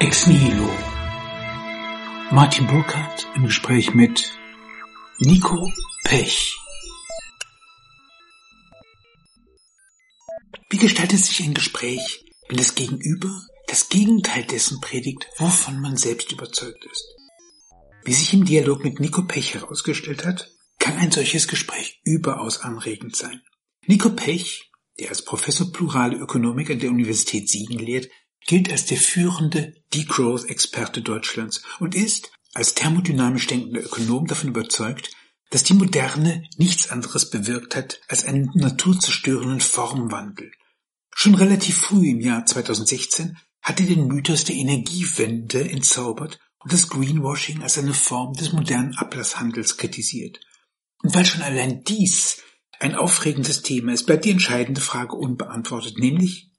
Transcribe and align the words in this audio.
Ex 0.00 0.26
Nihilo. 0.26 0.66
Martin 2.30 2.66
Burkhardt 2.66 3.28
im 3.36 3.44
Gespräch 3.44 3.92
mit 3.92 4.32
Nico 5.18 5.70
Pech. 6.04 6.56
Wie 10.70 10.78
gestaltet 10.78 11.18
sich 11.18 11.42
ein 11.42 11.52
Gespräch, 11.52 12.24
wenn 12.48 12.56
das 12.56 12.74
Gegenüber 12.74 13.42
das 13.66 13.90
Gegenteil 13.90 14.44
dessen 14.44 14.80
predigt, 14.80 15.26
wovon 15.36 15.82
man 15.82 15.98
selbst 15.98 16.32
überzeugt 16.32 16.82
ist? 16.90 17.04
Wie 18.02 18.14
sich 18.14 18.32
im 18.32 18.46
Dialog 18.46 18.82
mit 18.82 19.00
Nico 19.00 19.26
Pech 19.26 19.52
herausgestellt 19.52 20.24
hat, 20.24 20.50
kann 20.78 20.96
ein 20.96 21.12
solches 21.12 21.46
Gespräch 21.46 22.00
überaus 22.04 22.62
anregend 22.62 23.16
sein. 23.16 23.42
Nico 23.86 24.08
Pech, 24.08 24.72
der 24.98 25.10
als 25.10 25.26
Professor 25.26 25.70
Plurale 25.70 26.16
Ökonomik 26.16 26.70
an 26.70 26.78
der 26.78 26.88
Universität 26.88 27.50
Siegen 27.50 27.78
lehrt, 27.78 28.08
gilt 28.46 28.70
als 28.70 28.86
der 28.86 28.96
führende 28.96 29.74
Degrowth-Experte 29.94 31.02
Deutschlands 31.02 31.62
und 31.78 31.94
ist 31.94 32.30
als 32.52 32.74
thermodynamisch 32.74 33.46
denkender 33.46 33.84
Ökonom 33.84 34.26
davon 34.26 34.50
überzeugt, 34.50 35.10
dass 35.50 35.64
die 35.64 35.74
Moderne 35.74 36.44
nichts 36.56 36.90
anderes 36.90 37.30
bewirkt 37.30 37.76
hat 37.76 38.00
als 38.08 38.24
einen 38.24 38.50
naturzerstörenden 38.54 39.60
Formwandel. 39.60 40.50
Schon 41.14 41.34
relativ 41.34 41.76
früh 41.76 42.08
im 42.08 42.20
Jahr 42.20 42.46
2016 42.46 43.36
hat 43.62 43.80
er 43.80 43.86
den 43.86 44.06
Mythos 44.06 44.44
der 44.44 44.56
Energiewende 44.56 45.68
entzaubert 45.68 46.38
und 46.60 46.72
das 46.72 46.88
Greenwashing 46.88 47.62
als 47.62 47.78
eine 47.78 47.94
Form 47.94 48.34
des 48.34 48.52
modernen 48.52 48.94
Ablasshandels 48.96 49.76
kritisiert. 49.76 50.40
Und 51.02 51.14
weil 51.14 51.24
schon 51.26 51.42
allein 51.42 51.82
dies 51.84 52.42
ein 52.78 52.94
aufregendes 52.94 53.62
Thema 53.62 53.92
ist, 53.92 54.06
bleibt 54.06 54.24
die 54.24 54.30
entscheidende 54.30 54.80
Frage 54.80 55.16
unbeantwortet, 55.16 55.98
nämlich 55.98 56.49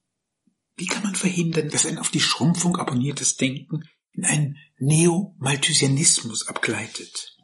wie 0.81 0.87
kann 0.87 1.03
man 1.03 1.13
verhindern, 1.13 1.69
dass 1.69 1.85
ein 1.85 1.99
auf 1.99 2.09
die 2.09 2.19
Schrumpfung 2.19 2.75
abonniertes 2.75 3.37
Denken 3.37 3.83
in 4.13 4.25
einen 4.25 4.57
Neo-Malthusianismus 4.79 6.47
abgleitet? 6.47 7.37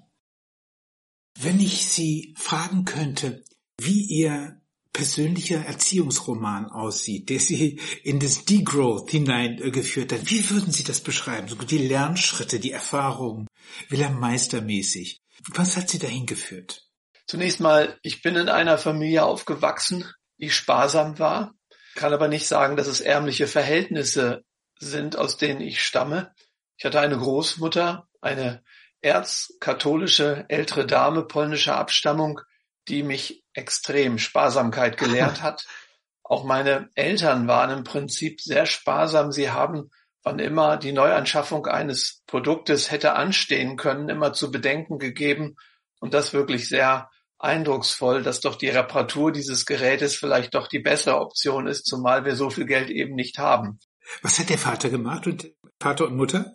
Wenn 1.39 1.59
ich 1.59 1.85
Sie 1.85 2.33
fragen 2.35 2.83
könnte, 2.83 3.43
wie 3.79 4.01
Ihr 4.01 4.59
persönlicher 4.91 5.63
Erziehungsroman 5.63 6.65
aussieht, 6.65 7.29
der 7.29 7.39
Sie 7.39 7.79
in 8.01 8.19
das 8.19 8.43
Degrowth 8.45 9.11
hineingeführt 9.11 10.13
hat, 10.13 10.31
wie 10.31 10.49
würden 10.49 10.73
Sie 10.73 10.83
das 10.83 11.01
beschreiben? 11.01 11.47
So 11.47 11.57
die 11.57 11.77
Lernschritte, 11.77 12.59
die 12.59 12.71
Erfahrungen, 12.71 13.45
Wilhelm 13.89 14.19
Meistermäßig. 14.19 15.21
Was 15.49 15.77
hat 15.77 15.91
Sie 15.91 15.99
dahin 15.99 16.25
geführt? 16.25 16.89
Zunächst 17.27 17.59
mal, 17.59 17.99
ich 18.01 18.23
bin 18.23 18.35
in 18.35 18.49
einer 18.49 18.79
Familie 18.79 19.25
aufgewachsen, 19.25 20.05
die 20.39 20.49
sparsam 20.49 21.19
war 21.19 21.53
kann 21.97 22.13
aber 22.13 22.29
nicht 22.29 22.47
sagen, 22.47 22.77
dass 22.77 22.87
es 22.87 23.01
ärmliche 23.01 23.47
Verhältnisse 23.47 24.45
sind, 24.79 25.17
aus 25.17 25.37
denen 25.37 25.59
ich 25.59 25.83
stamme. 25.83 26.31
Ich 26.77 26.85
hatte 26.85 26.99
eine 26.99 27.17
Großmutter, 27.17 28.07
eine 28.21 28.63
erzkatholische 29.01 30.45
ältere 30.47 30.85
Dame 30.85 31.23
polnischer 31.23 31.75
Abstammung, 31.75 32.39
die 32.87 33.03
mich 33.03 33.43
extrem 33.53 34.19
Sparsamkeit 34.19 34.97
gelehrt 34.97 35.41
hat. 35.41 35.65
Auch 36.23 36.43
meine 36.43 36.89
Eltern 36.93 37.47
waren 37.47 37.71
im 37.71 37.83
Prinzip 37.83 38.41
sehr 38.41 38.65
sparsam. 38.65 39.31
Sie 39.31 39.49
haben, 39.49 39.89
wann 40.23 40.39
immer 40.39 40.77
die 40.77 40.91
Neuanschaffung 40.91 41.65
eines 41.65 42.21
Produktes 42.27 42.91
hätte 42.91 43.13
anstehen 43.13 43.75
können, 43.75 44.09
immer 44.09 44.33
zu 44.33 44.51
bedenken 44.51 44.99
gegeben 44.99 45.55
und 45.99 46.13
das 46.13 46.33
wirklich 46.33 46.69
sehr 46.69 47.09
eindrucksvoll, 47.39 48.23
dass 48.23 48.41
doch 48.41 48.55
die 48.55 48.69
Reparatur 48.69 49.31
dieses 49.31 49.65
Gerätes 49.65 50.15
vielleicht 50.15 50.55
doch 50.55 50.67
die 50.67 50.79
bessere 50.79 51.19
Option 51.19 51.67
ist, 51.67 51.85
zumal 51.85 52.25
wir 52.25 52.35
so 52.35 52.49
viel 52.49 52.65
Geld 52.65 52.89
eben 52.89 53.15
nicht 53.15 53.37
haben. 53.37 53.79
Was 54.21 54.39
hat 54.39 54.49
der 54.49 54.57
Vater 54.57 54.89
gemacht 54.89 55.27
und 55.27 55.51
Vater 55.79 56.05
und 56.05 56.15
Mutter? 56.15 56.53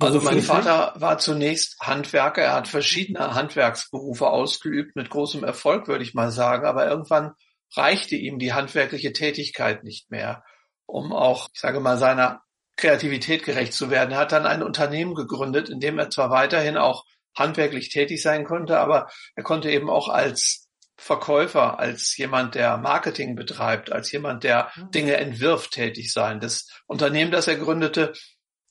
Also 0.00 0.20
mein 0.20 0.40
Vater 0.40 0.94
war 0.96 1.18
zunächst 1.18 1.78
Handwerker. 1.80 2.42
Er 2.42 2.54
hat 2.54 2.68
verschiedene 2.68 3.34
Handwerksberufe 3.34 4.28
ausgeübt, 4.28 4.96
mit 4.96 5.10
großem 5.10 5.44
Erfolg, 5.44 5.88
würde 5.88 6.02
ich 6.02 6.14
mal 6.14 6.30
sagen. 6.30 6.66
Aber 6.66 6.88
irgendwann 6.88 7.34
reichte 7.76 8.16
ihm 8.16 8.38
die 8.38 8.54
handwerkliche 8.54 9.12
Tätigkeit 9.12 9.84
nicht 9.84 10.10
mehr, 10.10 10.42
um 10.86 11.12
auch, 11.12 11.50
ich 11.52 11.60
sage 11.60 11.80
mal, 11.80 11.98
seiner 11.98 12.40
Kreativität 12.76 13.44
gerecht 13.44 13.74
zu 13.74 13.90
werden. 13.90 14.12
Er 14.12 14.18
hat 14.18 14.32
dann 14.32 14.46
ein 14.46 14.62
Unternehmen 14.62 15.14
gegründet, 15.14 15.68
in 15.68 15.80
dem 15.80 15.98
er 15.98 16.08
zwar 16.08 16.30
weiterhin 16.30 16.78
auch 16.78 17.04
handwerklich 17.36 17.88
tätig 17.88 18.22
sein 18.22 18.44
konnte, 18.44 18.78
aber 18.78 19.08
er 19.34 19.42
konnte 19.42 19.70
eben 19.70 19.90
auch 19.90 20.08
als 20.08 20.68
Verkäufer, 20.96 21.78
als 21.78 22.14
jemand, 22.18 22.54
der 22.54 22.76
Marketing 22.76 23.34
betreibt, 23.34 23.90
als 23.90 24.12
jemand, 24.12 24.44
der 24.44 24.74
hm. 24.74 24.90
Dinge 24.90 25.16
entwirft, 25.16 25.70
tätig 25.72 26.12
sein. 26.12 26.40
Das 26.40 26.68
Unternehmen, 26.86 27.30
das 27.30 27.48
er 27.48 27.56
gründete, 27.56 28.12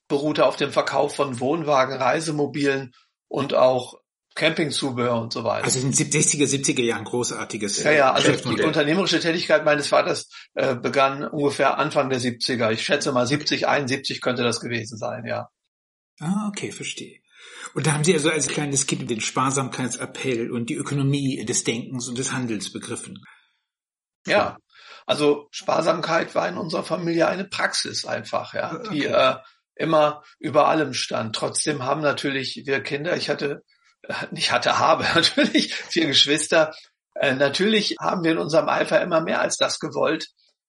beruhte 0.07 0.45
auf 0.45 0.55
dem 0.55 0.71
Verkauf 0.71 1.15
von 1.15 1.39
Wohnwagen, 1.39 1.97
Reisemobilen 1.97 2.93
und 3.27 3.55
auch 3.55 3.99
Campingzubehör 4.35 5.19
und 5.19 5.33
so 5.33 5.43
weiter. 5.43 5.65
Also 5.65 5.79
in 5.79 5.91
den 5.91 5.93
60er, 5.93 6.45
70er 6.45 6.83
Jahren 6.83 7.03
großartiges. 7.03 7.83
Ja, 7.83 7.91
ja, 7.91 8.13
also 8.13 8.31
die 8.31 8.61
unternehmerische 8.61 9.19
Tätigkeit 9.19 9.65
meines 9.65 9.87
Vaters 9.87 10.29
äh, 10.53 10.75
begann 10.75 11.27
ungefähr 11.27 11.77
Anfang 11.77 12.09
der 12.09 12.19
70er. 12.19 12.71
Ich 12.71 12.83
schätze 12.83 13.11
mal 13.11 13.25
70, 13.25 13.67
71 13.67 14.21
könnte 14.21 14.43
das 14.43 14.59
gewesen 14.59 14.97
sein, 14.97 15.25
ja. 15.25 15.49
Ah, 16.19 16.47
okay, 16.47 16.71
verstehe. 16.71 17.18
Und 17.73 17.87
da 17.87 17.93
haben 17.93 18.03
Sie 18.03 18.13
also 18.13 18.29
als 18.29 18.47
kleines 18.47 18.87
Kind 18.87 19.09
den 19.09 19.21
Sparsamkeitsappell 19.21 20.51
und 20.51 20.69
die 20.69 20.75
Ökonomie 20.75 21.45
des 21.45 21.63
Denkens 21.63 22.07
und 22.07 22.17
des 22.17 22.31
Handels 22.31 22.71
begriffen. 22.71 23.23
Ja, 24.25 24.57
also 25.05 25.47
Sparsamkeit 25.51 26.35
war 26.35 26.47
in 26.47 26.57
unserer 26.57 26.83
Familie 26.83 27.27
eine 27.27 27.45
Praxis 27.45 28.05
einfach, 28.05 28.53
ja, 28.53 28.73
okay. 28.73 28.89
die 28.91 29.05
äh, 29.05 29.35
immer 29.75 30.23
über 30.39 30.67
allem 30.67 30.93
stand. 30.93 31.35
Trotzdem 31.35 31.83
haben 31.83 32.01
natürlich 32.01 32.61
wir 32.65 32.81
Kinder, 32.81 33.15
ich 33.15 33.29
hatte, 33.29 33.63
ich 34.31 34.51
hatte, 34.51 34.77
habe 34.77 35.03
natürlich 35.15 35.73
vier 35.73 36.07
Geschwister, 36.07 36.73
äh, 37.15 37.33
natürlich 37.33 37.95
haben 37.99 38.23
wir 38.23 38.33
in 38.33 38.37
unserem 38.37 38.69
Eifer 38.69 39.01
immer 39.01 39.21
mehr 39.21 39.41
als 39.41 39.57
das 39.57 39.79
gewollt, 39.79 40.27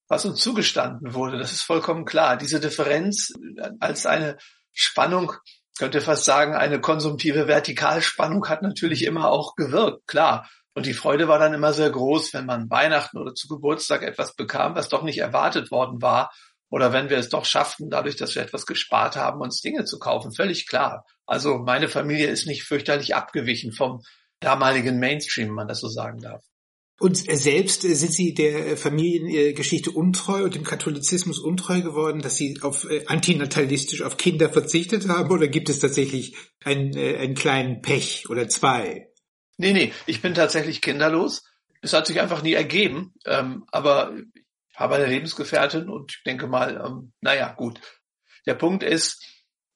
was 0.09 0.25
uns 0.25 0.41
zugestanden 0.41 1.15
wurde. 1.15 1.39
Das 1.39 1.53
ist 1.53 1.63
vollkommen 1.63 2.05
klar. 2.05 2.37
Diese 2.37 2.61
Differenz 2.61 3.33
als 3.79 4.07
eine 4.07 4.39
Spannung 4.73 5.35
könnte 5.81 6.03
fast 6.03 6.27
sagen, 6.27 6.55
eine 6.55 6.79
konsumtive 6.79 7.49
Vertikalspannung 7.49 8.47
hat 8.51 8.61
natürlich 8.61 9.07
immer 9.07 9.31
auch 9.31 9.57
gewirkt, 9.57 10.07
klar. 10.07 10.47
Und 10.75 10.85
die 10.85 10.93
Freude 10.93 11.27
war 11.27 11.39
dann 11.39 11.55
immer 11.55 11.73
sehr 11.73 11.89
groß, 11.89 12.35
wenn 12.35 12.45
man 12.45 12.69
Weihnachten 12.69 13.17
oder 13.17 13.35
zu 13.35 13.49
Geburtstag 13.49 14.03
etwas 14.03 14.37
bekam, 14.37 14.75
was 14.75 14.91
doch 14.91 15.03
nicht 15.03 15.19
erwartet 15.19 15.71
worden 15.71 16.03
war. 16.03 16.33
Oder 16.69 16.93
wenn 16.93 17.09
wir 17.09 17.17
es 17.17 17.31
doch 17.31 17.47
schafften, 17.47 17.89
dadurch, 17.89 18.17
dass 18.17 18.35
wir 18.35 18.43
etwas 18.43 18.67
gespart 18.67 19.17
haben, 19.17 19.41
uns 19.41 19.63
Dinge 19.63 19.87
zu 19.87 19.99
kaufen. 19.99 20.33
Völlig 20.33 20.69
klar. 20.69 21.07
Also 21.25 21.57
meine 21.57 21.89
Familie 21.89 22.29
ist 22.29 22.47
nicht 22.47 22.63
fürchterlich 22.65 23.17
abgewichen 23.17 23.73
vom 23.73 24.03
damaligen 24.39 24.99
Mainstream, 24.99 25.49
wenn 25.49 25.55
man 25.55 25.69
das 25.69 25.81
so 25.81 25.89
sagen 25.89 26.21
darf. 26.21 26.43
Und 27.01 27.17
selbst 27.17 27.87
äh, 27.87 27.95
sind 27.95 28.13
Sie 28.13 28.35
der 28.35 28.77
Familiengeschichte 28.77 29.91
untreu 29.91 30.45
und 30.45 30.55
dem 30.55 30.65
Katholizismus 30.65 31.39
untreu 31.39 31.81
geworden, 31.81 32.21
dass 32.21 32.37
Sie 32.37 32.59
auf 32.61 32.85
äh, 32.85 33.07
antinatalistisch 33.07 34.03
auf 34.03 34.19
Kinder 34.19 34.51
verzichtet 34.51 35.09
haben? 35.09 35.31
Oder 35.31 35.49
gibt 35.49 35.71
es 35.71 35.79
tatsächlich 35.79 36.37
einen, 36.63 36.95
äh, 36.95 37.17
einen 37.17 37.35
kleinen 37.35 37.81
Pech 37.81 38.29
oder 38.29 38.51
zwei? 38.51 39.09
Nee, 39.57 39.73
nee, 39.73 39.95
ich 40.05 40.21
bin 40.21 40.35
tatsächlich 40.35 40.83
kinderlos. 40.83 41.43
Es 41.81 41.95
hat 41.95 42.07
sich 42.07 42.21
einfach 42.21 42.43
nie 42.43 42.53
ergeben. 42.53 43.15
Ähm, 43.25 43.65
aber 43.73 44.15
ich 44.71 44.79
habe 44.79 44.97
eine 44.97 45.07
Lebensgefährtin 45.07 45.89
und 45.89 46.13
ich 46.13 46.23
denke 46.25 46.49
mal, 46.49 46.85
ähm, 46.87 47.15
naja, 47.23 47.55
gut. 47.55 47.81
Der 48.45 48.55
Punkt 48.55 48.83
ist, 48.83 49.25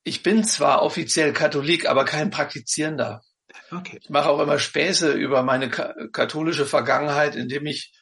ich 0.03 0.23
bin 0.23 0.45
zwar 0.45 0.83
offiziell 0.83 1.33
Katholik, 1.33 1.89
aber 1.89 2.05
kein 2.05 2.31
Praktizierender. 2.31 3.23
Okay. 3.71 3.99
Ich 4.03 4.11
mache 4.11 4.29
auch 4.29 4.41
immer 4.41 4.59
Späße 4.59 5.13
über 5.13 5.43
meine 5.43 5.69
katholische 5.69 6.67
Vergangenheit, 6.67 7.37
indem 7.37 7.67
ich 7.67 7.93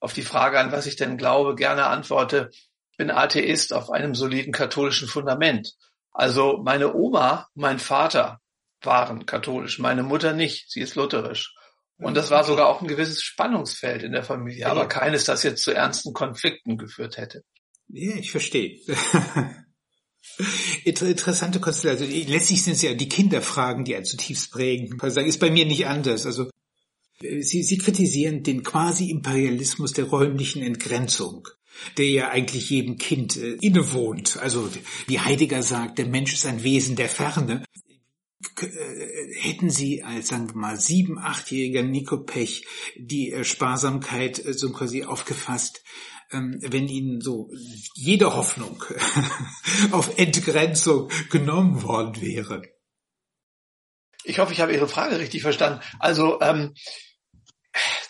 auf 0.00 0.12
die 0.12 0.22
Frage, 0.22 0.58
an 0.58 0.72
was 0.72 0.86
ich 0.86 0.96
denn 0.96 1.16
glaube, 1.16 1.54
gerne 1.54 1.86
antworte, 1.86 2.50
ich 2.90 2.96
bin 2.96 3.10
Atheist 3.10 3.72
auf 3.72 3.90
einem 3.90 4.14
soliden 4.14 4.52
katholischen 4.52 5.08
Fundament. 5.08 5.74
Also 6.12 6.60
meine 6.62 6.94
Oma, 6.94 7.48
mein 7.54 7.78
Vater 7.78 8.40
waren 8.82 9.26
katholisch, 9.26 9.78
meine 9.78 10.02
Mutter 10.02 10.32
nicht, 10.32 10.70
sie 10.70 10.80
ist 10.80 10.96
lutherisch. 10.96 11.54
Und 11.98 12.16
das 12.16 12.30
war 12.30 12.42
sogar 12.42 12.66
auch 12.66 12.82
ein 12.82 12.88
gewisses 12.88 13.22
Spannungsfeld 13.22 14.02
in 14.02 14.12
der 14.12 14.24
Familie, 14.24 14.68
aber 14.68 14.88
keines, 14.88 15.24
das 15.24 15.44
jetzt 15.44 15.62
zu 15.62 15.72
ernsten 15.72 16.12
Konflikten 16.12 16.76
geführt 16.76 17.16
hätte. 17.16 17.44
Ja, 17.88 18.16
ich 18.16 18.30
verstehe. 18.32 18.80
Interessante 20.84 21.60
Konstellation. 21.60 22.10
Letztlich 22.10 22.62
sind 22.62 22.74
es 22.74 22.82
ja 22.82 22.94
die 22.94 23.08
Kinderfragen, 23.08 23.84
die 23.84 23.96
einen 23.96 24.04
zutiefst 24.04 24.50
prägen. 24.50 24.98
Ist 25.00 25.40
bei 25.40 25.50
mir 25.50 25.66
nicht 25.66 25.86
anders. 25.86 26.26
Also 26.26 26.50
Sie, 27.20 27.62
Sie 27.62 27.78
kritisieren 27.78 28.42
den 28.42 28.62
Quasi-Imperialismus 28.62 29.92
der 29.92 30.06
räumlichen 30.06 30.62
Entgrenzung, 30.62 31.48
der 31.96 32.08
ja 32.08 32.30
eigentlich 32.30 32.70
jedem 32.70 32.98
Kind 32.98 33.36
äh, 33.36 33.52
innewohnt. 33.60 34.38
Also 34.38 34.68
wie 35.06 35.20
Heidegger 35.20 35.62
sagt, 35.62 35.98
der 35.98 36.06
Mensch 36.06 36.32
ist 36.34 36.46
ein 36.46 36.64
Wesen 36.64 36.96
der 36.96 37.08
Ferne. 37.08 37.64
äh, 38.60 39.34
hätten 39.40 39.70
Sie 39.70 40.02
als, 40.02 40.28
sagen 40.28 40.48
wir 40.48 40.56
mal, 40.56 40.80
sieben, 40.80 41.18
achtjähriger 41.18 41.84
Nico 41.84 42.18
Pech 42.18 42.66
die 42.96 43.30
äh, 43.30 43.44
Sparsamkeit 43.44 44.44
äh, 44.44 44.52
so 44.52 44.72
quasi 44.72 45.04
aufgefasst, 45.04 45.84
wenn 46.32 46.88
Ihnen 46.88 47.20
so 47.20 47.50
jede 47.94 48.34
Hoffnung 48.34 48.82
auf 49.92 50.18
Entgrenzung 50.18 51.10
genommen 51.30 51.82
worden 51.82 52.20
wäre? 52.20 52.62
Ich 54.24 54.38
hoffe, 54.38 54.52
ich 54.52 54.60
habe 54.60 54.72
Ihre 54.72 54.88
Frage 54.88 55.18
richtig 55.18 55.42
verstanden. 55.42 55.80
Also 55.98 56.40
ähm, 56.40 56.74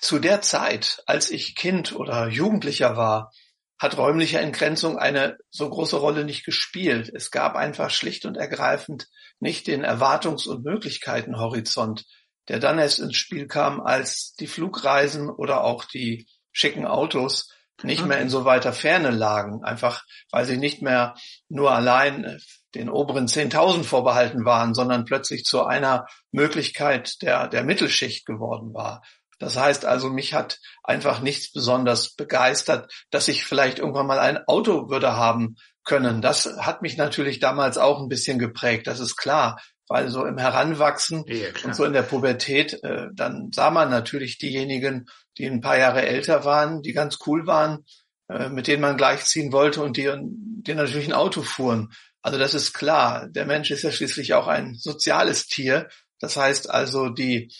zu 0.01 0.19
der 0.19 0.43
Zeit, 0.43 1.03
als 1.07 1.31
ich 1.31 1.57
Kind 1.57 1.95
oder 1.95 2.29
Jugendlicher 2.29 2.97
war, 2.97 3.33
hat 3.79 3.97
räumliche 3.97 4.39
Entgrenzung 4.39 4.97
eine 4.97 5.39
so 5.51 5.69
große 5.69 5.97
Rolle 5.97 6.25
nicht 6.25 6.45
gespielt. 6.45 7.11
Es 7.13 7.33
gab 7.33 7.57
einfach 7.57 7.91
schlicht 7.91 8.27
und 8.27 8.37
ergreifend 8.37 9.09
nicht 9.41 9.67
den 9.67 9.85
Erwartungs- 9.85 10.47
und 10.47 10.65
Möglichkeitenhorizont, 10.65 12.05
der 12.49 12.61
dann 12.61 12.79
erst 12.79 13.01
ins 13.01 13.17
Spiel 13.17 13.49
kam, 13.49 13.81
als 13.81 14.35
die 14.35 14.47
Flugreisen 14.47 15.29
oder 15.29 15.65
auch 15.65 15.85
die 15.85 16.29
schicken 16.53 16.87
Autos 16.87 17.49
nicht 17.84 18.05
mehr 18.05 18.20
in 18.20 18.29
so 18.29 18.44
weiter 18.44 18.73
Ferne 18.73 19.11
lagen, 19.11 19.62
einfach 19.64 20.05
weil 20.31 20.44
sie 20.44 20.56
nicht 20.56 20.82
mehr 20.82 21.14
nur 21.49 21.73
allein 21.73 22.38
den 22.75 22.88
oberen 22.88 23.26
10.000 23.26 23.84
vorbehalten 23.84 24.44
waren, 24.44 24.75
sondern 24.75 25.05
plötzlich 25.05 25.44
zu 25.44 25.64
einer 25.64 26.06
Möglichkeit 26.31 27.20
der, 27.23 27.49
der 27.49 27.64
Mittelschicht 27.64 28.26
geworden 28.26 28.73
war. 28.73 29.02
Das 29.38 29.58
heißt 29.58 29.84
also, 29.84 30.08
mich 30.08 30.34
hat 30.34 30.61
einfach 30.84 31.20
nichts 31.20 31.52
besonders 31.52 32.14
begeistert, 32.14 32.93
dass 33.11 33.26
ich 33.29 33.44
vielleicht 33.44 33.81
irgendwann 33.81 34.06
mal 34.06 34.20
ein 34.20 34.38
Auto 34.46 34.88
würde 34.88 35.17
haben 35.17 35.56
können. 35.85 36.23
Das 36.23 36.46
hat 36.58 36.81
mich 36.81 36.96
natürlich 36.96 37.40
damals 37.40 37.76
auch 37.76 38.00
ein 38.00 38.08
bisschen 38.08 38.38
geprägt, 38.38 38.87
das 38.87 39.00
ist 39.00 39.17
klar. 39.17 39.61
Weil 39.88 40.08
so 40.08 40.25
im 40.25 40.38
Heranwachsen 40.38 41.25
ja, 41.26 41.49
und 41.64 41.75
so 41.75 41.85
in 41.85 41.93
der 41.93 42.02
Pubertät, 42.02 42.82
äh, 42.85 43.08
dann 43.12 43.50
sah 43.52 43.70
man 43.70 43.90
natürlich 43.90 44.38
diejenigen, 44.38 45.06
die 45.38 45.46
ein 45.46 45.61
paar 45.61 45.79
Jahre 45.79 46.02
älter 46.02 46.44
waren, 46.44 46.82
die 46.82 46.93
ganz 46.93 47.19
cool 47.26 47.46
waren, 47.46 47.84
äh, 48.29 48.49
mit 48.49 48.67
denen 48.67 48.82
man 48.82 48.96
gleichziehen 48.96 49.52
wollte 49.52 49.82
und 49.82 49.96
die, 49.96 50.11
die 50.20 50.75
natürlich 50.75 51.06
ein 51.06 51.12
Auto 51.12 51.43
fuhren. 51.43 51.93
Also 52.23 52.38
das 52.38 52.55
ist 52.55 52.73
klar. 52.73 53.29
Der 53.29 53.46
Mensch 53.46 53.70
ist 53.70 53.82
ja 53.82 53.90
schließlich 53.90 54.34
auch 54.34 54.46
ein 54.46 54.75
soziales 54.75 55.46
Tier. 55.46 55.88
Das 56.20 56.37
heißt 56.37 56.70
also, 56.70 57.08
die 57.08 57.52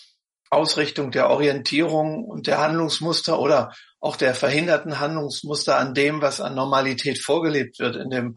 Ausrichtung 0.51 1.11
der 1.11 1.31
Orientierung 1.31 2.25
und 2.25 2.47
der 2.47 2.59
Handlungsmuster 2.59 3.39
oder 3.41 3.73
auch 4.01 4.17
der 4.17 4.35
verhinderten 4.35 5.01
Handlungsmuster 5.01 5.79
an 5.79 5.95
dem, 5.95 6.21
was 6.21 6.41
an 6.41 6.55
Normalität 6.55 7.19
vorgelebt 7.19 7.79
wird 7.79 7.97
in 7.97 8.11
dem 8.11 8.37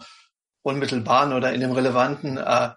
unmittelbaren 0.62 1.34
oder 1.34 1.54
in 1.54 1.62
dem 1.62 1.74
relevanten 1.74 2.38
äh, 2.38 2.70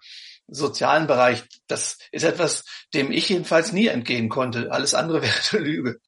sozialen 0.47 1.07
Bereich. 1.07 1.43
Das 1.67 1.97
ist 2.11 2.23
etwas, 2.23 2.65
dem 2.93 3.11
ich 3.11 3.29
jedenfalls 3.29 3.71
nie 3.71 3.87
entgehen 3.87 4.29
konnte. 4.29 4.71
Alles 4.71 4.93
andere 4.93 5.21
wäre 5.21 5.33
eine 5.51 5.61
Lüge. 5.61 5.99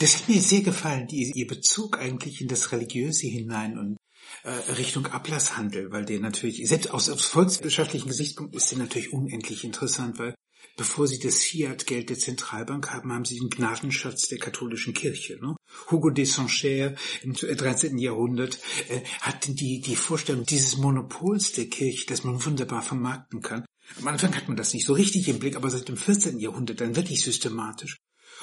Das 0.00 0.16
hat 0.16 0.28
mir 0.28 0.40
sehr 0.40 0.62
gefallen, 0.62 1.06
die, 1.08 1.32
Ihr 1.34 1.46
Bezug 1.46 1.98
eigentlich 1.98 2.40
in 2.40 2.48
das 2.48 2.72
Religiöse 2.72 3.26
hinein 3.26 3.78
und 3.78 3.96
äh, 4.44 4.50
Richtung 4.72 5.06
Ablasshandel, 5.06 5.90
weil 5.90 6.04
der 6.04 6.20
natürlich, 6.20 6.66
selbst 6.68 6.90
aus, 6.90 7.08
aus 7.08 7.24
volkswirtschaftlichen 7.24 8.08
Gesichtspunkt 8.08 8.54
ist 8.54 8.70
der 8.70 8.78
natürlich 8.78 9.12
unendlich 9.12 9.64
interessant, 9.64 10.18
weil 10.18 10.34
Bevor 10.78 11.08
sie 11.08 11.18
das 11.18 11.42
Fiat-Geld 11.42 12.08
der 12.08 12.18
Zentralbank 12.18 12.92
haben, 12.92 13.12
haben 13.12 13.24
sie 13.24 13.40
den 13.40 13.50
Gnadenschatz 13.50 14.28
der 14.28 14.38
katholischen 14.38 14.94
Kirche. 14.94 15.36
Ne? 15.42 15.56
Hugo 15.90 16.10
de 16.10 16.24
Sancher 16.24 16.94
im 17.22 17.32
13. 17.32 17.98
Jahrhundert 17.98 18.60
äh, 18.88 19.00
hat 19.20 19.48
die, 19.48 19.80
die 19.80 19.96
Vorstellung 19.96 20.46
dieses 20.46 20.76
Monopols 20.76 21.50
der 21.50 21.68
Kirche, 21.68 22.06
das 22.06 22.22
man 22.22 22.44
wunderbar 22.44 22.82
vermarkten 22.82 23.40
kann. 23.40 23.64
Am 23.98 24.06
Anfang 24.06 24.36
hat 24.36 24.46
man 24.46 24.56
das 24.56 24.72
nicht 24.72 24.86
so 24.86 24.92
richtig 24.92 25.26
im 25.26 25.40
Blick, 25.40 25.56
aber 25.56 25.68
seit 25.68 25.88
dem 25.88 25.96
14. 25.96 26.38
Jahrhundert 26.38 26.80
dann 26.80 26.94
wirklich 26.94 27.24
systematisch. 27.24 27.96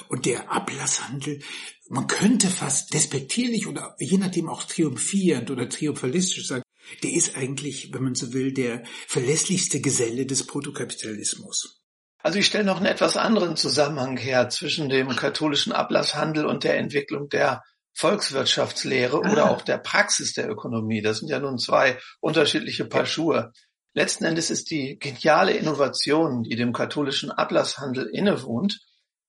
Und 0.08 0.26
der 0.26 0.50
Ablasshandel, 0.50 1.40
man 1.88 2.06
könnte 2.06 2.48
fast 2.48 2.92
despektierlich 2.94 3.66
oder 3.66 3.94
je 3.98 4.18
nachdem 4.18 4.48
auch 4.48 4.64
triumphierend 4.64 5.50
oder 5.50 5.68
triumphalistisch 5.68 6.46
sagen, 6.46 6.62
der 7.02 7.12
ist 7.12 7.36
eigentlich, 7.36 7.92
wenn 7.92 8.04
man 8.04 8.14
so 8.14 8.32
will, 8.32 8.52
der 8.52 8.84
verlässlichste 9.08 9.80
Geselle 9.80 10.26
des 10.26 10.46
Protokapitalismus. 10.46 11.82
Also 12.22 12.38
ich 12.38 12.46
stelle 12.46 12.64
noch 12.64 12.78
einen 12.78 12.86
etwas 12.86 13.16
anderen 13.16 13.56
Zusammenhang 13.56 14.16
her 14.16 14.48
zwischen 14.48 14.88
dem 14.88 15.08
katholischen 15.10 15.72
Ablasshandel 15.72 16.44
und 16.46 16.64
der 16.64 16.76
Entwicklung 16.76 17.28
der 17.28 17.62
Volkswirtschaftslehre 17.94 19.18
oder 19.20 19.46
ah. 19.46 19.50
auch 19.50 19.62
der 19.62 19.78
Praxis 19.78 20.34
der 20.34 20.50
Ökonomie. 20.50 21.02
Das 21.02 21.18
sind 21.18 21.28
ja 21.28 21.38
nun 21.38 21.58
zwei 21.58 21.98
unterschiedliche 22.20 22.84
Paar 22.84 23.06
Schuhe. 23.06 23.52
Letzten 23.94 24.24
Endes 24.24 24.50
ist 24.50 24.70
die 24.70 24.98
geniale 24.98 25.52
Innovation, 25.52 26.42
die 26.42 26.56
dem 26.56 26.74
katholischen 26.74 27.30
Ablasshandel 27.30 28.06
innewohnt, 28.12 28.80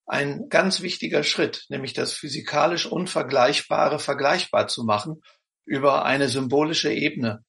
ein 0.07 0.47
ganz 0.49 0.81
wichtiger 0.81 1.23
Schritt, 1.23 1.65
nämlich 1.69 1.93
das 1.93 2.13
physikalisch 2.13 2.85
Unvergleichbare 2.85 3.99
vergleichbar 3.99 4.67
zu 4.67 4.83
machen 4.83 5.21
über 5.65 6.05
eine 6.05 6.29
symbolische 6.29 6.91
Ebene. 6.91 7.43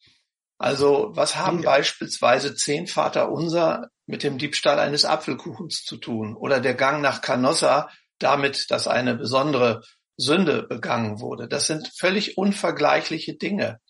Also 0.58 1.10
was 1.12 1.36
haben 1.36 1.62
ja. 1.62 1.70
beispielsweise 1.70 2.56
zehn 2.56 2.88
Vater 2.88 3.30
unser 3.30 3.88
mit 4.06 4.24
dem 4.24 4.38
Diebstahl 4.38 4.80
eines 4.80 5.04
Apfelkuchens 5.04 5.84
zu 5.84 5.96
tun 5.98 6.34
oder 6.34 6.60
der 6.60 6.74
Gang 6.74 7.00
nach 7.00 7.22
Canossa 7.22 7.88
damit, 8.18 8.70
dass 8.70 8.88
eine 8.88 9.14
besondere 9.14 9.82
Sünde 10.16 10.64
begangen 10.64 11.20
wurde. 11.20 11.46
Das 11.46 11.68
sind 11.68 11.92
völlig 11.96 12.36
unvergleichliche 12.36 13.34
Dinge, 13.34 13.80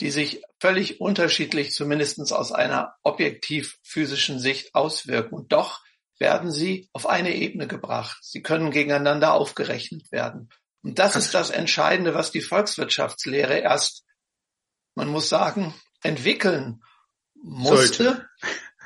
die 0.00 0.10
sich 0.10 0.42
völlig 0.60 1.00
unterschiedlich 1.00 1.72
zumindestens 1.72 2.30
aus 2.30 2.52
einer 2.52 2.94
objektiv 3.02 3.78
physischen 3.82 4.38
Sicht 4.38 4.74
auswirken. 4.76 5.34
Und 5.34 5.52
doch 5.52 5.80
werden 6.18 6.50
sie 6.50 6.88
auf 6.92 7.06
eine 7.06 7.34
Ebene 7.34 7.66
gebracht. 7.66 8.18
Sie 8.22 8.42
können 8.42 8.70
gegeneinander 8.70 9.34
aufgerechnet 9.34 10.10
werden. 10.12 10.50
Und 10.82 10.98
das 10.98 11.16
ist 11.16 11.34
das 11.34 11.50
Entscheidende, 11.50 12.14
was 12.14 12.30
die 12.30 12.42
Volkswirtschaftslehre 12.42 13.58
erst, 13.58 14.04
man 14.94 15.08
muss 15.08 15.28
sagen, 15.28 15.74
entwickeln 16.02 16.82
musste, 17.34 18.04
Sollte 18.04 18.28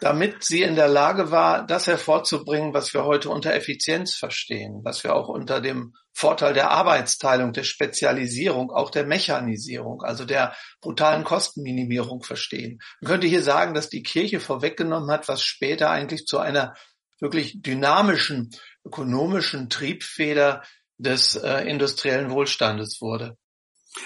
damit 0.00 0.44
sie 0.44 0.62
in 0.62 0.76
der 0.76 0.88
Lage 0.88 1.30
war, 1.30 1.66
das 1.66 1.86
hervorzubringen, 1.86 2.72
was 2.72 2.94
wir 2.94 3.04
heute 3.04 3.30
unter 3.30 3.52
Effizienz 3.54 4.14
verstehen, 4.14 4.80
was 4.84 5.02
wir 5.02 5.14
auch 5.14 5.28
unter 5.28 5.60
dem 5.60 5.94
Vorteil 6.12 6.54
der 6.54 6.70
Arbeitsteilung, 6.70 7.52
der 7.52 7.64
Spezialisierung, 7.64 8.70
auch 8.70 8.90
der 8.90 9.04
Mechanisierung, 9.04 10.02
also 10.02 10.24
der 10.24 10.54
brutalen 10.80 11.24
Kostenminimierung 11.24 12.22
verstehen. 12.22 12.80
Man 13.00 13.10
könnte 13.10 13.26
hier 13.26 13.42
sagen, 13.42 13.74
dass 13.74 13.88
die 13.88 14.02
Kirche 14.02 14.40
vorweggenommen 14.40 15.10
hat, 15.10 15.28
was 15.28 15.42
später 15.42 15.90
eigentlich 15.90 16.26
zu 16.26 16.38
einer 16.38 16.74
wirklich 17.20 17.60
dynamischen 17.62 18.50
ökonomischen 18.84 19.68
Triebfeder 19.68 20.62
des 20.98 21.36
äh, 21.36 21.62
industriellen 21.68 22.30
Wohlstandes 22.30 23.00
wurde. 23.00 23.36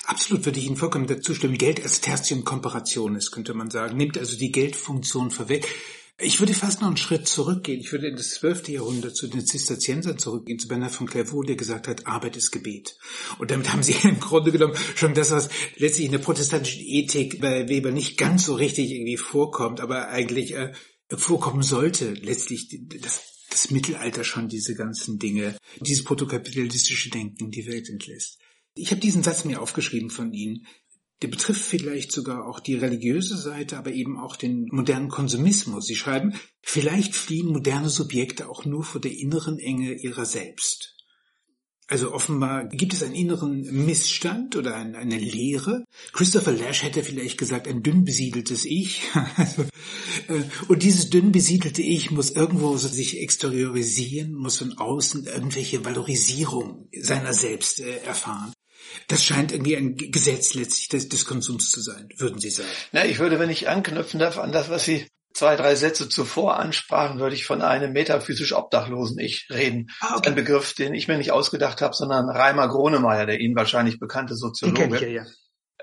Absolut 0.07 0.45
würde 0.45 0.59
ich 0.59 0.67
Ihnen 0.67 0.77
vollkommen 0.77 1.07
dazu 1.07 1.35
stimmen. 1.35 1.59
Geld 1.59 1.83
als 1.83 2.01
Tertium 2.01 2.45
Comparationis, 2.45 3.31
könnte 3.31 3.55
man 3.55 3.71
sagen. 3.71 3.97
Nimmt 3.97 4.17
also 4.17 4.37
die 4.37 4.53
Geldfunktion 4.53 5.31
vorweg. 5.31 5.67
Ich 6.19 6.39
würde 6.39 6.55
fast 6.55 6.81
noch 6.81 6.89
einen 6.89 6.97
Schritt 6.97 7.27
zurückgehen. 7.27 7.81
Ich 7.81 7.91
würde 7.91 8.07
in 8.07 8.17
das 8.17 8.31
zwölfte 8.31 8.71
Jahrhundert 8.71 9.17
zu 9.17 9.27
den 9.27 9.45
Zisterziensern 9.45 10.19
zurückgehen, 10.19 10.59
zu 10.59 10.69
Bernhard 10.69 10.93
von 10.93 11.09
Clairvaux, 11.09 11.45
der 11.45 11.57
gesagt 11.57 11.89
hat, 11.89 12.07
Arbeit 12.07 12.37
ist 12.37 12.53
Gebet. 12.53 12.97
Und 13.39 13.51
damit 13.51 13.73
haben 13.73 13.83
sie 13.83 13.97
im 14.09 14.21
Grunde 14.21 14.53
genommen 14.53 14.77
schon 14.95 15.15
das, 15.15 15.33
was 15.33 15.49
letztlich 15.77 16.07
in 16.07 16.13
der 16.13 16.19
protestantischen 16.19 16.83
Ethik 16.85 17.41
bei 17.41 17.69
Weber 17.69 17.91
nicht 17.91 18.19
ganz 18.19 18.45
so 18.45 18.55
richtig 18.55 18.93
irgendwie 18.93 19.17
vorkommt, 19.17 19.81
aber 19.81 20.09
eigentlich 20.09 20.55
äh, 20.55 20.73
vorkommen 21.19 21.63
sollte, 21.63 22.13
letztlich 22.15 22.69
das, 23.01 23.23
das 23.51 23.71
Mittelalter 23.71 24.25
schon 24.25 24.49
diese 24.49 24.75
ganzen 24.75 25.19
Dinge, 25.19 25.57
dieses 25.81 26.05
protokapitalistische 26.05 27.11
Denken 27.11 27.51
die 27.51 27.67
Welt 27.67 27.89
entlässt. 27.89 28.39
Ich 28.75 28.91
habe 28.91 29.01
diesen 29.01 29.23
Satz 29.23 29.45
mir 29.45 29.61
aufgeschrieben 29.61 30.11
von 30.11 30.33
Ihnen. 30.33 30.67
Der 31.21 31.29
betrifft 31.29 31.63
vielleicht 31.63 32.11
sogar 32.11 32.47
auch 32.47 32.59
die 32.59 32.75
religiöse 32.75 33.37
Seite, 33.37 33.79
aber 33.79 33.93
eben 33.93 34.19
auch 34.19 34.35
den 34.35 34.67
modernen 34.73 35.09
Konsumismus. 35.09 35.87
Sie 35.87 35.95
schreiben, 35.95 36.35
vielleicht 36.63 37.15
fliehen 37.15 37.47
moderne 37.47 37.91
Subjekte 37.91 38.49
auch 38.49 38.65
nur 38.65 38.83
vor 38.83 39.01
der 39.01 39.13
inneren 39.13 39.59
Enge 39.59 39.95
ihrer 39.95 40.27
selbst. 40.27 40.92
Also 41.93 42.15
offenbar 42.15 42.69
gibt 42.69 42.95
es 42.95 43.03
einen 43.03 43.15
inneren 43.15 43.85
Missstand 43.85 44.57
oder 44.57 44.77
eine 44.77 45.19
Leere. 45.19 45.85
Christopher 46.15 46.53
Lash 46.53 46.85
hätte 46.85 47.03
vielleicht 47.03 47.37
gesagt, 47.37 47.69
ein 47.69 47.83
dünn 47.83 48.05
besiedeltes 48.05 48.65
Ich. 48.65 49.03
Äh, 50.29 50.43
und 50.69 50.83
dieses 50.83 51.11
dünn 51.11 51.33
besiedelte 51.33 51.83
Ich 51.83 52.11
muss 52.11 52.31
irgendwo 52.31 52.77
sich 52.77 53.21
exteriorisieren, 53.21 54.33
muss 54.35 54.59
von 54.59 54.79
außen 54.79 55.27
irgendwelche 55.27 55.85
Valorisierung 55.85 56.89
seiner 56.97 57.33
selbst 57.33 57.81
äh, 57.81 57.97
erfahren. 58.05 58.53
Das 59.09 59.25
scheint 59.25 59.53
irgendwie 59.53 59.77
ein 59.77 59.97
Gesetz 59.97 60.55
letztlich 60.55 60.89
des, 60.89 61.09
des 61.09 61.25
Konsums 61.25 61.71
zu 61.71 61.81
sein, 61.81 62.09
würden 62.17 62.39
Sie 62.39 62.51
sagen. 62.51 62.69
Na, 62.93 63.05
ich 63.05 63.19
würde, 63.19 63.39
wenn 63.39 63.51
ich 63.51 63.69
anknüpfen 63.69 64.21
darf 64.21 64.39
an 64.39 64.53
das, 64.53 64.69
was 64.69 64.85
Sie 64.85 65.07
zwei, 65.35 65.57
drei 65.57 65.75
Sätze 65.75 66.09
zuvor 66.09 66.59
ansprachen, 66.59 67.19
würde 67.19 67.35
ich 67.35 67.47
von 67.47 67.63
einem 67.63 67.93
metaphysisch 67.93 68.55
Obdachlosen 68.55 69.19
Ich 69.19 69.49
reden. 69.51 69.91
Ah, 70.01 70.17
okay. 70.17 70.31
Ein 70.31 70.35
Begriff, 70.35 70.75
den 70.75 70.95
ich 70.95 71.09
mir 71.09 71.19
nicht 71.19 71.33
ausgedacht 71.33 71.83
habe, 71.83 71.95
sondern 71.95 72.29
Reimer 72.29 72.69
Gronemeyer, 72.69 73.27
der 73.27 73.41
Ihnen 73.41 73.57
wahrscheinlich 73.57 73.99
bekannte 73.99 74.35
Soziologe. 74.35 74.97
Ich, 74.97 75.13
ja. 75.13 75.25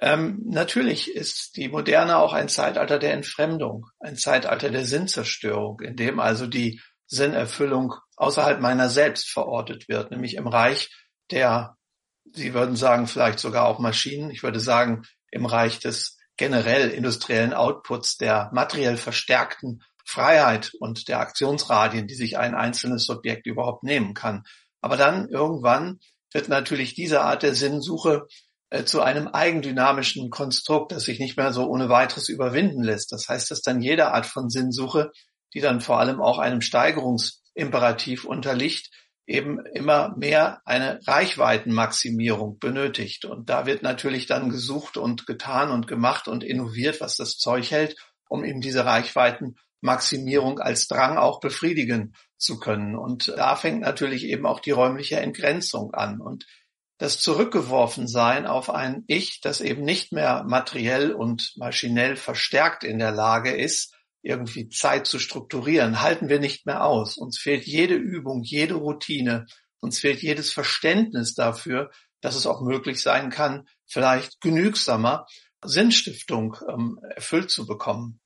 Ähm, 0.02 0.42
natürlich 0.46 1.14
ist 1.14 1.58
die 1.58 1.68
Moderne 1.68 2.18
auch 2.18 2.34
ein 2.34 2.48
Zeitalter 2.48 3.00
der 3.00 3.14
Entfremdung, 3.14 3.88
ein 4.00 4.16
Zeitalter 4.16 4.70
der 4.70 4.86
Sinnzerstörung, 4.86 5.82
in 5.82 5.96
dem 5.96 6.20
also 6.20 6.48
die 6.48 6.82
Sinnerfüllung 7.06 7.96
außerhalb 8.16 8.62
meiner 8.62 8.90
selbst 8.90 9.30
verortet 9.30 9.90
wird, 9.90 10.12
nämlich 10.12 10.36
im 10.36 10.48
Reich 10.48 10.90
der, 11.32 11.76
Sie 12.32 12.54
würden 12.54 12.76
sagen, 12.76 13.08
vielleicht 13.08 13.40
sogar 13.40 13.66
auch 13.66 13.80
Maschinen, 13.80 14.30
ich 14.30 14.44
würde 14.44 14.60
sagen, 14.60 15.04
im 15.32 15.46
Reich 15.46 15.80
des 15.80 16.19
generell 16.40 16.90
industriellen 16.90 17.54
Outputs, 17.54 18.18
der 18.18 18.50
materiell 18.54 18.96
verstärkten 18.96 19.84
Freiheit 20.06 20.72
und 20.80 21.10
der 21.10 21.20
Aktionsradien, 21.20 22.08
die 22.08 22.16
sich 22.16 22.38
ein 22.38 22.56
einzelnes 22.56 23.04
Subjekt 23.04 23.46
überhaupt 23.46 23.84
nehmen 23.84 24.14
kann. 24.14 24.44
Aber 24.80 24.96
dann 24.96 25.28
irgendwann 25.28 26.00
wird 26.32 26.48
natürlich 26.48 26.96
diese 26.96 27.22
Art 27.22 27.44
der 27.44 27.54
Sinnsuche 27.54 28.26
äh, 28.70 28.86
zu 28.86 29.02
einem 29.02 29.28
eigendynamischen 29.28 30.30
Konstrukt, 30.30 30.94
das 30.94 31.04
sich 31.04 31.20
nicht 31.20 31.36
mehr 31.36 31.52
so 31.52 31.68
ohne 31.68 31.90
weiteres 31.90 32.30
überwinden 32.30 32.84
lässt. 32.84 33.12
Das 33.12 33.28
heißt, 33.28 33.52
dass 33.52 33.62
dann 33.62 33.82
jede 33.82 34.14
Art 34.14 34.26
von 34.26 34.50
Sinnsuche, 34.50 35.12
die 35.54 35.60
dann 35.60 35.82
vor 35.82 36.00
allem 36.00 36.22
auch 36.22 36.40
einem 36.40 36.62
Steigerungsimperativ 36.62 38.24
unterliegt, 38.24 38.90
eben 39.30 39.64
immer 39.74 40.16
mehr 40.18 40.62
eine 40.66 41.00
Reichweitenmaximierung 41.06 42.58
benötigt. 42.58 43.26
Und 43.26 43.50
da 43.50 43.68
wird 43.68 43.84
natürlich 43.84 44.26
dann 44.26 44.50
gesucht 44.50 44.98
und 44.98 45.28
getan 45.28 45.70
und 45.70 45.88
gemacht 45.88 46.28
und 46.28 46.44
innoviert, 46.44 47.00
was 47.00 47.16
das 47.16 47.38
Zeug 47.38 47.70
hält, 47.70 47.96
um 48.28 48.44
eben 48.44 48.60
diese 48.60 48.86
Reichweitenmaximierung 48.86 50.60
als 50.60 50.88
Drang 50.88 51.18
auch 51.18 51.40
befriedigen 51.40 52.16
zu 52.38 52.60
können. 52.60 52.96
Und 52.96 53.28
da 53.38 53.56
fängt 53.56 53.82
natürlich 53.82 54.26
eben 54.26 54.48
auch 54.48 54.60
die 54.60 54.72
räumliche 54.72 55.20
Entgrenzung 55.20 55.94
an. 55.94 56.20
Und 56.20 56.48
das 56.98 57.20
Zurückgeworfensein 57.22 58.48
auf 58.48 58.72
ein 58.72 59.04
Ich, 59.06 59.42
das 59.42 59.62
eben 59.62 59.84
nicht 59.84 60.12
mehr 60.12 60.44
materiell 60.44 61.14
und 61.14 61.54
maschinell 61.56 62.16
verstärkt 62.16 62.84
in 62.84 62.98
der 62.98 63.12
Lage 63.12 63.52
ist, 63.52 63.96
irgendwie 64.22 64.70
Zeit 64.70 65.08
zu 65.08 65.20
strukturieren, 65.20 66.02
halten 66.02 66.30
wir 66.30 66.40
nicht 66.40 66.66
mehr 66.66 66.84
aus. 66.84 67.18
Uns 67.18 67.38
fehlt 67.40 67.66
jede 67.66 67.96
Übung, 67.96 68.44
jede 68.44 68.76
Routine, 68.76 69.46
uns 69.80 70.00
fehlt 70.00 70.22
jedes 70.22 70.52
Verständnis 70.52 71.36
dafür, 71.36 71.92
dass 72.22 72.36
es 72.36 72.46
auch 72.46 72.62
möglich 72.62 73.02
sein 73.02 73.30
kann, 73.30 73.68
vielleicht 73.86 74.42
genügsamer 74.42 75.26
Sinnstiftung 75.64 76.58
ähm, 76.70 77.00
erfüllt 77.16 77.50
zu 77.50 77.66
bekommen. 77.66 78.20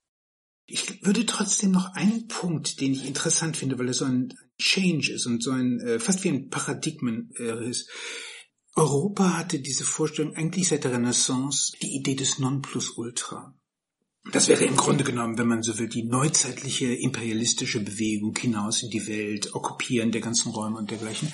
Ich 0.65 1.05
würde 1.05 1.25
trotzdem 1.25 1.71
noch 1.71 1.93
einen 1.93 2.27
Punkt, 2.27 2.79
den 2.79 2.93
ich 2.93 3.05
interessant 3.05 3.57
finde, 3.57 3.77
weil 3.77 3.87
er 3.87 3.93
so 3.93 4.05
ein 4.05 4.33
Change 4.59 5.11
ist 5.11 5.25
und 5.25 5.43
so 5.43 5.51
ein 5.51 5.79
äh, 5.81 5.99
fast 5.99 6.23
wie 6.23 6.29
ein 6.29 6.49
Paradigmen 6.49 7.31
ist. 7.31 7.89
Europa 8.75 9.37
hatte 9.37 9.59
diese 9.59 9.83
Vorstellung 9.83 10.35
eigentlich 10.35 10.69
seit 10.69 10.83
der 10.83 10.93
Renaissance 10.93 11.73
die 11.81 11.95
Idee 11.95 12.15
des 12.15 12.39
Nonplusultra. 12.39 13.55
Das 14.31 14.47
wäre 14.47 14.63
im 14.63 14.77
Grunde 14.77 15.03
genommen, 15.03 15.37
wenn 15.37 15.47
man 15.47 15.63
so 15.63 15.77
will, 15.77 15.89
die 15.89 16.03
neuzeitliche 16.03 16.93
imperialistische 16.93 17.83
Bewegung 17.83 18.35
hinaus 18.37 18.81
in 18.81 18.89
die 18.89 19.05
Welt, 19.07 19.53
okkupieren 19.53 20.11
der 20.11 20.21
ganzen 20.21 20.51
Räume 20.51 20.77
und 20.77 20.91
dergleichen. 20.91 21.31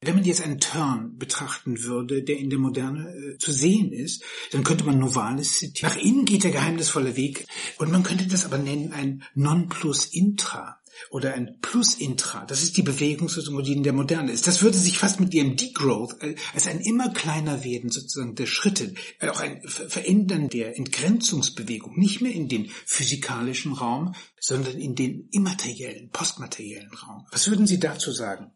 Wenn 0.00 0.14
man 0.14 0.24
jetzt 0.24 0.42
einen 0.42 0.60
Turn 0.60 1.16
betrachten 1.16 1.82
würde, 1.82 2.22
der 2.22 2.38
in 2.38 2.50
der 2.50 2.58
Moderne 2.58 3.08
äh, 3.08 3.38
zu 3.38 3.50
sehen 3.50 3.92
ist, 3.92 4.22
dann 4.52 4.62
könnte 4.62 4.84
man 4.84 4.98
Novalis 4.98 5.58
zitieren. 5.58 5.94
Nach 5.94 6.02
innen 6.02 6.24
geht 6.24 6.44
der 6.44 6.50
geheimnisvolle 6.50 7.16
Weg 7.16 7.46
und 7.78 7.90
man 7.90 8.02
könnte 8.02 8.26
das 8.26 8.44
aber 8.44 8.58
nennen 8.58 8.92
ein 8.92 9.22
Non 9.34 9.68
plus 9.68 10.06
intra 10.06 10.75
oder 11.10 11.34
ein 11.34 11.58
Plus-Intra, 11.60 12.44
das 12.46 12.62
ist 12.62 12.76
die 12.76 12.82
Bewegung 12.82 13.28
sozusagen, 13.28 13.62
die 13.62 13.72
in 13.72 13.82
der 13.82 13.92
Moderne 13.92 14.32
ist. 14.32 14.46
Das 14.46 14.62
würde 14.62 14.78
sich 14.78 14.98
fast 14.98 15.20
mit 15.20 15.34
ihrem 15.34 15.56
Degrowth 15.56 16.22
äh, 16.22 16.36
als 16.54 16.66
ein 16.66 16.80
immer 16.80 17.12
kleiner 17.12 17.64
werden 17.64 17.90
sozusagen 17.90 18.34
der 18.34 18.46
Schritte, 18.46 18.94
äh, 19.20 19.28
auch 19.28 19.40
ein 19.40 19.62
Verändern 19.66 20.48
der 20.48 20.76
Entgrenzungsbewegung, 20.76 21.98
nicht 21.98 22.20
mehr 22.20 22.32
in 22.32 22.48
den 22.48 22.70
physikalischen 22.86 23.72
Raum, 23.72 24.14
sondern 24.40 24.78
in 24.78 24.94
den 24.94 25.28
immateriellen, 25.32 26.10
postmateriellen 26.10 26.92
Raum. 26.92 27.26
Was 27.30 27.48
würden 27.48 27.66
Sie 27.66 27.78
dazu 27.78 28.12
sagen? 28.12 28.52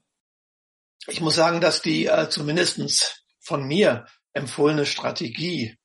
Ich 1.07 1.21
muss 1.21 1.35
sagen, 1.35 1.61
dass 1.61 1.83
die 1.83 2.07
äh, 2.07 2.29
zumindest 2.29 3.25
von 3.41 3.67
mir 3.67 4.07
empfohlene 4.33 4.87
Strategie, 4.87 5.77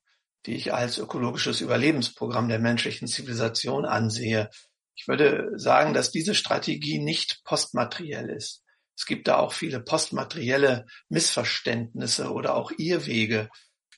die 0.45 0.55
ich 0.55 0.73
als 0.73 0.97
ökologisches 0.97 1.61
Überlebensprogramm 1.61 2.49
der 2.49 2.59
menschlichen 2.59 3.07
Zivilisation 3.07 3.85
ansehe, 3.85 4.49
ich 4.95 5.07
würde 5.07 5.51
sagen, 5.55 5.93
dass 5.93 6.11
diese 6.11 6.35
Strategie 6.35 6.99
nicht 6.99 7.43
postmateriell 7.43 8.29
ist. 8.29 8.63
Es 8.97 9.05
gibt 9.05 9.27
da 9.27 9.37
auch 9.37 9.51
viele 9.51 9.81
postmaterielle 9.81 10.85
Missverständnisse 11.09 12.31
oder 12.31 12.55
auch 12.55 12.71
Irrwege. 12.77 13.49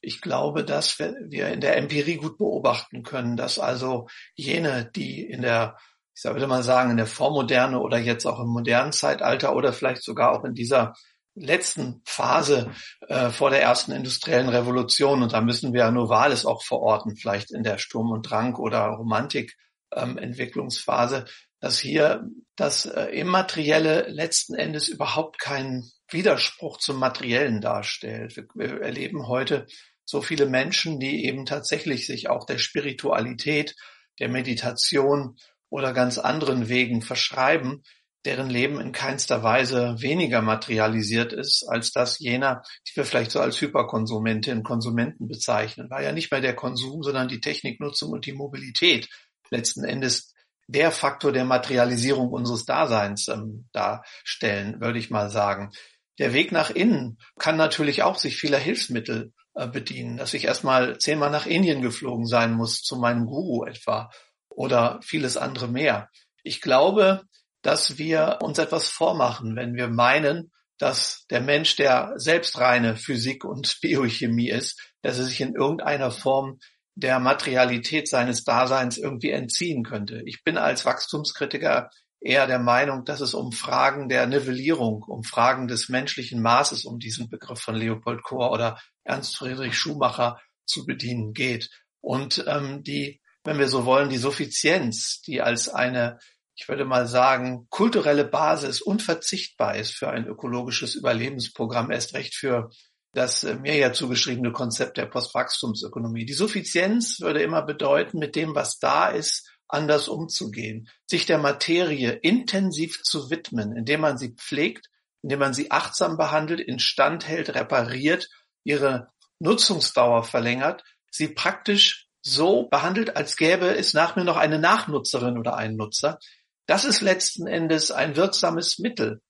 Ich 0.01 0.21
glaube, 0.21 0.63
dass 0.63 0.99
wir 0.99 1.49
in 1.49 1.61
der 1.61 1.77
Empirie 1.77 2.17
gut 2.17 2.37
beobachten 2.37 3.03
können, 3.03 3.37
dass 3.37 3.59
also 3.59 4.07
jene, 4.35 4.89
die 4.95 5.21
in 5.21 5.41
der, 5.43 5.77
ich 6.15 6.23
würde 6.23 6.47
mal 6.47 6.63
sagen, 6.63 6.91
in 6.91 6.97
der 6.97 7.07
Vormoderne 7.07 7.79
oder 7.79 7.97
jetzt 7.99 8.25
auch 8.25 8.39
im 8.39 8.47
modernen 8.47 8.91
Zeitalter 8.91 9.55
oder 9.55 9.73
vielleicht 9.73 10.03
sogar 10.03 10.31
auch 10.31 10.43
in 10.43 10.55
dieser 10.55 10.93
letzten 11.35 12.01
Phase 12.05 12.71
äh, 13.07 13.29
vor 13.29 13.51
der 13.51 13.61
ersten 13.61 13.91
industriellen 13.91 14.49
Revolution, 14.49 15.21
und 15.21 15.33
da 15.33 15.41
müssen 15.41 15.73
wir 15.73 15.81
ja 15.81 15.91
Novalis 15.91 16.45
auch 16.45 16.63
verorten, 16.63 17.15
vielleicht 17.15 17.51
in 17.51 17.61
der 17.61 17.77
Sturm 17.77 18.11
und 18.11 18.23
Drang 18.23 18.55
oder 18.55 18.85
Romantik, 18.87 19.55
ähm, 19.95 20.17
Entwicklungsphase, 20.17 21.25
dass 21.59 21.79
hier 21.79 22.27
das 22.55 22.85
äh, 22.85 23.05
Immaterielle 23.05 24.07
letzten 24.09 24.55
Endes 24.55 24.87
überhaupt 24.87 25.39
keinen 25.39 25.91
Widerspruch 26.09 26.77
zum 26.77 26.97
Materiellen 26.97 27.61
darstellt. 27.61 28.35
Wir, 28.35 28.47
wir 28.53 28.81
erleben 28.81 29.27
heute 29.27 29.67
so 30.05 30.21
viele 30.21 30.45
Menschen, 30.45 30.99
die 30.99 31.25
eben 31.25 31.45
tatsächlich 31.45 32.05
sich 32.05 32.29
auch 32.29 32.45
der 32.45 32.59
Spiritualität, 32.59 33.75
der 34.19 34.29
Meditation 34.29 35.35
oder 35.69 35.93
ganz 35.93 36.17
anderen 36.17 36.69
Wegen 36.69 37.01
verschreiben, 37.01 37.83
deren 38.25 38.49
Leben 38.49 38.79
in 38.81 38.91
keinster 38.91 39.43
Weise 39.43 39.95
weniger 39.99 40.41
materialisiert 40.41 41.33
ist 41.33 41.65
als 41.67 41.91
das 41.91 42.19
jener, 42.19 42.61
die 42.87 42.95
wir 42.95 43.05
vielleicht 43.05 43.31
so 43.31 43.39
als 43.39 43.61
Hyperkonsumentinnen 43.61 44.63
Konsumenten 44.63 45.27
bezeichnen. 45.27 45.89
War 45.89 46.01
ja 46.01 46.11
nicht 46.11 46.31
mehr 46.31 46.41
der 46.41 46.55
Konsum, 46.55 47.03
sondern 47.03 47.27
die 47.27 47.39
Techniknutzung 47.39 48.11
und 48.11 48.25
die 48.25 48.33
Mobilität, 48.33 49.07
letzten 49.49 49.83
Endes 49.83 50.33
der 50.67 50.91
Faktor 50.91 51.31
der 51.31 51.45
Materialisierung 51.45 52.29
unseres 52.29 52.65
Daseins 52.65 53.27
ähm, 53.29 53.67
darstellen, 53.71 54.81
würde 54.81 54.99
ich 54.99 55.09
mal 55.09 55.29
sagen. 55.29 55.71
Der 56.19 56.33
Weg 56.33 56.51
nach 56.51 56.69
innen 56.69 57.17
kann 57.39 57.57
natürlich 57.57 58.03
auch 58.03 58.17
sich 58.17 58.37
vieler 58.37 58.57
Hilfsmittel 58.57 59.33
äh, 59.53 59.67
bedienen, 59.67 60.17
dass 60.17 60.33
ich 60.33 60.45
erstmal 60.45 60.97
zehnmal 60.97 61.29
nach 61.29 61.45
Indien 61.45 61.81
geflogen 61.81 62.25
sein 62.25 62.53
muss, 62.53 62.81
zu 62.81 62.97
meinem 62.97 63.25
Guru 63.25 63.65
etwa, 63.65 64.09
oder 64.49 64.99
vieles 65.03 65.37
andere 65.37 65.67
mehr. 65.67 66.09
Ich 66.43 66.61
glaube, 66.61 67.21
dass 67.61 67.97
wir 67.97 68.39
uns 68.41 68.57
etwas 68.57 68.89
vormachen, 68.89 69.55
wenn 69.55 69.75
wir 69.75 69.87
meinen, 69.87 70.51
dass 70.79 71.25
der 71.29 71.41
Mensch, 71.41 71.75
der 71.75 72.13
selbst 72.17 72.57
reine 72.59 72.95
Physik 72.95 73.45
und 73.45 73.79
Biochemie 73.81 74.49
ist, 74.49 74.79
dass 75.01 75.17
er 75.17 75.25
sich 75.25 75.41
in 75.41 75.53
irgendeiner 75.53 76.11
Form 76.11 76.59
der 76.97 77.19
Materialität 77.19 78.07
seines 78.07 78.43
Daseins 78.43 78.97
irgendwie 78.97 79.29
entziehen 79.29 79.83
könnte. 79.83 80.23
Ich 80.25 80.43
bin 80.43 80.57
als 80.57 80.83
Wachstumskritiker 80.83 81.91
eher 82.19 82.47
der 82.47 82.57
Meinung, 82.57 83.05
dass 83.05 83.21
es 83.21 83.35
um 83.35 83.51
Fragen 83.51 84.09
der 84.09 84.25
Nivellierung, 84.25 85.03
um 85.03 85.23
Fragen 85.23 85.67
des 85.67 85.89
menschlichen 85.89 86.41
Maßes, 86.41 86.85
um 86.85 86.97
diesen 86.97 87.29
Begriff 87.29 87.59
von 87.59 87.75
Leopold 87.75 88.23
Kohr 88.23 88.51
oder 88.51 88.79
Ernst 89.03 89.37
Friedrich 89.37 89.77
Schumacher 89.77 90.41
zu 90.65 90.87
bedienen 90.87 91.33
geht. 91.33 91.69
Und 92.01 92.43
ähm, 92.47 92.81
die, 92.81 93.21
wenn 93.43 93.59
wir 93.59 93.67
so 93.67 93.85
wollen, 93.85 94.09
die 94.09 94.17
Suffizienz, 94.17 95.21
die 95.21 95.41
als 95.41 95.69
eine, 95.69 96.17
ich 96.55 96.67
würde 96.67 96.85
mal 96.85 97.05
sagen, 97.05 97.67
kulturelle 97.69 98.25
Basis 98.25 98.81
unverzichtbar 98.81 99.75
ist 99.75 99.93
für 99.93 100.09
ein 100.09 100.25
ökologisches 100.25 100.95
Überlebensprogramm, 100.95 101.91
erst 101.91 102.15
recht 102.15 102.33
für 102.33 102.71
das 103.17 103.43
äh, 103.43 103.55
mir 103.55 103.75
ja 103.75 103.91
zugeschriebene 103.93 104.51
Konzept 104.51 104.97
der 104.97 105.07
Postwachstumsökonomie. 105.07 106.25
Die 106.25 106.33
Suffizienz 106.33 107.19
würde 107.19 107.41
immer 107.41 107.63
bedeuten, 107.63 108.19
mit 108.19 108.35
dem, 108.35 108.53
was 108.53 108.79
da 108.79 109.09
ist, 109.09 109.49
anders 109.67 110.07
umzugehen, 110.07 110.87
sich 111.07 111.25
der 111.25 111.39
Materie 111.39 112.11
intensiv 112.11 113.01
zu 113.03 113.29
widmen, 113.29 113.75
indem 113.75 114.01
man 114.01 114.17
sie 114.17 114.35
pflegt, 114.35 114.89
indem 115.23 115.39
man 115.39 115.53
sie 115.53 115.71
achtsam 115.71 116.15
behandelt, 116.15 116.61
instand 116.61 117.27
hält, 117.27 117.53
repariert, 117.53 118.29
ihre 118.63 119.09
Nutzungsdauer 119.39 120.23
verlängert, 120.23 120.83
sie 121.11 121.27
praktisch 121.27 122.07
so 122.21 122.67
behandelt, 122.69 123.17
als 123.17 123.35
gäbe 123.35 123.75
es 123.75 123.93
nach 123.93 124.15
mir 124.15 124.23
noch 124.23 124.37
eine 124.37 124.59
Nachnutzerin 124.59 125.37
oder 125.37 125.57
einen 125.57 125.75
Nutzer. 125.75 126.19
Das 126.65 126.85
ist 126.85 127.01
letzten 127.01 127.47
Endes 127.47 127.91
ein 127.91 128.15
wirksames 128.15 128.79
Mittel, 128.79 129.21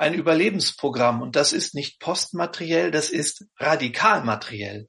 ein 0.00 0.14
Überlebensprogramm 0.14 1.20
und 1.20 1.36
das 1.36 1.52
ist 1.52 1.74
nicht 1.74 2.00
postmateriell, 2.00 2.90
das 2.90 3.10
ist 3.10 3.46
radikalmateriell. 3.58 4.88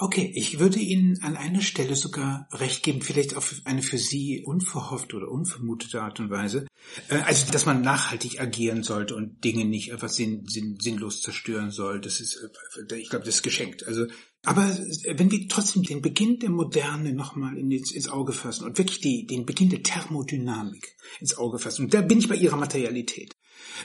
Okay, 0.00 0.32
ich 0.36 0.60
würde 0.60 0.78
Ihnen 0.78 1.20
an 1.22 1.36
einer 1.36 1.60
Stelle 1.60 1.96
sogar 1.96 2.48
recht 2.52 2.84
geben, 2.84 3.02
vielleicht 3.02 3.34
auf 3.34 3.52
eine 3.64 3.82
für 3.82 3.98
Sie 3.98 4.44
unverhoffte 4.44 5.16
oder 5.16 5.28
unvermutete 5.28 6.00
Art 6.00 6.20
und 6.20 6.30
Weise. 6.30 6.68
Äh, 7.08 7.16
also, 7.26 7.50
dass 7.50 7.66
man 7.66 7.82
nachhaltig 7.82 8.40
agieren 8.40 8.84
sollte 8.84 9.16
und 9.16 9.42
Dinge 9.42 9.64
nicht 9.64 9.92
einfach 9.92 10.08
sinn, 10.08 10.46
sinn, 10.46 10.78
sinnlos 10.80 11.20
zerstören 11.20 11.72
soll. 11.72 12.00
Das 12.00 12.20
ist, 12.20 12.36
äh, 12.36 12.96
ich 12.96 13.10
glaube, 13.10 13.24
das 13.24 13.36
ist 13.36 13.42
geschenkt. 13.42 13.88
Also, 13.88 14.06
aber 14.44 14.76
wenn 15.14 15.30
wir 15.30 15.48
trotzdem 15.48 15.82
den 15.82 16.00
Beginn 16.00 16.38
der 16.38 16.50
Moderne 16.50 17.12
nochmal 17.12 17.58
ins, 17.58 17.92
ins 17.92 18.08
Auge 18.08 18.32
fassen 18.32 18.64
und 18.64 18.78
wirklich 18.78 19.00
die, 19.00 19.26
den 19.26 19.46
Beginn 19.46 19.68
der 19.68 19.82
Thermodynamik 19.82 20.96
ins 21.20 21.36
Auge 21.36 21.58
fassen, 21.58 21.86
und 21.86 21.94
da 21.94 22.00
bin 22.02 22.18
ich 22.18 22.28
bei 22.28 22.36
Ihrer 22.36 22.56
Materialität, 22.56 23.34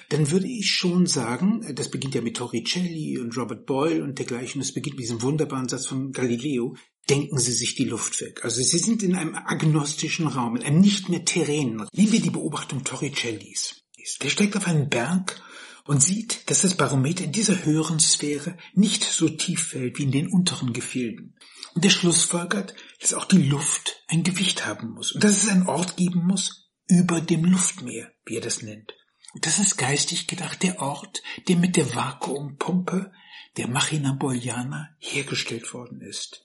dann 0.09 0.29
würde 0.31 0.47
ich 0.47 0.69
schon 0.69 1.07
sagen, 1.07 1.65
das 1.75 1.89
beginnt 1.89 2.15
ja 2.15 2.21
mit 2.21 2.37
Torricelli 2.37 3.17
und 3.19 3.35
Robert 3.37 3.65
Boyle 3.65 4.03
und 4.03 4.19
dergleichen, 4.19 4.61
das 4.61 4.71
beginnt 4.71 4.97
mit 4.97 5.05
diesem 5.05 5.21
wunderbaren 5.21 5.69
Satz 5.69 5.87
von 5.87 6.11
Galileo, 6.11 6.75
denken 7.09 7.37
Sie 7.37 7.51
sich 7.51 7.75
die 7.75 7.85
Luft 7.85 8.19
weg. 8.21 8.43
Also 8.43 8.61
Sie 8.61 8.77
sind 8.77 9.03
in 9.03 9.15
einem 9.15 9.35
agnostischen 9.35 10.27
Raum, 10.27 10.55
in 10.55 10.63
einem 10.63 10.79
nicht 10.79 11.09
mehr 11.09 11.25
terrenen. 11.25 11.87
Nehmen 11.93 12.11
wir 12.11 12.21
die 12.21 12.29
Beobachtung 12.29 12.83
Torricellis. 12.83 13.81
Der 14.21 14.29
steigt 14.29 14.55
auf 14.57 14.67
einen 14.67 14.89
Berg 14.89 15.41
und 15.85 16.01
sieht, 16.01 16.49
dass 16.49 16.61
das 16.61 16.75
Barometer 16.75 17.23
in 17.23 17.31
dieser 17.31 17.65
höheren 17.65 17.99
Sphäre 17.99 18.57
nicht 18.73 19.03
so 19.03 19.29
tief 19.29 19.67
fällt 19.67 19.97
wie 19.97 20.03
in 20.03 20.11
den 20.11 20.27
unteren 20.27 20.73
Gefilden. 20.73 21.35
Und 21.73 21.83
der 21.83 21.89
Schlussfolgert, 21.89 22.73
dass 23.01 23.13
auch 23.13 23.25
die 23.25 23.41
Luft 23.41 24.03
ein 24.07 24.23
Gewicht 24.23 24.65
haben 24.65 24.91
muss 24.91 25.11
und 25.11 25.23
dass 25.23 25.43
es 25.43 25.49
einen 25.49 25.67
Ort 25.67 25.97
geben 25.97 26.25
muss 26.25 26.69
über 26.87 27.19
dem 27.21 27.45
Luftmeer, 27.45 28.11
wie 28.25 28.35
er 28.35 28.41
das 28.41 28.61
nennt. 28.61 28.93
Das 29.41 29.57
ist 29.57 29.77
geistig 29.77 30.27
gedacht 30.27 30.61
der 30.61 30.79
Ort, 30.79 31.23
der 31.47 31.55
mit 31.57 31.75
der 31.75 31.95
Vakuumpumpe 31.95 33.11
der 33.57 33.67
Machina 33.67 34.13
Boyana 34.13 34.89
hergestellt 34.99 35.73
worden 35.73 36.01
ist. 36.01 36.42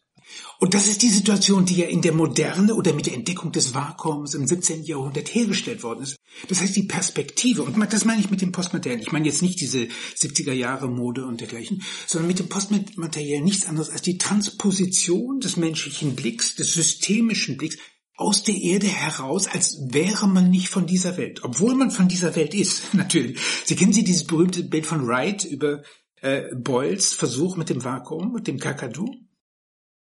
Und 0.61 0.75
das 0.75 0.89
ist 0.89 1.03
die 1.03 1.09
Situation, 1.09 1.67
die 1.67 1.77
ja 1.77 1.87
in 1.87 2.03
der 2.03 2.13
Moderne 2.13 2.75
oder 2.75 2.93
mit 2.93 3.07
der 3.07 3.15
Entdeckung 3.15 3.53
des 3.53 3.75
Vakuums 3.75 4.35
im 4.35 4.47
17. 4.47 4.83
Jahrhundert 4.83 5.33
hergestellt 5.33 5.85
worden 5.85 6.03
ist. 6.03 6.17
Das 6.49 6.61
heißt, 6.61 6.75
die 6.75 6.83
Perspektive, 6.83 7.63
und 7.63 7.77
das 7.93 8.05
meine 8.05 8.21
ich 8.21 8.31
mit 8.31 8.41
dem 8.41 8.51
Postmaterial, 8.51 9.01
ich 9.01 9.13
meine 9.13 9.27
jetzt 9.27 9.43
nicht 9.43 9.61
diese 9.61 9.87
70er 10.17 10.53
Jahre 10.53 10.89
Mode 10.89 11.27
und 11.27 11.41
dergleichen, 11.41 11.83
sondern 12.07 12.27
mit 12.27 12.41
dem 12.41 12.49
Postmaterial 12.49 13.41
nichts 13.43 13.67
anderes 13.67 13.91
als 13.91 14.03
die 14.03 14.19
Transposition 14.19 15.39
des 15.39 15.57
menschlichen 15.57 16.17
Blicks, 16.17 16.57
des 16.57 16.75
systemischen 16.75 17.57
Blicks 17.57 17.77
aus 18.17 18.43
der 18.43 18.57
Erde 18.57 18.89
heraus, 18.89 19.47
als 19.47 19.79
wäre 19.91 20.27
man 20.27 20.51
nicht 20.51 20.69
von 20.71 20.87
dieser 20.87 21.17
Welt, 21.17 21.45
obwohl 21.45 21.77
man 21.77 21.93
von 21.93 22.09
dieser 22.09 22.35
Welt 22.35 22.53
ist, 22.53 22.83
natürlich. 22.95 23.39
Sie 23.65 23.77
kennen 23.77 23.93
Sie 23.93 24.03
dieses 24.03 24.25
berühmte 24.25 24.65
Bild 24.65 24.87
von 24.87 25.07
Wright 25.07 25.45
über 25.45 25.83
äh, 26.21 26.53
Boyles 26.57 27.15
Versuch 27.15 27.57
mit 27.57 27.71
dem 27.71 27.85
Vakuum, 27.85 28.33
mit 28.33 28.49
dem 28.49 28.59
Kakadu? 28.59 29.15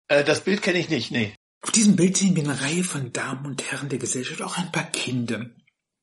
Äh, 0.08 0.25
das 0.25 0.44
Bild 0.44 0.62
kenne 0.62 0.78
ich 0.78 0.88
nicht, 0.88 1.11
nee. 1.11 1.34
Auf 1.62 1.70
diesem 1.70 1.96
Bild 1.96 2.16
sehen 2.16 2.37
wir 2.37 2.44
eine 2.44 2.61
Reihe 2.61 2.84
von 2.84 3.12
Damen 3.12 3.46
und 3.46 3.62
Herren 3.70 3.88
der 3.88 3.99
Gesellschaft, 3.99 4.42
auch 4.42 4.58
ein 4.58 4.70
paar 4.70 4.90
Kinder, 4.90 5.50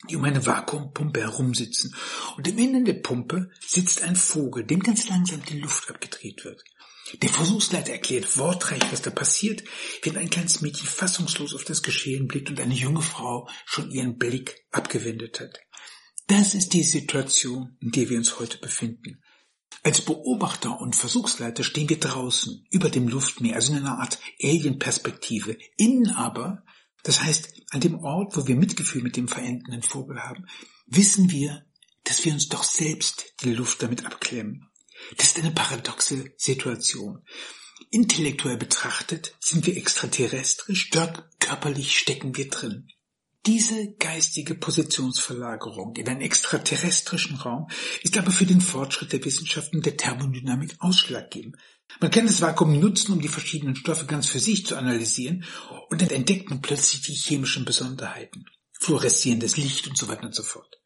die 0.10 0.16
um 0.16 0.24
eine 0.24 0.44
Vakuumpumpe 0.46 1.22
herumsitzen. 1.22 1.96
Und 2.36 2.48
im 2.48 2.58
Innern 2.58 2.86
der 2.86 2.96
Pumpe 2.96 3.52
sitzt 3.60 4.02
ein 4.02 4.16
Vogel, 4.16 4.66
dem 4.66 4.82
ganz 4.82 5.08
langsam 5.08 5.44
die 5.46 5.60
Luft 5.60 5.90
abgedreht 5.90 6.44
wird. 6.44 6.64
Der 7.22 7.30
Versuchsleiter 7.30 7.92
erklärt 7.92 8.38
wortreich, 8.38 8.82
was 8.92 9.02
da 9.02 9.12
passiert, 9.12 9.64
wenn 10.02 10.18
ein 10.18 10.30
kleines 10.30 10.62
Mädchen 10.62 10.88
fassungslos 10.88 11.54
auf 11.54 11.64
das 11.64 11.84
Geschehen 11.84 12.28
blickt 12.28 12.50
und 12.50 12.60
eine 12.60 12.74
junge 12.74 13.02
Frau 13.02 13.48
schon 13.66 13.92
ihren 13.92 14.18
Blick 14.18 14.66
abgewendet 14.72 15.40
hat. 15.40 15.60
Das 16.28 16.54
ist 16.54 16.74
die 16.74 16.84
Situation, 16.84 17.78
in 17.82 17.92
der 17.92 18.10
wir 18.10 18.18
uns 18.18 18.40
heute 18.40 18.58
befinden. 18.58 19.21
Als 19.84 20.02
Beobachter 20.02 20.80
und 20.80 20.96
Versuchsleiter 20.96 21.64
stehen 21.64 21.90
wir 21.90 22.00
draußen, 22.00 22.66
über 22.70 22.90
dem 22.90 23.08
Luftmeer, 23.08 23.56
also 23.56 23.74
in 23.74 23.80
einer 23.80 24.00
Art 24.00 24.20
Alien-Perspektive. 24.42 25.58
Innen 25.78 26.12
aber, 26.12 26.64
das 27.04 27.24
heißt, 27.24 27.54
an 27.72 27.82
dem 27.82 28.00
Ort, 28.04 28.38
wo 28.38 28.48
wir 28.48 28.56
Mitgefühl 28.56 29.02
mit 29.02 29.18
dem 29.18 29.28
verendenden 29.28 29.82
Vogel 29.82 30.22
haben, 30.22 30.46
wissen 30.86 31.32
wir, 31.32 31.66
dass 32.04 32.24
wir 32.26 32.34
uns 32.34 32.50
doch 32.50 32.64
selbst 32.64 33.34
die 33.44 33.54
Luft 33.54 33.82
damit 33.82 34.06
abklemmen. 34.06 34.68
Das 35.18 35.28
ist 35.28 35.40
eine 35.40 35.52
paradoxe 35.52 36.32
Situation. 36.38 37.24
Intellektuell 37.90 38.58
betrachtet 38.58 39.36
sind 39.40 39.66
wir 39.66 39.76
extraterrestrisch, 39.78 40.92
dort 40.92 41.24
körperlich 41.40 41.98
stecken 41.98 42.36
wir 42.38 42.50
drin. 42.50 42.88
Diese 43.48 43.94
geistige 43.94 44.54
Positionsverlagerung 44.54 45.96
in 45.96 46.08
einen 46.08 46.22
extraterrestrischen 46.22 47.38
Raum 47.38 47.70
ist 48.04 48.16
aber 48.18 48.30
für 48.30 48.46
den 48.46 48.62
Fortschritt 48.62 49.14
der 49.14 49.26
Wissenschaften 49.26 49.82
der 49.82 49.98
Thermodynamik 49.98 50.76
ausschlaggebend. 50.78 51.58
Man 52.00 52.12
kann 52.12 52.28
das 52.28 52.42
Vakuum 52.42 52.80
nutzen, 52.80 53.14
um 53.14 53.22
die 53.22 53.28
verschiedenen 53.28 53.76
Stoffe 53.76 54.06
ganz 54.06 54.28
für 54.28 54.40
sich 54.40 54.68
zu 54.68 54.76
analysieren, 54.78 55.44
und 55.90 56.02
dann 56.02 56.12
entdeckt 56.12 56.52
man 56.52 56.62
plötzlich 56.62 57.02
die 57.02 57.14
chemischen 57.14 57.66
Besonderheiten, 57.66 58.46
fluoreszierendes 58.80 59.58
Licht 59.58 59.88
und 59.88 59.98
so 59.98 60.08
weiter 60.08 60.26
und 60.26 60.36
so 60.36 60.44
fort. 60.44 60.81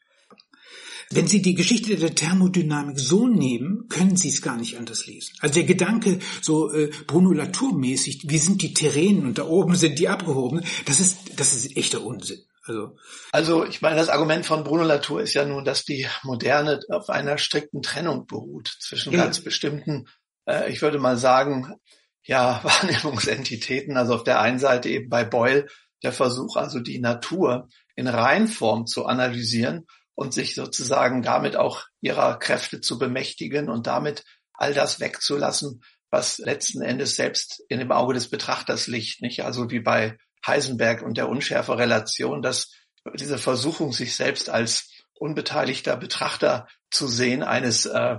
Wenn 1.11 1.27
Sie 1.27 1.41
die 1.41 1.53
Geschichte 1.53 1.95
der 1.95 2.15
Thermodynamik 2.15 2.99
so 2.99 3.27
nehmen, 3.27 3.87
können 3.89 4.17
Sie 4.17 4.29
es 4.29 4.41
gar 4.41 4.57
nicht 4.57 4.77
anders 4.77 5.05
lesen. 5.05 5.33
Also 5.39 5.55
der 5.55 5.63
Gedanke, 5.63 6.19
so 6.41 6.71
äh, 6.71 6.91
Bruno 7.07 7.31
Latour-mäßig, 7.31 8.23
wir 8.27 8.39
sind 8.39 8.61
die 8.61 8.73
Terrenen 8.73 9.25
und 9.25 9.37
da 9.37 9.45
oben 9.45 9.75
sind 9.75 9.99
die 9.99 10.09
Abgehobenen, 10.09 10.65
das 10.85 10.99
ist, 10.99 11.39
das 11.39 11.53
ist 11.53 11.77
echter 11.77 12.03
Unsinn. 12.03 12.39
Also, 12.67 12.97
also 13.31 13.65
ich 13.65 13.81
meine, 13.81 13.95
das 13.95 14.09
Argument 14.09 14.45
von 14.45 14.63
Bruno 14.63 14.83
Latour 14.83 15.21
ist 15.21 15.35
ja 15.35 15.45
nun, 15.45 15.65
dass 15.65 15.85
die 15.85 16.07
Moderne 16.23 16.79
auf 16.89 17.09
einer 17.09 17.37
strikten 17.37 17.83
Trennung 17.83 18.25
beruht 18.25 18.75
zwischen 18.79 19.13
ja. 19.13 19.23
ganz 19.23 19.39
bestimmten, 19.39 20.07
äh, 20.47 20.71
ich 20.71 20.81
würde 20.81 20.97
mal 20.97 21.17
sagen, 21.17 21.75
ja, 22.23 22.61
Wahrnehmungsentitäten. 22.63 23.97
Also 23.97 24.15
auf 24.15 24.23
der 24.23 24.41
einen 24.41 24.57
Seite 24.57 24.89
eben 24.89 25.09
bei 25.09 25.23
Boyle 25.23 25.67
der 26.01 26.11
Versuch, 26.11 26.55
also 26.55 26.79
die 26.79 26.99
Natur 26.99 27.67
in 27.95 28.07
Reinform 28.07 28.87
zu 28.87 29.05
analysieren 29.05 29.85
und 30.15 30.33
sich 30.33 30.55
sozusagen 30.55 31.21
damit 31.21 31.55
auch 31.55 31.83
ihrer 32.01 32.39
Kräfte 32.39 32.81
zu 32.81 32.97
bemächtigen 32.97 33.69
und 33.69 33.87
damit 33.87 34.23
all 34.53 34.73
das 34.73 34.99
wegzulassen, 34.99 35.81
was 36.09 36.37
letzten 36.37 36.81
Endes 36.81 37.15
selbst 37.15 37.63
in 37.67 37.79
dem 37.79 37.91
Auge 37.91 38.13
des 38.13 38.29
Betrachters 38.29 38.87
liegt, 38.87 39.21
nicht? 39.21 39.43
Also 39.43 39.69
wie 39.69 39.81
bei 39.81 40.17
Heisenberg 40.45 41.01
und 41.01 41.17
der 41.17 41.27
unschärfe 41.27 41.77
Relation, 41.77 42.41
dass 42.41 42.71
diese 43.15 43.37
Versuchung, 43.37 43.91
sich 43.91 44.15
selbst 44.15 44.49
als 44.49 44.89
unbeteiligter 45.13 45.97
Betrachter 45.97 46.67
zu 46.89 47.07
sehen 47.07 47.43
eines 47.43 47.85
äh, 47.85 48.17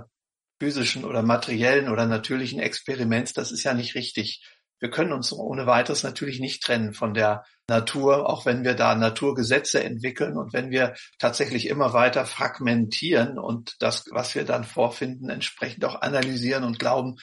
physischen 0.59 1.05
oder 1.05 1.23
materiellen 1.23 1.89
oder 1.89 2.05
natürlichen 2.05 2.59
Experiments, 2.59 3.33
das 3.33 3.51
ist 3.51 3.63
ja 3.63 3.73
nicht 3.73 3.95
richtig. 3.95 4.43
Wir 4.79 4.89
können 4.89 5.13
uns 5.13 5.33
ohne 5.33 5.65
weiteres 5.65 6.03
natürlich 6.03 6.39
nicht 6.39 6.63
trennen 6.63 6.93
von 6.93 7.13
der 7.13 7.43
Natur, 7.67 8.29
auch 8.29 8.45
wenn 8.45 8.63
wir 8.63 8.75
da 8.75 8.95
Naturgesetze 8.95 9.83
entwickeln 9.83 10.37
und 10.37 10.53
wenn 10.53 10.69
wir 10.69 10.95
tatsächlich 11.19 11.67
immer 11.67 11.93
weiter 11.93 12.25
fragmentieren 12.25 13.39
und 13.39 13.75
das, 13.79 14.05
was 14.11 14.35
wir 14.35 14.45
dann 14.45 14.63
vorfinden, 14.63 15.29
entsprechend 15.29 15.83
auch 15.85 16.01
analysieren 16.01 16.63
und 16.63 16.79
glauben, 16.79 17.17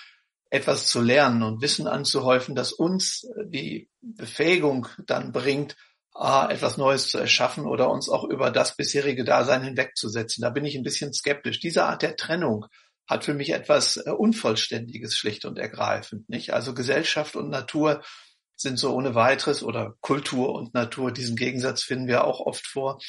etwas 0.50 0.86
zu 0.86 1.00
lernen 1.00 1.42
und 1.42 1.62
Wissen 1.62 1.86
anzuhäufen, 1.86 2.54
das 2.54 2.72
uns 2.72 3.26
die 3.46 3.88
Befähigung 4.00 4.86
dann 5.06 5.32
bringt, 5.32 5.76
etwas 6.14 6.76
Neues 6.76 7.08
zu 7.08 7.18
erschaffen 7.18 7.66
oder 7.66 7.90
uns 7.90 8.08
auch 8.08 8.22
über 8.22 8.52
das 8.52 8.76
bisherige 8.76 9.24
Dasein 9.24 9.64
hinwegzusetzen. 9.64 10.42
Da 10.42 10.50
bin 10.50 10.64
ich 10.64 10.76
ein 10.76 10.84
bisschen 10.84 11.12
skeptisch. 11.12 11.58
Diese 11.58 11.84
Art 11.86 12.02
der 12.02 12.14
Trennung 12.14 12.66
hat 13.06 13.24
für 13.24 13.34
mich 13.34 13.50
etwas 13.50 13.96
äh, 13.96 14.10
Unvollständiges 14.10 15.16
schlicht 15.16 15.44
und 15.44 15.58
ergreifend, 15.58 16.28
nicht? 16.28 16.52
Also 16.52 16.74
Gesellschaft 16.74 17.36
und 17.36 17.50
Natur 17.50 18.02
sind 18.56 18.78
so 18.78 18.94
ohne 18.94 19.14
weiteres 19.14 19.62
oder 19.62 19.96
Kultur 20.00 20.54
und 20.54 20.74
Natur, 20.74 21.12
diesen 21.12 21.36
Gegensatz 21.36 21.82
finden 21.82 22.06
wir 22.06 22.24
auch 22.24 22.40
oft 22.40 22.66
vor. 22.66 23.00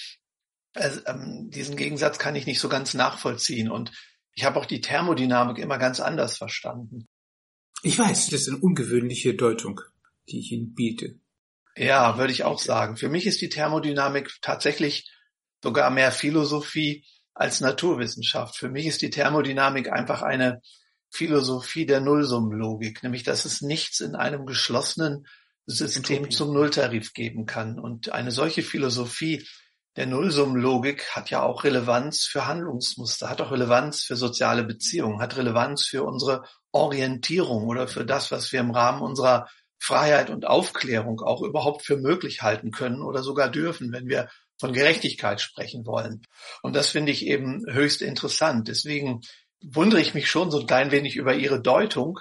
Also, 0.74 1.02
ähm, 1.06 1.50
diesen 1.50 1.78
Gegensatz 1.78 2.20
kann 2.20 2.36
ich 2.36 2.46
nicht 2.46 2.60
so 2.60 2.68
ganz 2.68 2.94
nachvollziehen 2.94 3.70
und 3.70 3.92
ich 4.34 4.44
habe 4.44 4.60
auch 4.60 4.66
die 4.66 4.82
Thermodynamik 4.82 5.58
immer 5.60 5.78
ganz 5.78 6.00
anders 6.00 6.38
verstanden. 6.38 7.08
Ich 7.84 7.98
weiß, 7.98 8.30
das 8.30 8.42
ist 8.42 8.50
eine 8.50 8.58
ungewöhnliche 8.58 9.36
Deutung, 9.36 9.80
die 10.28 10.40
ich 10.40 10.52
Ihnen 10.52 10.74
biete. 10.74 11.20
Ja, 11.78 12.18
würde 12.18 12.34
ich 12.34 12.44
auch 12.44 12.60
sagen. 12.60 12.98
Für 12.98 13.10
mich 13.10 13.26
ist 13.26 13.42
die 13.42 13.50
Thermodynamik 13.50 14.40
tatsächlich 14.42 15.10
sogar 15.64 15.90
mehr 15.90 16.12
Philosophie 16.12 17.06
als 17.36 17.60
Naturwissenschaft. 17.62 18.58
Für 18.58 18.70
mich 18.70 18.88
ist 18.88 19.02
die 19.02 19.12
Thermodynamik 19.12 19.92
einfach 19.92 20.24
eine 20.24 20.62
Philosophie 21.12 21.86
der 21.86 22.02
Nullsummenlogik, 22.02 23.04
nämlich 23.04 23.24
dass 23.24 23.46
es 23.46 23.62
nichts 23.62 24.00
in 24.00 24.16
einem 24.16 24.46
geschlossenen 24.46 25.28
System 25.66 26.32
zum 26.32 26.54
Nulltarif 26.54 27.14
geben 27.14 27.46
kann. 27.46 27.80
Und 27.80 28.10
eine 28.12 28.32
solche 28.32 28.64
Philosophie 28.64 29.48
der 29.96 30.08
Nullsummenlogik 30.08 31.16
hat 31.16 31.30
ja 31.30 31.42
auch 31.42 31.64
Relevanz 31.64 32.26
für 32.26 32.48
Handlungsmuster, 32.48 33.30
hat 33.30 33.42
auch 33.42 33.52
Relevanz 33.52 34.04
für 34.04 34.16
soziale 34.16 34.64
Beziehungen, 34.64 35.22
hat 35.22 35.38
Relevanz 35.38 35.86
für 35.86 36.04
unsere 36.04 36.44
Orientierung 36.72 37.68
oder 37.68 37.88
für 37.88 38.06
das, 38.06 38.32
was 38.32 38.52
wir 38.52 38.60
im 38.60 38.72
Rahmen 38.72 39.02
unserer 39.02 39.48
Freiheit 39.80 40.30
und 40.30 40.46
Aufklärung 40.46 41.22
auch 41.22 41.42
überhaupt 41.42 41.86
für 41.86 41.98
möglich 41.98 42.42
halten 42.42 42.72
können 42.72 43.02
oder 43.02 43.24
sogar 43.24 43.50
dürfen, 43.50 43.92
wenn 43.92 44.08
wir 44.08 44.30
von 44.60 44.74
Gerechtigkeit 44.74 45.42
sprechen 45.42 45.86
wollen. 45.86 46.22
Und 46.62 46.76
das 46.76 46.90
finde 46.90 47.12
ich 47.12 47.26
eben 47.26 47.64
höchst 47.70 48.02
interessant. 48.02 48.68
Deswegen 48.68 49.22
wundere 49.62 50.02
ich 50.02 50.14
mich 50.14 50.30
schon 50.30 50.52
so 50.52 50.60
ein 50.60 50.68
klein 50.68 50.92
wenig 50.92 51.16
über 51.16 51.36
Ihre 51.36 51.62
Deutung, 51.62 52.20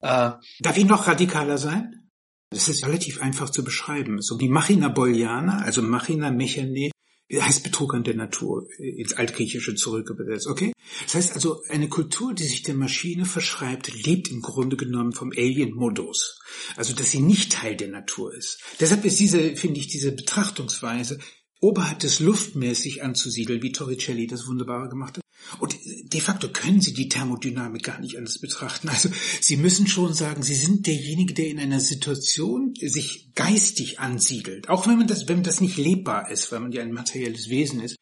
Äh, 0.00 0.32
Darf 0.60 0.76
ich 0.76 0.84
noch 0.84 1.06
radikaler 1.06 1.56
sein? 1.56 2.10
Das 2.50 2.68
ist 2.68 2.86
relativ 2.86 3.22
einfach 3.22 3.50
zu 3.50 3.64
beschreiben. 3.64 4.20
So 4.20 4.36
die 4.36 4.48
Machina 4.48 4.88
Booleana, 4.88 5.62
also 5.62 5.80
Machina 5.82 6.30
Mechane, 6.30 6.90
heißt 7.32 7.64
Betrug 7.64 7.94
an 7.94 8.04
der 8.04 8.14
Natur, 8.14 8.68
ins 8.78 9.14
Altgriechische 9.14 9.74
zurückübersetzt, 9.74 10.46
okay? 10.46 10.72
Das 11.04 11.14
heißt 11.16 11.34
also, 11.34 11.62
eine 11.70 11.88
Kultur, 11.88 12.34
die 12.34 12.44
sich 12.44 12.62
der 12.62 12.76
Maschine 12.76 13.24
verschreibt, 13.24 13.92
lebt 14.04 14.28
im 14.30 14.42
Grunde 14.42 14.76
genommen 14.76 15.12
vom 15.12 15.32
Alien-Modus. 15.36 16.38
Also, 16.76 16.94
dass 16.94 17.10
sie 17.10 17.20
nicht 17.20 17.52
Teil 17.52 17.74
der 17.74 17.88
Natur 17.88 18.32
ist. 18.32 18.60
Deshalb 18.78 19.04
ist 19.04 19.18
diese, 19.18 19.56
finde 19.56 19.80
ich, 19.80 19.88
diese 19.88 20.12
Betrachtungsweise 20.12 21.18
oberhalb 21.60 21.98
des 22.00 22.20
luftmäßig 22.20 23.02
anzusiedeln, 23.02 23.62
wie 23.62 23.72
Torricelli 23.72 24.26
das 24.26 24.46
wunderbar 24.46 24.88
gemacht 24.88 25.16
hat. 25.16 25.22
Und 25.60 25.76
de 25.84 26.20
facto 26.20 26.48
können 26.48 26.80
Sie 26.80 26.92
die 26.92 27.08
Thermodynamik 27.08 27.84
gar 27.84 28.00
nicht 28.00 28.16
anders 28.18 28.38
betrachten. 28.38 28.88
Also 28.88 29.08
Sie 29.40 29.56
müssen 29.56 29.86
schon 29.86 30.12
sagen, 30.12 30.42
Sie 30.42 30.54
sind 30.54 30.86
derjenige, 30.86 31.34
der 31.34 31.46
in 31.46 31.58
einer 31.60 31.80
Situation 31.80 32.74
sich 32.80 33.32
geistig 33.34 34.00
ansiedelt. 34.00 34.68
Auch 34.68 34.86
wenn 34.86 34.98
man 34.98 35.06
das, 35.06 35.28
wenn 35.28 35.42
das 35.42 35.60
nicht 35.60 35.76
lebbar 35.76 36.30
ist, 36.30 36.50
weil 36.50 36.60
man 36.60 36.72
ja 36.72 36.82
ein 36.82 36.92
materielles 36.92 37.48
Wesen 37.48 37.80
ist, 37.80 37.96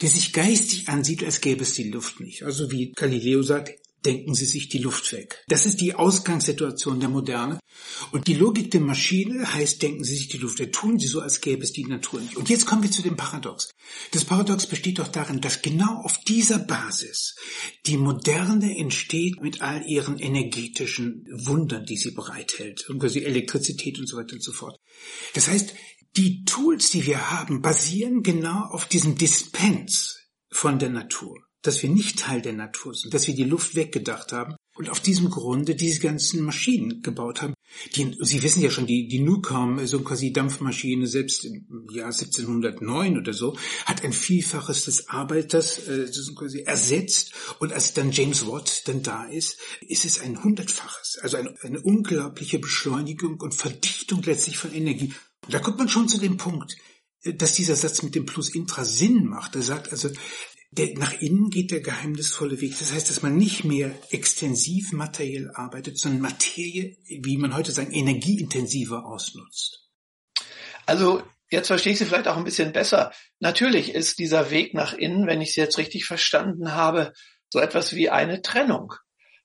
der 0.00 0.08
sich 0.08 0.32
geistig 0.32 0.88
ansiedelt, 0.88 1.26
als 1.26 1.40
gäbe 1.40 1.62
es 1.62 1.74
die 1.74 1.90
Luft 1.90 2.20
nicht. 2.20 2.42
Also 2.42 2.70
wie 2.70 2.92
Galileo 2.92 3.42
sagt, 3.42 3.74
denken 4.04 4.34
Sie 4.34 4.46
sich 4.46 4.68
die 4.68 4.78
Luft 4.78 5.12
weg. 5.12 5.44
Das 5.48 5.66
ist 5.66 5.80
die 5.80 5.94
Ausgangssituation 5.94 7.00
der 7.00 7.08
Moderne. 7.08 7.58
Und 8.12 8.26
die 8.26 8.34
Logik 8.34 8.70
der 8.70 8.80
Maschine 8.80 9.52
heißt, 9.52 9.82
denken 9.82 10.04
Sie 10.04 10.14
sich 10.14 10.28
die 10.28 10.38
Luft 10.38 10.58
weg. 10.58 10.72
Tun 10.72 10.98
Sie 10.98 11.06
so, 11.06 11.20
als 11.20 11.40
gäbe 11.40 11.64
es 11.64 11.72
die 11.72 11.84
Natur 11.84 12.20
nicht. 12.20 12.36
Und 12.36 12.48
jetzt 12.48 12.66
kommen 12.66 12.82
wir 12.82 12.90
zu 12.90 13.02
dem 13.02 13.16
Paradox. 13.16 13.70
Das 14.12 14.24
Paradox 14.24 14.66
besteht 14.66 14.98
doch 14.98 15.08
darin, 15.08 15.40
dass 15.40 15.62
genau 15.62 16.02
auf 16.02 16.18
dieser 16.20 16.58
Basis 16.58 17.36
die 17.86 17.96
Moderne 17.96 18.76
entsteht 18.76 19.40
mit 19.40 19.60
all 19.60 19.84
ihren 19.86 20.18
energetischen 20.18 21.26
Wundern, 21.30 21.84
die 21.84 21.96
sie 21.96 22.12
bereithält. 22.12 22.86
Quasi 22.98 23.20
Elektrizität 23.20 23.98
und 23.98 24.08
so 24.08 24.16
weiter 24.16 24.34
und 24.34 24.42
so 24.42 24.52
fort. 24.52 24.78
Das 25.34 25.48
heißt, 25.48 25.74
die 26.16 26.44
Tools, 26.44 26.90
die 26.90 27.06
wir 27.06 27.30
haben, 27.30 27.62
basieren 27.62 28.22
genau 28.22 28.64
auf 28.70 28.86
diesem 28.86 29.16
Dispens 29.16 30.18
von 30.50 30.78
der 30.78 30.90
Natur 30.90 31.47
dass 31.62 31.82
wir 31.82 31.90
nicht 31.90 32.18
Teil 32.20 32.40
der 32.40 32.52
Natur 32.52 32.94
sind, 32.94 33.12
dass 33.14 33.26
wir 33.26 33.34
die 33.34 33.44
Luft 33.44 33.74
weggedacht 33.74 34.32
haben 34.32 34.54
und 34.78 34.88
auf 34.90 35.00
diesem 35.00 35.28
Grunde 35.28 35.74
diese 35.74 36.00
ganzen 36.00 36.44
Maschinen 36.44 37.02
gebaut 37.02 37.42
haben. 37.42 37.54
Die, 37.96 38.16
Sie 38.20 38.42
wissen 38.42 38.62
ja 38.62 38.70
schon, 38.70 38.86
die, 38.86 39.08
die 39.08 39.18
Newcom, 39.18 39.84
so 39.86 40.00
quasi 40.00 40.32
Dampfmaschine, 40.32 41.06
selbst 41.06 41.44
im 41.44 41.88
Jahr 41.90 42.06
1709 42.06 43.18
oder 43.18 43.32
so, 43.32 43.56
hat 43.86 44.04
ein 44.04 44.12
Vielfaches 44.12 44.84
des 44.84 45.08
Arbeiters 45.08 45.78
äh, 45.88 46.08
quasi 46.36 46.60
ersetzt. 46.60 47.32
Und 47.58 47.72
als 47.72 47.92
dann 47.92 48.12
James 48.12 48.46
Watt 48.46 48.86
dann 48.86 49.02
da 49.02 49.24
ist, 49.24 49.58
ist 49.80 50.04
es 50.04 50.20
ein 50.20 50.42
Hundertfaches. 50.42 51.18
Also 51.22 51.38
eine, 51.38 51.54
eine 51.62 51.80
unglaubliche 51.80 52.60
Beschleunigung 52.60 53.40
und 53.40 53.56
Verdichtung 53.56 54.22
letztlich 54.22 54.58
von 54.58 54.72
Energie. 54.72 55.12
Und 55.44 55.54
da 55.54 55.58
kommt 55.58 55.78
man 55.78 55.88
schon 55.88 56.08
zu 56.08 56.18
dem 56.18 56.36
Punkt, 56.36 56.76
äh, 57.22 57.34
dass 57.34 57.54
dieser 57.54 57.74
Satz 57.74 58.02
mit 58.02 58.14
dem 58.14 58.26
Plus 58.26 58.54
Intra 58.54 58.84
Sinn 58.84 59.26
macht. 59.26 59.56
Er 59.56 59.62
sagt 59.62 59.90
also, 59.90 60.08
der, 60.70 60.98
nach 60.98 61.14
innen 61.20 61.50
geht 61.50 61.70
der 61.70 61.80
geheimnisvolle 61.80 62.60
Weg. 62.60 62.78
Das 62.78 62.92
heißt, 62.92 63.08
dass 63.08 63.22
man 63.22 63.36
nicht 63.36 63.64
mehr 63.64 63.94
extensiv 64.10 64.92
materiell 64.92 65.50
arbeitet, 65.54 65.98
sondern 65.98 66.20
Materie, 66.20 66.96
wie 67.06 67.38
man 67.38 67.56
heute 67.56 67.72
sagen, 67.72 67.92
energieintensiver 67.92 69.06
ausnutzt. 69.06 69.88
Also 70.84 71.22
jetzt 71.50 71.68
verstehe 71.68 71.92
ich 71.92 71.98
Sie 71.98 72.04
vielleicht 72.04 72.28
auch 72.28 72.36
ein 72.36 72.44
bisschen 72.44 72.72
besser. 72.72 73.12
Natürlich 73.40 73.94
ist 73.94 74.18
dieser 74.18 74.50
Weg 74.50 74.74
nach 74.74 74.92
innen, 74.92 75.26
wenn 75.26 75.40
ich 75.40 75.54
Sie 75.54 75.60
jetzt 75.60 75.78
richtig 75.78 76.04
verstanden 76.04 76.72
habe, 76.72 77.12
so 77.50 77.60
etwas 77.60 77.94
wie 77.94 78.10
eine 78.10 78.42
Trennung 78.42 78.92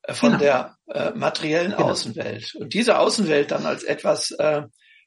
äh, 0.02 0.14
von 0.14 0.38
genau. 0.38 0.40
der 0.40 0.76
äh, 0.88 1.10
materiellen 1.12 1.72
genau. 1.72 1.90
Außenwelt. 1.90 2.54
Und 2.56 2.74
diese 2.74 2.98
Außenwelt 2.98 3.50
dann 3.50 3.64
als 3.64 3.82
etwas 3.82 4.30
äh, 4.32 4.62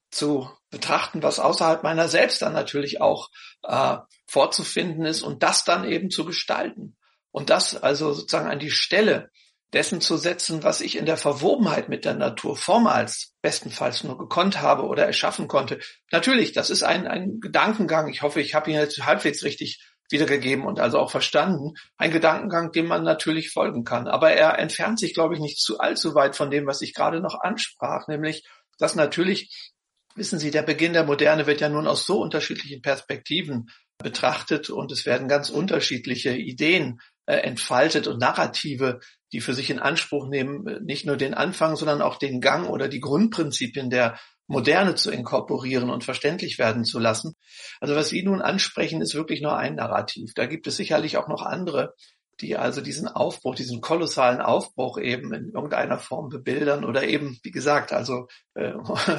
zu 0.10 0.50
betrachten, 0.70 1.22
was 1.22 1.40
außerhalb 1.40 1.84
meiner 1.84 2.08
selbst 2.08 2.42
dann 2.42 2.54
natürlich 2.54 3.02
auch 3.02 3.30
äh, 3.68 3.98
vorzufinden 4.26 5.06
ist 5.06 5.22
und 5.22 5.44
das 5.44 5.64
dann 5.64 5.86
eben 5.86 6.10
zu 6.10 6.26
gestalten. 6.26 6.96
Und 7.32 7.50
das 7.50 7.76
also 7.76 8.14
sozusagen 8.14 8.50
an 8.50 8.60
die 8.60 8.72
Stelle 8.72 9.30
dessen 9.74 10.00
zu 10.00 10.16
setzen, 10.18 10.64
was 10.64 10.80
ich 10.82 10.98
in 10.98 11.06
der 11.06 11.18
Verwobenheit 11.18 11.90
mit 11.90 12.06
der 12.06 12.14
Natur 12.14 12.56
vormals 12.56 13.34
bestenfalls 13.42 14.04
nur 14.04 14.18
gekonnt 14.18 14.62
habe 14.62 14.84
oder 14.84 15.06
erschaffen 15.06 15.48
konnte. 15.48 15.80
Natürlich, 16.12 16.54
das 16.54 16.70
ist 16.70 16.84
ein, 16.84 17.06
ein 17.06 17.40
Gedankengang. 17.42 18.08
Ich 18.08 18.22
hoffe, 18.22 18.40
ich 18.40 18.56
habe 18.56 18.72
ihn 18.72 18.78
jetzt 18.78 19.06
halbwegs 19.06 19.44
richtig 19.44 19.84
wiedergegeben 20.10 20.66
und 20.66 20.80
also 20.80 21.00
auch 21.00 21.12
verstanden. 21.12 21.74
Ein 21.98 22.12
Gedankengang, 22.12 22.72
dem 22.72 22.88
man 22.88 23.04
natürlich 23.04 23.52
folgen 23.52 23.84
kann. 23.84 24.08
Aber 24.08 24.32
er 24.32 24.58
entfernt 24.58 25.00
sich, 25.00 25.14
glaube 25.14 25.34
ich, 25.34 25.42
nicht 25.42 25.60
zu 25.60 25.80
allzu 25.80 26.16
weit 26.16 26.38
von 26.38 26.50
dem, 26.50 26.66
was 26.66 26.82
ich 26.82 26.94
gerade 26.94 27.20
noch 27.20 27.40
ansprach, 27.42 28.08
nämlich, 28.08 28.48
dass 28.78 28.96
natürlich 28.96 29.74
Wissen 30.18 30.40
Sie, 30.40 30.50
der 30.50 30.64
Beginn 30.64 30.94
der 30.94 31.04
Moderne 31.04 31.46
wird 31.46 31.62
ja 31.62 31.70
nun 31.70 31.86
aus 31.86 32.08
so 32.08 32.20
unterschiedlichen 32.20 32.82
Perspektiven 32.82 33.70
betrachtet 34.00 34.72
und 34.72 34.92
es 34.92 35.06
werden 35.06 35.28
ganz 35.28 35.52
unterschiedliche 35.52 36.36
Ideen 36.36 37.00
äh, 37.28 37.36
entfaltet 37.36 38.08
und 38.08 38.20
Narrative, 38.20 39.00
die 39.32 39.42
für 39.42 39.54
sich 39.54 39.70
in 39.70 39.78
Anspruch 39.78 40.28
nehmen, 40.28 40.68
äh, 40.68 40.80
nicht 40.82 41.06
nur 41.06 41.18
den 41.18 41.36
Anfang, 41.36 41.76
sondern 41.76 42.02
auch 42.02 42.18
den 42.18 42.42
Gang 42.42 42.68
oder 42.68 42.88
die 42.88 43.00
Grundprinzipien 43.00 43.92
der 43.92 44.20
Moderne 44.48 44.96
zu 44.96 45.12
inkorporieren 45.12 45.92
und 45.92 46.04
verständlich 46.04 46.58
werden 46.58 46.84
zu 46.84 46.98
lassen. 46.98 47.36
Also 47.80 47.96
was 47.96 48.10
Sie 48.10 48.24
nun 48.24 48.42
ansprechen, 48.42 49.02
ist 49.02 49.14
wirklich 49.14 49.42
nur 49.42 49.56
ein 49.56 49.76
Narrativ. 49.76 50.34
Da 50.34 50.48
gibt 50.48 50.66
es 50.66 50.78
sicherlich 50.78 51.18
auch 51.18 51.28
noch 51.28 51.44
andere, 51.44 51.94
die 52.42 52.58
also 52.58 52.82
diesen 52.82 53.08
Aufbruch, 53.08 53.56
diesen 53.56 53.82
kolossalen 53.82 54.42
Aufbruch 54.42 54.98
eben 55.00 55.34
in 55.34 55.50
irgendeiner 55.50 56.00
Form 56.00 56.30
bebildern 56.30 56.86
oder 56.86 57.08
eben, 57.08 57.40
wie 57.44 57.52
gesagt, 57.52 57.94
also, 57.94 58.28
äh, 58.54 58.74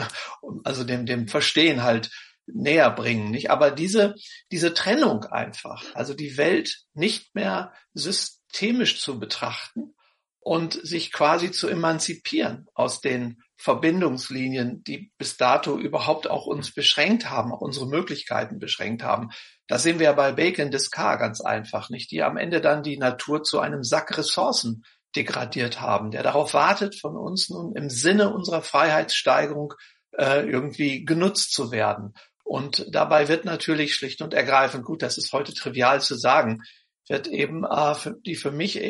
also 0.65 0.85
dem, 0.85 1.07
dem 1.07 1.29
Verstehen 1.29 1.83
halt 1.83 2.11
näher 2.47 2.91
bringen, 2.91 3.31
nicht? 3.31 3.51
Aber 3.51 3.71
diese, 3.71 4.15
diese 4.51 4.75
Trennung 4.75 5.25
einfach, 5.25 5.85
also 5.95 6.15
die 6.15 6.37
Welt 6.37 6.85
nicht 6.95 7.35
mehr 7.35 7.73
systemisch 7.95 9.01
zu 9.01 9.19
betrachten 9.19 9.95
und 10.41 10.75
sich 10.75 11.13
quasi 11.13 11.51
zu 11.51 11.69
emanzipieren 11.69 12.67
aus 12.75 13.01
den 13.01 13.43
Verbindungslinien, 13.57 14.85
die 14.85 15.13
bis 15.19 15.37
dato 15.37 15.77
überhaupt 15.77 16.31
auch 16.31 16.47
uns 16.47 16.73
beschränkt 16.73 17.29
haben, 17.29 17.53
auch 17.53 17.61
unsere 17.61 17.89
Möglichkeiten 17.89 18.59
beschränkt 18.59 19.03
haben. 19.03 19.31
Das 19.69 19.83
sehen 19.83 19.99
wir 19.99 20.07
ja 20.07 20.13
bei 20.13 20.33
Bacon 20.33 20.71
Descartes 20.71 21.21
ganz 21.21 21.41
einfach, 21.41 21.91
nicht? 21.91 22.11
Die 22.11 22.23
am 22.23 22.37
Ende 22.37 22.61
dann 22.61 22.83
die 22.83 22.97
Natur 22.97 23.43
zu 23.43 23.61
einem 23.61 23.85
Sack 23.85 24.17
Ressourcen 24.17 24.83
degradiert 25.15 25.81
haben, 25.81 26.11
der 26.11 26.23
darauf 26.23 26.55
wartet, 26.55 26.99
von 26.99 27.17
uns 27.17 27.51
nun 27.51 27.77
im 27.77 27.91
Sinne 27.91 28.33
unserer 28.33 28.63
Freiheitssteigerung 28.63 29.75
äh, 30.17 30.49
irgendwie 30.49 31.05
genutzt 31.05 31.53
zu 31.53 31.71
werden. 31.71 32.15
Und 32.45 32.87
dabei 32.93 33.29
wird 33.29 33.45
natürlich 33.45 33.95
schlicht 33.95 34.23
und 34.23 34.33
ergreifend, 34.33 34.85
gut, 34.85 35.03
das 35.03 35.19
ist 35.19 35.33
heute 35.33 35.53
trivial 35.53 36.01
zu 36.01 36.17
sagen, 36.17 36.63
wird 37.07 37.27
eben 37.27 37.65
äh, 37.65 37.95
für, 37.95 38.17
die 38.25 38.37
für 38.37 38.51
mich 38.51 38.81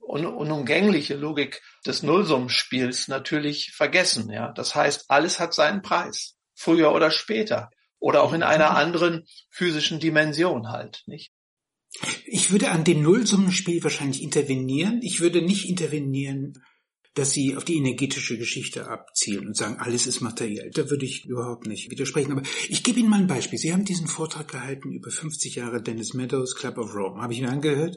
un 0.00 0.26
unumgängliche 0.26 1.16
Logik 1.16 1.62
des 1.86 2.02
Nullsummenspiels 2.02 3.08
natürlich 3.08 3.72
vergessen. 3.74 4.30
Ja, 4.30 4.52
das 4.52 4.74
heißt, 4.74 5.06
alles 5.08 5.40
hat 5.40 5.54
seinen 5.54 5.82
Preis, 5.82 6.36
früher 6.54 6.92
oder 6.92 7.10
später 7.10 7.70
oder 7.98 8.22
auch 8.22 8.32
in 8.32 8.42
einer 8.42 8.76
anderen 8.76 9.24
physischen 9.50 10.00
Dimension 10.00 10.68
halt, 10.68 11.02
nicht? 11.06 11.32
Ich 12.26 12.50
würde 12.50 12.70
an 12.70 12.84
dem 12.84 13.02
Nullsummenspiel 13.02 13.82
wahrscheinlich 13.82 14.22
intervenieren. 14.22 15.00
Ich 15.02 15.20
würde 15.20 15.42
nicht 15.42 15.68
intervenieren, 15.68 16.62
dass 17.14 17.32
Sie 17.32 17.56
auf 17.56 17.64
die 17.64 17.76
energetische 17.76 18.38
Geschichte 18.38 18.88
abzielen 18.88 19.48
und 19.48 19.56
sagen, 19.56 19.78
alles 19.78 20.06
ist 20.06 20.20
materiell. 20.20 20.70
Da 20.70 20.90
würde 20.90 21.04
ich 21.04 21.24
überhaupt 21.24 21.66
nicht 21.66 21.90
widersprechen. 21.90 22.32
Aber 22.32 22.42
ich 22.68 22.84
gebe 22.84 23.00
Ihnen 23.00 23.08
mal 23.08 23.20
ein 23.20 23.26
Beispiel. 23.26 23.58
Sie 23.58 23.72
haben 23.72 23.84
diesen 23.84 24.06
Vortrag 24.06 24.48
gehalten 24.48 24.92
über 24.92 25.10
50 25.10 25.56
Jahre 25.56 25.82
Dennis 25.82 26.14
Meadows 26.14 26.54
Club 26.54 26.78
of 26.78 26.94
Rome. 26.94 27.20
Habe 27.20 27.32
ich 27.32 27.40
mir 27.40 27.50
angehört? 27.50 27.96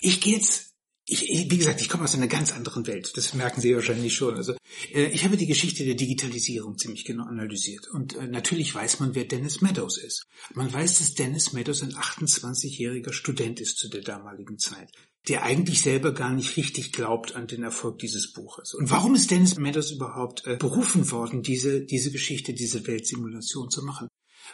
Ich 0.00 0.20
gehe 0.20 0.34
jetzt 0.34 0.75
ich, 1.08 1.50
wie 1.50 1.58
gesagt, 1.58 1.80
ich 1.80 1.88
komme 1.88 2.04
aus 2.04 2.14
einer 2.14 2.26
ganz 2.26 2.52
anderen 2.52 2.86
Welt. 2.88 3.16
Das 3.16 3.32
merken 3.32 3.60
Sie 3.60 3.74
wahrscheinlich 3.74 4.14
schon. 4.14 4.34
Also 4.34 4.54
äh, 4.92 5.06
ich 5.06 5.24
habe 5.24 5.36
die 5.36 5.46
Geschichte 5.46 5.84
der 5.84 5.94
Digitalisierung 5.94 6.78
ziemlich 6.78 7.04
genau 7.04 7.24
analysiert. 7.24 7.86
Und 7.88 8.16
äh, 8.16 8.26
natürlich 8.26 8.74
weiß 8.74 8.98
man, 8.98 9.14
wer 9.14 9.24
Dennis 9.24 9.60
Meadows 9.60 9.98
ist. 9.98 10.26
Man 10.54 10.72
weiß, 10.72 10.98
dass 10.98 11.14
Dennis 11.14 11.52
Meadows 11.52 11.82
ein 11.82 11.92
28-jähriger 11.92 13.12
Student 13.12 13.60
ist 13.60 13.78
zu 13.78 13.88
der 13.88 14.02
damaligen 14.02 14.58
Zeit, 14.58 14.90
der 15.28 15.44
eigentlich 15.44 15.80
selber 15.80 16.12
gar 16.12 16.32
nicht 16.32 16.56
richtig 16.56 16.92
glaubt 16.92 17.36
an 17.36 17.46
den 17.46 17.62
Erfolg 17.62 18.00
dieses 18.00 18.32
Buches. 18.32 18.74
Und 18.74 18.90
warum 18.90 19.14
ist 19.14 19.30
Dennis 19.30 19.56
Meadows 19.56 19.92
überhaupt 19.92 20.44
äh, 20.44 20.56
berufen 20.56 21.08
worden, 21.12 21.42
diese, 21.42 21.82
diese 21.82 22.10
Geschichte, 22.10 22.52
diese 22.52 22.84
Weltsimulation 22.84 23.70
zu 23.70 23.84
machen? 23.84 24.08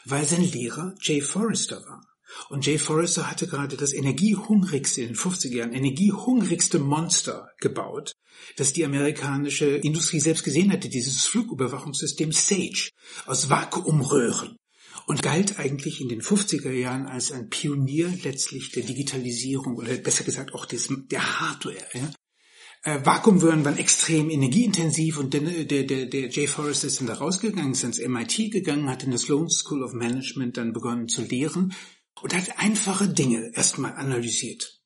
Weil 0.05 0.27
sein 0.27 0.45
Lehrer 0.45 0.95
Jay 1.01 1.23
Forrester 1.23 1.83
war. 1.87 2.12
Und 2.49 2.67
Jay 2.67 2.79
Forrester 2.79 3.31
hatte 3.31 3.47
gerade 3.47 3.77
das 3.77 3.93
energiehungrigste 3.93 5.03
in 5.03 5.09
den 5.09 5.17
50er 5.17 5.55
Jahren, 5.55 5.73
energiehungrigste 5.73 6.79
Monster 6.79 7.51
gebaut, 7.59 8.13
das 8.57 8.73
die 8.73 8.85
amerikanische 8.85 9.67
Industrie 9.67 10.21
selbst 10.21 10.45
gesehen 10.45 10.73
hatte, 10.73 10.89
dieses 10.89 11.27
Flugüberwachungssystem 11.27 12.33
SAGE 12.33 12.91
aus 13.27 13.49
Vakuumröhren 13.51 14.57
und 15.07 15.23
galt 15.23 15.59
eigentlich 15.59 16.01
in 16.01 16.09
den 16.09 16.21
50er 16.21 16.71
Jahren 16.71 17.07
als 17.07 17.33
ein 17.33 17.49
Pionier 17.49 18.13
letztlich 18.23 18.71
der 18.73 18.85
Digitalisierung 18.85 19.77
oder 19.77 19.95
besser 19.97 20.25
gesagt 20.25 20.55
auch 20.55 20.67
des, 20.67 20.89
der 21.11 21.41
Hardware. 21.41 21.85
Ja? 21.95 22.11
Äh, 22.85 23.05
Vakuumröhren 23.05 23.65
waren 23.65 23.79
extrem 23.79 24.31
energieintensiv 24.31 25.19
und 25.19 25.35
der, 25.35 25.41
der, 25.65 25.85
der, 25.85 26.07
der 26.07 26.29
Jay 26.29 26.47
Forrest 26.47 26.85
ist 26.85 27.01
dann 27.01 27.07
da 27.07 27.15
rausgegangen, 27.15 27.73
ist 27.73 27.85
ins 27.85 28.01
MIT 28.01 28.51
gegangen, 28.51 28.91
hat 28.91 29.05
in 29.05 29.11
der 29.11 29.19
Sloan 29.19 29.51
School 29.51 29.83
of 29.83 29.93
Management 29.93 30.57
dann 30.57 30.73
begonnen 30.73 31.09
zu 31.09 31.23
lehren 31.23 31.75
und 32.23 32.35
hat 32.35 32.59
einfache 32.59 33.09
Dinge 33.09 33.51
erstmal 33.55 33.95
analysiert. 33.95 34.81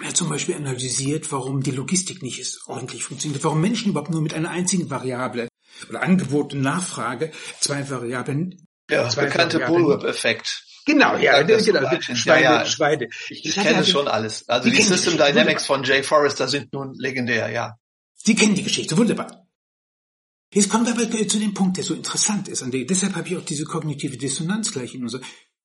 Er 0.00 0.08
hat 0.08 0.16
zum 0.16 0.28
Beispiel 0.28 0.54
analysiert, 0.54 1.32
warum 1.32 1.62
die 1.62 1.70
Logistik 1.70 2.22
nicht 2.22 2.38
ist, 2.38 2.66
ordentlich 2.66 3.02
funktioniert, 3.02 3.42
warum 3.44 3.60
Menschen 3.60 3.90
überhaupt 3.90 4.10
nur 4.10 4.20
mit 4.20 4.34
einer 4.34 4.50
einzigen 4.50 4.90
Variable 4.90 5.48
oder 5.88 6.02
Angebot 6.02 6.52
und 6.52 6.60
Nachfrage 6.60 7.32
zwei 7.60 7.88
Variablen. 7.88 8.66
Ja, 8.90 9.08
zwei 9.08 9.24
bekannte 9.24 9.58
Bullwhip-Effekt. 9.60 10.64
Genau, 10.84 11.16
ja, 11.16 11.42
das 11.42 11.64
genau. 11.64 11.80
Schweine, 12.00 12.44
ja, 12.44 12.58
ja. 12.60 12.66
Schweine. 12.66 13.08
Ich, 13.28 13.44
ich 13.44 13.54
kenne 13.54 13.78
also, 13.78 13.90
schon 13.90 14.06
alles. 14.06 14.48
Also 14.48 14.70
die, 14.70 14.76
die 14.76 14.82
System 14.82 15.16
Dynamics 15.16 15.66
von 15.66 15.82
Jay 15.82 16.02
Forrester 16.02 16.46
sind 16.46 16.72
nun 16.72 16.94
legendär, 16.94 17.50
ja. 17.50 17.74
Sie 18.14 18.34
kennen 18.34 18.54
die 18.54 18.62
Geschichte, 18.62 18.96
wunderbar. 18.96 19.46
Jetzt 20.52 20.70
kommen 20.70 20.86
wir 20.86 20.92
aber 20.92 21.28
zu 21.28 21.38
dem 21.40 21.54
Punkt, 21.54 21.76
der 21.76 21.84
so 21.84 21.94
interessant 21.94 22.48
ist. 22.48 22.62
Und 22.62 22.72
deshalb 22.72 23.16
habe 23.16 23.26
ich 23.28 23.36
auch 23.36 23.44
diese 23.44 23.64
kognitive 23.64 24.16
Dissonanz 24.16 24.72
gleich 24.72 24.94
in 24.94 25.02
unserer. 25.02 25.22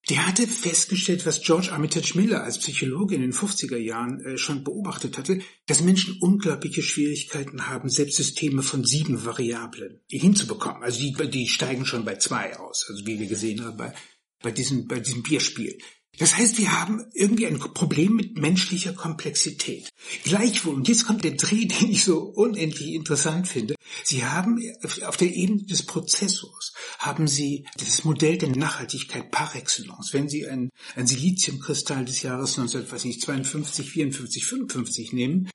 Der 0.09 0.25
hatte 0.25 0.47
festgestellt, 0.47 1.25
was 1.25 1.41
George 1.41 1.71
Armitage 1.71 2.13
Miller 2.15 2.43
als 2.43 2.57
Psychologe 2.57 3.15
in 3.15 3.21
den 3.21 3.33
50er 3.33 3.77
Jahren 3.77 4.19
äh, 4.25 4.37
schon 4.37 4.63
beobachtet 4.63 5.17
hatte, 5.17 5.39
dass 5.67 5.81
Menschen 5.81 6.17
unglaubliche 6.19 6.81
Schwierigkeiten 6.81 7.67
haben, 7.67 7.89
selbst 7.89 8.17
Systeme 8.17 8.63
von 8.63 8.83
sieben 8.83 9.25
Variablen 9.25 10.01
hinzubekommen. 10.09 10.81
Also 10.81 10.99
die, 10.99 11.29
die 11.29 11.47
steigen 11.47 11.85
schon 11.85 12.03
bei 12.03 12.15
zwei 12.15 12.57
aus, 12.57 12.87
also 12.89 13.05
wie 13.05 13.19
wir 13.19 13.27
gesehen 13.27 13.63
haben 13.63 13.77
bei 13.77 13.93
bei 14.41 14.51
diesem, 14.51 14.87
bei 14.87 14.99
diesem 14.99 15.23
Bierspiel. 15.23 15.77
Das 16.17 16.37
heißt, 16.37 16.57
wir 16.57 16.79
haben 16.79 17.05
irgendwie 17.13 17.47
ein 17.47 17.57
Problem 17.57 18.15
mit 18.15 18.37
menschlicher 18.37 18.93
Komplexität. 18.93 19.89
Gleichwohl, 20.23 20.75
und 20.75 20.87
jetzt 20.87 21.07
kommt 21.07 21.23
der 21.23 21.31
Dreh, 21.31 21.65
den 21.65 21.91
ich 21.91 22.03
so 22.03 22.19
unendlich 22.19 22.89
interessant 22.93 23.47
finde. 23.47 23.75
Sie 24.03 24.25
haben 24.25 24.61
auf 25.05 25.17
der 25.17 25.33
Ebene 25.33 25.63
des 25.63 25.83
Prozessors, 25.83 26.70
haben 26.99 27.27
Sie 27.27 27.65
das 27.77 28.03
Modell 28.03 28.37
der 28.37 28.49
Nachhaltigkeit 28.49 29.31
par 29.31 29.55
excellence. 29.55 30.13
Wenn 30.13 30.29
Sie 30.29 30.47
ein, 30.47 30.69
ein 30.95 31.07
Siliziumkristall 31.07 32.05
des 32.05 32.21
Jahres 32.21 32.57
1952, 32.57 33.89
54, 33.89 34.45
55 34.45 35.13
nehmen, 35.13 35.49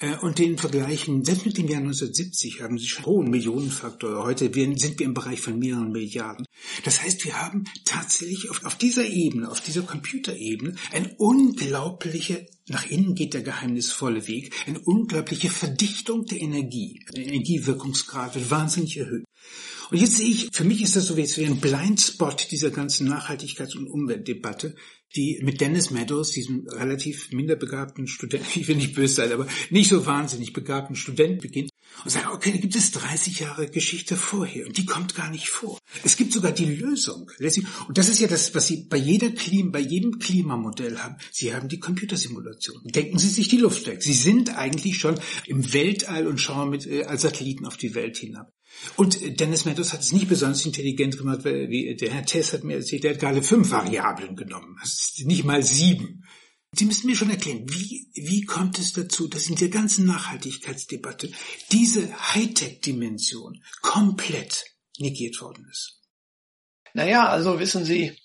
äh, 0.00 0.16
und 0.16 0.38
den 0.38 0.58
vergleichen, 0.58 1.24
selbst 1.24 1.46
mit 1.46 1.58
dem 1.58 1.68
Jahr 1.68 1.80
1970 1.80 2.62
haben 2.62 2.78
sie 2.78 2.86
schon 2.86 3.06
hohen 3.06 3.30
Millionenfaktor. 3.30 4.24
Heute 4.24 4.50
sind 4.76 4.98
wir 4.98 5.06
im 5.06 5.14
Bereich 5.14 5.40
von 5.40 5.58
mehreren 5.58 5.92
Milliarden. 5.92 6.46
Das 6.84 7.02
heißt, 7.02 7.24
wir 7.24 7.40
haben 7.40 7.64
tatsächlich 7.84 8.50
auf, 8.50 8.64
auf 8.64 8.76
dieser 8.76 9.06
Ebene, 9.06 9.50
auf 9.50 9.60
dieser 9.60 9.82
Computerebene, 9.82 10.74
eine 10.92 11.14
unglaubliche, 11.16 12.46
nach 12.68 12.86
innen 12.86 13.14
geht 13.14 13.34
der 13.34 13.42
geheimnisvolle 13.42 14.26
Weg, 14.28 14.54
eine 14.66 14.80
unglaubliche 14.80 15.48
Verdichtung 15.48 16.24
der 16.26 16.40
Energie. 16.40 17.00
Der 17.16 17.26
Energiewirkungsgrad 17.26 18.34
wird 18.34 18.50
wahnsinnig 18.50 18.96
erhöht. 18.98 19.24
Und 19.90 19.98
jetzt 19.98 20.16
sehe 20.16 20.28
ich, 20.28 20.48
für 20.52 20.64
mich 20.64 20.82
ist 20.82 20.96
das 20.96 21.06
so 21.06 21.16
wie 21.16 21.44
ein 21.44 21.60
Blindspot 21.60 22.50
dieser 22.50 22.70
ganzen 22.70 23.08
Nachhaltigkeits- 23.08 23.76
und 23.76 23.88
Umweltdebatte, 23.88 24.74
die 25.16 25.40
mit 25.42 25.60
Dennis 25.60 25.90
Meadows, 25.90 26.32
diesem 26.32 26.66
relativ 26.68 27.32
minder 27.32 27.56
begabten 27.56 28.06
Studenten, 28.06 28.46
ich 28.54 28.68
will 28.68 28.76
nicht 28.76 28.94
böse 28.94 29.14
sein, 29.14 29.32
aber 29.32 29.46
nicht 29.70 29.88
so 29.88 30.04
wahnsinnig 30.04 30.52
begabten 30.52 30.96
Studenten 30.96 31.40
beginnt 31.40 31.70
und 32.04 32.10
sagt, 32.10 32.32
okay, 32.32 32.52
da 32.52 32.58
gibt 32.58 32.76
es 32.76 32.90
30 32.90 33.40
Jahre 33.40 33.68
Geschichte 33.68 34.16
vorher 34.16 34.66
und 34.66 34.76
die 34.76 34.84
kommt 34.84 35.14
gar 35.14 35.30
nicht 35.30 35.48
vor. 35.48 35.78
Es 36.04 36.16
gibt 36.16 36.34
sogar 36.34 36.52
die 36.52 36.66
Lösung. 36.66 37.30
Und 37.88 37.98
das 37.98 38.08
ist 38.08 38.20
ja 38.20 38.28
das, 38.28 38.54
was 38.54 38.66
Sie 38.66 38.84
bei 38.88 38.98
jeder 38.98 39.30
Klima, 39.30 39.70
bei 39.72 39.80
jedem 39.80 40.18
Klimamodell 40.18 40.98
haben. 40.98 41.16
Sie 41.32 41.54
haben 41.54 41.68
die 41.68 41.80
Computersimulation. 41.80 42.82
Denken 42.84 43.18
Sie 43.18 43.30
sich 43.30 43.48
die 43.48 43.56
Luft 43.56 43.86
weg. 43.86 44.02
Sie 44.02 44.12
sind 44.12 44.56
eigentlich 44.56 44.98
schon 44.98 45.18
im 45.46 45.72
Weltall 45.72 46.26
und 46.26 46.40
schauen 46.40 46.70
mit 46.70 46.86
äh, 46.86 47.04
als 47.04 47.22
Satelliten 47.22 47.64
auf 47.64 47.78
die 47.78 47.94
Welt 47.94 48.18
hinab. 48.18 48.52
Und 48.96 49.40
Dennis 49.40 49.64
Meadows 49.64 49.92
hat 49.92 50.00
es 50.00 50.12
nicht 50.12 50.28
besonders 50.28 50.64
intelligent 50.64 51.16
gemacht, 51.16 51.44
weil 51.44 51.96
der 51.96 52.10
Herr 52.10 52.24
Tess 52.24 52.52
hat 52.52 52.64
mir 52.64 52.76
erzählt, 52.76 53.04
der 53.04 53.12
hat 53.12 53.20
gerade 53.20 53.42
fünf 53.42 53.70
Variablen 53.70 54.36
genommen. 54.36 54.76
Ist 54.82 55.24
nicht 55.24 55.44
mal 55.44 55.62
sieben. 55.62 56.24
Sie 56.72 56.84
müssen 56.84 57.06
mir 57.06 57.16
schon 57.16 57.30
erklären, 57.30 57.64
wie, 57.68 58.10
wie 58.14 58.44
kommt 58.44 58.78
es 58.78 58.92
dazu, 58.92 59.26
dass 59.26 59.48
in 59.48 59.56
der 59.56 59.70
ganzen 59.70 60.04
Nachhaltigkeitsdebatte 60.04 61.30
diese 61.72 62.12
Hightech-Dimension 62.34 63.62
komplett 63.80 64.64
negiert 64.98 65.40
worden 65.40 65.66
ist? 65.70 66.02
Naja, 66.92 67.28
also 67.28 67.58
wissen 67.58 67.84
Sie, 67.84 68.18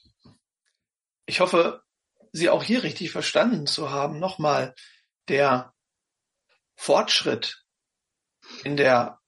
ich 1.25 1.39
hoffe, 1.39 1.83
Sie 2.31 2.49
auch 2.49 2.63
hier 2.63 2.83
richtig 2.83 3.11
verstanden 3.11 3.67
zu 3.67 3.91
haben. 3.91 4.19
Nochmal, 4.19 4.75
der 5.29 5.73
Fortschritt 6.75 7.63
in 8.63 8.75
der 8.75 9.19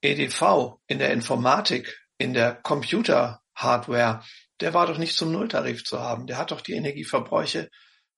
EDV, 0.00 0.78
in 0.86 0.98
der 0.98 1.12
Informatik, 1.12 1.98
in 2.18 2.34
der 2.34 2.54
Computer-Hardware, 2.54 4.22
der 4.60 4.74
war 4.74 4.86
doch 4.86 4.98
nicht 4.98 5.16
zum 5.16 5.32
Nulltarif 5.32 5.84
zu 5.84 6.00
haben. 6.00 6.26
Der 6.26 6.38
hat 6.38 6.50
doch 6.50 6.60
die 6.60 6.74
Energieverbräuche 6.74 7.70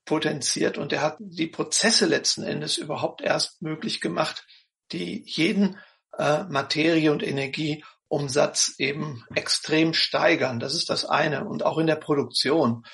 potenziert 0.05 0.79
und 0.79 0.93
der 0.93 1.03
hat 1.03 1.17
die 1.21 1.49
Prozesse 1.49 2.07
letzten 2.07 2.43
Endes 2.43 2.79
überhaupt 2.79 3.21
erst 3.21 3.61
möglich 3.61 4.01
gemacht, 4.01 4.47
die 4.93 5.23
jeden 5.27 5.79
äh, 6.17 6.45
Materie- 6.45 7.13
und 7.13 7.23
Energieumsatz 7.23 8.75
eben 8.79 9.25
extrem 9.35 9.93
steigern. 9.93 10.61
Das 10.61 10.75
ist 10.75 10.89
das 10.89 11.05
eine. 11.05 11.45
Und 11.45 11.65
auch 11.65 11.79
in 11.79 11.87
der 11.87 11.97
Produktion. 11.97 12.85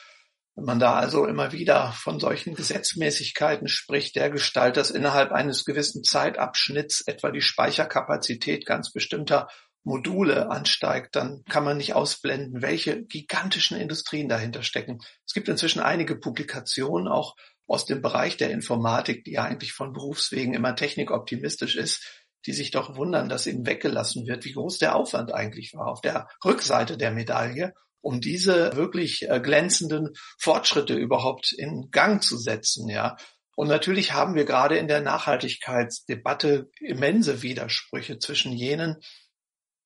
Wenn 0.57 0.65
man 0.65 0.79
da 0.79 0.95
also 0.95 1.27
immer 1.27 1.51
wieder 1.51 1.93
von 1.93 2.21
solchen 2.21 2.55
Gesetzmäßigkeiten 2.55 3.67
spricht, 3.67 4.15
der 4.15 4.31
Gestalt, 4.31 4.77
dass 4.77 4.91
innerhalb 4.91 5.33
eines 5.33 5.65
gewissen 5.65 6.05
Zeitabschnitts 6.05 7.03
etwa 7.07 7.31
die 7.31 7.41
Speicherkapazität 7.41 8.65
ganz 8.65 8.93
bestimmter 8.93 9.49
Module 9.83 10.51
ansteigt, 10.51 11.17
dann 11.17 11.45
kann 11.49 11.65
man 11.65 11.77
nicht 11.77 11.95
ausblenden, 11.95 12.63
welche 12.63 13.05
gigantischen 13.05 13.79
Industrien 13.79 14.29
dahinter 14.29 14.63
stecken. 14.63 14.99
Es 15.27 15.35
gibt 15.35 15.49
inzwischen 15.49 15.81
einige 15.81 16.17
Publikationen 16.17 17.09
auch 17.09 17.37
aus 17.67 17.85
dem 17.85 18.01
Bereich 18.01 18.37
der 18.37 18.51
Informatik, 18.51 19.25
die 19.25 19.33
ja 19.33 19.45
eigentlich 19.45 19.73
von 19.73 19.93
Berufswegen 19.93 20.55
immer 20.55 20.77
technikoptimistisch 20.77 21.77
ist, 21.77 22.25
die 22.47 22.53
sich 22.53 22.71
doch 22.71 22.97
wundern, 22.97 23.29
dass 23.29 23.47
eben 23.47 23.67
weggelassen 23.67 24.27
wird, 24.27 24.45
wie 24.45 24.53
groß 24.53 24.79
der 24.79 24.95
Aufwand 24.97 25.33
eigentlich 25.33 25.73
war 25.75 25.89
auf 25.89 26.01
der 26.01 26.29
Rückseite 26.45 26.97
der 26.97 27.11
Medaille, 27.11 27.75
um 28.05 28.21
diese 28.21 28.77
wirklich 28.77 29.29
äh, 29.29 29.41
glänzenden 29.41 30.11
Fortschritte 30.39 30.95
überhaupt 30.95 31.53
in 31.53 31.91
Gang 31.91 32.23
zu 32.23 32.37
setzen, 32.37 32.89
ja. 32.89 33.17
Und 33.57 33.69
natürlich 33.69 34.13
haben 34.13 34.35
wir 34.35 34.45
gerade 34.45 34.77
in 34.77 34.89
der 34.89 35.01
Nachhaltigkeitsdebatte 35.01 36.69
immense 36.81 37.43
Widersprüche 37.43 38.19
zwischen 38.19 38.53
jenen, 38.53 38.97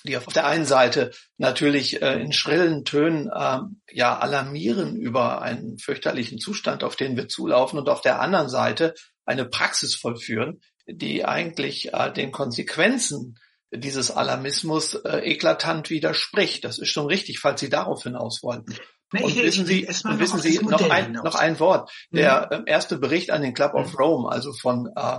die 0.04 0.16
auf 0.16 0.26
der 0.26 0.46
einen 0.46 0.64
Seite 0.64 1.10
natürlich 1.36 2.02
äh, 2.02 2.20
in 2.20 2.32
schrillen 2.32 2.84
Tönen 2.84 3.28
äh, 3.28 3.58
ja 3.92 4.18
alarmieren 4.18 4.96
über 4.96 5.42
einen 5.42 5.78
fürchterlichen 5.78 6.38
Zustand, 6.38 6.82
auf 6.82 6.96
den 6.96 7.16
wir 7.16 7.28
zulaufen, 7.28 7.78
und 7.78 7.88
auf 7.88 8.00
der 8.00 8.20
anderen 8.20 8.48
Seite 8.48 8.94
eine 9.26 9.44
Praxis 9.44 9.94
vollführen, 9.94 10.60
die 10.86 11.24
eigentlich 11.24 11.92
äh, 11.92 12.12
den 12.12 12.32
Konsequenzen 12.32 13.38
dieses 13.70 14.10
Alarmismus 14.10 14.94
äh, 14.94 15.18
eklatant 15.18 15.90
widerspricht. 15.90 16.64
Das 16.64 16.78
ist 16.78 16.88
schon 16.88 17.06
richtig, 17.06 17.38
falls 17.40 17.60
Sie 17.60 17.68
darauf 17.68 18.02
hinaus 18.02 18.42
wollten. 18.42 18.76
Nee, 19.12 19.22
und 19.22 19.36
wissen 19.36 19.66
Sie, 19.66 19.86
und 19.86 20.18
wissen 20.18 20.38
Sie 20.38 20.58
noch 20.58 20.90
ein, 20.90 21.12
noch 21.12 21.34
ein 21.34 21.58
Wort. 21.60 21.90
Der 22.10 22.48
mhm. 22.52 22.64
erste 22.66 22.98
Bericht 22.98 23.30
an 23.30 23.42
den 23.42 23.54
Club 23.54 23.74
of 23.74 23.92
mhm. 23.92 23.98
Rome, 23.98 24.30
also 24.30 24.52
von 24.52 24.90
äh, 24.94 25.18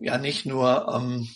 ja 0.00 0.18
nicht 0.18 0.46
nur 0.46 0.88
ähm, 0.94 1.28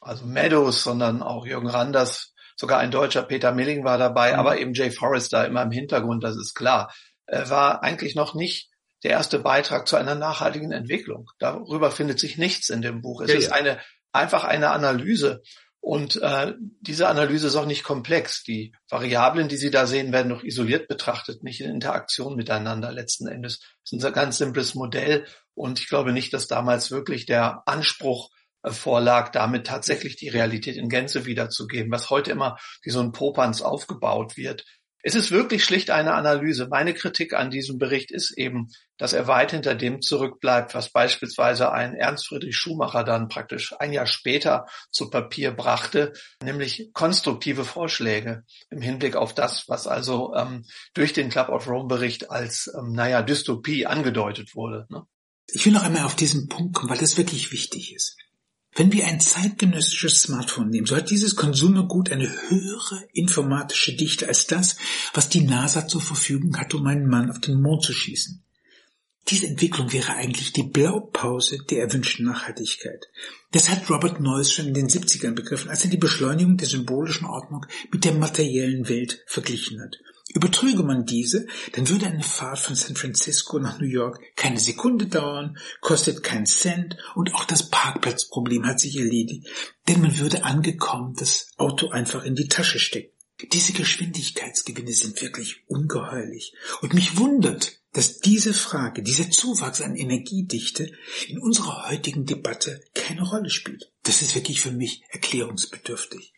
also 0.00 0.26
Meadows, 0.26 0.82
sondern 0.82 1.22
auch 1.22 1.46
Jürgen 1.46 1.68
Randers, 1.68 2.34
sogar 2.56 2.78
ein 2.80 2.90
deutscher 2.90 3.22
Peter 3.22 3.52
Milling 3.52 3.84
war 3.84 3.98
dabei, 3.98 4.32
mhm. 4.32 4.38
aber 4.38 4.58
eben 4.58 4.74
Jay 4.74 4.90
Forrester 4.90 5.46
immer 5.46 5.62
im 5.62 5.70
Hintergrund, 5.70 6.24
das 6.24 6.36
ist 6.36 6.54
klar, 6.54 6.92
äh, 7.26 7.48
war 7.48 7.82
eigentlich 7.82 8.14
noch 8.14 8.34
nicht 8.34 8.70
der 9.02 9.12
erste 9.12 9.38
Beitrag 9.38 9.88
zu 9.88 9.96
einer 9.96 10.14
nachhaltigen 10.14 10.72
Entwicklung. 10.72 11.28
Darüber 11.38 11.90
findet 11.90 12.20
sich 12.20 12.38
nichts 12.38 12.68
in 12.68 12.82
dem 12.82 13.02
Buch. 13.02 13.20
Es 13.20 13.32
ja, 13.32 13.38
ist 13.38 13.48
ja. 13.48 13.52
eine 13.52 13.80
einfach 14.12 14.44
eine 14.44 14.70
Analyse. 14.70 15.42
Und 15.82 16.22
äh, 16.22 16.54
diese 16.80 17.08
Analyse 17.08 17.48
ist 17.48 17.56
auch 17.56 17.66
nicht 17.66 17.82
komplex. 17.82 18.44
Die 18.44 18.72
Variablen, 18.88 19.48
die 19.48 19.56
Sie 19.56 19.72
da 19.72 19.88
sehen, 19.88 20.12
werden 20.12 20.28
noch 20.28 20.44
isoliert 20.44 20.86
betrachtet, 20.86 21.42
nicht 21.42 21.60
in 21.60 21.68
Interaktion 21.68 22.36
miteinander 22.36 22.92
letzten 22.92 23.26
Endes. 23.26 23.58
Das 23.82 23.98
ist 23.98 24.04
ein 24.04 24.12
ganz 24.12 24.38
simples 24.38 24.76
Modell. 24.76 25.26
Und 25.54 25.80
ich 25.80 25.88
glaube 25.88 26.12
nicht, 26.12 26.32
dass 26.32 26.46
damals 26.46 26.92
wirklich 26.92 27.26
der 27.26 27.64
Anspruch 27.66 28.30
vorlag, 28.64 29.32
damit 29.32 29.66
tatsächlich 29.66 30.14
die 30.14 30.28
Realität 30.28 30.76
in 30.76 30.88
Gänze 30.88 31.26
wiederzugeben, 31.26 31.90
was 31.90 32.10
heute 32.10 32.30
immer 32.30 32.58
wie 32.84 32.90
so 32.90 33.00
ein 33.00 33.10
Popanz 33.10 33.60
aufgebaut 33.60 34.36
wird. 34.36 34.64
Es 35.02 35.16
ist 35.16 35.32
wirklich 35.32 35.64
schlicht 35.64 35.90
eine 35.90 36.14
Analyse. 36.14 36.68
Meine 36.68 36.94
Kritik 36.94 37.34
an 37.34 37.50
diesem 37.50 37.78
Bericht 37.78 38.12
ist 38.12 38.38
eben, 38.38 38.68
dass 38.98 39.12
er 39.12 39.26
weit 39.26 39.50
hinter 39.50 39.74
dem 39.74 40.00
zurückbleibt, 40.00 40.74
was 40.74 40.92
beispielsweise 40.92 41.72
ein 41.72 41.94
Ernst 41.94 42.28
Friedrich 42.28 42.56
Schumacher 42.56 43.02
dann 43.02 43.28
praktisch 43.28 43.74
ein 43.80 43.92
Jahr 43.92 44.06
später 44.06 44.66
zu 44.92 45.10
Papier 45.10 45.50
brachte, 45.50 46.12
nämlich 46.42 46.90
konstruktive 46.92 47.64
Vorschläge 47.64 48.44
im 48.70 48.80
Hinblick 48.80 49.16
auf 49.16 49.34
das, 49.34 49.68
was 49.68 49.88
also 49.88 50.34
ähm, 50.36 50.64
durch 50.94 51.12
den 51.12 51.30
Club 51.30 51.48
of 51.48 51.68
Rome 51.68 51.88
Bericht 51.88 52.30
als, 52.30 52.72
ähm, 52.78 52.92
naja, 52.92 53.22
Dystopie 53.22 53.86
angedeutet 53.86 54.54
wurde. 54.54 54.86
Ne? 54.88 55.02
Ich 55.48 55.66
will 55.66 55.72
noch 55.72 55.82
einmal 55.82 56.04
auf 56.04 56.14
diesen 56.14 56.48
Punkt 56.48 56.74
kommen, 56.74 56.90
weil 56.90 56.98
das 56.98 57.18
wirklich 57.18 57.50
wichtig 57.50 57.92
ist. 57.92 58.16
Wenn 58.74 58.92
wir 58.92 59.06
ein 59.06 59.20
zeitgenössisches 59.20 60.22
Smartphone 60.22 60.70
nehmen, 60.70 60.86
so 60.86 60.96
hat 60.96 61.10
dieses 61.10 61.36
Konsumergut 61.36 62.10
eine 62.10 62.28
höhere 62.48 63.06
informatische 63.12 63.94
Dichte 63.94 64.28
als 64.28 64.46
das, 64.46 64.76
was 65.12 65.28
die 65.28 65.42
NASA 65.42 65.86
zur 65.86 66.00
Verfügung 66.00 66.56
hat, 66.56 66.72
um 66.72 66.86
einen 66.86 67.06
Mann 67.06 67.30
auf 67.30 67.40
den 67.40 67.60
Mond 67.60 67.82
zu 67.84 67.92
schießen. 67.92 68.42
Diese 69.28 69.46
Entwicklung 69.46 69.92
wäre 69.92 70.14
eigentlich 70.14 70.52
die 70.52 70.64
Blaupause 70.64 71.58
der 71.70 71.82
erwünschten 71.82 72.24
Nachhaltigkeit. 72.24 73.06
Das 73.52 73.68
hat 73.68 73.88
Robert 73.88 74.20
Noyce 74.20 74.52
schon 74.52 74.68
in 74.68 74.74
den 74.74 74.88
70ern 74.88 75.34
begriffen, 75.34 75.70
als 75.70 75.84
er 75.84 75.90
die 75.90 75.96
Beschleunigung 75.96 76.56
der 76.56 76.66
symbolischen 76.66 77.26
Ordnung 77.26 77.66
mit 77.92 78.04
der 78.04 78.14
materiellen 78.14 78.88
Welt 78.88 79.22
verglichen 79.26 79.80
hat. 79.80 79.96
Übertrüge 80.34 80.82
man 80.82 81.04
diese, 81.04 81.46
dann 81.72 81.88
würde 81.88 82.06
eine 82.06 82.22
Fahrt 82.22 82.58
von 82.58 82.74
San 82.74 82.96
Francisco 82.96 83.58
nach 83.58 83.78
New 83.78 83.86
York 83.86 84.20
keine 84.36 84.60
Sekunde 84.60 85.06
dauern, 85.06 85.58
kostet 85.80 86.22
keinen 86.22 86.46
Cent 86.46 86.96
und 87.14 87.34
auch 87.34 87.44
das 87.44 87.68
Parkplatzproblem 87.68 88.66
hat 88.66 88.80
sich 88.80 88.96
erledigt, 88.98 89.46
denn 89.88 90.00
man 90.00 90.18
würde 90.18 90.44
angekommen 90.44 91.14
das 91.16 91.48
Auto 91.56 91.88
einfach 91.90 92.24
in 92.24 92.34
die 92.34 92.48
Tasche 92.48 92.78
stecken. 92.78 93.12
Diese 93.52 93.72
Geschwindigkeitsgewinne 93.72 94.92
sind 94.92 95.20
wirklich 95.20 95.62
ungeheuerlich 95.66 96.54
und 96.80 96.94
mich 96.94 97.16
wundert, 97.16 97.80
dass 97.92 98.20
diese 98.20 98.54
Frage, 98.54 99.02
dieser 99.02 99.30
Zuwachs 99.30 99.80
an 99.80 99.96
Energiedichte 99.96 100.90
in 101.28 101.38
unserer 101.38 101.88
heutigen 101.90 102.24
Debatte 102.24 102.80
keine 102.94 103.22
Rolle 103.22 103.50
spielt. 103.50 103.90
Das 104.04 104.22
ist 104.22 104.34
wirklich 104.34 104.60
für 104.60 104.72
mich 104.72 105.02
erklärungsbedürftig. 105.10 106.32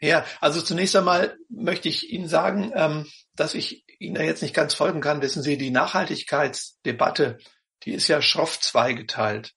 Ja, 0.00 0.24
also 0.40 0.62
zunächst 0.62 0.96
einmal 0.96 1.36
möchte 1.48 1.88
ich 1.88 2.10
Ihnen 2.10 2.28
sagen, 2.28 2.72
ähm, 2.74 3.06
dass 3.36 3.54
ich 3.54 3.84
Ihnen 3.98 4.14
da 4.14 4.22
jetzt 4.22 4.42
nicht 4.42 4.54
ganz 4.54 4.74
folgen 4.74 5.02
kann. 5.02 5.20
Wissen 5.20 5.42
Sie, 5.42 5.58
die 5.58 5.70
Nachhaltigkeitsdebatte, 5.70 7.38
die 7.84 7.92
ist 7.92 8.08
ja 8.08 8.22
schroff 8.22 8.58
zweigeteilt, 8.60 9.52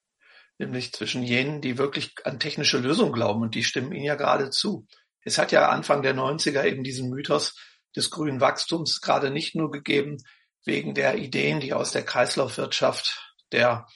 nämlich 0.57 0.91
zwischen 0.91 1.23
jenen, 1.23 1.61
die 1.61 1.77
wirklich 1.77 2.13
an 2.25 2.39
technische 2.39 2.77
Lösungen 2.77 3.13
glauben 3.13 3.41
und 3.41 3.55
die 3.55 3.63
stimmen 3.63 3.93
Ihnen 3.93 4.03
ja 4.03 4.15
gerade 4.15 4.49
zu. 4.49 4.85
Es 5.21 5.37
hat 5.37 5.53
ja 5.53 5.69
Anfang 5.69 6.03
der 6.03 6.13
90er 6.13 6.65
eben 6.65 6.83
diesen 6.83 7.09
Mythos 7.09 7.55
des 7.95 8.09
grünen 8.09 8.41
Wachstums 8.41 8.99
gerade 8.99 9.31
nicht 9.31 9.55
nur 9.55 9.71
gegeben, 9.71 10.17
wegen 10.65 10.93
der 10.93 11.17
Ideen, 11.17 11.61
die 11.61 11.73
aus 11.73 11.91
der 11.91 12.03
Kreislaufwirtschaft 12.03 13.33
der 13.51 13.87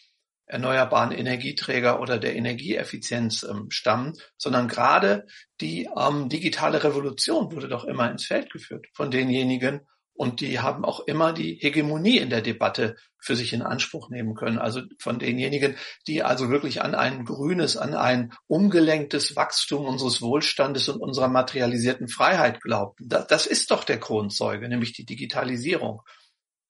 erneuerbaren 0.47 1.11
Energieträger 1.11 1.99
oder 2.01 2.17
der 2.17 2.35
Energieeffizienz 2.35 3.43
ähm, 3.43 3.69
stammen, 3.69 4.13
sondern 4.37 4.67
gerade 4.67 5.25
die 5.61 5.89
ähm, 5.97 6.29
digitale 6.29 6.83
Revolution 6.83 7.51
wurde 7.51 7.67
doch 7.67 7.83
immer 7.83 8.09
ins 8.09 8.25
Feld 8.25 8.51
geführt 8.51 8.87
von 8.93 9.11
denjenigen 9.11 9.81
und 10.17 10.41
die 10.41 10.59
haben 10.59 10.83
auch 10.83 11.01
immer 11.01 11.31
die 11.31 11.53
Hegemonie 11.61 12.17
in 12.17 12.31
der 12.31 12.41
Debatte 12.41 12.95
für 13.19 13.35
sich 13.35 13.53
in 13.53 13.61
Anspruch 13.61 14.09
nehmen 14.09 14.33
können. 14.33 14.57
Also 14.57 14.81
von 14.97 15.19
denjenigen, 15.19 15.75
die 16.07 16.23
also 16.23 16.49
wirklich 16.49 16.81
an 16.81 16.95
ein 16.95 17.23
grünes, 17.23 17.77
an 17.77 17.93
ein 17.93 18.33
umgelenktes 18.47 19.35
Wachstum 19.35 19.85
unseres 19.85 20.19
Wohlstandes 20.21 20.89
und 20.89 21.01
unserer 21.01 21.27
materialisierten 21.27 22.07
Freiheit 22.07 22.61
glaubten. 22.61 23.07
Das, 23.07 23.27
das 23.27 23.45
ist 23.45 23.69
doch 23.69 23.83
der 23.83 23.99
Kronzeuge, 23.99 24.67
nämlich 24.67 24.93
die 24.93 25.05
Digitalisierung. 25.05 26.01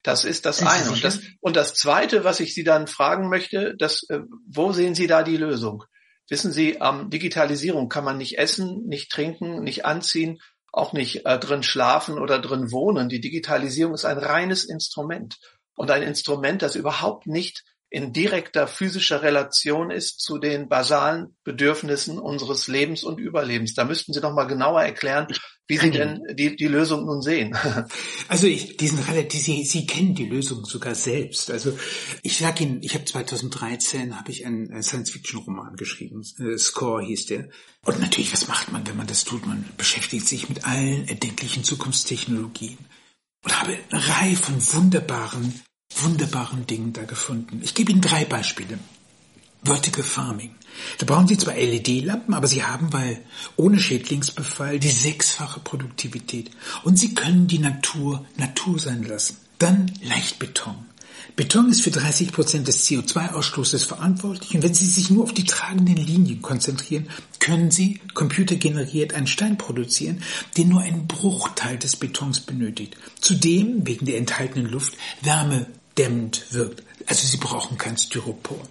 Das 0.07 0.23
ist 0.23 0.45
das 0.45 0.63
eine. 0.63 0.89
Und 0.89 1.03
das, 1.03 1.19
und 1.41 1.57
das 1.57 1.73
zweite, 1.73 2.23
was 2.23 2.39
ich 2.39 2.53
Sie 2.53 2.63
dann 2.63 2.87
fragen 2.87 3.27
möchte, 3.27 3.75
das, 3.77 4.03
äh, 4.07 4.21
wo 4.47 4.71
sehen 4.71 4.95
Sie 4.95 5.05
da 5.05 5.21
die 5.21 5.35
Lösung? 5.35 5.83
Wissen 6.29 6.53
Sie, 6.53 6.77
ähm, 6.81 7.09
Digitalisierung 7.09 7.89
kann 7.89 8.05
man 8.05 8.17
nicht 8.17 8.37
essen, 8.37 8.85
nicht 8.87 9.11
trinken, 9.11 9.65
nicht 9.65 9.85
anziehen, 9.85 10.39
auch 10.71 10.93
nicht 10.93 11.25
äh, 11.25 11.37
drin 11.37 11.61
schlafen 11.61 12.19
oder 12.19 12.39
drin 12.39 12.71
wohnen. 12.71 13.09
Die 13.09 13.19
Digitalisierung 13.19 13.93
ist 13.93 14.05
ein 14.05 14.17
reines 14.17 14.63
Instrument 14.63 15.39
und 15.75 15.91
ein 15.91 16.03
Instrument, 16.03 16.61
das 16.61 16.77
überhaupt 16.77 17.27
nicht 17.27 17.65
in 17.89 18.11
direkter 18.11 18.67
physischer 18.67 19.21
Relation 19.21 19.91
ist 19.91 20.19
zu 20.19 20.37
den 20.37 20.67
basalen 20.67 21.37
Bedürfnissen 21.43 22.19
unseres 22.19 22.67
Lebens 22.67 23.03
und 23.03 23.19
Überlebens. 23.19 23.75
Da 23.75 23.85
müssten 23.85 24.11
Sie 24.13 24.19
noch 24.19 24.33
mal 24.33 24.43
genauer 24.45 24.81
erklären, 24.81 25.27
wie 25.67 25.77
Sie 25.77 25.91
denn 25.91 26.21
die, 26.33 26.55
die 26.55 26.67
Lösung 26.67 27.05
nun 27.05 27.21
sehen. 27.21 27.57
Also 28.29 28.45
ich, 28.47 28.75
diesen 28.75 28.99
relativ, 28.99 29.41
Sie, 29.41 29.63
Sie 29.63 29.85
kennen 29.87 30.13
die 30.13 30.25
Lösung 30.25 30.65
sogar 30.65 30.95
selbst. 30.95 31.49
Also 31.49 31.77
ich 32.23 32.37
sage 32.37 32.63
Ihnen, 32.63 32.83
ich 32.83 32.93
habe 32.93 33.05
2013 33.05 34.17
habe 34.17 34.31
ich 34.31 34.45
einen 34.45 34.83
Science-Fiction-Roman 34.83 35.77
geschrieben. 35.77 36.23
Äh, 36.39 36.57
Score 36.57 37.01
hieß 37.05 37.27
der. 37.27 37.47
Und 37.85 38.01
natürlich, 38.01 38.33
was 38.33 38.49
macht 38.49 38.71
man, 38.71 38.85
wenn 38.85 38.97
man 38.97 39.07
das 39.07 39.23
tut? 39.23 39.45
Man 39.45 39.63
beschäftigt 39.77 40.27
sich 40.27 40.49
mit 40.49 40.65
allen 40.65 41.07
erdenklichen 41.07 41.63
Zukunftstechnologien 41.63 42.77
und 43.45 43.61
habe 43.61 43.77
eine 43.91 44.07
Reihe 44.07 44.35
von 44.35 44.55
wunderbaren 44.73 45.61
wunderbaren 45.95 46.65
Dingen 46.67 46.93
da 46.93 47.03
gefunden. 47.03 47.61
Ich 47.63 47.73
gebe 47.73 47.91
Ihnen 47.91 48.01
drei 48.01 48.25
Beispiele. 48.25 48.79
Vertical 49.63 50.03
Farming. 50.03 50.51
Da 50.99 51.05
brauchen 51.05 51.27
Sie 51.27 51.37
zwar 51.37 51.55
LED-Lampen, 51.55 52.33
aber 52.33 52.47
Sie 52.47 52.63
haben, 52.63 52.93
weil 52.93 53.21
ohne 53.55 53.79
Schädlingsbefall, 53.79 54.79
die 54.79 54.89
sechsfache 54.89 55.59
Produktivität. 55.59 56.51
Und 56.83 56.97
Sie 56.97 57.13
können 57.13 57.47
die 57.47 57.59
Natur 57.59 58.25
Natur 58.37 58.79
sein 58.79 59.03
lassen. 59.03 59.37
Dann 59.57 59.91
Leichtbeton. 60.03 60.75
Beton 61.35 61.69
ist 61.69 61.81
für 61.81 61.91
30 61.91 62.31
Prozent 62.31 62.67
des 62.67 62.87
CO2-Ausstoßes 62.87 63.85
verantwortlich 63.85 64.55
und 64.55 64.63
wenn 64.63 64.73
Sie 64.73 64.85
sich 64.85 65.09
nur 65.11 65.23
auf 65.23 65.33
die 65.33 65.43
tragenden 65.43 65.97
Linien 65.97 66.41
konzentrieren, 66.41 67.09
können 67.39 67.69
Sie 67.69 67.99
computergeneriert 68.13 69.13
einen 69.13 69.27
Stein 69.27 69.57
produzieren, 69.57 70.23
der 70.57 70.65
nur 70.65 70.81
einen 70.81 71.05
Bruchteil 71.07 71.77
des 71.77 71.95
Betons 71.95 72.39
benötigt. 72.39 72.97
Zudem, 73.19 73.85
wegen 73.85 74.05
der 74.05 74.17
enthaltenen 74.17 74.67
Luft, 74.67 74.93
wärmedämmend 75.97 76.45
wirkt. 76.51 76.83
Also 77.05 77.25
Sie 77.25 77.37
brauchen 77.37 77.77
kein 77.77 77.97
Styropor. 77.97 78.61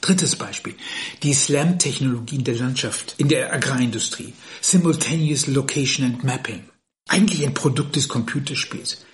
Drittes 0.00 0.36
Beispiel. 0.36 0.74
Die 1.22 1.34
SLAM-Technologie 1.34 2.36
in 2.36 2.44
der 2.44 2.56
Landschaft, 2.56 3.14
in 3.18 3.28
der 3.28 3.52
Agrarindustrie. 3.52 4.32
Simultaneous 4.62 5.46
Location 5.46 6.06
and 6.06 6.24
Mapping. 6.24 6.64
Eigentlich 7.08 7.44
ein 7.44 7.54
Produkt 7.54 7.96
des 7.96 8.08
Computerspiels. 8.08 9.04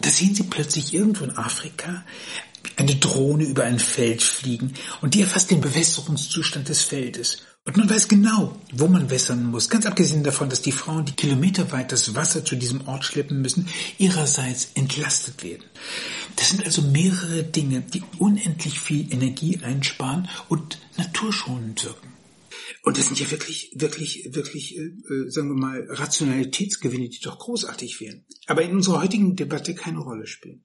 Da 0.00 0.10
sehen 0.10 0.34
Sie 0.34 0.42
plötzlich 0.42 0.92
irgendwo 0.92 1.24
in 1.24 1.36
Afrika 1.36 2.04
eine 2.76 2.96
Drohne 2.96 3.44
über 3.44 3.64
ein 3.64 3.78
Feld 3.78 4.22
fliegen 4.22 4.74
und 5.00 5.14
die 5.14 5.22
erfasst 5.22 5.50
den 5.50 5.62
Bewässerungszustand 5.62 6.68
des 6.68 6.82
Feldes. 6.82 7.38
Und 7.66 7.76
man 7.76 7.90
weiß 7.90 8.06
genau, 8.06 8.56
wo 8.72 8.86
man 8.86 9.10
wässern 9.10 9.44
muss. 9.44 9.68
Ganz 9.68 9.86
abgesehen 9.86 10.22
davon, 10.22 10.48
dass 10.48 10.62
die 10.62 10.70
Frauen, 10.70 11.04
die 11.04 11.16
kilometerweit 11.16 11.90
das 11.90 12.14
Wasser 12.14 12.44
zu 12.44 12.54
diesem 12.54 12.86
Ort 12.86 13.04
schleppen 13.04 13.42
müssen, 13.42 13.68
ihrerseits 13.98 14.70
entlastet 14.74 15.42
werden. 15.42 15.64
Das 16.36 16.50
sind 16.50 16.64
also 16.64 16.80
mehrere 16.82 17.42
Dinge, 17.42 17.80
die 17.80 18.04
unendlich 18.18 18.78
viel 18.78 19.12
Energie 19.12 19.58
einsparen 19.64 20.28
und 20.48 20.78
naturschonend 20.96 21.84
wirken. 21.84 22.12
Und 22.82 22.98
das 22.98 23.06
sind 23.06 23.18
ja 23.18 23.28
wirklich, 23.32 23.72
wirklich, 23.74 24.28
wirklich, 24.30 24.76
äh, 24.76 24.82
äh, 24.82 25.28
sagen 25.28 25.48
wir 25.48 25.60
mal, 25.60 25.88
Rationalitätsgewinne, 25.90 27.08
die 27.08 27.18
doch 27.18 27.40
großartig 27.40 28.00
wären. 28.00 28.24
Aber 28.46 28.62
in 28.62 28.76
unserer 28.76 29.02
heutigen 29.02 29.34
Debatte 29.34 29.74
keine 29.74 29.98
Rolle 29.98 30.28
spielen. 30.28 30.64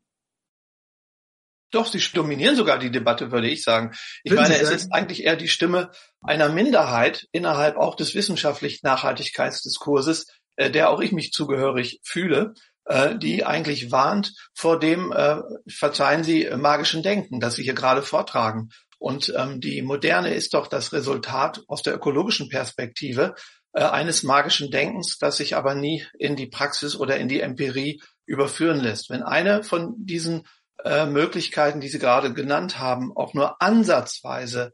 Doch, 1.71 1.87
sie 1.87 1.99
dominieren 2.13 2.55
sogar 2.55 2.77
die 2.77 2.91
Debatte, 2.91 3.31
würde 3.31 3.49
ich 3.49 3.63
sagen. 3.63 3.95
Ich 4.23 4.31
Würden 4.31 4.43
meine, 4.43 4.57
es 4.59 4.69
ist 4.69 4.91
eigentlich 4.91 5.23
eher 5.23 5.37
die 5.37 5.47
Stimme 5.47 5.89
einer 6.21 6.49
Minderheit 6.49 7.27
innerhalb 7.31 7.77
auch 7.77 7.95
des 7.95 8.15
wissenschaftlichen 8.15 8.85
Nachhaltigkeitsdiskurses, 8.85 10.27
äh, 10.55 10.69
der 10.69 10.89
auch 10.89 11.01
ich 11.01 11.11
mich 11.11 11.31
zugehörig 11.31 11.99
fühle, 12.03 12.53
äh, 12.85 13.17
die 13.17 13.45
eigentlich 13.45 13.91
warnt 13.91 14.33
vor 14.53 14.79
dem, 14.79 15.11
äh, 15.11 15.37
verzeihen 15.67 16.23
Sie, 16.23 16.49
magischen 16.55 17.03
Denken, 17.03 17.39
das 17.39 17.55
Sie 17.55 17.63
hier 17.63 17.73
gerade 17.73 18.01
vortragen. 18.01 18.69
Und 18.99 19.33
ähm, 19.35 19.59
die 19.59 19.81
Moderne 19.81 20.33
ist 20.33 20.53
doch 20.53 20.67
das 20.67 20.93
Resultat 20.93 21.61
aus 21.67 21.81
der 21.81 21.95
ökologischen 21.95 22.49
Perspektive 22.49 23.33
äh, 23.73 23.81
eines 23.83 24.21
magischen 24.21 24.69
Denkens, 24.69 25.17
das 25.17 25.37
sich 25.37 25.55
aber 25.55 25.73
nie 25.73 26.05
in 26.19 26.35
die 26.35 26.47
Praxis 26.47 26.95
oder 26.95 27.17
in 27.17 27.27
die 27.27 27.39
Empirie 27.39 28.01
überführen 28.25 28.79
lässt. 28.79 29.09
Wenn 29.09 29.23
eine 29.23 29.63
von 29.63 29.95
diesen 29.97 30.43
äh, 30.83 31.05
Möglichkeiten, 31.05 31.81
die 31.81 31.87
Sie 31.87 31.99
gerade 31.99 32.33
genannt 32.33 32.79
haben, 32.79 33.11
auch 33.15 33.33
nur 33.33 33.61
ansatzweise 33.61 34.71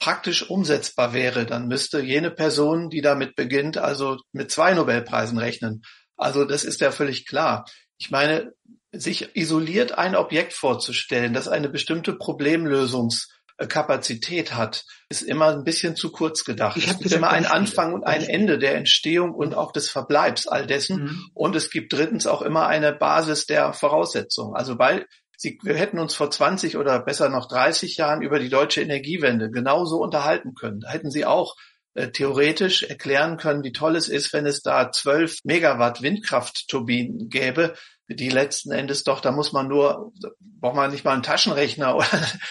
praktisch 0.00 0.48
umsetzbar 0.48 1.12
wäre, 1.12 1.46
dann 1.46 1.68
müsste 1.68 2.00
jene 2.00 2.30
Person, 2.30 2.90
die 2.90 3.02
damit 3.02 3.36
beginnt, 3.36 3.78
also 3.78 4.16
mit 4.32 4.50
zwei 4.50 4.74
Nobelpreisen 4.74 5.38
rechnen. 5.38 5.82
Also 6.16 6.44
das 6.44 6.64
ist 6.64 6.80
ja 6.80 6.90
völlig 6.90 7.26
klar. 7.26 7.64
Ich 7.98 8.10
meine, 8.10 8.52
sich 8.92 9.36
isoliert 9.36 9.96
ein 9.96 10.16
Objekt 10.16 10.52
vorzustellen, 10.52 11.34
das 11.34 11.48
eine 11.48 11.68
bestimmte 11.68 12.14
Problemlösungs 12.14 13.28
Kapazität 13.68 14.54
hat, 14.54 14.84
ist 15.08 15.22
immer 15.22 15.48
ein 15.48 15.64
bisschen 15.64 15.96
zu 15.96 16.10
kurz 16.10 16.44
gedacht. 16.44 16.76
Ich 16.76 16.88
es 16.88 16.98
gibt 16.98 17.12
immer 17.12 17.30
einen 17.30 17.46
Anfang 17.46 17.92
und 17.92 18.04
ein 18.04 18.22
Ende 18.22 18.58
der 18.58 18.74
Entstehung 18.74 19.34
und 19.34 19.54
auch 19.54 19.72
des 19.72 19.90
Verbleibs 19.90 20.46
all 20.46 20.66
dessen. 20.66 21.04
Mhm. 21.04 21.30
Und 21.34 21.56
es 21.56 21.70
gibt 21.70 21.92
drittens 21.92 22.26
auch 22.26 22.42
immer 22.42 22.66
eine 22.66 22.92
Basis 22.92 23.46
der 23.46 23.72
Voraussetzungen. 23.72 24.54
Also 24.56 24.78
weil 24.78 25.06
Sie, 25.40 25.58
wir 25.62 25.74
hätten 25.74 25.98
uns 25.98 26.14
vor 26.14 26.30
20 26.30 26.76
oder 26.76 27.00
besser 27.00 27.30
noch 27.30 27.48
30 27.48 27.96
Jahren 27.96 28.20
über 28.20 28.38
die 28.38 28.50
deutsche 28.50 28.82
Energiewende 28.82 29.50
genauso 29.50 29.96
unterhalten 29.96 30.54
können. 30.54 30.80
Da 30.80 30.90
hätten 30.90 31.10
Sie 31.10 31.24
auch 31.24 31.56
äh, 31.94 32.10
theoretisch 32.10 32.82
erklären 32.82 33.38
können, 33.38 33.64
wie 33.64 33.72
toll 33.72 33.96
es 33.96 34.10
ist, 34.10 34.34
wenn 34.34 34.44
es 34.44 34.60
da 34.60 34.92
12 34.92 35.38
Megawatt 35.44 36.02
Windkraftturbinen 36.02 37.30
gäbe, 37.30 37.72
die 38.06 38.28
letzten 38.28 38.70
Endes 38.70 39.02
doch, 39.02 39.20
da 39.22 39.32
muss 39.32 39.52
man 39.52 39.66
nur, 39.66 40.12
braucht 40.40 40.76
man 40.76 40.90
nicht 40.90 41.06
mal 41.06 41.14
einen 41.14 41.22
Taschenrechner 41.22 41.96
oder 41.96 42.06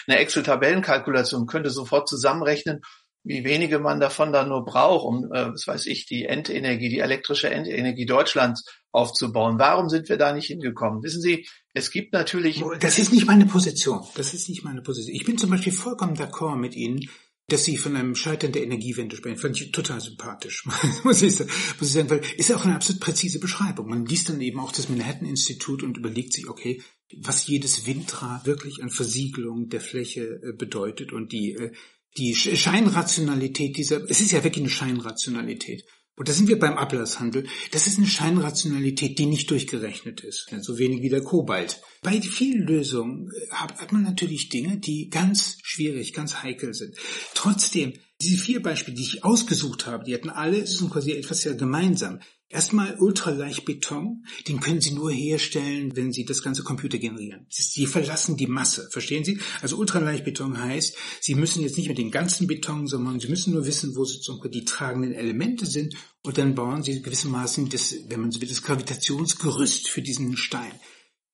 eine 0.07 0.17
Excel-Tabellenkalkulation, 0.17 1.45
könnte 1.45 1.69
sofort 1.69 2.09
zusammenrechnen 2.09 2.81
wie 3.23 3.43
wenige 3.43 3.79
man 3.79 3.99
davon 3.99 4.31
dann 4.31 4.49
nur 4.49 4.65
braucht, 4.65 5.05
um, 5.05 5.31
äh, 5.33 5.51
was 5.51 5.67
weiß 5.67 5.85
ich, 5.87 6.05
die 6.05 6.25
Endenergie, 6.25 6.89
die 6.89 6.99
elektrische 6.99 7.49
Endenergie 7.49 8.05
Deutschlands 8.05 8.65
aufzubauen. 8.91 9.59
Warum 9.59 9.89
sind 9.89 10.09
wir 10.09 10.17
da 10.17 10.33
nicht 10.33 10.47
hingekommen? 10.47 11.03
Wissen 11.03 11.21
Sie, 11.21 11.47
es 11.73 11.91
gibt 11.91 12.13
natürlich. 12.13 12.63
Das 12.79 12.99
ist 12.99 13.11
nicht 13.11 13.27
meine 13.27 13.45
Position. 13.45 14.01
Das 14.15 14.33
ist 14.33 14.49
nicht 14.49 14.63
meine 14.63 14.81
Position. 14.81 15.15
Ich 15.15 15.25
bin 15.25 15.37
zum 15.37 15.49
Beispiel 15.49 15.73
vollkommen 15.73 16.15
d'accord 16.15 16.57
mit 16.57 16.75
Ihnen, 16.75 17.07
dass 17.47 17.63
Sie 17.65 17.77
von 17.77 17.95
einem 17.95 18.15
Scheitern 18.15 18.51
der 18.51 18.63
Energiewende 18.63 19.15
sprechen. 19.15 19.37
Fand 19.37 19.59
ich 19.59 19.71
total 19.71 20.01
sympathisch, 20.01 20.65
muss 21.03 21.21
ich 21.21 21.35
sagen. 21.35 21.51
Muss 21.79 21.89
ich 21.89 21.93
sagen, 21.93 22.09
weil 22.09 22.21
ist 22.37 22.49
ja 22.49 22.55
auch 22.55 22.65
eine 22.65 22.75
absolut 22.75 23.01
präzise 23.01 23.39
Beschreibung. 23.39 23.87
Man 23.87 24.05
liest 24.05 24.29
dann 24.29 24.41
eben 24.41 24.59
auch 24.59 24.71
das 24.71 24.89
Manhattan-Institut 24.89 25.83
und 25.83 25.97
überlegt 25.97 26.33
sich, 26.33 26.47
okay, 26.47 26.81
was 27.17 27.47
jedes 27.47 27.85
Windrad 27.85 28.45
wirklich 28.45 28.83
an 28.83 28.89
Versiegelung 28.89 29.69
der 29.69 29.81
Fläche 29.81 30.41
äh, 30.43 30.53
bedeutet 30.53 31.11
und 31.11 31.31
die 31.31 31.53
äh, 31.53 31.71
die 32.17 32.35
Scheinrationalität 32.35 33.77
dieser, 33.77 34.09
es 34.09 34.19
ist 34.19 34.31
ja 34.31 34.43
wirklich 34.43 34.63
eine 34.63 34.71
Scheinrationalität. 34.71 35.85
Und 36.19 36.27
da 36.27 36.33
sind 36.33 36.49
wir 36.49 36.59
beim 36.59 36.77
Ablasshandel. 36.77 37.47
Das 37.71 37.87
ist 37.87 37.97
eine 37.97 38.05
Scheinrationalität, 38.05 39.17
die 39.17 39.25
nicht 39.25 39.49
durchgerechnet 39.49 40.19
ist. 40.19 40.49
So 40.59 40.77
wenig 40.77 41.01
wie 41.01 41.07
der 41.07 41.23
Kobalt. 41.23 41.81
Bei 42.03 42.21
vielen 42.21 42.67
Lösungen 42.67 43.31
äh, 43.31 43.53
hat 43.53 43.93
man 43.93 44.03
natürlich 44.03 44.49
Dinge, 44.49 44.79
die 44.79 45.09
ganz 45.09 45.59
schwierig, 45.63 46.11
ganz 46.11 46.43
heikel 46.43 46.73
sind. 46.73 46.97
Trotzdem, 47.35 47.93
diese 48.21 48.37
vier 48.37 48.61
Beispiele, 48.61 48.97
die 48.97 49.03
ich 49.03 49.23
ausgesucht 49.23 49.85
habe, 49.85 50.03
die 50.03 50.13
hatten 50.13 50.29
alle, 50.29 50.59
es 50.59 50.71
ist 50.71 50.89
quasi 50.89 51.13
etwas 51.13 51.39
sehr 51.39 51.55
gemeinsam. 51.55 52.19
Erstmal 52.51 52.97
Ultraleichtbeton, 52.97 54.25
den 54.47 54.59
können 54.59 54.81
Sie 54.81 54.89
nur 54.89 55.11
herstellen, 55.11 55.95
wenn 55.95 56.11
Sie 56.11 56.25
das 56.25 56.41
ganze 56.41 56.63
Computer 56.63 56.97
generieren. 56.97 57.45
Sie 57.47 57.85
verlassen 57.85 58.37
die 58.37 58.47
Masse, 58.47 58.89
verstehen 58.89 59.23
Sie? 59.23 59.39
Also 59.61 59.77
Ultraleichtbeton 59.77 60.59
heißt, 60.59 60.97
Sie 61.21 61.35
müssen 61.35 61.61
jetzt 61.61 61.77
nicht 61.77 61.89
mit 61.89 61.99
dem 61.99 62.09
ganzen 62.09 62.47
Beton, 62.47 62.87
sondern 62.87 63.19
Sie 63.19 63.27
müssen 63.27 63.53
nur 63.53 63.67
wissen, 63.67 63.95
wo 63.95 64.03
sozusagen 64.03 64.49
die 64.49 64.65
tragenden 64.65 65.13
Elemente 65.13 65.67
sind 65.67 65.93
und 66.23 66.39
dann 66.39 66.55
bauen 66.55 66.81
Sie 66.81 67.03
gewissermaßen 67.03 67.69
das, 67.69 67.93
wenn 68.07 68.21
man 68.21 68.31
so 68.31 68.41
will, 68.41 68.49
das 68.49 68.63
Gravitationsgerüst 68.63 69.87
für 69.87 70.01
diesen 70.01 70.35
Stein. 70.35 70.71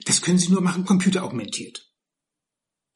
Das 0.04 0.22
können 0.22 0.38
Sie 0.38 0.50
nur 0.50 0.60
machen, 0.60 0.84
computeraugmentiert. 0.84 1.85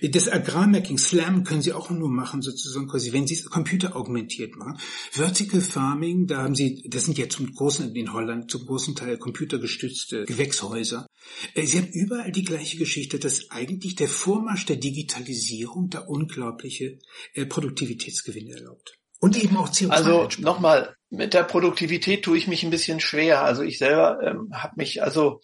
Das 0.02 0.30
Agrarmapping 0.30 0.98
Slam 0.98 1.44
können 1.44 1.62
Sie 1.62 1.74
auch 1.74 1.90
nur 1.90 2.10
machen, 2.10 2.42
sozusagen 2.42 2.88
quasi, 2.88 3.12
wenn 3.12 3.28
Sie 3.28 3.34
es 3.34 3.46
computeraugmentiert 3.50 4.56
machen. 4.56 4.80
Vertical 5.12 5.60
Farming, 5.60 6.26
da 6.26 6.44
haben 6.44 6.56
Sie, 6.56 6.88
das 6.88 7.04
sind 7.04 7.18
ja 7.18 7.28
zum 7.28 7.54
großen, 7.54 7.94
in 7.94 8.14
Holland 8.14 8.50
zum 8.50 8.66
großen 8.66 8.96
Teil 8.96 9.18
computergestützte 9.18 10.24
Gewächshäuser. 10.24 11.06
Äh, 11.54 11.66
Sie 11.66 11.80
haben 11.80 11.90
überall 11.92 12.32
die 12.32 12.46
gleiche 12.46 12.78
Geschichte, 12.78 13.20
dass 13.20 13.52
eigentlich 13.52 13.96
der 13.96 14.08
Vormarsch 14.08 14.66
der 14.66 14.78
Digitalisierung 14.78 15.90
da 15.90 16.00
unglaubliche 16.00 17.00
äh, 17.34 17.46
Produktivitätsgewinne 17.46 18.56
erlaubt. 18.56 18.96
Und 19.20 19.42
eben 19.42 19.58
auch 19.58 19.70
CO2. 19.70 19.90
Also 19.90 20.30
nochmal, 20.38 20.96
mit 21.10 21.34
der 21.34 21.44
Produktivität 21.44 22.24
tue 22.24 22.38
ich 22.38 22.48
mich 22.48 22.64
ein 22.64 22.70
bisschen 22.70 23.02
schwer. 23.02 23.44
Also 23.44 23.64
ich 23.64 23.78
selber 23.78 24.20
ähm, 24.24 24.50
habe 24.54 24.76
mich 24.78 25.04
also 25.04 25.42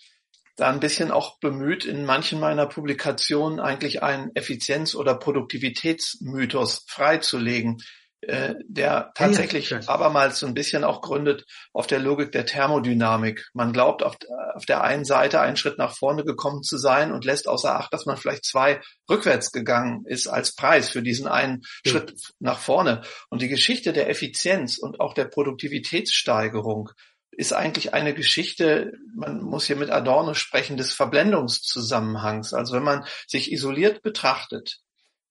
da 0.55 0.69
ein 0.69 0.79
bisschen 0.79 1.11
auch 1.11 1.39
bemüht, 1.39 1.85
in 1.85 2.05
manchen 2.05 2.39
meiner 2.39 2.65
Publikationen 2.65 3.59
eigentlich 3.59 4.03
einen 4.03 4.33
Effizienz- 4.35 4.95
oder 4.95 5.15
Produktivitätsmythos 5.15 6.85
freizulegen, 6.87 7.81
äh, 8.21 8.55
der 8.67 9.11
tatsächlich 9.13 9.69
ja, 9.69 9.81
abermals 9.85 10.39
so 10.39 10.47
ein 10.47 10.53
bisschen 10.53 10.83
auch 10.83 11.01
gründet 11.01 11.45
auf 11.73 11.85
der 11.85 11.99
Logik 11.99 12.31
der 12.31 12.45
Thermodynamik. 12.45 13.45
Man 13.53 13.71
glaubt 13.73 14.01
auf, 14.01 14.17
auf 14.55 14.65
der 14.65 14.83
einen 14.83 15.05
Seite 15.05 15.41
einen 15.41 15.57
Schritt 15.57 15.77
nach 15.77 15.95
vorne 15.95 16.23
gekommen 16.23 16.63
zu 16.63 16.77
sein 16.77 17.11
und 17.11 17.25
lässt 17.25 17.47
außer 17.47 17.75
Acht, 17.75 17.93
dass 17.93 18.05
man 18.05 18.17
vielleicht 18.17 18.45
zwei 18.45 18.81
rückwärts 19.09 19.51
gegangen 19.51 20.05
ist 20.05 20.27
als 20.27 20.55
Preis 20.55 20.89
für 20.89 21.03
diesen 21.03 21.27
einen 21.27 21.61
ja. 21.85 21.91
Schritt 21.91 22.13
nach 22.39 22.57
vorne. 22.57 23.01
Und 23.29 23.41
die 23.41 23.49
Geschichte 23.49 23.93
der 23.93 24.09
Effizienz 24.09 24.79
und 24.79 24.99
auch 25.01 25.13
der 25.13 25.25
Produktivitätssteigerung 25.25 26.89
ist 27.37 27.53
eigentlich 27.53 27.93
eine 27.93 28.13
Geschichte, 28.13 28.93
man 29.15 29.41
muss 29.41 29.65
hier 29.65 29.75
mit 29.75 29.89
Adorno 29.89 30.33
sprechen, 30.33 30.77
des 30.77 30.93
Verblendungszusammenhangs. 30.93 32.53
Also 32.53 32.75
wenn 32.75 32.83
man 32.83 33.05
sich 33.27 33.51
isoliert 33.51 34.01
betrachtet, 34.01 34.79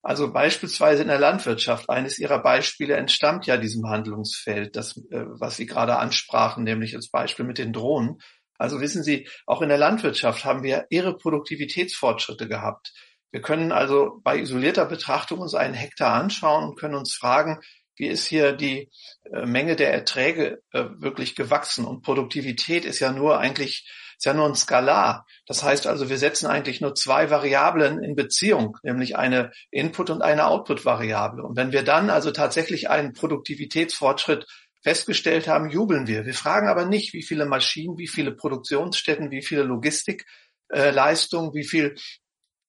also 0.01 0.31
beispielsweise 0.31 1.01
in 1.01 1.07
der 1.07 1.17
Landwirtschaft, 1.17 1.89
eines 1.89 2.19
Ihrer 2.19 2.37
Beispiele 2.37 2.95
entstammt 2.95 3.47
ja 3.47 3.57
diesem 3.57 3.89
Handlungsfeld, 3.89 4.75
das, 4.75 4.97
äh, 4.97 5.25
was 5.25 5.57
Sie 5.57 5.65
gerade 5.65 5.97
ansprachen, 5.97 6.63
nämlich 6.63 6.91
das 6.91 7.09
Beispiel 7.09 7.43
mit 7.43 7.57
den 7.57 7.73
Drohnen. 7.73 8.19
Also 8.59 8.81
wissen 8.81 9.03
Sie, 9.03 9.27
auch 9.47 9.63
in 9.63 9.69
der 9.69 9.79
Landwirtschaft 9.79 10.45
haben 10.45 10.61
wir 10.61 10.85
irre 10.89 11.17
Produktivitätsfortschritte 11.17 12.47
gehabt. 12.47 12.93
Wir 13.31 13.41
können 13.41 13.71
also 13.71 14.21
bei 14.23 14.39
isolierter 14.39 14.85
Betrachtung 14.85 15.39
uns 15.39 15.55
einen 15.55 15.73
Hektar 15.73 16.13
anschauen 16.13 16.69
und 16.69 16.79
können 16.79 16.95
uns 16.95 17.15
fragen, 17.15 17.59
wie 17.95 18.07
ist 18.07 18.25
hier 18.25 18.53
die 18.53 18.89
äh, 19.31 19.45
Menge 19.45 19.75
der 19.75 19.93
Erträge 19.93 20.61
äh, 20.71 20.85
wirklich 20.97 21.35
gewachsen? 21.35 21.85
Und 21.85 22.01
Produktivität 22.01 22.85
ist 22.85 22.99
ja 22.99 23.11
nur 23.11 23.39
eigentlich, 23.39 23.89
ist 24.17 24.25
ja 24.25 24.33
nur 24.33 24.45
ein 24.45 24.55
Skalar. 24.55 25.25
Das 25.45 25.63
heißt 25.63 25.87
also, 25.87 26.09
wir 26.09 26.17
setzen 26.17 26.47
eigentlich 26.47 26.81
nur 26.81 26.95
zwei 26.95 27.29
Variablen 27.29 28.03
in 28.03 28.15
Beziehung, 28.15 28.77
nämlich 28.83 29.15
eine 29.17 29.51
Input- 29.71 30.09
und 30.09 30.21
eine 30.21 30.47
Output-Variable. 30.47 31.43
Und 31.43 31.55
wenn 31.57 31.71
wir 31.71 31.83
dann 31.83 32.09
also 32.09 32.31
tatsächlich 32.31 32.89
einen 32.89 33.13
Produktivitätsfortschritt 33.13 34.45
festgestellt 34.85 35.47
haben, 35.47 35.71
jubeln 35.71 36.05
wir. 36.05 36.25
Wir 36.25 36.35
fragen 36.35 36.67
aber 36.67 36.85
nicht, 36.85 37.13
wie 37.13 37.23
viele 37.23 37.47
Maschinen, 37.47 37.97
wie 37.97 38.07
viele 38.07 38.31
Produktionsstätten, 38.31 39.31
wie 39.31 39.41
viele 39.41 39.63
Logistikleistungen, 39.63 41.55
wie 41.55 41.67
viel 41.67 41.95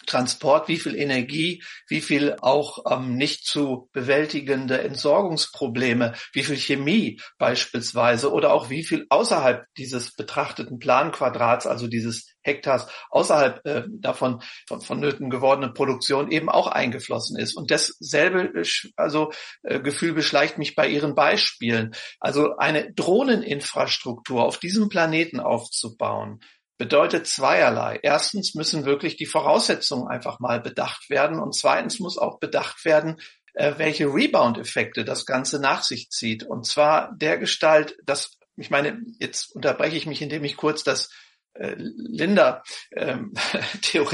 Transport, 0.06 0.68
wie 0.68 0.78
viel 0.78 0.96
Energie, 0.96 1.62
wie 1.88 2.00
viel 2.00 2.36
auch 2.40 2.84
ähm, 2.90 3.16
nicht 3.16 3.46
zu 3.46 3.88
bewältigende 3.92 4.80
Entsorgungsprobleme, 4.80 6.14
wie 6.32 6.42
viel 6.42 6.56
Chemie 6.56 7.20
beispielsweise 7.38 8.32
oder 8.32 8.52
auch 8.52 8.70
wie 8.70 8.84
viel 8.84 9.06
außerhalb 9.10 9.66
dieses 9.76 10.14
betrachteten 10.14 10.78
Planquadrats, 10.78 11.66
also 11.66 11.88
dieses 11.88 12.34
Hektars 12.42 12.86
außerhalb 13.10 13.66
äh, 13.66 13.82
davon 13.88 14.42
von, 14.66 14.80
vonnöten 14.80 15.30
gewordene 15.30 15.72
Produktion 15.72 16.30
eben 16.30 16.48
auch 16.48 16.68
eingeflossen 16.68 17.38
ist. 17.38 17.56
Und 17.56 17.70
dasselbe 17.70 18.60
äh, 18.60 18.64
also 18.96 19.32
äh, 19.62 19.80
Gefühl 19.80 20.12
beschleicht 20.12 20.58
mich 20.58 20.74
bei 20.74 20.88
Ihren 20.88 21.14
Beispielen. 21.14 21.94
Also 22.20 22.56
eine 22.56 22.92
Drohneninfrastruktur 22.92 24.44
auf 24.44 24.58
diesem 24.58 24.88
Planeten 24.88 25.40
aufzubauen, 25.40 26.40
bedeutet 26.78 27.26
zweierlei. 27.26 27.98
Erstens 28.02 28.54
müssen 28.54 28.84
wirklich 28.84 29.16
die 29.16 29.26
Voraussetzungen 29.26 30.08
einfach 30.08 30.40
mal 30.40 30.60
bedacht 30.60 31.08
werden 31.10 31.40
und 31.40 31.54
zweitens 31.54 31.98
muss 31.98 32.18
auch 32.18 32.38
bedacht 32.38 32.84
werden, 32.84 33.20
äh, 33.54 33.74
welche 33.78 34.06
Rebound-Effekte 34.06 35.04
das 35.04 35.24
Ganze 35.26 35.60
nach 35.60 35.82
sich 35.82 36.10
zieht. 36.10 36.44
Und 36.44 36.66
zwar 36.66 37.14
der 37.16 37.38
Gestalt, 37.38 37.96
dass, 38.04 38.38
ich 38.56 38.70
meine, 38.70 39.00
jetzt 39.18 39.54
unterbreche 39.54 39.96
ich 39.96 40.06
mich, 40.06 40.20
indem 40.20 40.44
ich 40.44 40.56
kurz 40.56 40.84
das 40.84 41.08
äh, 41.54 41.74
Linda-Theorem 41.78 43.32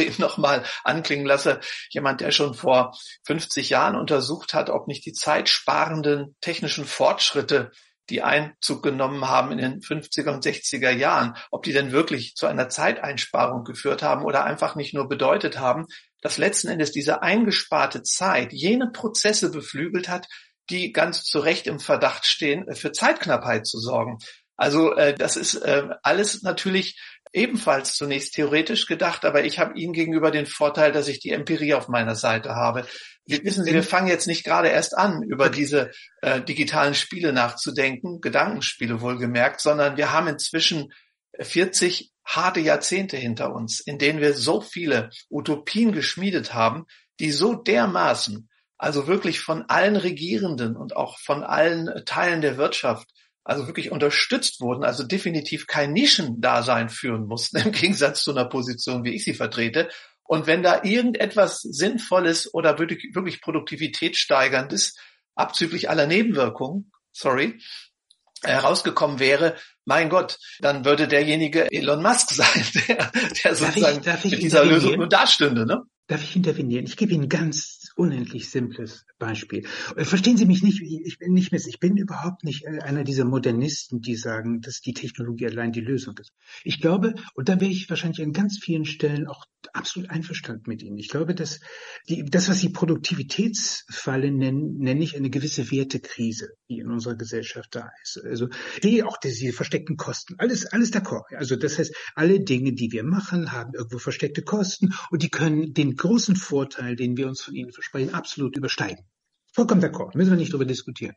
ähm, 0.07 0.15
nochmal 0.19 0.65
anklingen 0.85 1.27
lasse. 1.27 1.61
Jemand, 1.91 2.21
der 2.21 2.31
schon 2.31 2.55
vor 2.55 2.97
50 3.25 3.71
Jahren 3.71 3.97
untersucht 3.97 4.55
hat, 4.55 4.71
ob 4.71 4.87
nicht 4.87 5.05
die 5.05 5.13
zeitsparenden 5.13 6.37
technischen 6.41 6.85
Fortschritte 6.85 7.73
die 8.13 8.23
Einzug 8.23 8.83
genommen 8.83 9.27
haben 9.27 9.51
in 9.53 9.59
den 9.59 9.81
50er 9.81 10.31
und 10.31 10.45
60er 10.45 10.91
Jahren, 10.91 11.35
ob 11.51 11.63
die 11.63 11.73
denn 11.73 11.93
wirklich 11.93 12.35
zu 12.35 12.47
einer 12.47 12.69
Zeiteinsparung 12.69 13.65
geführt 13.65 14.03
haben 14.03 14.25
oder 14.25 14.45
einfach 14.45 14.77
nicht 14.77 14.93
nur 14.93 15.09
bedeutet 15.09 15.59
haben, 15.59 15.87
dass 16.21 16.39
letzten 16.39 16.69
Endes 16.69 16.93
diese 16.93 17.23
eingesparte 17.23 18.03
Zeit 18.03 18.53
jene 18.53 18.91
Prozesse 18.93 19.51
beflügelt 19.51 20.09
hat, 20.09 20.29
die 20.71 20.93
ganz 20.93 21.25
zu 21.25 21.41
Recht 21.41 21.67
im 21.67 21.81
Verdacht 21.81 22.27
stehen, 22.27 22.73
für 22.75 22.93
Zeitknappheit 22.93 23.67
zu 23.67 23.79
sorgen. 23.79 24.19
Also 24.57 24.95
äh, 24.95 25.15
das 25.15 25.37
ist 25.37 25.55
äh, 25.57 25.89
alles 26.03 26.43
natürlich 26.43 27.01
ebenfalls 27.33 27.95
zunächst 27.95 28.35
theoretisch 28.35 28.87
gedacht, 28.87 29.25
aber 29.25 29.45
ich 29.45 29.59
habe 29.59 29.79
Ihnen 29.79 29.95
gegenüber 29.95 30.31
den 30.31 30.47
Vorteil, 30.47 30.93
dass 30.93 31.09
ich 31.09 31.19
die 31.19 31.31
Empirie 31.31 31.75
auf 31.75 31.89
meiner 31.89 32.15
Seite 32.15 32.51
habe. 32.55 32.87
Wissen 33.27 33.64
Sie, 33.64 33.73
wir 33.73 33.85
fangen 33.85 34.09
jetzt 34.09 34.27
nicht 34.27 34.45
gerade 34.45 34.68
erst 34.68 34.97
an, 34.97 35.23
über 35.23 35.49
diese 35.49 35.91
äh, 36.23 36.43
digitalen 36.43 36.95
Spiele 36.95 37.33
nachzudenken, 37.33 38.20
Gedankenspiele 38.20 39.01
wohlgemerkt, 39.01 39.61
sondern 39.61 39.97
wir 39.97 40.12
haben 40.12 40.27
inzwischen 40.27 40.93
40 41.39 42.12
harte 42.25 42.61
Jahrzehnte 42.61 43.16
hinter 43.16 43.55
uns, 43.55 43.81
in 43.81 43.99
denen 43.99 44.20
wir 44.20 44.35
so 44.35 44.61
viele 44.61 45.11
Utopien 45.31 45.93
geschmiedet 45.93 46.55
haben, 46.55 46.87
die 47.20 47.31
so 47.31 47.55
dermaßen, 47.55 48.49
also 48.77 49.07
wirklich 49.07 49.41
von 49.41 49.62
allen 49.68 49.97
Regierenden 49.97 50.77
und 50.77 50.97
auch 50.97 51.18
von 51.18 51.45
allen 51.45 52.05
Teilen 52.05 52.41
der 52.41 52.57
Wirtschaft, 52.57 53.09
also 53.45 53.66
wirklich 53.66 53.91
unterstützt 53.91 54.61
wurden, 54.61 54.85
also 54.85 55.05
definitiv 55.05 55.66
kein 55.66 55.93
Nischendasein 55.93 56.89
führen 56.89 57.27
mussten, 57.27 57.57
im 57.64 57.73
Gegensatz 57.73 58.23
zu 58.23 58.33
einer 58.33 58.47
Position, 58.47 59.05
wie 59.05 59.14
ich 59.14 59.25
sie 59.25 59.35
vertrete, 59.35 59.89
und 60.25 60.47
wenn 60.47 60.62
da 60.62 60.83
irgendetwas 60.83 61.61
Sinnvolles 61.61 62.53
oder 62.55 62.79
wirklich, 62.79 63.14
wirklich 63.14 63.41
Produktivitätssteigerndes, 63.41 64.97
abzüglich 65.35 65.91
aller 65.91 66.07
Nebenwirkungen, 66.07 66.93
sorry, 67.12 67.61
herausgekommen 68.43 69.18
wäre, 69.18 69.57
mein 69.85 70.09
Gott, 70.09 70.39
dann 70.61 70.85
würde 70.85 71.09
derjenige 71.09 71.70
Elon 71.70 72.03
Musk 72.03 72.31
sein, 72.35 72.64
der, 72.89 73.11
der 73.45 73.55
sozusagen 73.55 74.03
ich, 74.25 74.31
mit 74.31 74.43
dieser 74.43 74.64
Lösung 74.64 74.97
nur 74.97 75.09
dastünde. 75.09 75.66
Ne? 75.66 75.83
Darf 76.07 76.23
ich 76.23 76.37
intervenieren? 76.37 76.85
Ich 76.85 76.97
gebe 76.97 77.12
Ihnen 77.12 77.25
ein 77.25 77.29
unendlich 77.97 78.51
simples 78.51 79.05
Beispiel. 79.18 79.66
Äh, 79.97 80.05
verstehen 80.05 80.36
Sie 80.36 80.47
mich 80.47 80.62
nicht, 80.62 80.82
ich 80.82 81.18
bin 81.18 81.32
nicht 81.32 81.53
miss, 81.53 81.66
ich 81.66 81.78
bin 81.78 81.97
überhaupt 81.97 82.45
nicht 82.45 82.64
äh, 82.64 82.80
einer 82.80 83.05
dieser 83.05 83.24
Modernisten, 83.24 84.01
die 84.01 84.16
sagen, 84.16 84.61
dass 84.61 84.80
die 84.80 84.95
Technologie 84.95 85.47
allein 85.47 85.72
die 85.72 85.80
Lösung 85.80 86.16
ist. 86.18 86.32
Ich 86.64 86.80
glaube, 86.80 87.14
und 87.34 87.49
da 87.49 87.61
wäre 87.61 87.70
ich 87.70 87.88
wahrscheinlich 87.88 88.22
an 88.22 88.32
ganz 88.32 88.59
vielen 88.59 88.84
Stellen 88.84 89.26
auch 89.26 89.45
absolut 89.72 90.11
einverstanden 90.11 90.64
mit 90.66 90.82
Ihnen. 90.82 90.99
Ich 90.99 91.09
glaube, 91.09 91.34
dass 91.34 91.61
die, 92.09 92.24
das, 92.24 92.49
was 92.49 92.61
Sie 92.61 92.70
Produktivitätsfalle 92.70 94.30
nennen, 94.30 94.78
nenne 94.78 95.03
ich 95.05 95.16
eine 95.16 95.30
gewisse 95.30 95.70
Wertekrise, 95.70 96.51
die 96.68 96.78
in 96.78 96.90
unserer 96.90 97.14
Gesellschaft 97.14 97.74
da 97.74 97.90
ist. 98.03 98.20
Also 98.24 98.49
die 98.82 99.03
auch 99.03 99.16
diese 99.18 99.53
versteckten 99.53 99.97
Kosten, 99.97 100.34
alles, 100.38 100.66
alles 100.66 100.93
d'accord. 100.93 101.34
Also 101.36 101.57
das 101.57 101.78
heißt, 101.78 101.95
alle 102.14 102.40
Dinge, 102.40 102.72
die 102.72 102.93
wir 102.93 103.05
machen, 103.05 103.53
haben 103.53 103.72
irgendwo 103.74 103.99
versteckte 103.99 104.43
Kosten 104.43 104.95
und 105.11 105.22
die 105.22 105.30
können 105.30 105.72
den 105.74 105.95
großen 105.97 106.36
Vorteil, 106.36 106.97
den 106.97 107.16
wir 107.16 107.28
uns 107.28 107.43
von 107.43 107.55
ihnen 107.55 107.72
versprechen, 107.83 108.14
absolut 108.14 108.57
übersteigen. 108.57 109.05
Vollkommen 109.53 109.83
d'accord, 109.83 110.16
müssen 110.16 110.30
wir 110.30 110.37
nicht 110.39 110.53
darüber 110.53 110.64
diskutieren. 110.64 111.14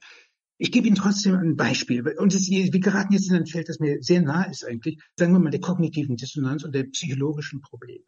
Ich 0.57 0.72
gebe 0.72 0.88
Ihnen 0.88 0.95
trotzdem 0.95 1.36
ein 1.36 1.55
Beispiel. 1.55 2.01
Und 2.18 2.34
es, 2.34 2.49
wir 2.49 2.80
geraten 2.80 3.13
jetzt 3.13 3.30
in 3.30 3.36
ein 3.36 3.45
Feld, 3.45 3.68
das 3.70 3.80
mir 3.80 4.01
sehr 4.01 4.22
nah 4.22 4.43
ist 4.43 4.66
eigentlich, 4.66 4.99
sagen 5.18 5.34
wir 5.34 5.39
mal, 5.39 5.49
der 5.49 5.59
kognitiven 5.59 6.16
Dissonanz 6.16 6.63
und 6.63 6.74
der 6.74 6.84
psychologischen 6.86 7.61
Probleme. 7.61 8.05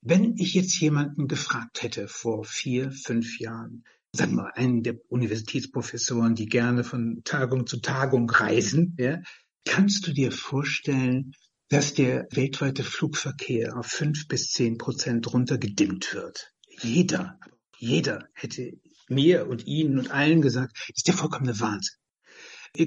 Wenn 0.00 0.36
ich 0.36 0.54
jetzt 0.54 0.78
jemanden 0.80 1.28
gefragt 1.28 1.82
hätte 1.82 2.06
vor 2.06 2.44
vier, 2.44 2.92
fünf 2.92 3.40
Jahren, 3.40 3.84
sagen 4.12 4.32
wir 4.32 4.42
mal, 4.44 4.52
einen 4.54 4.82
der 4.82 4.98
Universitätsprofessoren, 5.08 6.34
die 6.34 6.46
gerne 6.46 6.84
von 6.84 7.22
Tagung 7.24 7.66
zu 7.66 7.80
Tagung 7.80 8.30
reisen, 8.30 8.94
ja, 8.98 9.20
kannst 9.64 10.06
du 10.06 10.12
dir 10.12 10.30
vorstellen, 10.30 11.32
dass 11.68 11.94
der 11.94 12.28
weltweite 12.30 12.84
Flugverkehr 12.84 13.76
auf 13.76 13.86
fünf 13.86 14.28
bis 14.28 14.50
zehn 14.50 14.78
Prozent 14.78 15.32
runtergedimmt 15.32 16.14
wird. 16.14 16.52
Jeder, 16.80 17.38
jeder 17.78 18.28
hätte 18.34 18.72
mir 19.08 19.48
und 19.48 19.66
Ihnen 19.66 19.98
und 19.98 20.10
allen 20.10 20.42
gesagt, 20.42 20.76
ist 20.94 21.06
der 21.06 21.14
vollkommene 21.14 21.58
Wahnsinn. 21.60 21.96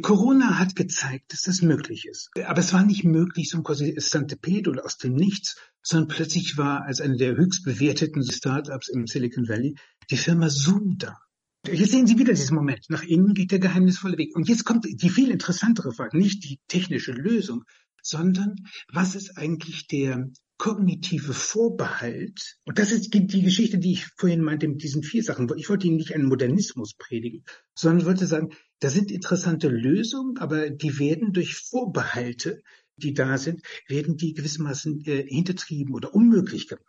Corona 0.02 0.60
hat 0.60 0.76
gezeigt, 0.76 1.34
dass 1.34 1.42
das 1.42 1.62
möglich 1.62 2.06
ist. 2.06 2.30
Aber 2.46 2.60
es 2.60 2.72
war 2.72 2.86
nicht 2.86 3.04
möglich, 3.04 3.50
so 3.50 3.62
quasi 3.64 3.96
Stanteped 3.98 4.68
oder 4.68 4.86
aus 4.86 4.98
dem 4.98 5.16
Nichts, 5.16 5.58
sondern 5.82 6.08
plötzlich 6.08 6.58
war 6.58 6.84
als 6.84 7.02
eine 7.02 7.18
der 7.18 7.36
höchst 7.36 7.64
bewerteten 7.64 8.24
Startups 8.24 8.90
im 8.90 9.08
Silicon 9.08 9.48
Valley 9.50 9.76
die 10.10 10.18
Firma 10.18 10.50
Zoom 10.50 10.98
da. 11.00 11.18
Jetzt 11.66 11.92
sehen 11.92 12.08
Sie 12.08 12.18
wieder 12.18 12.34
diesen 12.34 12.56
Moment. 12.56 12.86
Nach 12.90 13.04
innen 13.04 13.34
geht 13.34 13.52
der 13.52 13.60
geheimnisvolle 13.60 14.18
Weg. 14.18 14.36
Und 14.36 14.50
jetzt 14.50 14.66
kommt 14.66 14.86
die 14.86 15.10
viel 15.10 15.30
interessantere 15.30 15.94
Frage, 15.94 16.18
nicht 16.18 16.44
die 16.44 16.60
technische 16.68 17.12
Lösung, 17.12 17.64
sondern 18.02 18.56
was 18.92 19.16
ist 19.16 19.38
eigentlich 19.38 19.88
der 19.88 20.30
kognitive 20.58 21.34
Vorbehalt? 21.34 22.58
Und 22.66 22.78
das 22.78 22.92
ist 22.92 23.14
die 23.14 23.42
Geschichte, 23.42 23.80
die 23.80 23.94
ich 23.94 24.06
vorhin 24.18 24.42
meinte 24.42 24.68
mit 24.68 24.84
diesen 24.84 25.04
vier 25.04 25.24
Sachen. 25.24 25.50
Ich 25.58 25.70
wollte 25.70 25.88
Ihnen 25.88 25.98
nicht 25.98 26.14
einen 26.14 26.28
Modernismus 26.28 26.94
predigen, 26.94 27.44
sondern 27.74 28.06
wollte 28.06 28.28
sagen, 28.28 28.50
da 28.80 28.90
sind 28.90 29.12
interessante 29.12 29.70
Lösungen, 29.70 30.38
aber 30.38 30.70
die 30.70 31.00
werden 31.00 31.34
durch 31.34 31.56
Vorbehalte, 31.56 32.62
die 32.96 33.14
da 33.14 33.38
sind, 33.38 33.62
werden 33.88 34.18
die 34.18 34.34
gewissermaßen 34.34 35.04
äh, 35.06 35.26
hintertrieben 35.28 35.96
oder 35.96 36.14
unmöglich 36.14 36.68
gemacht. 36.68 36.86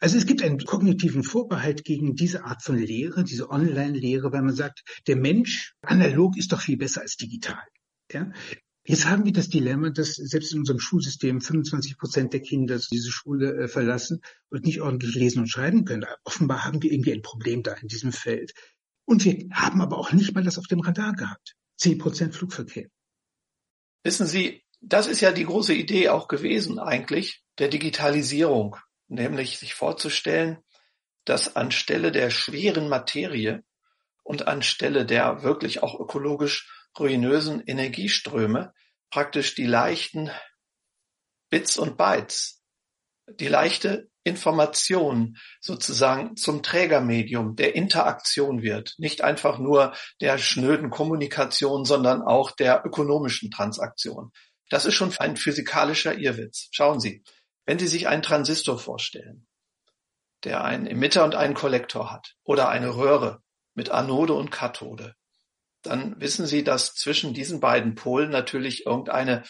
Also 0.00 0.18
es 0.18 0.26
gibt 0.26 0.42
einen 0.42 0.58
kognitiven 0.58 1.22
Vorbehalt 1.22 1.84
gegen 1.84 2.14
diese 2.14 2.44
Art 2.44 2.62
von 2.62 2.76
Lehre, 2.76 3.24
diese 3.24 3.48
Online-Lehre, 3.48 4.32
weil 4.32 4.42
man 4.42 4.54
sagt, 4.54 4.82
der 5.06 5.16
Mensch 5.16 5.74
analog 5.80 6.36
ist 6.36 6.52
doch 6.52 6.60
viel 6.60 6.76
besser 6.76 7.00
als 7.00 7.16
digital. 7.16 7.62
Ja? 8.12 8.30
Jetzt 8.86 9.06
haben 9.06 9.24
wir 9.24 9.32
das 9.32 9.48
Dilemma, 9.48 9.88
dass 9.88 10.14
selbst 10.14 10.52
in 10.52 10.58
unserem 10.58 10.78
Schulsystem 10.78 11.40
25 11.40 11.96
Prozent 11.96 12.34
der 12.34 12.40
Kinder 12.40 12.78
diese 12.90 13.10
Schule 13.10 13.54
äh, 13.56 13.68
verlassen 13.68 14.20
und 14.50 14.66
nicht 14.66 14.82
ordentlich 14.82 15.14
lesen 15.14 15.40
und 15.40 15.48
schreiben 15.48 15.86
können. 15.86 16.04
Offenbar 16.24 16.64
haben 16.64 16.82
wir 16.82 16.92
irgendwie 16.92 17.14
ein 17.14 17.22
Problem 17.22 17.62
da 17.62 17.72
in 17.74 17.88
diesem 17.88 18.12
Feld. 18.12 18.52
Und 19.06 19.24
wir 19.24 19.48
haben 19.52 19.80
aber 19.80 19.96
auch 19.96 20.12
nicht 20.12 20.34
mal 20.34 20.44
das 20.44 20.58
auf 20.58 20.66
dem 20.66 20.80
Radar 20.80 21.14
gehabt. 21.14 21.56
10 21.78 21.98
Prozent 21.98 22.34
Flugverkehr. 22.34 22.88
Wissen 24.02 24.26
Sie, 24.26 24.62
das 24.82 25.06
ist 25.06 25.22
ja 25.22 25.32
die 25.32 25.46
große 25.46 25.72
Idee 25.72 26.10
auch 26.10 26.28
gewesen 26.28 26.78
eigentlich 26.78 27.42
der 27.58 27.68
Digitalisierung, 27.68 28.76
nämlich 29.08 29.58
sich 29.58 29.72
vorzustellen, 29.72 30.58
dass 31.24 31.56
anstelle 31.56 32.12
der 32.12 32.28
schweren 32.28 32.90
Materie 32.90 33.64
und 34.22 34.46
anstelle 34.46 35.06
der 35.06 35.42
wirklich 35.42 35.82
auch 35.82 35.98
ökologisch 35.98 36.83
ruinösen 36.98 37.62
Energieströme 37.66 38.72
praktisch 39.10 39.54
die 39.54 39.66
leichten 39.66 40.30
Bits 41.50 41.76
und 41.76 41.96
Bytes, 41.96 42.62
die 43.28 43.48
leichte 43.48 44.10
Information 44.24 45.36
sozusagen 45.60 46.36
zum 46.36 46.62
Trägermedium 46.62 47.56
der 47.56 47.76
Interaktion 47.76 48.62
wird. 48.62 48.94
Nicht 48.98 49.22
einfach 49.22 49.58
nur 49.58 49.94
der 50.20 50.38
schnöden 50.38 50.90
Kommunikation, 50.90 51.84
sondern 51.84 52.22
auch 52.22 52.50
der 52.50 52.84
ökonomischen 52.84 53.50
Transaktion. 53.50 54.32
Das 54.70 54.86
ist 54.86 54.94
schon 54.94 55.14
ein 55.18 55.36
physikalischer 55.36 56.16
Irrwitz. 56.16 56.68
Schauen 56.72 57.00
Sie, 57.00 57.22
wenn 57.66 57.78
Sie 57.78 57.86
sich 57.86 58.08
einen 58.08 58.22
Transistor 58.22 58.78
vorstellen, 58.78 59.46
der 60.42 60.64
einen 60.64 60.86
Emitter 60.86 61.24
und 61.24 61.34
einen 61.34 61.54
Kollektor 61.54 62.10
hat 62.10 62.34
oder 62.42 62.68
eine 62.68 62.96
Röhre 62.96 63.42
mit 63.74 63.90
Anode 63.90 64.32
und 64.32 64.50
Kathode, 64.50 65.14
dann 65.86 66.20
wissen 66.20 66.46
Sie, 66.46 66.64
dass 66.64 66.94
zwischen 66.94 67.34
diesen 67.34 67.60
beiden 67.60 67.94
Polen 67.94 68.30
natürlich 68.30 68.86
irgendeine 68.86 69.44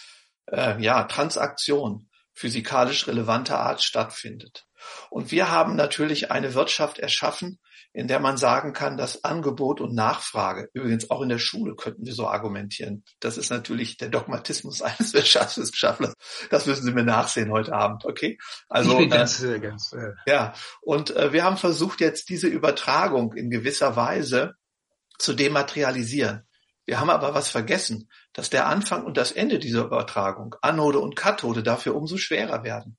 äh, 0.46 0.80
ja, 0.82 1.04
Transaktion 1.04 2.08
physikalisch 2.34 3.06
relevanter 3.06 3.60
Art 3.60 3.82
stattfindet. 3.82 4.66
Und 5.08 5.30
wir 5.30 5.50
haben 5.50 5.76
natürlich 5.76 6.30
eine 6.30 6.54
Wirtschaft 6.54 6.98
erschaffen, 6.98 7.58
in 7.94 8.08
der 8.08 8.18
man 8.18 8.36
sagen 8.36 8.72
kann, 8.72 8.96
dass 8.96 9.22
Angebot 9.22 9.80
und 9.80 9.94
Nachfrage, 9.94 10.68
übrigens 10.72 11.10
auch 11.10 11.22
in 11.22 11.28
der 11.28 11.38
Schule 11.38 11.76
könnten 11.76 12.04
wir 12.04 12.12
so 12.12 12.26
argumentieren. 12.26 13.04
Das 13.20 13.38
ist 13.38 13.50
natürlich 13.50 13.96
der 13.96 14.08
Dogmatismus 14.08 14.82
eines 14.82 15.14
Wirtschaftswissenschaftlers. 15.14 16.12
Das 16.50 16.66
müssen 16.66 16.84
Sie 16.84 16.92
mir 16.92 17.04
nachsehen 17.04 17.52
heute 17.52 17.72
Abend, 17.72 18.04
okay? 18.04 18.36
Also 18.68 18.92
ich 18.92 18.98
bin 18.98 19.12
äh, 19.12 19.16
ganz, 19.16 19.42
äh, 19.42 19.60
ganz 19.60 19.92
äh, 19.92 20.10
ja. 20.26 20.54
Und 20.82 21.14
äh, 21.14 21.32
wir 21.32 21.44
haben 21.44 21.56
versucht 21.56 22.00
jetzt 22.00 22.28
diese 22.28 22.48
Übertragung 22.48 23.32
in 23.34 23.48
gewisser 23.48 23.94
Weise 23.94 24.54
zu 25.18 25.34
dematerialisieren. 25.34 26.46
Wir 26.86 27.00
haben 27.00 27.10
aber 27.10 27.34
was 27.34 27.48
vergessen, 27.48 28.10
dass 28.32 28.50
der 28.50 28.66
Anfang 28.66 29.04
und 29.04 29.16
das 29.16 29.32
Ende 29.32 29.58
dieser 29.58 29.84
Übertragung, 29.84 30.54
Anode 30.60 30.98
und 30.98 31.16
Kathode, 31.16 31.62
dafür 31.62 31.94
umso 31.94 32.18
schwerer 32.18 32.62
werden. 32.62 32.98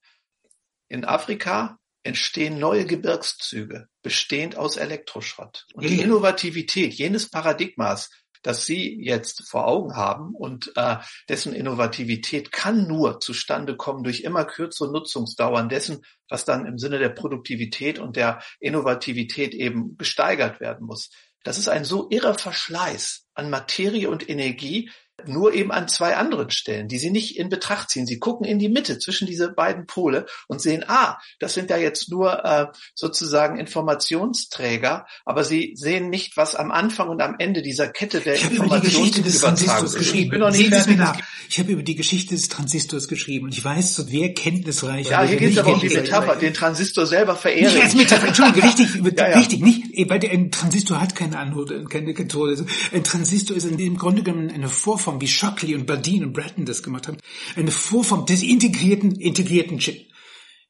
In 0.88 1.06
Afrika 1.06 1.80
entstehen 2.04 2.60
neue 2.60 2.86
Gebirgszüge, 2.86 3.88
bestehend 4.02 4.58
aus 4.58 4.78
Elektroschrott. 4.78 5.66
Und 5.74 5.84
die 5.84 6.02
Innovativität 6.02 6.94
jenes 6.94 7.30
Paradigmas, 7.30 8.12
das 8.44 8.66
Sie 8.66 9.04
jetzt 9.04 9.50
vor 9.50 9.68
Augen 9.68 9.96
haben 9.96 10.36
und 10.36 10.72
äh, 10.76 10.98
dessen 11.30 11.54
Innovativität 11.54 12.52
kann 12.52 12.88
nur 12.88 13.20
zustande 13.20 13.76
kommen 13.76 14.04
durch 14.04 14.22
immer 14.22 14.46
kürzere 14.46 14.92
Nutzungsdauern 14.92 15.68
dessen, 15.68 16.06
was 16.30 16.46
dann 16.46 16.68
im 16.68 16.78
Sinne 16.78 17.00
der 17.00 17.10
Produktivität 17.10 17.98
und 17.98 18.16
der 18.16 18.40
Innovativität 18.60 19.56
eben 19.56 19.98
gesteigert 19.98 20.60
werden 20.60 20.86
muss. 20.86 21.10
Das 21.46 21.60
ist 21.60 21.70
ein 21.70 21.86
so 21.86 22.08
irrer 22.10 22.34
Verschleiß 22.34 23.28
an 23.36 23.52
Materie 23.52 24.10
und 24.10 24.28
Energie, 24.28 24.90
nur 25.28 25.54
eben 25.54 25.72
an 25.72 25.88
zwei 25.88 26.16
anderen 26.16 26.50
Stellen, 26.50 26.88
die 26.88 26.98
sie 26.98 27.12
nicht 27.12 27.38
in 27.38 27.50
Betracht 27.50 27.90
ziehen. 27.90 28.06
Sie 28.06 28.20
gucken 28.20 28.46
in 28.46 28.60
die 28.60 28.70
Mitte 28.70 29.00
zwischen 29.00 29.28
diese 29.28 29.52
beiden 29.52 29.86
Pole 29.86 30.26
und 30.48 30.62
sehen, 30.62 30.84
ah, 30.88 31.18
das 31.40 31.54
sind 31.54 31.70
ja 31.70 31.78
jetzt 31.78 32.10
nur 32.10 32.44
äh, 32.44 32.68
sozusagen 32.94 33.58
Informationsträger, 33.58 35.06
aber 35.26 35.44
sie 35.44 35.74
sehen 35.76 36.10
nicht, 36.10 36.38
was 36.38 36.56
am 36.56 36.72
Anfang 36.72 37.10
und 37.10 37.22
am 37.22 37.36
Ende 37.40 37.62
dieser 37.62 37.88
Kette 37.88 38.22
der 38.22 38.36
ich 38.36 38.50
Informationsübertragung 38.52 39.86
ist. 39.86 40.14
Ich 40.14 40.30
bin 40.30 40.40
noch 40.40 40.52
nicht 40.52 40.70
fertig. 40.70 41.24
Ich 41.50 41.60
habe 41.60 41.72
über 41.72 41.84
die 41.84 41.96
Geschichte 41.96 42.34
des 42.34 42.50
Transistors 42.50 43.08
geschrieben 43.08 43.46
und 43.46 43.54
ich 43.54 43.64
weiß, 43.64 43.96
so 43.96 44.12
wer 44.12 44.34
kenntnisreich. 44.34 45.10
Ja, 45.10 45.24
hier 45.24 45.38
geht 45.38 45.52
es 45.52 45.58
aber 45.58 45.74
um 45.74 45.80
die 45.80 45.90
Metapher, 45.90 46.36
den 46.36 46.54
Transistor 46.54 47.06
selber 47.06 47.36
verehren. 47.36 47.82
Als 47.82 47.96
Metapher, 47.96 48.28
Entschuldigung, 48.28 48.62
richtig, 48.70 49.18
ja, 49.18 49.30
ja. 49.30 49.38
richtig, 49.38 49.62
nicht, 49.62 50.10
weil 50.10 50.20
ein 50.30 50.52
Transistor 50.52 51.00
hat 51.00 51.16
keine 51.16 51.38
Anode, 51.38 51.86
keine 51.86 52.14
Kathode. 52.14 52.66
Ein 52.92 53.04
Transistor 53.04 53.56
ist 53.56 53.66
in 53.66 53.78
dem 53.78 53.98
Grunde 53.98 54.24
genommen 54.24 54.52
eine 54.52 54.70
Vorform 54.70 55.15
Vorform, 55.16 55.22
wie 55.22 55.28
Shockley 55.28 55.76
und 55.76 55.86
Bardeen 55.86 56.24
und 56.24 56.34
Bratton 56.34 56.66
das 56.66 56.84
gemacht 56.84 57.08
haben, 57.08 57.18
eine 57.56 57.72
Vorform 57.72 58.26
des 58.26 58.44
integrierten, 58.44 59.16
integrierten 59.16 59.80
Chip. 59.80 60.08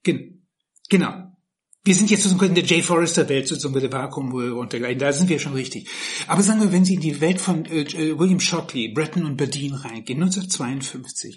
Gen 0.04 0.48
genau. 0.90 1.32
Wir 1.88 1.94
sind 1.94 2.10
jetzt 2.10 2.24
sozusagen 2.24 2.50
in 2.50 2.56
der 2.56 2.64
Jay 2.64 2.82
Forrester 2.82 3.30
Welt, 3.30 3.48
sozusagen 3.48 3.80
der 3.80 3.92
Vakuum 3.92 4.34
und 4.34 4.74
dergleichen. 4.74 4.98
Da 4.98 5.14
sind 5.14 5.30
wir 5.30 5.38
schon 5.38 5.54
richtig. 5.54 5.88
Aber 6.26 6.42
sagen 6.42 6.60
wir, 6.60 6.72
wenn 6.72 6.84
Sie 6.84 6.96
in 6.96 7.00
die 7.00 7.22
Welt 7.22 7.40
von 7.40 7.64
äh, 7.66 7.82
äh 7.82 8.18
William 8.18 8.40
Shockley, 8.40 8.88
Bratton 8.88 9.24
und 9.24 9.38
Bardeen 9.38 9.76
reingehen, 9.76 10.24
1952. 10.24 11.36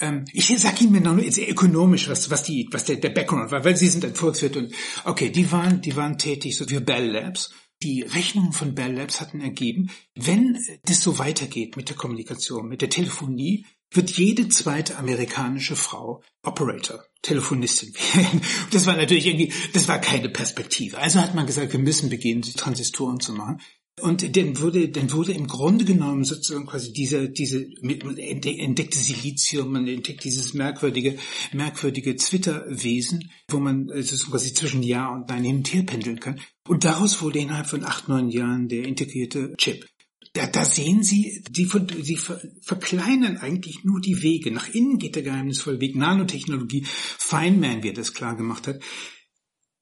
Ähm, 0.00 0.24
ich 0.32 0.48
sage 0.58 0.82
Ihnen 0.82 1.04
nur 1.04 1.22
jetzt 1.22 1.38
ökonomisch, 1.38 2.08
was, 2.08 2.28
was 2.28 2.42
die, 2.42 2.68
was 2.72 2.84
der, 2.86 2.96
der 2.96 3.10
Background 3.10 3.52
war, 3.52 3.64
weil 3.64 3.76
Sie 3.76 3.86
sind 3.86 4.04
ein 4.04 4.16
Volkswirt 4.16 4.56
und, 4.56 4.74
okay, 5.04 5.30
die 5.30 5.52
waren, 5.52 5.80
die 5.80 5.94
waren 5.94 6.18
tätig 6.18 6.56
so 6.56 6.66
für 6.66 6.80
Bell 6.80 7.12
Labs 7.12 7.52
die 7.84 8.02
Rechnungen 8.02 8.52
von 8.52 8.74
Bell 8.74 8.94
Labs 8.94 9.20
hatten 9.20 9.40
ergeben, 9.40 9.90
wenn 10.14 10.58
das 10.86 11.02
so 11.02 11.18
weitergeht 11.18 11.76
mit 11.76 11.90
der 11.90 11.96
Kommunikation, 11.96 12.68
mit 12.68 12.80
der 12.80 12.90
Telefonie, 12.90 13.66
wird 13.90 14.10
jede 14.10 14.48
zweite 14.48 14.96
amerikanische 14.96 15.76
Frau 15.76 16.22
Operator, 16.42 17.04
Telefonistin 17.22 17.94
werden. 18.14 18.40
Das 18.72 18.86
war 18.86 18.96
natürlich 18.96 19.26
irgendwie, 19.26 19.52
das 19.72 19.86
war 19.86 20.00
keine 20.00 20.28
Perspektive. 20.28 20.98
Also 20.98 21.20
hat 21.20 21.34
man 21.34 21.46
gesagt, 21.46 21.72
wir 21.72 21.80
müssen 21.80 22.10
beginnen, 22.10 22.42
Transistoren 22.42 23.20
zu 23.20 23.34
machen. 23.34 23.60
Und 24.00 24.36
dann 24.36 24.60
wurde, 24.60 24.88
dann 24.88 25.12
wurde 25.12 25.32
im 25.32 25.46
Grunde 25.46 25.84
genommen 25.84 26.24
sozusagen 26.24 26.66
quasi 26.66 26.92
diese, 26.92 27.30
diese, 27.30 27.64
entdeckte 27.80 28.98
Silizium, 28.98 29.70
man 29.70 29.86
entdeckt 29.86 30.24
dieses 30.24 30.52
merkwürdige, 30.52 31.16
merkwürdige 31.52 32.16
Twitter-Wesen, 32.16 33.30
wo 33.48 33.60
man 33.60 33.86
sozusagen 33.86 34.32
quasi 34.32 34.52
zwischen 34.52 34.82
Ja 34.82 35.14
und 35.14 35.28
Nein 35.28 35.44
hin 35.44 35.56
und 35.58 35.72
her 35.72 35.84
pendeln 35.84 36.18
kann. 36.18 36.40
Und 36.66 36.84
daraus 36.84 37.22
wurde 37.22 37.38
innerhalb 37.38 37.68
von 37.68 37.84
acht, 37.84 38.08
neun 38.08 38.30
Jahren 38.30 38.68
der 38.68 38.84
integrierte 38.84 39.54
Chip. 39.58 39.86
Da, 40.32 40.48
da 40.48 40.64
sehen 40.64 41.04
Sie, 41.04 41.44
Sie, 41.54 41.70
Sie 42.02 42.18
verkleinern 42.62 43.36
eigentlich 43.36 43.84
nur 43.84 44.00
die 44.00 44.22
Wege. 44.22 44.50
Nach 44.50 44.68
innen 44.68 44.98
geht 44.98 45.14
der 45.14 45.22
geheimnisvolle 45.22 45.80
Weg. 45.80 45.94
Nanotechnologie, 45.94 46.84
Feynman, 46.84 47.84
wie 47.84 47.88
er 47.88 47.94
das 47.94 48.14
klar 48.14 48.36
gemacht 48.36 48.66
hat. 48.66 48.82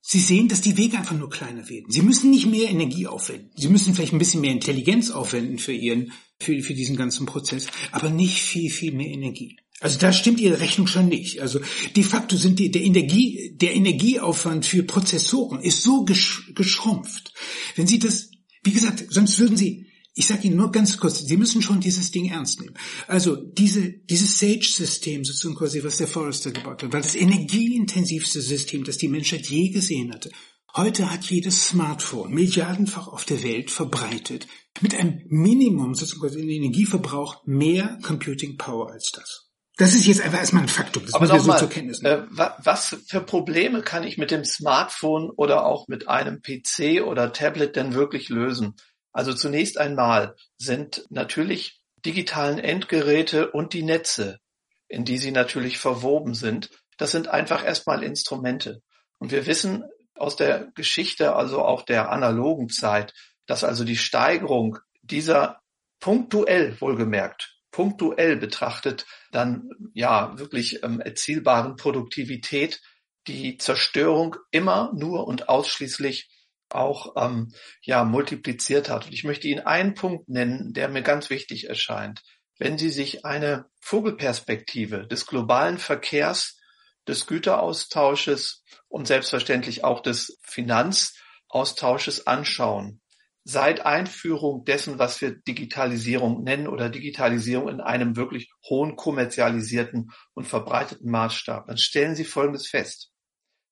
Sie 0.04 0.18
sehen, 0.18 0.48
dass 0.48 0.60
die 0.60 0.76
Wege 0.76 0.98
einfach 0.98 1.16
nur 1.16 1.30
kleiner 1.30 1.68
werden. 1.68 1.86
Sie 1.88 2.02
müssen 2.02 2.30
nicht 2.30 2.46
mehr 2.46 2.68
Energie 2.68 3.06
aufwenden. 3.06 3.50
Sie 3.56 3.68
müssen 3.68 3.94
vielleicht 3.94 4.12
ein 4.12 4.18
bisschen 4.18 4.40
mehr 4.40 4.50
Intelligenz 4.50 5.12
aufwenden 5.12 5.58
für 5.58 5.72
ihren, 5.72 6.12
für, 6.40 6.60
für 6.60 6.74
diesen 6.74 6.96
ganzen 6.96 7.24
Prozess, 7.24 7.68
aber 7.92 8.10
nicht 8.10 8.42
viel, 8.42 8.68
viel 8.68 8.92
mehr 8.92 9.06
Energie. 9.06 9.56
Also 9.80 9.98
da 9.98 10.12
stimmt 10.12 10.40
Ihre 10.40 10.60
Rechnung 10.60 10.86
schon 10.86 11.08
nicht. 11.08 11.40
Also 11.40 11.60
de 11.96 12.02
facto 12.04 12.36
sind 12.36 12.58
die, 12.58 12.70
der 12.70 12.82
Energie, 12.82 13.52
der 13.56 13.74
Energieaufwand 13.74 14.66
für 14.66 14.82
Prozessoren 14.82 15.60
ist 15.60 15.82
so 15.82 16.04
gesch, 16.04 16.52
geschrumpft. 16.54 17.32
Wenn 17.76 17.86
Sie 17.86 17.98
das, 17.98 18.30
wie 18.62 18.72
gesagt, 18.72 19.04
sonst 19.08 19.38
würden 19.38 19.56
Sie 19.56 19.86
ich 20.14 20.26
sage 20.26 20.46
Ihnen 20.46 20.56
nur 20.56 20.70
ganz 20.70 20.98
kurz, 20.98 21.20
Sie 21.20 21.36
müssen 21.36 21.62
schon 21.62 21.80
dieses 21.80 22.10
Ding 22.10 22.30
ernst 22.30 22.60
nehmen. 22.60 22.76
Also 23.06 23.36
diese, 23.36 23.90
dieses 23.90 24.38
Sage-System, 24.38 25.24
sozusagen 25.24 25.54
quasi, 25.54 25.82
was 25.82 25.96
der 25.96 26.08
Forrester 26.08 26.50
gebaut 26.50 26.82
hat, 26.82 26.92
war 26.92 27.00
das 27.00 27.14
energieintensivste 27.14 28.42
System, 28.42 28.84
das 28.84 28.98
die 28.98 29.08
Menschheit 29.08 29.46
je 29.46 29.70
gesehen 29.70 30.12
hatte. 30.12 30.30
Heute 30.74 31.10
hat 31.10 31.24
jedes 31.24 31.66
Smartphone 31.68 32.32
milliardenfach 32.32 33.08
auf 33.08 33.24
der 33.24 33.42
Welt 33.42 33.70
verbreitet 33.70 34.46
mit 34.80 34.94
einem 34.94 35.20
Minimum 35.28 35.94
sozusagen 35.94 36.22
quasi 36.22 36.40
Energieverbrauch 36.40 37.44
mehr 37.44 37.98
Computing 38.02 38.56
Power 38.56 38.90
als 38.90 39.12
das. 39.12 39.50
Das 39.76 39.94
ist 39.94 40.06
jetzt 40.06 40.20
einfach 40.20 40.38
erstmal 40.38 40.62
ein 40.62 40.68
Faktum. 40.68 41.04
Das 41.04 41.14
Aber 41.14 41.24
müssen 41.24 41.34
wir 41.34 41.40
so 41.40 41.48
mal, 41.48 41.58
zur 41.58 41.68
Kenntnis 41.68 42.02
nehmen. 42.02 42.28
Äh, 42.36 42.50
was 42.62 42.96
für 43.06 43.20
Probleme 43.20 43.82
kann 43.82 44.04
ich 44.04 44.18
mit 44.18 44.30
dem 44.30 44.44
Smartphone 44.44 45.30
oder 45.30 45.64
auch 45.64 45.88
mit 45.88 46.08
einem 46.08 46.40
PC 46.42 47.02
oder 47.04 47.32
Tablet 47.32 47.76
denn 47.76 47.94
wirklich 47.94 48.28
lösen? 48.28 48.74
Also 49.12 49.32
zunächst 49.34 49.78
einmal 49.78 50.36
sind 50.56 51.04
natürlich 51.10 51.80
digitalen 52.04 52.58
Endgeräte 52.58 53.50
und 53.50 53.72
die 53.72 53.82
Netze, 53.82 54.38
in 54.88 55.04
die 55.04 55.18
sie 55.18 55.30
natürlich 55.30 55.78
verwoben 55.78 56.34
sind, 56.34 56.70
das 56.96 57.12
sind 57.12 57.28
einfach 57.28 57.64
erstmal 57.64 58.02
Instrumente. 58.02 58.82
Und 59.18 59.30
wir 59.30 59.46
wissen 59.46 59.84
aus 60.14 60.36
der 60.36 60.70
Geschichte, 60.74 61.34
also 61.34 61.62
auch 61.62 61.82
der 61.82 62.10
analogen 62.10 62.68
Zeit, 62.68 63.12
dass 63.46 63.64
also 63.64 63.84
die 63.84 63.96
Steigerung 63.96 64.78
dieser 65.02 65.60
punktuell 66.00 66.80
wohlgemerkt, 66.80 67.56
punktuell 67.70 68.36
betrachtet, 68.36 69.06
dann 69.30 69.70
ja 69.94 70.38
wirklich 70.38 70.82
ähm, 70.82 71.00
erzielbaren 71.00 71.76
Produktivität 71.76 72.80
die 73.26 73.56
Zerstörung 73.56 74.36
immer 74.50 74.92
nur 74.94 75.26
und 75.26 75.48
ausschließlich 75.48 76.28
auch 76.74 77.14
ähm, 77.16 77.52
ja 77.82 78.04
multipliziert 78.04 78.88
hat. 78.88 79.06
Und 79.06 79.12
ich 79.12 79.24
möchte 79.24 79.48
Ihnen 79.48 79.60
einen 79.60 79.94
Punkt 79.94 80.28
nennen, 80.28 80.72
der 80.72 80.88
mir 80.88 81.02
ganz 81.02 81.30
wichtig 81.30 81.68
erscheint. 81.68 82.22
Wenn 82.58 82.78
Sie 82.78 82.90
sich 82.90 83.24
eine 83.24 83.66
Vogelperspektive 83.80 85.06
des 85.06 85.26
globalen 85.26 85.78
Verkehrs, 85.78 86.58
des 87.08 87.26
Güteraustausches 87.26 88.62
und 88.88 89.06
selbstverständlich 89.06 89.84
auch 89.84 90.00
des 90.00 90.38
Finanzaustausches 90.42 92.26
anschauen, 92.26 93.00
seit 93.44 93.84
Einführung 93.84 94.64
dessen, 94.64 94.98
was 94.98 95.20
wir 95.20 95.32
Digitalisierung 95.32 96.44
nennen 96.44 96.68
oder 96.68 96.88
Digitalisierung 96.88 97.68
in 97.68 97.80
einem 97.80 98.16
wirklich 98.16 98.52
hohen 98.68 98.94
kommerzialisierten 98.94 100.12
und 100.34 100.46
verbreiteten 100.46 101.10
Maßstab, 101.10 101.66
dann 101.66 101.78
stellen 101.78 102.14
Sie 102.14 102.24
Folgendes 102.24 102.68
fest. 102.68 103.10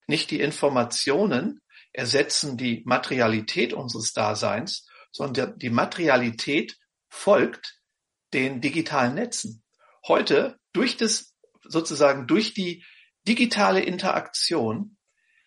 Nicht 0.09 0.33
die 0.33 0.41
Informationen, 0.41 1.61
ersetzen 1.93 2.57
die 2.57 2.83
Materialität 2.85 3.73
unseres 3.73 4.13
Daseins, 4.13 4.87
sondern 5.13 5.59
die 5.59 5.71
Materialität 5.71 6.77
folgt 7.09 7.81
den 8.33 8.61
digitalen 8.61 9.15
Netzen. 9.15 9.63
Heute 10.07 10.59
durch 10.73 10.97
das 10.97 11.35
sozusagen 11.63 12.27
durch 12.27 12.55
die 12.55 12.85
digitale 13.27 13.83
Interaktion 13.83 14.97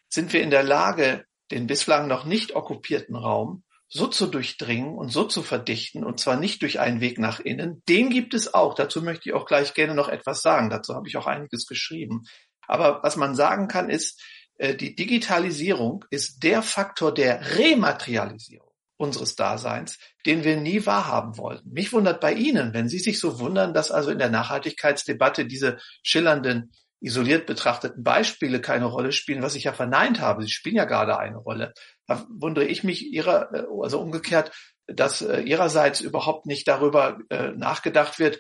sind 0.10 0.34
wir 0.34 0.42
in 0.42 0.52
der 0.52 0.64
Lage, 0.64 1.26
den 1.52 1.68
bislang 1.68 2.08
noch 2.08 2.26
nicht 2.26 2.56
okkupierten 2.56 3.16
Raum 3.16 3.64
so 3.88 4.08
zu 4.08 4.26
durchdringen 4.26 4.96
und 4.96 5.10
so 5.10 5.24
zu 5.26 5.44
verdichten, 5.44 6.04
und 6.04 6.20
zwar 6.20 6.36
nicht 6.36 6.64
durch 6.64 6.80
einen 6.80 7.00
Weg 7.00 7.20
nach 7.20 7.40
innen. 7.40 7.84
Den 7.88 8.10
gibt 8.10 8.34
es 8.34 8.52
auch. 8.54 8.74
Dazu 8.74 9.04
möchte 9.04 9.30
ich 9.30 9.36
auch 9.36 9.46
gleich 9.46 9.76
gerne 9.76 9.94
noch 9.94 10.10
etwas 10.10 10.42
sagen. 10.42 10.72
Dazu 10.72 10.96
habe 10.96 11.08
ich 11.08 11.16
auch 11.16 11.28
einiges 11.28 11.68
geschrieben. 11.68 12.24
Aber 12.68 13.02
was 13.04 13.18
man 13.18 13.36
sagen 13.36 13.68
kann, 13.68 13.92
ist, 13.92 14.20
die 14.60 14.96
Digitalisierung 14.96 16.06
ist 16.10 16.44
der 16.44 16.62
Faktor 16.62 17.14
der 17.14 17.58
Rematerialisierung 17.58 18.74
unseres 18.98 19.36
Daseins, 19.36 20.00
den 20.26 20.44
wir 20.44 20.58
nie 20.58 20.86
wahrhaben 20.86 21.38
wollten. 21.38 21.72
Mich 21.72 21.92
wundert 21.94 22.22
bei 22.22 22.34
Ihnen, 22.34 22.74
wenn 22.74 22.90
Sie 22.90 23.00
sich 23.00 23.20
so 23.20 23.40
wundern, 23.40 23.74
dass 23.74 23.92
also 23.92 24.12
in 24.12 24.20
der 24.20 24.30
Nachhaltigkeitsdebatte 24.30 25.46
diese 25.46 25.78
schillernden, 26.04 26.72
isoliert 27.02 27.46
betrachteten 27.46 28.02
Beispiele 28.02 28.62
keine 28.62 28.86
Rolle 28.86 29.12
spielen, 29.12 29.42
was 29.42 29.56
ich 29.56 29.66
ja 29.66 29.74
verneint 29.74 30.22
habe. 30.22 30.44
Sie 30.44 30.50
spielen 30.50 30.78
ja 30.78 30.86
gerade 30.86 31.20
eine 31.20 31.38
Rolle. 31.38 31.74
Da 32.08 32.26
wundere 32.30 32.66
ich 32.66 32.86
mich 32.86 33.12
ihrer, 33.12 33.54
äh, 33.54 33.66
also 33.82 34.00
umgekehrt, 34.00 34.52
dass 34.88 35.22
äh, 35.22 35.42
ihrerseits 35.42 36.00
überhaupt 36.00 36.46
nicht 36.46 36.68
darüber 36.68 37.20
nachgedacht 37.56 38.20
wird, 38.20 38.40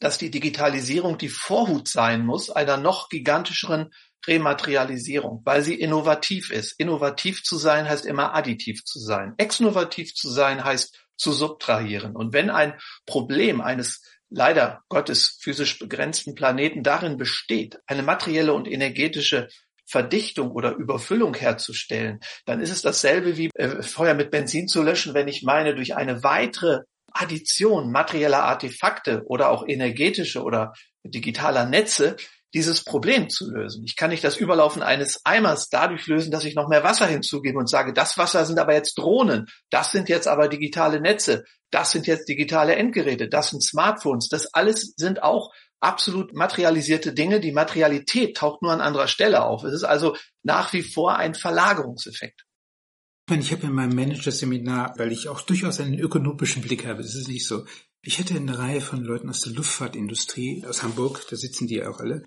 dass 0.00 0.18
die 0.18 0.30
Digitalisierung 0.30 1.18
die 1.18 1.28
Vorhut 1.28 1.88
sein 1.88 2.24
muss 2.24 2.50
einer 2.50 2.76
noch 2.76 3.08
gigantischeren 3.08 3.90
Rematerialisierung, 4.26 5.42
weil 5.44 5.62
sie 5.62 5.74
innovativ 5.74 6.50
ist. 6.50 6.72
Innovativ 6.78 7.42
zu 7.42 7.56
sein 7.56 7.88
heißt 7.88 8.04
immer 8.04 8.34
additiv 8.34 8.84
zu 8.84 8.98
sein. 8.98 9.34
Exnovativ 9.38 10.14
zu 10.14 10.28
sein 10.28 10.64
heißt 10.64 10.98
zu 11.16 11.32
subtrahieren. 11.32 12.14
Und 12.14 12.32
wenn 12.32 12.50
ein 12.50 12.74
Problem 13.06 13.60
eines 13.60 14.02
leider 14.30 14.82
Gottes 14.88 15.38
physisch 15.40 15.78
begrenzten 15.78 16.34
Planeten 16.34 16.82
darin 16.82 17.16
besteht, 17.16 17.78
eine 17.86 18.02
materielle 18.02 18.52
und 18.52 18.68
energetische 18.68 19.48
Verdichtung 19.86 20.50
oder 20.50 20.74
Überfüllung 20.74 21.34
herzustellen, 21.34 22.20
dann 22.44 22.60
ist 22.60 22.70
es 22.70 22.82
dasselbe 22.82 23.38
wie 23.38 23.50
äh, 23.54 23.82
Feuer 23.82 24.14
mit 24.14 24.30
Benzin 24.30 24.68
zu 24.68 24.82
löschen, 24.82 25.14
wenn 25.14 25.28
ich 25.28 25.42
meine, 25.42 25.74
durch 25.74 25.96
eine 25.96 26.22
weitere 26.22 26.80
Addition 27.20 27.90
materieller 27.90 28.44
Artefakte 28.44 29.22
oder 29.26 29.50
auch 29.50 29.66
energetische 29.66 30.42
oder 30.42 30.72
digitaler 31.04 31.66
Netze 31.66 32.16
dieses 32.54 32.82
Problem 32.82 33.28
zu 33.28 33.50
lösen. 33.50 33.84
Ich 33.84 33.96
kann 33.96 34.10
nicht 34.10 34.24
das 34.24 34.38
Überlaufen 34.38 34.82
eines 34.82 35.20
Eimers 35.24 35.68
dadurch 35.68 36.06
lösen, 36.06 36.30
dass 36.30 36.44
ich 36.44 36.54
noch 36.54 36.68
mehr 36.68 36.82
Wasser 36.82 37.06
hinzugebe 37.06 37.58
und 37.58 37.68
sage, 37.68 37.92
das 37.92 38.16
Wasser 38.16 38.46
sind 38.46 38.58
aber 38.58 38.72
jetzt 38.72 38.96
Drohnen, 38.96 39.46
das 39.70 39.92
sind 39.92 40.08
jetzt 40.08 40.26
aber 40.26 40.48
digitale 40.48 41.00
Netze, 41.00 41.44
das 41.70 41.90
sind 41.90 42.06
jetzt 42.06 42.28
digitale 42.28 42.74
Endgeräte, 42.74 43.28
das 43.28 43.50
sind 43.50 43.62
Smartphones, 43.62 44.28
das 44.28 44.54
alles 44.54 44.94
sind 44.96 45.22
auch 45.22 45.52
absolut 45.80 46.34
materialisierte 46.34 47.12
Dinge. 47.12 47.40
Die 47.40 47.52
Materialität 47.52 48.36
taucht 48.36 48.62
nur 48.62 48.72
an 48.72 48.80
anderer 48.80 49.08
Stelle 49.08 49.44
auf. 49.44 49.64
Es 49.64 49.74
ist 49.74 49.84
also 49.84 50.16
nach 50.42 50.72
wie 50.72 50.82
vor 50.82 51.16
ein 51.16 51.34
Verlagerungseffekt. 51.34 52.44
Ich 53.30 53.52
habe 53.52 53.66
in 53.66 53.72
meinem 53.74 53.94
Manager-Seminar, 53.94 54.94
weil 54.96 55.12
ich 55.12 55.28
auch 55.28 55.42
durchaus 55.42 55.80
einen 55.80 55.98
ökonomischen 55.98 56.62
Blick 56.62 56.86
habe, 56.86 57.02
das 57.02 57.14
ist 57.14 57.28
nicht 57.28 57.46
so. 57.46 57.64
Ich 58.00 58.18
hatte 58.18 58.34
eine 58.34 58.58
Reihe 58.58 58.80
von 58.80 59.04
Leuten 59.04 59.28
aus 59.28 59.42
der 59.42 59.52
Luftfahrtindustrie, 59.52 60.64
aus 60.66 60.82
Hamburg, 60.82 61.26
da 61.28 61.36
sitzen 61.36 61.66
die 61.66 61.76
ja 61.76 61.90
auch 61.90 62.00
alle. 62.00 62.22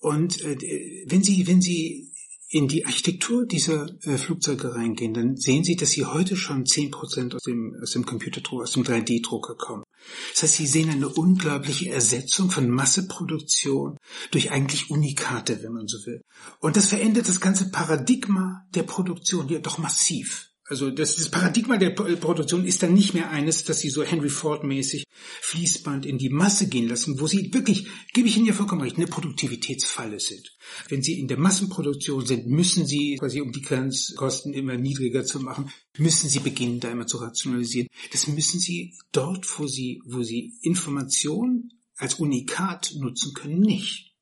Und 0.00 0.42
äh, 0.44 1.04
wenn 1.06 1.22
Sie, 1.22 1.46
wenn 1.46 1.60
Sie 1.62 2.12
in 2.56 2.68
die 2.68 2.86
Architektur 2.86 3.44
dieser 3.44 3.86
äh, 4.06 4.16
Flugzeuge 4.16 4.74
reingehen, 4.74 5.12
dann 5.12 5.36
sehen 5.36 5.62
Sie, 5.62 5.76
dass 5.76 5.90
Sie 5.90 6.06
heute 6.06 6.36
schon 6.36 6.64
zehn 6.64 6.90
Prozent 6.90 7.34
aus 7.34 7.42
dem, 7.42 7.76
aus 7.82 7.90
dem 7.90 8.06
Computerdrucker, 8.06 8.62
aus 8.62 8.72
dem 8.72 8.82
3D-Drucker 8.82 9.56
kommen. 9.56 9.84
Das 10.32 10.42
heißt, 10.42 10.54
Sie 10.54 10.66
sehen 10.66 10.88
eine 10.88 11.08
unglaubliche 11.08 11.90
Ersetzung 11.90 12.50
von 12.50 12.70
Masseproduktion 12.70 13.98
durch 14.30 14.52
eigentlich 14.52 14.90
Unikate, 14.90 15.62
wenn 15.62 15.72
man 15.72 15.86
so 15.86 15.98
will. 16.06 16.22
Und 16.60 16.76
das 16.76 16.86
verändert 16.86 17.28
das 17.28 17.40
ganze 17.40 17.70
Paradigma 17.70 18.64
der 18.74 18.84
Produktion 18.84 19.48
ja 19.50 19.58
doch 19.58 19.76
massiv. 19.76 20.48
Also 20.68 20.90
das, 20.90 21.14
das 21.14 21.28
Paradigma 21.28 21.76
der 21.76 21.90
Produktion 21.90 22.64
ist 22.64 22.82
dann 22.82 22.92
nicht 22.92 23.14
mehr 23.14 23.30
eines, 23.30 23.62
dass 23.62 23.78
sie 23.78 23.88
so 23.88 24.02
Henry 24.02 24.28
Ford-mäßig 24.28 25.04
Fließband 25.40 26.04
in 26.04 26.18
die 26.18 26.28
Masse 26.28 26.68
gehen 26.68 26.88
lassen, 26.88 27.20
wo 27.20 27.28
sie 27.28 27.54
wirklich, 27.54 27.86
gebe 28.12 28.26
ich 28.26 28.36
Ihnen 28.36 28.46
ja 28.46 28.52
vollkommen 28.52 28.82
recht, 28.82 28.96
eine 28.96 29.06
Produktivitätsfalle 29.06 30.18
sind. 30.18 30.56
Wenn 30.88 31.02
Sie 31.02 31.20
in 31.20 31.28
der 31.28 31.38
Massenproduktion 31.38 32.26
sind, 32.26 32.48
müssen 32.48 32.84
Sie, 32.84 33.16
quasi 33.16 33.40
um 33.40 33.52
die 33.52 33.62
Grenzkosten 33.62 34.52
immer 34.54 34.76
niedriger 34.76 35.24
zu 35.24 35.38
machen, 35.38 35.70
müssen 35.98 36.28
Sie 36.28 36.40
beginnen, 36.40 36.80
da 36.80 36.90
immer 36.90 37.06
zu 37.06 37.18
rationalisieren. 37.18 37.88
Das 38.10 38.26
müssen 38.26 38.58
Sie 38.58 38.94
dort, 39.12 39.46
wo 39.60 39.68
Sie, 39.68 40.02
wo 40.04 40.24
Sie 40.24 40.52
Information 40.62 41.70
als 41.96 42.14
Unikat 42.14 42.92
nutzen 42.96 43.34
können, 43.34 43.60
nicht. 43.60 44.14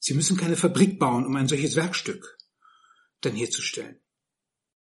Sie 0.00 0.14
müssen 0.14 0.36
keine 0.36 0.56
Fabrik 0.56 0.98
bauen, 0.98 1.24
um 1.24 1.36
ein 1.36 1.48
solches 1.48 1.76
Werkstück 1.76 2.36
dann 3.20 3.36
herzustellen. 3.36 4.00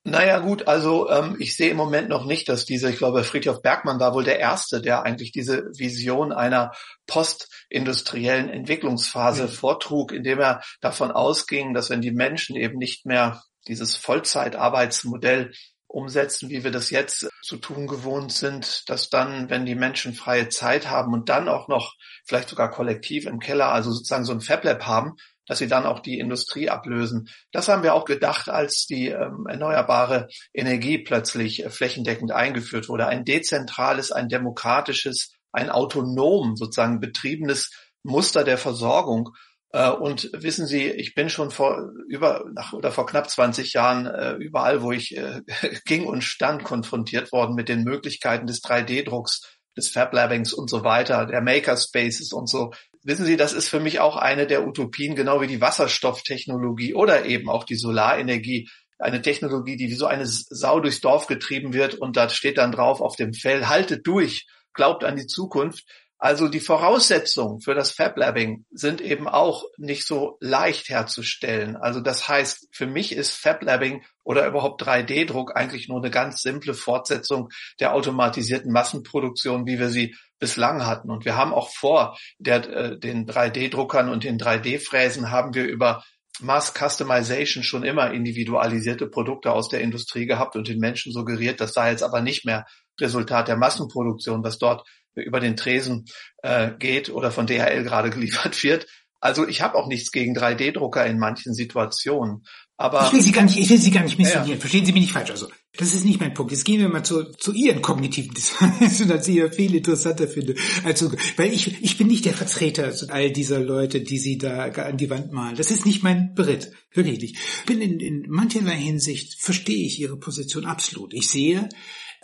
Naja 0.07 0.39
gut, 0.41 0.69
also 0.69 1.09
ähm, 1.09 1.37
ich 1.39 1.57
sehe 1.57 1.71
im 1.71 1.79
Moment 1.79 2.11
noch 2.11 2.27
nicht, 2.27 2.51
dass 2.51 2.67
diese, 2.67 2.91
ich 2.91 2.99
glaube, 2.99 3.25
Friedhof 3.25 3.63
Bergmann 3.63 3.99
war 3.99 4.13
wohl 4.13 4.23
der 4.23 4.39
Erste, 4.39 4.83
der 4.83 5.03
eigentlich 5.03 5.33
diese 5.33 5.65
Vision 5.79 6.31
einer 6.31 6.73
postindustriellen 7.07 8.51
Entwicklungsphase 8.51 9.45
mhm. 9.45 9.49
vortrug, 9.49 10.13
indem 10.13 10.41
er 10.41 10.63
davon 10.83 11.11
ausging, 11.11 11.73
dass 11.73 11.89
wenn 11.89 12.03
die 12.03 12.11
Menschen 12.11 12.55
eben 12.55 12.77
nicht 12.77 13.07
mehr 13.07 13.43
dieses 13.67 13.97
Vollzeitarbeitsmodell 13.97 15.53
umsetzen, 15.87 16.51
wie 16.51 16.65
wir 16.65 16.71
das 16.71 16.91
jetzt 16.91 17.27
zu 17.43 17.57
tun 17.57 17.87
gewohnt 17.87 18.31
sind, 18.31 18.83
dass 18.91 19.09
dann, 19.09 19.49
wenn 19.49 19.65
die 19.65 19.77
Menschen 19.77 20.13
freie 20.13 20.51
Zeit 20.51 20.91
haben 20.91 21.15
und 21.15 21.31
dann 21.31 21.49
auch 21.49 21.69
noch 21.69 21.95
vielleicht 22.27 22.51
sogar 22.51 22.71
kollektiv 22.71 23.25
im 23.25 23.39
Keller, 23.39 23.73
also 23.73 23.91
sozusagen 23.91 24.25
so 24.27 24.33
ein 24.33 24.43
FabLab 24.43 24.87
haben, 24.87 25.15
dass 25.47 25.59
sie 25.59 25.69
dann 25.69 25.87
auch 25.87 26.01
die 26.01 26.19
Industrie 26.19 26.71
ablösen. 26.71 27.29
Das 27.53 27.69
haben 27.69 27.83
wir 27.83 27.95
auch 27.95 28.05
gedacht, 28.05 28.49
als 28.49 28.87
die 28.87 29.09
ähm, 29.09 29.47
erneuerbare 29.49 30.29
Energie 30.53 30.99
plötzlich 30.99 31.65
äh, 31.65 31.71
flächendeckend 31.71 32.33
eingeführt 32.33 32.89
wurde. 32.89 33.07
Ein 33.07 33.25
dezentrales, 33.25 34.13
ein 34.13 34.29
demokratisches, 34.29 35.33
ein 35.53 35.71
autonom 35.71 36.57
sozusagen 36.57 37.01
betriebenes 37.01 37.71
Muster 38.03 38.45
der 38.45 38.59
Versorgung. 38.59 39.31
Äh, 39.73 39.91
und 39.91 40.31
wissen 40.33 40.67
Sie, 40.67 40.89
ich 40.89 41.15
bin 41.15 41.29
schon 41.29 41.51
vor 41.51 41.91
über 42.09 42.45
nach, 42.55 42.73
oder 42.73 42.91
vor 42.91 43.07
knapp 43.07 43.29
20 43.29 43.73
Jahren 43.75 44.07
äh, 44.07 44.33
überall, 44.35 44.83
wo 44.83 44.93
ich 44.93 45.15
ging 45.85 46.07
und 46.07 46.25
stand, 46.25 46.65
konfrontiert 46.65 47.33
worden 47.33 47.55
mit 47.55 47.69
den 47.69 47.85
Möglichkeiten 47.85 48.47
des 48.47 48.63
3D-Drucks, 48.63 49.43
des 49.77 49.91
Fab-Labings 49.91 50.53
und 50.53 50.71
so 50.71 50.85
weiter, 50.85 51.27
der 51.27 51.43
Makerspaces 51.43 52.33
und 52.33 52.49
so 52.49 52.73
wissen 53.05 53.27
Sie, 53.27 53.37
das 53.37 53.53
ist 53.53 53.69
für 53.69 53.81
mich 53.81 54.01
auch 54.01 54.17
eine 54.17 54.47
der 54.47 54.67
Utopien, 54.67 55.15
genau 55.15 55.41
wie 55.41 55.47
die 55.47 55.61
Wasserstofftechnologie 55.61 56.95
oder 56.95 57.25
eben 57.27 57.49
auch 57.49 57.65
die 57.65 57.77
Solarenergie. 57.77 58.69
Eine 58.99 59.23
Technologie, 59.23 59.77
die 59.77 59.91
wie 59.91 59.95
so 59.95 60.07
eine 60.07 60.27
Sau 60.27 60.81
durchs 60.81 61.01
Dorf 61.01 61.27
getrieben 61.27 61.75
wird 61.75 61.95
und 61.95 62.17
da 62.17 62.29
steht 62.29 62.59
dann 62.59 62.73
drauf 62.73 63.01
auf 63.01 63.17
dem 63.17 63.35
Fell, 63.35 63.69
haltet 63.69 64.07
durch, 64.07 64.47
glaubt 64.73 65.05
an 65.05 65.17
die 65.17 65.27
Zukunft. 65.27 65.85
Also 66.25 66.49
die 66.49 66.61
Voraussetzungen 66.61 67.61
für 67.61 67.75
das 67.75 67.91
Fab 67.91 68.17
Labbing 68.17 68.65
sind 68.71 69.03
eben 69.03 69.29
auch 69.29 69.65
nicht 69.77 70.07
so 70.07 70.39
leicht 70.41 70.89
herzustellen. 70.89 71.77
Also 71.77 72.01
das 72.01 72.27
heißt, 72.27 72.69
für 72.73 72.87
mich 72.87 73.15
ist 73.15 73.33
Fab 73.33 73.63
Labbing 73.63 74.03
oder 74.23 74.47
überhaupt 74.47 74.83
3D-Druck 74.83 75.55
eigentlich 75.55 75.87
nur 75.91 75.99
eine 75.99 76.11
ganz 76.11 76.41
simple 76.41 76.73
Fortsetzung 76.73 77.51
der 77.79 77.93
automatisierten 77.93 78.73
Massenproduktion, 78.73 79.67
wie 79.67 79.79
wir 79.79 79.91
sie 79.91 80.17
bislang 80.39 80.87
hatten. 80.87 81.11
Und 81.11 81.27
wir 81.27 81.37
haben 81.37 81.53
auch 81.53 81.69
vor 81.69 82.17
der, 82.39 82.67
äh, 82.71 82.99
den 82.99 83.27
3D-Druckern 83.27 84.09
und 84.09 84.25
den 84.25 84.39
3D-Fräsen 84.39 85.31
haben 85.31 85.53
wir 85.53 85.67
über 85.67 86.03
Mass 86.41 86.73
Customization 86.73 87.63
schon 87.63 87.85
immer 87.85 88.13
individualisierte 88.13 89.09
Produkte 89.09 89.53
aus 89.53 89.69
der 89.69 89.83
Industrie 89.83 90.25
gehabt 90.25 90.57
und 90.57 90.69
den 90.69 90.79
Menschen 90.79 91.13
suggeriert, 91.13 91.61
das 91.61 91.75
sei 91.75 91.91
jetzt 91.91 92.03
aber 92.03 92.23
nicht 92.23 92.47
mehr 92.47 92.65
Resultat 92.99 93.49
der 93.49 93.59
Massenproduktion, 93.59 94.43
was 94.43 94.57
dort 94.57 94.89
über 95.15 95.41
den 95.41 95.57
Tresen 95.57 96.07
äh, 96.43 96.71
geht 96.79 97.11
oder 97.11 97.31
von 97.31 97.47
DHL 97.47 97.85
gerade 97.85 98.11
geliefert 98.15 98.63
wird. 98.63 98.87
Also 99.21 99.49
ich 99.49 99.63
habe 99.63 99.77
auch 99.77 99.87
nichts 99.87 100.13
gegen 100.13 100.37
3D-Drucker 100.37 101.07
in 101.07 101.19
manchen 101.19 101.55
Situationen. 101.55 102.45
Aber 102.77 103.07
ich 103.07 103.13
will 103.13 103.23
Sie 103.23 103.33
gar 103.33 103.45
nicht, 103.45 103.57
ich 103.57 103.71
will 103.71 103.79
Sie 103.79 103.91
gar 103.91 104.03
nicht 104.03 104.19
missionieren. 104.19 104.57
Ja. 104.57 104.61
Verstehen 104.61 104.85
Sie 104.85 104.93
mich 104.93 105.03
nicht 105.03 105.13
falsch. 105.13 105.31
Also 105.31 105.49
das 105.77 105.95
ist 105.95 106.05
nicht 106.05 106.21
mein 106.21 106.35
Punkt. 106.35 106.53
Jetzt 106.53 106.65
gehen 106.65 106.81
wir 106.81 106.89
mal 106.89 107.05
zu, 107.05 107.25
zu 107.33 107.53
Ihren 107.53 107.83
kognitiven 107.83 108.35
Dissonanzen, 108.35 109.11
als 109.11 109.27
ich 109.27 109.37
ja 109.37 109.49
viel 109.49 109.75
interessanter 109.75 110.29
finde. 110.29 110.55
Also, 110.85 111.11
weil 111.37 111.53
ich, 111.53 111.83
ich 111.83 111.97
bin 111.97 112.09
nicht 112.09 112.25
der 112.25 112.35
Vertreter 112.35 112.93
all 113.09 113.33
dieser 113.33 113.61
Leute, 113.61 114.03
die 114.03 114.19
Sie 114.19 114.39
da 114.39 114.67
an 114.67 114.97
die 114.97 115.11
Wand 115.11 115.33
malen. 115.33 115.57
Das 115.57 115.71
ist 115.71 115.87
nicht 115.87 116.03
mein 116.03 116.35
Beritt. 116.35 116.73
Wirklich 116.93 117.21
nicht. 117.21 117.37
Ich 117.37 117.67
bin 117.67 117.81
in, 117.81 118.01
in 118.01 118.27
mancherlei 118.29 118.77
Hinsicht, 118.77 119.41
verstehe 119.41 119.87
ich 119.87 120.01
Ihre 120.01 120.19
Position 120.19 120.67
absolut. 120.67 121.15
Ich 121.15 121.29
sehe, 121.31 121.69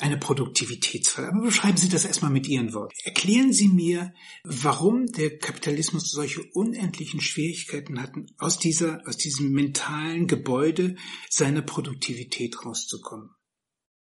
eine 0.00 0.16
Produktivitätsfalle. 0.16 1.28
Aber 1.28 1.42
beschreiben 1.42 1.76
Sie 1.76 1.88
das 1.88 2.04
erstmal 2.04 2.30
mit 2.30 2.46
Ihren 2.46 2.72
Worten. 2.72 2.94
Erklären 3.04 3.52
Sie 3.52 3.68
mir, 3.68 4.12
warum 4.44 5.06
der 5.06 5.38
Kapitalismus 5.38 6.10
solche 6.10 6.42
unendlichen 6.52 7.20
Schwierigkeiten 7.20 8.02
hatten, 8.02 8.26
aus 8.38 8.58
dieser, 8.58 9.02
aus 9.06 9.16
diesem 9.16 9.52
mentalen 9.52 10.26
Gebäude 10.26 10.96
seiner 11.28 11.62
Produktivität 11.62 12.64
rauszukommen. 12.64 13.30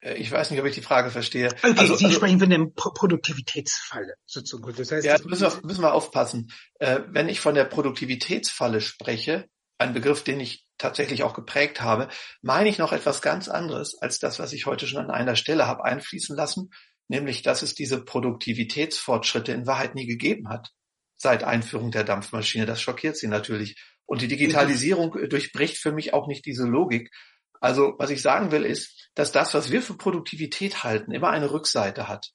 Äh, 0.00 0.14
ich 0.16 0.30
weiß 0.30 0.50
nicht, 0.50 0.60
ob 0.60 0.66
ich 0.66 0.74
die 0.74 0.82
Frage 0.82 1.10
verstehe. 1.10 1.48
Okay, 1.48 1.74
also, 1.76 1.96
Sie 1.96 2.06
also, 2.06 2.16
sprechen 2.16 2.38
von 2.38 2.50
der 2.50 2.66
Pro 2.74 2.90
Produktivitätsfalle 2.90 4.14
sozusagen. 4.26 4.74
Das 4.76 4.92
heißt, 4.92 5.06
ja, 5.06 5.18
müssen 5.24 5.42
wir, 5.42 5.60
müssen 5.64 5.82
wir 5.82 5.94
aufpassen. 5.94 6.52
Äh, 6.78 7.00
wenn 7.08 7.28
ich 7.28 7.40
von 7.40 7.54
der 7.54 7.64
Produktivitätsfalle 7.64 8.80
spreche, 8.80 9.48
ein 9.78 9.94
Begriff, 9.94 10.24
den 10.24 10.40
ich 10.40 10.67
tatsächlich 10.78 11.22
auch 11.22 11.34
geprägt 11.34 11.80
habe, 11.80 12.08
meine 12.40 12.68
ich 12.68 12.78
noch 12.78 12.92
etwas 12.92 13.20
ganz 13.22 13.48
anderes 13.48 14.00
als 14.00 14.18
das, 14.18 14.38
was 14.38 14.52
ich 14.52 14.66
heute 14.66 14.86
schon 14.86 15.04
an 15.04 15.10
einer 15.10 15.36
Stelle 15.36 15.66
habe 15.66 15.84
einfließen 15.84 16.36
lassen, 16.36 16.70
nämlich 17.08 17.42
dass 17.42 17.62
es 17.62 17.74
diese 17.74 18.04
Produktivitätsfortschritte 18.04 19.52
in 19.52 19.66
Wahrheit 19.66 19.94
nie 19.94 20.06
gegeben 20.06 20.48
hat 20.48 20.70
seit 21.16 21.42
Einführung 21.44 21.90
der 21.90 22.04
Dampfmaschine. 22.04 22.64
Das 22.64 22.80
schockiert 22.80 23.16
sie 23.16 23.26
natürlich. 23.26 23.76
Und 24.06 24.22
die 24.22 24.28
Digitalisierung 24.28 25.16
durchbricht 25.28 25.76
für 25.76 25.92
mich 25.92 26.14
auch 26.14 26.28
nicht 26.28 26.46
diese 26.46 26.64
Logik. 26.64 27.10
Also 27.60 27.94
was 27.98 28.10
ich 28.10 28.22
sagen 28.22 28.52
will, 28.52 28.64
ist, 28.64 29.10
dass 29.14 29.32
das, 29.32 29.52
was 29.52 29.70
wir 29.70 29.82
für 29.82 29.96
Produktivität 29.96 30.84
halten, 30.84 31.10
immer 31.10 31.30
eine 31.30 31.50
Rückseite 31.50 32.08
hat, 32.08 32.30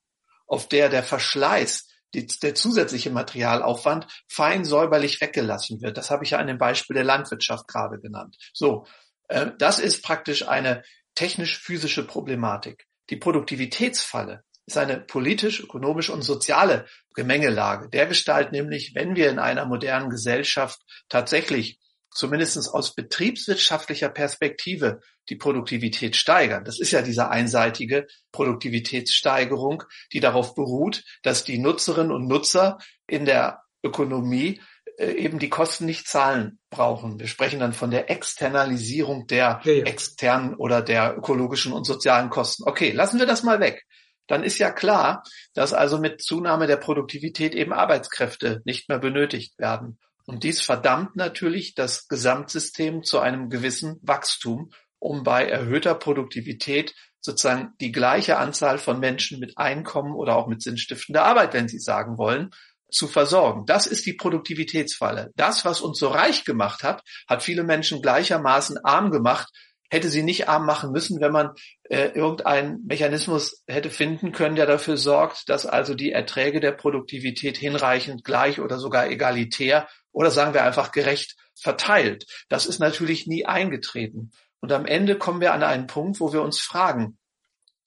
auf 0.45 0.67
der 0.67 0.89
der 0.89 1.01
Verschleiß 1.01 1.87
die, 2.13 2.27
der 2.27 2.55
zusätzliche 2.55 3.09
Materialaufwand 3.09 4.07
fein 4.27 4.65
säuberlich 4.65 5.19
weggelassen 5.21 5.81
wird. 5.81 5.97
Das 5.97 6.11
habe 6.11 6.23
ich 6.23 6.31
ja 6.31 6.39
an 6.39 6.47
dem 6.47 6.57
Beispiel 6.57 6.95
der 6.95 7.03
Landwirtschaft 7.03 7.67
gerade 7.67 7.99
genannt. 7.99 8.37
So, 8.53 8.85
äh, 9.27 9.51
das 9.57 9.79
ist 9.79 10.03
praktisch 10.03 10.47
eine 10.47 10.83
technisch-physische 11.15 12.05
Problematik. 12.05 12.85
Die 13.09 13.17
Produktivitätsfalle 13.17 14.43
ist 14.65 14.77
eine 14.77 14.99
politisch, 14.99 15.59
ökonomisch 15.59 16.09
und 16.09 16.21
soziale 16.21 16.85
Gemengelage. 17.15 17.89
Der 17.89 18.07
Gestalt 18.07 18.51
nämlich, 18.51 18.93
wenn 18.95 19.15
wir 19.15 19.29
in 19.29 19.39
einer 19.39 19.65
modernen 19.65 20.09
Gesellschaft 20.09 20.79
tatsächlich 21.09 21.79
zumindest 22.13 22.57
aus 22.73 22.95
betriebswirtschaftlicher 22.95 24.09
Perspektive 24.09 24.99
die 25.29 25.35
Produktivität 25.35 26.15
steigern. 26.15 26.65
Das 26.65 26.79
ist 26.79 26.91
ja 26.91 27.01
diese 27.01 27.29
einseitige 27.29 28.07
Produktivitätssteigerung, 28.31 29.83
die 30.11 30.19
darauf 30.19 30.55
beruht, 30.55 31.03
dass 31.23 31.43
die 31.43 31.57
Nutzerinnen 31.57 32.11
und 32.11 32.27
Nutzer 32.27 32.77
in 33.07 33.25
der 33.25 33.63
Ökonomie 33.83 34.61
äh, 34.97 35.11
eben 35.11 35.39
die 35.39 35.49
Kosten 35.49 35.85
nicht 35.85 36.07
zahlen 36.07 36.59
brauchen. 36.69 37.19
Wir 37.19 37.27
sprechen 37.27 37.59
dann 37.59 37.73
von 37.73 37.91
der 37.91 38.09
Externalisierung 38.09 39.27
der 39.27 39.61
ja, 39.63 39.71
ja. 39.71 39.85
externen 39.85 40.55
oder 40.55 40.81
der 40.81 41.17
ökologischen 41.17 41.73
und 41.73 41.85
sozialen 41.85 42.29
Kosten. 42.29 42.63
Okay, 42.65 42.91
lassen 42.91 43.19
wir 43.19 43.25
das 43.25 43.43
mal 43.43 43.59
weg. 43.59 43.83
Dann 44.27 44.43
ist 44.43 44.57
ja 44.57 44.71
klar, 44.71 45.23
dass 45.53 45.73
also 45.73 45.99
mit 45.99 46.21
Zunahme 46.21 46.67
der 46.67 46.77
Produktivität 46.77 47.55
eben 47.55 47.73
Arbeitskräfte 47.73 48.61
nicht 48.65 48.87
mehr 48.87 48.99
benötigt 48.99 49.57
werden. 49.57 49.99
Und 50.25 50.43
dies 50.43 50.61
verdammt 50.61 51.15
natürlich 51.15 51.75
das 51.75 52.07
Gesamtsystem 52.07 53.03
zu 53.03 53.19
einem 53.19 53.49
gewissen 53.49 53.99
Wachstum, 54.01 54.71
um 54.99 55.23
bei 55.23 55.45
erhöhter 55.45 55.95
Produktivität 55.95 56.95
sozusagen 57.19 57.73
die 57.79 57.91
gleiche 57.91 58.37
Anzahl 58.37 58.77
von 58.77 58.99
Menschen 58.99 59.39
mit 59.39 59.57
Einkommen 59.57 60.13
oder 60.13 60.35
auch 60.35 60.47
mit 60.47 60.61
sinnstiftender 60.61 61.23
Arbeit, 61.23 61.53
wenn 61.53 61.67
Sie 61.67 61.79
sagen 61.79 62.17
wollen, 62.17 62.51
zu 62.89 63.07
versorgen. 63.07 63.65
Das 63.65 63.87
ist 63.87 64.05
die 64.05 64.13
Produktivitätsfalle. 64.13 65.31
Das, 65.35 65.65
was 65.65 65.81
uns 65.81 65.99
so 65.99 66.09
reich 66.09 66.45
gemacht 66.45 66.83
hat, 66.83 67.01
hat 67.27 67.43
viele 67.43 67.63
Menschen 67.63 68.01
gleichermaßen 68.01 68.77
arm 68.83 69.11
gemacht, 69.11 69.49
hätte 69.93 70.09
sie 70.09 70.23
nicht 70.23 70.49
arm 70.49 70.65
machen 70.65 70.91
müssen, 70.91 71.21
wenn 71.21 71.31
man 71.31 71.51
äh, 71.83 72.09
irgendeinen 72.09 72.83
Mechanismus 72.85 73.63
hätte 73.67 73.91
finden 73.91 74.31
können, 74.31 74.55
der 74.55 74.65
dafür 74.65 74.97
sorgt, 74.97 75.49
dass 75.49 75.67
also 75.67 75.93
die 75.93 76.11
Erträge 76.11 76.59
der 76.59 76.71
Produktivität 76.71 77.57
hinreichend 77.57 78.23
gleich 78.23 78.59
oder 78.59 78.79
sogar 78.79 79.07
egalitär 79.07 79.87
oder 80.11 80.31
sagen 80.31 80.55
wir 80.55 80.63
einfach 80.63 80.91
gerecht 80.91 81.35
verteilt. 81.53 82.25
Das 82.49 82.65
ist 82.65 82.79
natürlich 82.79 83.27
nie 83.27 83.45
eingetreten. 83.45 84.31
Und 84.59 84.71
am 84.71 84.85
Ende 84.87 85.15
kommen 85.15 85.41
wir 85.41 85.53
an 85.53 85.63
einen 85.63 85.87
Punkt, 85.87 86.19
wo 86.19 86.33
wir 86.33 86.41
uns 86.41 86.59
fragen, 86.59 87.17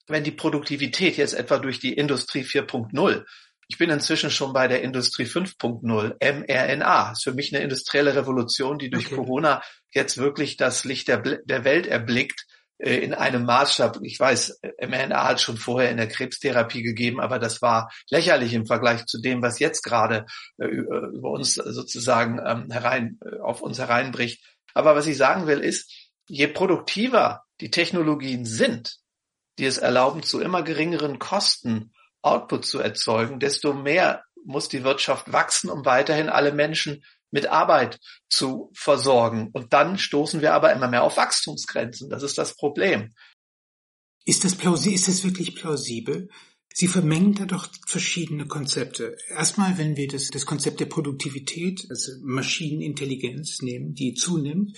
wenn 0.07 0.23
die 0.23 0.31
Produktivität 0.31 1.17
jetzt 1.17 1.33
etwa 1.33 1.57
durch 1.57 1.79
die 1.79 1.93
Industrie 1.93 2.43
4.0 2.43 3.25
ich 3.69 3.77
bin 3.77 3.89
inzwischen 3.89 4.31
schon 4.31 4.53
bei 4.53 4.67
der 4.67 4.81
Industrie 4.81 5.25
5.0, 5.25 6.15
mRNA. 6.21 7.11
Ist 7.11 7.23
für 7.23 7.33
mich 7.33 7.53
eine 7.53 7.63
industrielle 7.63 8.15
Revolution, 8.15 8.79
die 8.79 8.89
durch 8.89 9.07
okay. 9.07 9.15
Corona 9.15 9.61
jetzt 9.97 10.17
wirklich 10.17 10.55
das 10.55 10.85
Licht 10.85 11.09
der, 11.09 11.19
der 11.19 11.63
Welt 11.65 11.87
erblickt, 11.87 12.45
äh, 12.77 12.95
in 12.97 13.13
einem 13.13 13.43
Maßstab, 13.45 13.99
ich 14.03 14.19
weiß, 14.19 14.61
mRNA 14.81 15.27
hat 15.27 15.41
schon 15.41 15.57
vorher 15.57 15.89
in 15.91 15.97
der 15.97 16.07
Krebstherapie 16.07 16.83
gegeben, 16.83 17.19
aber 17.19 17.39
das 17.39 17.61
war 17.61 17.91
lächerlich 18.09 18.53
im 18.53 18.65
Vergleich 18.65 19.05
zu 19.05 19.19
dem, 19.19 19.41
was 19.41 19.59
jetzt 19.59 19.81
gerade 19.81 20.25
äh, 20.57 20.65
über 20.67 21.31
uns 21.31 21.55
sozusagen 21.55 22.39
ähm, 22.45 22.71
herein, 22.71 23.19
auf 23.41 23.61
uns 23.61 23.79
hereinbricht. 23.79 24.43
Aber 24.73 24.95
was 24.95 25.07
ich 25.07 25.17
sagen 25.17 25.47
will, 25.47 25.59
ist, 25.59 25.91
je 26.27 26.47
produktiver 26.47 27.43
die 27.61 27.71
Technologien 27.71 28.45
sind, 28.45 28.97
die 29.57 29.65
es 29.65 29.79
erlauben, 29.79 30.21
zu 30.21 30.39
immer 30.39 30.61
geringeren 30.61 31.19
Kosten 31.19 31.91
Output 32.21 32.65
zu 32.65 32.79
erzeugen, 32.79 33.39
desto 33.39 33.73
mehr 33.73 34.23
muss 34.45 34.69
die 34.69 34.83
Wirtschaft 34.83 35.31
wachsen, 35.31 35.69
um 35.69 35.85
weiterhin 35.85 36.29
alle 36.29 36.51
Menschen 36.51 37.03
mit 37.31 37.47
Arbeit 37.47 37.99
zu 38.29 38.71
versorgen. 38.73 39.49
Und 39.53 39.73
dann 39.73 39.97
stoßen 39.97 40.41
wir 40.41 40.53
aber 40.53 40.73
immer 40.73 40.87
mehr 40.87 41.03
auf 41.03 41.17
Wachstumsgrenzen. 41.17 42.09
Das 42.09 42.23
ist 42.23 42.37
das 42.37 42.55
Problem. 42.55 43.13
Ist 44.25 44.43
das 44.43 44.55
plausibel? 44.55 44.95
Ist 44.95 45.07
das 45.07 45.23
wirklich 45.23 45.55
plausibel? 45.55 46.29
Sie 46.73 46.87
vermengen 46.87 47.33
da 47.33 47.45
doch 47.45 47.69
verschiedene 47.87 48.45
Konzepte. 48.45 49.17
Erstmal, 49.29 49.77
wenn 49.77 49.97
wir 49.97 50.07
das, 50.07 50.27
das 50.27 50.45
Konzept 50.45 50.79
der 50.79 50.85
Produktivität, 50.85 51.87
also 51.89 52.11
Maschinenintelligenz 52.21 53.61
nehmen, 53.61 53.95
die 53.95 54.13
zunimmt, 54.13 54.77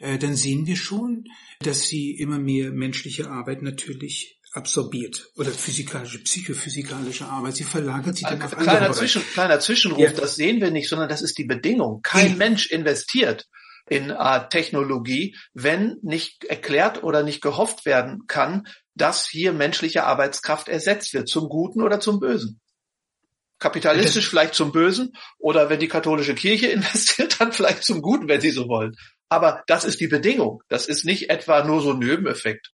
äh, 0.00 0.18
dann 0.18 0.34
sehen 0.34 0.66
wir 0.66 0.76
schon, 0.76 1.24
dass 1.60 1.84
sie 1.84 2.10
immer 2.10 2.38
mehr 2.38 2.72
menschliche 2.72 3.30
Arbeit 3.30 3.62
natürlich 3.62 4.39
absorbiert 4.52 5.28
oder 5.36 5.50
physikalische, 5.50 6.18
psychophysikalische 6.18 7.26
Arbeit. 7.26 7.56
Sie 7.56 7.64
verlagert 7.64 8.16
sie 8.16 8.24
dann 8.24 8.42
auf 8.42 8.50
kleiner 8.56 8.72
andere 8.72 8.92
Zwischen, 8.92 9.22
Kleiner 9.22 9.60
Zwischenruf, 9.60 10.00
ja. 10.00 10.10
das 10.10 10.34
sehen 10.34 10.60
wir 10.60 10.70
nicht, 10.70 10.88
sondern 10.88 11.08
das 11.08 11.22
ist 11.22 11.38
die 11.38 11.44
Bedingung. 11.44 12.02
Kein 12.02 12.32
ja. 12.32 12.36
Mensch 12.36 12.66
investiert 12.70 13.46
in 13.88 14.10
äh, 14.10 14.48
Technologie, 14.48 15.36
wenn 15.52 15.98
nicht 16.02 16.44
erklärt 16.44 17.02
oder 17.02 17.22
nicht 17.22 17.42
gehofft 17.42 17.86
werden 17.86 18.26
kann, 18.26 18.66
dass 18.94 19.28
hier 19.28 19.52
menschliche 19.52 20.04
Arbeitskraft 20.04 20.68
ersetzt 20.68 21.14
wird, 21.14 21.28
zum 21.28 21.48
Guten 21.48 21.82
oder 21.82 22.00
zum 22.00 22.18
Bösen. 22.20 22.60
Kapitalistisch 23.58 24.24
das 24.24 24.30
vielleicht 24.30 24.54
zum 24.54 24.72
Bösen 24.72 25.12
oder 25.38 25.70
wenn 25.70 25.80
die 25.80 25.88
katholische 25.88 26.34
Kirche 26.34 26.66
investiert, 26.72 27.40
dann 27.40 27.52
vielleicht 27.52 27.84
zum 27.84 28.02
Guten, 28.02 28.28
wenn 28.28 28.40
sie 28.40 28.50
so 28.50 28.68
wollen. 28.68 28.96
Aber 29.28 29.62
das 29.68 29.84
ist 29.84 30.00
die 30.00 30.08
Bedingung. 30.08 30.62
Das 30.68 30.86
ist 30.86 31.04
nicht 31.04 31.30
etwa 31.30 31.62
nur 31.64 31.80
so 31.80 31.92
ein 31.92 31.98
Nebeneffekt. 31.98 32.72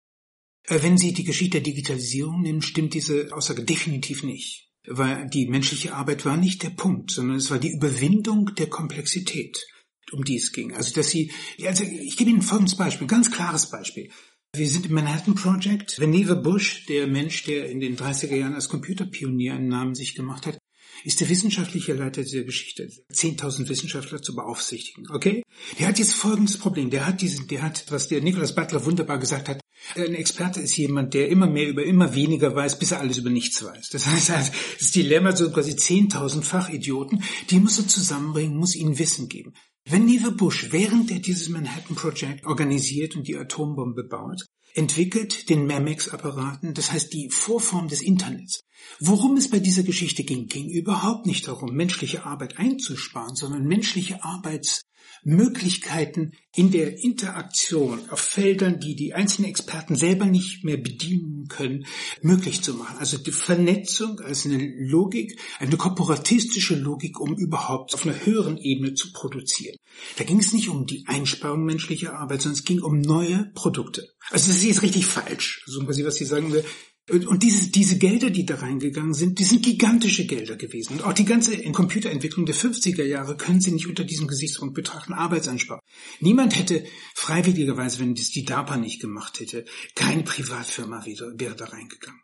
Äh, 0.67 0.83
wenn 0.83 0.99
Sie 0.99 1.13
die 1.13 1.25
Geschichte 1.25 1.61
der 1.61 1.73
Digitalisierung 1.73 2.43
nehmen, 2.43 2.63
stimmt 2.63 2.95
diese 2.95 3.29
Aussage 3.33 3.65
definitiv 3.65 4.23
nicht. 4.23 4.69
Weil 4.87 5.29
die 5.29 5.47
menschliche 5.47 5.95
Arbeit 5.95 6.25
war 6.25 6.37
nicht 6.37 6.63
der 6.63 6.71
Punkt, 6.71 7.13
sondern 7.13 7.37
es 7.37 7.51
war 7.51 7.59
die 7.59 7.73
Überwindung 7.73 8.55
der 8.57 8.69
Komplexität, 8.69 9.65
um 10.11 10.25
die 10.25 10.37
es 10.37 10.53
ging. 10.53 10.75
Also, 10.75 10.93
dass 10.95 11.11
Sie, 11.11 11.31
also 11.65 11.85
ich 11.85 12.17
gebe 12.17 12.31
Ihnen 12.31 12.43
folgendes 12.43 12.77
Beispiel, 12.77 13.07
ganz 13.07 13.31
klares 13.31 13.71
Beispiel. 13.71 14.11
Wir 14.55 14.69
sind 14.69 14.87
im 14.87 14.93
Manhattan 14.93 15.35
Project. 15.35 15.99
Vannevar 16.01 16.37
Bush, 16.37 16.85
der 16.87 17.07
Mensch, 17.07 17.45
der 17.45 17.71
in 17.71 17.81
den 17.81 17.97
30er 17.97 18.35
Jahren 18.35 18.55
als 18.55 18.69
Computerpionier 18.69 19.55
einen 19.55 19.69
Namen 19.69 19.95
sich 19.95 20.15
gemacht 20.15 20.47
hat, 20.47 20.59
ist 21.05 21.21
der 21.21 21.29
wissenschaftliche 21.29 21.95
Leiter 21.95 22.23
dieser 22.23 22.45
Geschichte, 22.45 22.89
10.000 23.13 23.69
Wissenschaftler 23.69 24.23
zu 24.23 24.35
beaufsichtigen. 24.35 25.11
Okay? 25.11 25.43
Der 25.79 25.89
hat 25.89 25.99
jetzt 25.99 26.15
folgendes 26.15 26.59
Problem. 26.59 26.91
Der 26.91 27.07
hat 27.07 27.21
diesen, 27.21 27.49
der 27.49 27.63
hat, 27.63 27.85
was 27.91 28.09
der 28.09 28.21
Nicholas 28.21 28.55
Butler 28.55 28.85
wunderbar 28.85 29.19
gesagt 29.19 29.49
hat, 29.49 29.61
ein 29.97 30.15
Experte 30.15 30.61
ist 30.61 30.77
jemand, 30.77 31.13
der 31.13 31.29
immer 31.29 31.47
mehr 31.47 31.69
über 31.69 31.85
immer 31.85 32.15
weniger 32.15 32.55
weiß, 32.55 32.79
bis 32.79 32.93
er 32.93 33.01
alles 33.01 33.19
über 33.19 33.31
nichts 33.31 33.65
weiß. 33.65 33.89
Das 33.91 34.07
heißt, 34.07 34.53
das 34.79 34.91
Dilemma 34.93 35.35
so 35.35 35.51
quasi 35.51 35.73
10.000 35.73 36.43
Fachidioten, 36.43 37.23
die 37.51 37.59
muss 37.59 37.79
er 37.79 37.89
zusammenbringen, 37.89 38.57
muss 38.57 38.77
ihnen 38.77 38.99
Wissen 38.99 39.29
geben. 39.29 39.55
Wenn 39.85 40.05
Neva 40.05 40.31
Bush, 40.31 40.69
während 40.71 41.11
er 41.11 41.19
dieses 41.19 41.49
Manhattan 41.49 41.97
Project 41.97 42.47
organisiert 42.47 43.17
und 43.17 43.27
die 43.27 43.37
Atombombe 43.37 44.05
baut, 44.05 44.47
entwickelt 44.75 45.49
den 45.49 45.67
Memex-Apparaten, 45.67 46.75
das 46.75 46.93
heißt 46.93 47.13
die 47.13 47.31
Vorform 47.31 47.89
des 47.89 48.03
Internets. 48.03 48.65
Worum 49.01 49.37
es 49.37 49.51
bei 49.51 49.59
dieser 49.59 49.83
Geschichte 49.83 50.25
ging, 50.25 50.47
ging 50.47 50.69
überhaupt 50.69 51.27
nicht 51.27 51.47
darum, 51.47 51.75
menschliche 51.75 52.25
Arbeit 52.25 52.59
einzusparen, 52.59 53.37
sondern 53.37 53.65
menschliche 53.65 54.25
Arbeits 54.25 54.83
Möglichkeiten 55.25 56.33
in 56.55 56.71
der 56.71 57.03
Interaktion 57.03 58.11
auf 58.11 58.21
Feldern, 58.21 58.81
die 58.81 58.95
die 58.95 59.15
einzelnen 59.15 59.51
Experten 59.51 59.95
selber 59.95 60.27
nicht 60.27 60.65
mehr 60.65 60.77
bedienen 60.77 61.49
können, 61.49 61.87
möglich 62.21 62.63
zu 62.63 62.75
machen. 62.75 62.99
Also 62.99 63.19
die 63.19 63.33
Vernetzung 63.33 64.21
als 64.21 64.45
eine 64.45 64.59
Logik, 64.79 65.39
eine 65.59 65.77
korporatistische 65.77 66.75
Logik, 66.75 67.21
um 67.21 67.35
überhaupt 67.37 67.95
auf 67.95 68.05
einer 68.05 68.25
höheren 68.25 68.59
Ebene 68.59 68.95
zu 68.95 69.13
produzieren. 69.13 69.77
Da 70.17 70.25
ging 70.25 70.41
es 70.41 70.53
nicht 70.53 70.69
um 70.69 70.87
die 70.87 71.05
Einsparung 71.07 71.65
menschlicher 71.65 72.19
Arbeit, 72.19 72.43
sondern 72.43 72.59
es 72.59 72.65
ging 72.65 72.81
um 72.81 73.01
neue 73.01 73.51
Produkte. 73.55 74.09
Also 74.31 74.49
das 74.49 74.59
ist 74.59 74.65
jetzt 74.65 74.83
richtig 74.83 75.07
falsch. 75.07 75.63
So 75.67 75.85
quasi, 75.85 76.05
was 76.05 76.17
Sie 76.17 76.25
sagen 76.25 76.53
will, 76.53 76.65
und 77.11 77.43
diese, 77.43 77.71
diese 77.71 77.99
Gelder, 77.99 78.31
die 78.31 78.47
da 78.47 78.57
reingegangen 78.57 79.13
sind, 79.13 79.41
die 79.41 79.45
sind 79.45 79.65
gigantische 79.65 80.25
Gelder 80.25 80.55
gewesen. 80.55 80.95
Und 80.95 81.05
auch 81.05 81.13
die 81.13 81.25
ganze 81.25 81.61
Computerentwicklung 81.73 82.47
der 82.47 82.55
50er 82.55 83.03
Jahre 83.03 83.37
können 83.37 83.61
Sie 83.61 83.73
nicht 83.73 83.89
unter 83.89 84.05
diesem 84.05 84.29
Gesichtspunkt 84.29 84.75
betrachten. 84.75 85.13
Arbeitsansparung. 85.13 85.83
Niemand 86.21 86.57
hätte 86.57 86.85
freiwilligerweise, 87.15 87.99
wenn 87.99 88.15
das 88.15 88.31
die 88.31 88.45
DARPA 88.45 88.77
nicht 88.77 89.01
gemacht 89.01 89.41
hätte, 89.41 89.65
keine 89.97 90.23
Privatfirma 90.23 91.05
wieder, 91.05 91.33
wäre 91.37 91.57
da 91.57 91.65
reingegangen. 91.65 92.21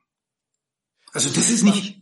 Also 1.12 1.28
das 1.30 1.50
ist 1.50 1.64
nicht. 1.64 2.00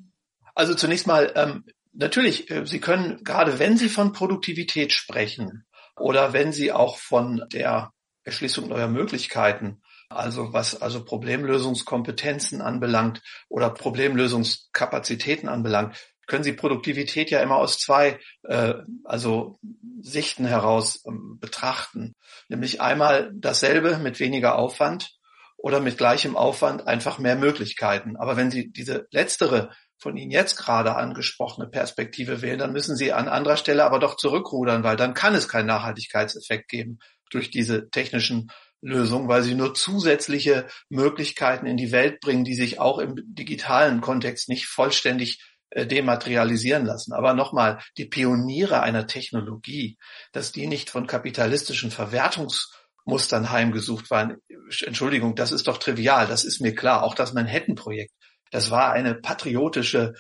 Also 0.54 0.74
zunächst 0.74 1.06
mal, 1.06 1.32
ähm, 1.34 1.64
natürlich, 1.92 2.50
äh, 2.50 2.66
Sie 2.66 2.80
können, 2.80 3.24
gerade 3.24 3.58
wenn 3.58 3.78
Sie 3.78 3.88
von 3.88 4.12
Produktivität 4.12 4.92
sprechen 4.92 5.64
oder 5.96 6.34
wenn 6.34 6.52
Sie 6.52 6.72
auch 6.72 6.98
von 6.98 7.42
der 7.52 7.92
Erschließung 8.22 8.68
neuer 8.68 8.88
Möglichkeiten 8.88 9.80
also 10.08 10.52
was 10.52 10.80
also 10.80 11.04
Problemlösungskompetenzen 11.04 12.62
anbelangt 12.62 13.22
oder 13.48 13.70
Problemlösungskapazitäten 13.70 15.48
anbelangt, 15.48 15.96
können 16.26 16.44
Sie 16.44 16.52
Produktivität 16.52 17.30
ja 17.30 17.40
immer 17.40 17.56
aus 17.56 17.78
zwei 17.78 18.18
äh, 18.42 18.74
also 19.04 19.58
Sichten 20.00 20.44
heraus 20.44 21.02
ähm, 21.06 21.38
betrachten. 21.40 22.14
Nämlich 22.48 22.80
einmal 22.80 23.30
dasselbe 23.34 23.98
mit 23.98 24.20
weniger 24.20 24.56
Aufwand 24.56 25.12
oder 25.56 25.80
mit 25.80 25.98
gleichem 25.98 26.36
Aufwand 26.36 26.86
einfach 26.86 27.18
mehr 27.18 27.36
Möglichkeiten. 27.36 28.16
Aber 28.16 28.36
wenn 28.36 28.50
Sie 28.50 28.70
diese 28.70 29.06
letztere 29.10 29.70
von 29.98 30.16
Ihnen 30.16 30.30
jetzt 30.30 30.56
gerade 30.56 30.96
angesprochene 30.96 31.68
Perspektive 31.68 32.42
wählen, 32.42 32.58
dann 32.58 32.72
müssen 32.72 32.96
Sie 32.96 33.12
an 33.12 33.28
anderer 33.28 33.56
Stelle 33.56 33.84
aber 33.84 33.98
doch 33.98 34.16
zurückrudern, 34.16 34.82
weil 34.82 34.96
dann 34.96 35.14
kann 35.14 35.34
es 35.34 35.48
keinen 35.48 35.66
Nachhaltigkeitseffekt 35.66 36.68
geben 36.68 36.98
durch 37.30 37.50
diese 37.50 37.88
technischen 37.90 38.50
Lösung, 38.80 39.28
weil 39.28 39.42
sie 39.42 39.54
nur 39.54 39.74
zusätzliche 39.74 40.66
Möglichkeiten 40.88 41.66
in 41.66 41.76
die 41.76 41.92
Welt 41.92 42.20
bringen, 42.20 42.44
die 42.44 42.54
sich 42.54 42.78
auch 42.78 42.98
im 42.98 43.14
digitalen 43.16 44.00
Kontext 44.00 44.48
nicht 44.48 44.66
vollständig 44.66 45.42
äh, 45.70 45.86
dematerialisieren 45.86 46.86
lassen. 46.86 47.12
Aber 47.12 47.34
nochmal, 47.34 47.80
die 47.96 48.04
Pioniere 48.04 48.80
einer 48.82 49.06
Technologie, 49.06 49.98
dass 50.32 50.52
die 50.52 50.66
nicht 50.66 50.90
von 50.90 51.06
kapitalistischen 51.06 51.90
Verwertungsmustern 51.90 53.50
heimgesucht 53.50 54.10
waren, 54.10 54.36
Entschuldigung, 54.84 55.34
das 55.34 55.52
ist 55.52 55.66
doch 55.66 55.78
trivial, 55.78 56.26
das 56.26 56.44
ist 56.44 56.60
mir 56.60 56.74
klar. 56.74 57.02
Auch 57.02 57.14
das 57.14 57.32
Manhattan-Projekt, 57.32 58.12
das 58.50 58.70
war 58.70 58.92
eine 58.92 59.14
patriotische 59.14 60.14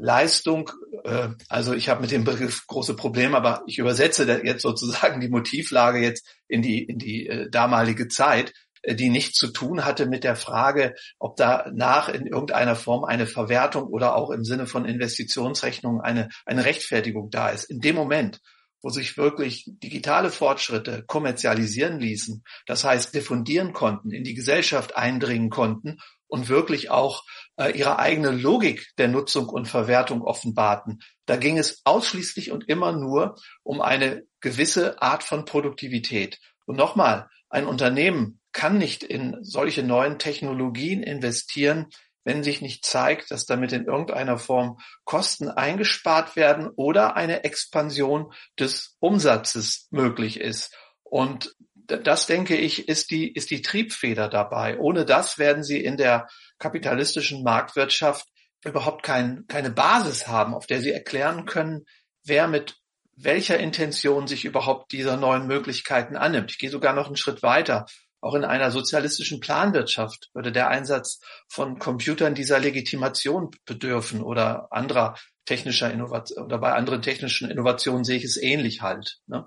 Leistung, 0.00 0.70
äh, 1.04 1.28
also 1.48 1.74
ich 1.74 1.88
habe 1.88 2.00
mit 2.00 2.10
dem 2.10 2.24
Begriff 2.24 2.66
große 2.66 2.96
Probleme, 2.96 3.36
aber 3.36 3.62
ich 3.66 3.78
übersetze 3.78 4.24
jetzt 4.44 4.62
sozusagen 4.62 5.20
die 5.20 5.28
Motivlage 5.28 5.98
jetzt 5.98 6.26
in 6.48 6.62
die, 6.62 6.84
in 6.84 6.98
die 6.98 7.26
äh, 7.26 7.50
damalige 7.50 8.08
Zeit, 8.08 8.52
äh, 8.82 8.94
die 8.94 9.10
nichts 9.10 9.38
zu 9.38 9.52
tun 9.52 9.84
hatte 9.84 10.06
mit 10.06 10.24
der 10.24 10.36
Frage, 10.36 10.94
ob 11.18 11.36
danach 11.36 12.08
in 12.08 12.26
irgendeiner 12.26 12.76
Form 12.76 13.04
eine 13.04 13.26
Verwertung 13.26 13.84
oder 13.84 14.16
auch 14.16 14.30
im 14.30 14.44
Sinne 14.44 14.66
von 14.66 14.84
Investitionsrechnungen 14.84 16.00
eine, 16.00 16.28
eine 16.46 16.64
Rechtfertigung 16.64 17.30
da 17.30 17.50
ist. 17.50 17.64
In 17.64 17.80
dem 17.80 17.96
Moment, 17.96 18.40
wo 18.82 18.90
sich 18.90 19.16
wirklich 19.16 19.64
digitale 19.66 20.30
Fortschritte 20.30 21.04
kommerzialisieren 21.06 22.00
ließen, 22.00 22.44
das 22.66 22.84
heißt 22.84 23.14
diffundieren 23.14 23.72
konnten, 23.72 24.10
in 24.10 24.24
die 24.24 24.34
Gesellschaft 24.34 24.96
eindringen 24.96 25.50
konnten 25.50 25.98
und 26.26 26.48
wirklich 26.48 26.90
auch 26.90 27.24
äh, 27.56 27.76
ihre 27.76 27.98
eigene 27.98 28.30
Logik 28.30 28.90
der 28.98 29.08
Nutzung 29.08 29.48
und 29.48 29.66
Verwertung 29.66 30.22
offenbarten. 30.22 31.00
Da 31.26 31.36
ging 31.36 31.58
es 31.58 31.82
ausschließlich 31.84 32.50
und 32.52 32.68
immer 32.68 32.92
nur 32.92 33.36
um 33.62 33.80
eine 33.80 34.22
gewisse 34.40 35.02
Art 35.02 35.24
von 35.24 35.44
Produktivität. 35.44 36.38
Und 36.64 36.76
nochmal, 36.76 37.28
ein 37.48 37.66
Unternehmen 37.66 38.40
kann 38.52 38.78
nicht 38.78 39.02
in 39.02 39.36
solche 39.42 39.82
neuen 39.82 40.18
Technologien 40.18 41.02
investieren, 41.02 41.86
wenn 42.24 42.42
sich 42.42 42.60
nicht 42.60 42.84
zeigt, 42.84 43.30
dass 43.30 43.46
damit 43.46 43.72
in 43.72 43.86
irgendeiner 43.86 44.38
Form 44.38 44.78
Kosten 45.04 45.48
eingespart 45.48 46.36
werden 46.36 46.68
oder 46.68 47.16
eine 47.16 47.44
Expansion 47.44 48.32
des 48.58 48.96
Umsatzes 49.00 49.88
möglich 49.90 50.38
ist. 50.38 50.74
Und 51.02 51.54
das 51.86 52.26
denke 52.26 52.56
ich, 52.56 52.88
ist 52.88 53.10
die, 53.10 53.32
ist 53.32 53.50
die 53.50 53.62
Triebfeder 53.62 54.28
dabei. 54.28 54.78
Ohne 54.78 55.04
das 55.04 55.38
werden 55.38 55.64
sie 55.64 55.82
in 55.82 55.96
der 55.96 56.28
kapitalistischen 56.58 57.42
Marktwirtschaft 57.42 58.26
überhaupt 58.64 59.02
kein, 59.02 59.46
keine 59.48 59.70
Basis 59.70 60.28
haben, 60.28 60.54
auf 60.54 60.66
der 60.66 60.80
sie 60.80 60.92
erklären 60.92 61.46
können, 61.46 61.86
wer 62.24 62.46
mit 62.46 62.76
welcher 63.16 63.58
Intention 63.58 64.26
sich 64.26 64.44
überhaupt 64.44 64.92
dieser 64.92 65.16
neuen 65.16 65.46
Möglichkeiten 65.46 66.16
annimmt. 66.16 66.52
Ich 66.52 66.58
gehe 66.58 66.70
sogar 66.70 66.94
noch 66.94 67.06
einen 67.06 67.16
Schritt 67.16 67.42
weiter. 67.42 67.86
Auch 68.20 68.34
in 68.34 68.44
einer 68.44 68.70
sozialistischen 68.70 69.40
Planwirtschaft 69.40 70.30
würde 70.34 70.52
der 70.52 70.68
Einsatz 70.68 71.20
von 71.48 71.78
Computern 71.78 72.34
dieser 72.34 72.58
Legitimation 72.58 73.50
bedürfen 73.64 74.22
oder 74.22 74.68
anderer 74.70 75.16
technischer 75.46 75.90
Innovation 75.90 76.44
oder 76.44 76.58
bei 76.58 76.72
anderen 76.72 77.02
technischen 77.02 77.50
Innovationen 77.50 78.04
sehe 78.04 78.18
ich 78.18 78.24
es 78.24 78.36
ähnlich 78.36 78.82
halt. 78.82 79.18
Ne? 79.26 79.46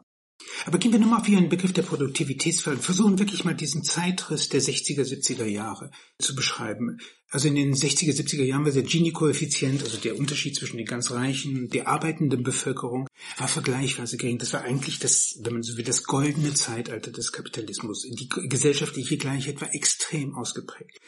Aber 0.66 0.78
gehen 0.78 0.92
wir 0.92 1.00
nochmal 1.00 1.22
auf 1.22 1.30
Ihren 1.30 1.50
Begriff 1.50 1.74
der 1.74 1.84
Produktivitätsfall. 1.84 2.78
Versuchen 2.78 3.20
wirklich 3.20 3.44
mal 3.44 3.56
diesen 3.56 3.84
Zeitriss 3.84 4.50
der 4.50 4.62
60er, 4.62 5.04
70er 5.04 5.46
Jahre 5.46 5.92
zu 6.20 6.36
beschreiben. 6.36 6.98
Also 7.30 7.48
in 7.48 7.56
den 7.56 7.74
60er, 7.74 8.14
70er 8.14 8.44
Jahren 8.44 8.66
war 8.66 8.72
der 8.72 8.84
Gini-Koeffizient, 8.84 9.84
also 9.84 9.98
der 9.98 10.18
Unterschied 10.18 10.56
zwischen 10.56 10.78
den 10.78 10.86
ganz 10.86 11.12
Reichen, 11.12 11.70
der 11.70 11.88
arbeitenden 11.88 12.44
Bevölkerung, 12.44 13.08
war 13.38 13.48
vergleichsweise 13.48 14.18
gering. 14.18 14.38
Das 14.38 14.54
war 14.54 14.62
eigentlich 14.62 15.00
das, 15.00 15.40
wenn 15.42 15.54
man 15.54 15.64
so 15.64 15.78
will, 15.78 15.84
das 15.84 16.04
goldene 16.04 16.54
Zeitalter 16.54 17.12
des 17.12 17.32
Kapitalismus. 17.32 18.04
Die 18.04 18.30
gesellschaftliche 18.30 19.18
Gleichheit 19.18 19.62
war 19.62 19.74
extrem 19.74 20.36
ausgeprägt. 20.36 21.00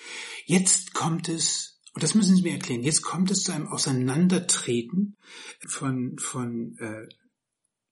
Jetzt 0.46 0.94
kommt 0.94 1.30
es 1.30 1.76
und 1.94 2.04
das 2.04 2.14
müssen 2.14 2.36
Sie 2.36 2.42
mir 2.42 2.52
erklären. 2.52 2.84
Jetzt 2.84 3.04
kommt 3.04 3.32
es 3.32 3.44
zu 3.44 3.54
einem 3.54 3.68
Auseinandertreten 3.68 5.16
von, 5.66 6.18
von 6.18 6.76
äh, 6.78 7.08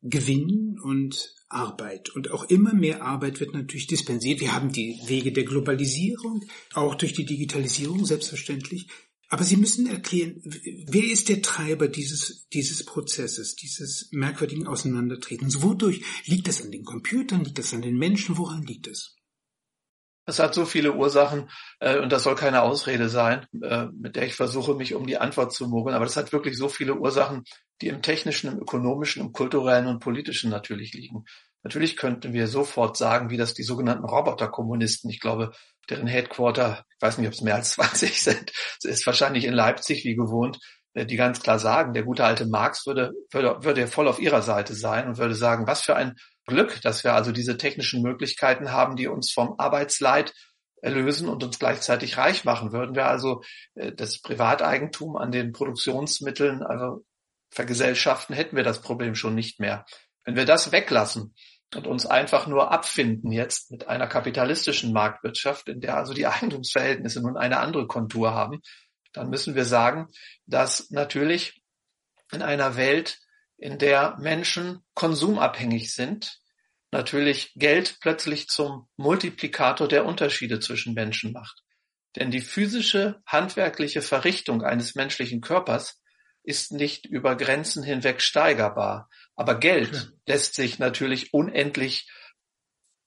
Gewinn 0.04 0.80
und 0.84 1.34
Arbeit. 1.48 2.10
Und 2.10 2.32
auch 2.32 2.44
immer 2.46 2.74
mehr 2.74 3.04
Arbeit 3.04 3.40
wird 3.40 3.54
natürlich 3.54 3.88
dispensiert. 3.88 4.42
Wir 4.42 4.54
haben 4.54 4.72
die 4.72 5.00
Wege 5.06 5.32
der 5.32 5.46
Globalisierung, 5.46 6.44
auch 6.74 6.96
durch 6.96 7.14
die 7.14 7.26
Digitalisierung 7.26 8.06
selbstverständlich. 8.06 8.88
Aber 9.30 9.44
Sie 9.44 9.58
müssen 9.58 9.88
erklären, 9.88 10.42
wer 10.44 11.06
ist 11.06 11.30
der 11.30 11.42
Treiber 11.42 11.88
dieses, 11.88 12.48
dieses 12.50 12.86
Prozesses, 12.86 13.56
dieses 13.56 14.10
merkwürdigen 14.12 14.68
Auseinandertretens? 14.68 15.64
Wodurch 15.64 16.04
liegt 16.26 16.48
das 16.48 16.62
an 16.62 16.72
den 16.72 16.84
Computern? 16.84 17.44
Liegt 17.44 17.58
das 17.58 17.74
an 17.74 17.82
den 17.82 17.98
Menschen? 17.98 18.38
Woran 18.38 18.64
liegt 18.64 18.88
es? 18.88 19.16
Es 20.26 20.40
hat 20.40 20.54
so 20.54 20.66
viele 20.66 20.94
Ursachen 20.94 21.50
äh, 21.80 22.00
und 22.00 22.12
das 22.12 22.24
soll 22.24 22.36
keine 22.36 22.62
Ausrede 22.62 23.10
sein, 23.10 23.46
äh, 23.62 23.88
mit 23.88 24.16
der 24.16 24.26
ich 24.26 24.36
versuche, 24.36 24.74
mich 24.76 24.94
um 24.94 25.06
die 25.06 25.18
Antwort 25.18 25.52
zu 25.52 25.68
mogeln. 25.68 25.96
Aber 25.96 26.06
das 26.06 26.16
hat 26.16 26.32
wirklich 26.32 26.58
so 26.58 26.70
viele 26.70 26.96
Ursachen, 26.96 27.44
die 27.84 27.90
im 27.90 28.02
technischen, 28.02 28.50
im 28.50 28.60
ökonomischen, 28.60 29.22
im 29.22 29.34
kulturellen 29.34 29.88
und 29.88 30.00
politischen 30.00 30.50
natürlich 30.50 30.94
liegen. 30.94 31.26
Natürlich 31.64 31.98
könnten 31.98 32.32
wir 32.32 32.48
sofort 32.48 32.96
sagen, 32.96 33.30
wie 33.30 33.38
das 33.38 33.54
die 33.54 33.64
sogenannten 33.64 34.06
Roboterkommunisten, 34.06 35.10
ich 35.10 35.20
glaube, 35.20 35.52
deren 35.90 36.08
Headquarter, 36.08 36.86
ich 36.96 37.02
weiß 37.02 37.18
nicht, 37.18 37.28
ob 37.28 37.34
es 37.34 37.42
mehr 37.42 37.56
als 37.56 37.72
20 37.74 38.24
sind, 38.24 38.52
ist 38.84 39.06
wahrscheinlich 39.06 39.44
in 39.44 39.54
Leipzig 39.54 40.06
wie 40.06 40.16
gewohnt, 40.16 40.60
äh, 40.94 41.06
die 41.06 41.18
ganz 41.18 41.42
klar 41.42 41.60
sagen, 41.60 41.94
der 41.94 42.04
gute 42.04 42.24
alte 42.24 42.46
Marx 42.46 42.88
würde, 42.88 43.12
würde, 43.32 43.58
würde 43.64 43.88
voll 43.88 44.08
auf 44.08 44.20
ihrer 44.20 44.42
Seite 44.42 44.76
sein 44.76 45.08
und 45.08 45.18
würde 45.18 45.36
sagen, 45.36 45.68
was 45.68 45.82
für 45.82 45.98
ein 45.98 46.16
Glück, 46.46 46.82
dass 46.84 47.04
wir 47.04 47.14
also 47.14 47.34
diese 47.34 47.58
technischen 47.58 48.02
Möglichkeiten 48.02 48.72
haben, 48.72 48.96
die 48.96 49.08
uns 49.08 49.32
vom 49.32 49.56
Arbeitsleid 49.58 50.34
erlösen 50.82 51.28
und 51.28 51.44
uns 51.44 51.60
gleichzeitig 51.60 52.18
reich 52.18 52.46
machen. 52.46 52.72
Würden 52.72 52.96
wir 52.96 53.08
also 53.08 53.42
äh, 53.76 53.92
das 53.92 54.22
Privateigentum 54.22 55.18
an 55.18 55.32
den 55.32 55.52
Produktionsmitteln 55.52 56.64
also 56.64 57.04
vergesellschaften, 57.54 58.36
hätten 58.36 58.56
wir 58.56 58.64
das 58.64 58.82
Problem 58.82 59.16
schon 59.16 59.36
nicht 59.36 59.60
mehr. 59.60 59.86
Wenn 60.26 60.36
wir 60.36 60.46
das 60.46 60.72
weglassen 60.72 61.36
und 61.76 61.88
uns 61.88 62.06
einfach 62.06 62.48
nur 62.48 62.72
abfinden 62.72 63.32
jetzt 63.32 63.72
mit 63.72 63.88
einer 63.88 64.08
kapitalistischen 64.08 64.94
Marktwirtschaft, 64.94 65.70
in 65.70 65.82
der 65.82 65.98
also 65.98 66.14
die 66.14 66.28
Eigentumsverhältnisse 66.28 67.22
nun 67.22 67.38
eine 67.38 67.60
andere 67.60 67.88
Kontur 67.88 68.34
haben, 68.34 68.62
dann 69.14 69.30
müssen 69.30 69.56
wir 69.56 69.66
sagen, 69.66 70.08
dass 70.46 70.90
natürlich 70.90 71.62
in 72.32 72.42
einer 72.42 72.76
Welt, 72.78 73.20
in 73.58 73.78
der 73.78 74.18
Menschen 74.20 74.80
konsumabhängig 74.96 75.94
sind, 75.94 76.40
natürlich 76.92 77.54
Geld 77.56 77.98
plötzlich 78.02 78.48
zum 78.48 78.88
Multiplikator 78.98 79.88
der 79.88 80.06
Unterschiede 80.06 80.60
zwischen 80.60 80.94
Menschen 80.94 81.32
macht. 81.32 81.62
Denn 82.16 82.32
die 82.32 82.42
physische, 82.42 83.22
handwerkliche 83.26 84.02
Verrichtung 84.02 84.64
eines 84.64 84.96
menschlichen 84.96 85.42
Körpers 85.42 86.03
ist 86.44 86.72
nicht 86.72 87.06
über 87.06 87.36
Grenzen 87.36 87.84
hinweg 87.84 88.22
steigerbar. 88.22 89.10
Aber 89.36 89.60
Geld 89.60 90.14
lässt 90.28 90.56
sich 90.56 90.80
natürlich 90.80 91.34
unendlich, 91.34 92.10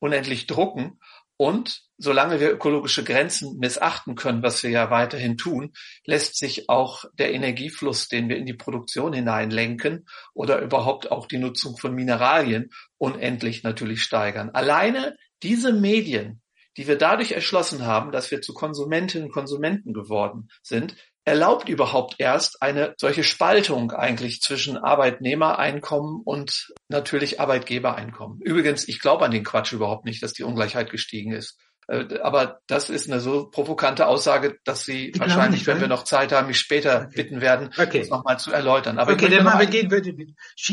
unendlich 0.00 0.46
drucken 0.46 0.98
und 1.38 1.82
solange 1.98 2.40
wir 2.40 2.50
ökologische 2.50 3.04
Grenzen 3.04 3.58
missachten 3.58 4.14
können, 4.14 4.42
was 4.42 4.62
wir 4.62 4.70
ja 4.70 4.90
weiterhin 4.90 5.36
tun, 5.36 5.72
lässt 6.04 6.38
sich 6.38 6.68
auch 6.68 7.04
der 7.14 7.32
Energiefluss, 7.32 8.08
den 8.08 8.28
wir 8.28 8.36
in 8.36 8.46
die 8.46 8.54
Produktion 8.54 9.12
hineinlenken 9.12 10.06
oder 10.32 10.60
überhaupt 10.60 11.10
auch 11.10 11.26
die 11.26 11.38
Nutzung 11.38 11.76
von 11.76 11.94
Mineralien 11.94 12.70
unendlich 12.96 13.62
natürlich 13.62 14.02
steigern. 14.02 14.50
Alleine 14.50 15.16
diese 15.42 15.72
Medien, 15.72 16.40
die 16.78 16.86
wir 16.86 16.96
dadurch 16.96 17.32
erschlossen 17.32 17.84
haben, 17.84 18.12
dass 18.12 18.30
wir 18.30 18.40
zu 18.40 18.54
Konsumentinnen 18.54 19.26
und 19.26 19.32
Konsumenten 19.32 19.92
geworden 19.92 20.48
sind, 20.62 20.96
erlaubt 21.26 21.68
überhaupt 21.68 22.14
erst 22.18 22.62
eine 22.62 22.94
solche 22.98 23.24
Spaltung 23.24 23.90
eigentlich 23.90 24.40
zwischen 24.40 24.78
Arbeitnehmereinkommen 24.78 26.22
und 26.24 26.72
natürlich 26.88 27.40
Arbeitgebereinkommen. 27.40 28.40
Übrigens, 28.40 28.86
ich 28.86 29.00
glaube 29.00 29.24
an 29.24 29.32
den 29.32 29.42
Quatsch 29.42 29.72
überhaupt 29.72 30.04
nicht, 30.04 30.22
dass 30.22 30.32
die 30.32 30.44
Ungleichheit 30.44 30.88
gestiegen 30.88 31.32
ist. 31.32 31.58
Äh, 31.88 32.18
aber 32.20 32.60
das 32.66 32.90
ist 32.90 33.10
eine 33.10 33.20
so 33.20 33.48
provokante 33.48 34.06
Aussage, 34.06 34.58
dass 34.64 34.84
Sie 34.84 35.10
ich 35.10 35.20
wahrscheinlich, 35.20 35.60
nicht, 35.60 35.66
wenn 35.66 35.80
wir 35.80 35.88
noch 35.88 36.04
Zeit 36.04 36.32
haben, 36.32 36.48
mich 36.48 36.58
später 36.58 37.06
okay. 37.06 37.22
bitten 37.22 37.40
werden, 37.40 37.70
okay. 37.78 38.00
das 38.00 38.08
nochmal 38.08 38.38
zu 38.38 38.52
erläutern. 38.52 38.98
Aber 38.98 39.12
okay, 39.12 39.26
ich, 39.26 39.42
möchte 39.42 39.58
wir 39.58 39.66
gehen, 39.66 39.90
würde, 39.90 40.14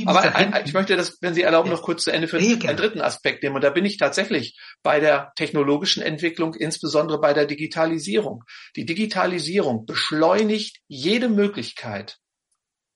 aber 0.05 0.35
ein, 0.35 0.65
ich 0.65 0.73
möchte 0.73 0.95
das, 0.95 1.17
wenn 1.21 1.33
Sie 1.33 1.43
erlauben, 1.43 1.69
noch 1.69 1.83
kurz 1.83 2.03
zu 2.03 2.11
Ende 2.11 2.27
für 2.27 2.39
ja, 2.39 2.69
einen 2.69 2.77
dritten 2.77 3.01
Aspekt 3.01 3.43
nehmen. 3.43 3.55
Und 3.55 3.63
da 3.63 3.69
bin 3.69 3.85
ich 3.85 3.97
tatsächlich 3.97 4.57
bei 4.81 4.99
der 4.99 5.31
technologischen 5.35 6.01
Entwicklung, 6.01 6.55
insbesondere 6.55 7.19
bei 7.19 7.33
der 7.33 7.45
Digitalisierung. 7.45 8.43
Die 8.75 8.85
Digitalisierung 8.85 9.85
beschleunigt 9.85 10.77
jede 10.87 11.29
Möglichkeit, 11.29 12.17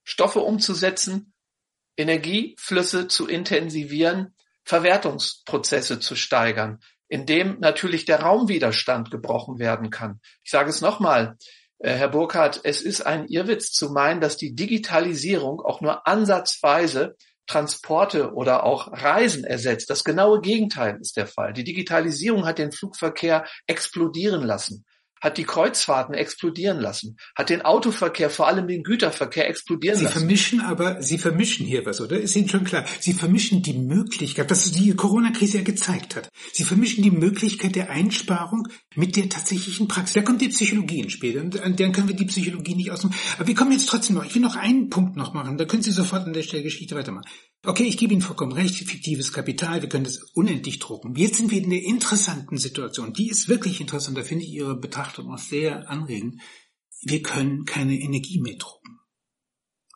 Stoffe 0.03 0.39
umzusetzen, 0.39 1.33
Energieflüsse 1.97 3.07
zu 3.07 3.27
intensivieren, 3.27 4.35
Verwertungsprozesse 4.63 5.99
zu 5.99 6.15
steigern 6.15 6.79
in 7.09 7.25
dem 7.25 7.59
natürlich 7.59 8.05
der 8.05 8.21
Raumwiderstand 8.21 9.11
gebrochen 9.11 9.59
werden 9.59 9.89
kann. 9.89 10.19
Ich 10.43 10.51
sage 10.51 10.69
es 10.69 10.81
nochmal, 10.81 11.37
äh, 11.79 11.93
Herr 11.93 12.09
Burkhardt, 12.09 12.61
es 12.63 12.81
ist 12.81 13.01
ein 13.01 13.27
Irrwitz 13.27 13.71
zu 13.71 13.89
meinen, 13.89 14.21
dass 14.21 14.37
die 14.37 14.55
Digitalisierung 14.55 15.61
auch 15.61 15.81
nur 15.81 16.07
ansatzweise 16.07 17.15
Transporte 17.47 18.33
oder 18.33 18.65
auch 18.65 18.91
Reisen 18.91 19.45
ersetzt. 19.45 19.89
Das 19.89 20.03
genaue 20.03 20.41
Gegenteil 20.41 20.97
ist 20.99 21.15
der 21.15 21.27
Fall. 21.27 21.53
Die 21.53 21.63
Digitalisierung 21.63 22.45
hat 22.45 22.57
den 22.57 22.73
Flugverkehr 22.73 23.45
explodieren 23.67 24.43
lassen 24.43 24.85
hat 25.21 25.37
die 25.37 25.43
Kreuzfahrten 25.43 26.15
explodieren 26.15 26.79
lassen, 26.79 27.17
hat 27.35 27.49
den 27.49 27.61
Autoverkehr, 27.61 28.29
vor 28.29 28.47
allem 28.47 28.67
den 28.67 28.83
Güterverkehr 28.83 29.49
explodieren 29.49 29.97
Sie 29.97 30.05
lassen. 30.05 30.13
Sie 30.13 30.19
vermischen 30.19 30.61
aber, 30.61 31.01
Sie 31.01 31.17
vermischen 31.17 31.65
hier 31.65 31.85
was, 31.85 32.01
oder? 32.01 32.19
Ist 32.19 32.35
Ihnen 32.35 32.49
schon 32.49 32.63
klar? 32.63 32.85
Sie 32.99 33.13
vermischen 33.13 33.61
die 33.61 33.73
Möglichkeit, 33.73 34.49
was 34.49 34.71
die 34.71 34.95
Corona-Krise 34.95 35.57
ja 35.57 35.63
gezeigt 35.63 36.15
hat. 36.15 36.29
Sie 36.53 36.63
vermischen 36.63 37.03
die 37.03 37.11
Möglichkeit 37.11 37.75
der 37.75 37.89
Einsparung 37.89 38.67
mit 38.95 39.15
der 39.15 39.29
tatsächlichen 39.29 39.87
Praxis. 39.87 40.13
Da 40.13 40.21
kommt 40.21 40.41
die 40.41 40.49
Psychologie 40.49 41.01
ins 41.01 41.13
Spiel. 41.13 41.39
Und 41.39 41.79
dann 41.79 41.91
können 41.91 42.07
wir 42.07 42.15
die 42.15 42.25
Psychologie 42.25 42.75
nicht 42.75 42.91
ausmachen. 42.91 43.15
Aber 43.37 43.47
wir 43.47 43.55
kommen 43.55 43.71
jetzt 43.71 43.87
trotzdem 43.89 44.15
noch. 44.15 44.25
Ich 44.25 44.35
will 44.35 44.41
noch 44.41 44.55
einen 44.55 44.89
Punkt 44.89 45.15
noch 45.15 45.33
machen. 45.33 45.57
Da 45.57 45.65
können 45.65 45.83
Sie 45.83 45.91
sofort 45.91 46.25
an 46.25 46.33
der 46.33 46.43
Stelle 46.43 46.63
Geschichte 46.63 46.95
weitermachen. 46.95 47.25
Okay, 47.67 47.83
ich 47.83 47.97
gebe 47.97 48.13
Ihnen 48.13 48.21
vollkommen 48.21 48.53
recht, 48.53 48.75
fiktives 48.75 49.33
Kapital, 49.33 49.81
wir 49.81 49.89
können 49.89 50.05
das 50.05 50.23
unendlich 50.33 50.79
drucken. 50.79 51.13
Jetzt 51.15 51.35
sind 51.35 51.51
wir 51.51 51.61
in 51.61 51.69
der 51.69 51.83
interessanten 51.83 52.57
Situation. 52.57 53.11
Die 53.11 53.27
ist 53.27 53.49
wirklich 53.49 53.81
interessant, 53.81 54.17
da 54.17 54.23
finde 54.23 54.45
ich 54.45 54.51
Ihre 54.51 54.79
Betrachtung 54.79 55.33
auch 55.33 55.37
sehr 55.37 55.89
anregend. 55.89 56.39
Wir 57.01 57.21
können 57.21 57.65
keine 57.65 57.99
Energie 57.99 58.39
mehr 58.39 58.55
drucken. 58.55 58.99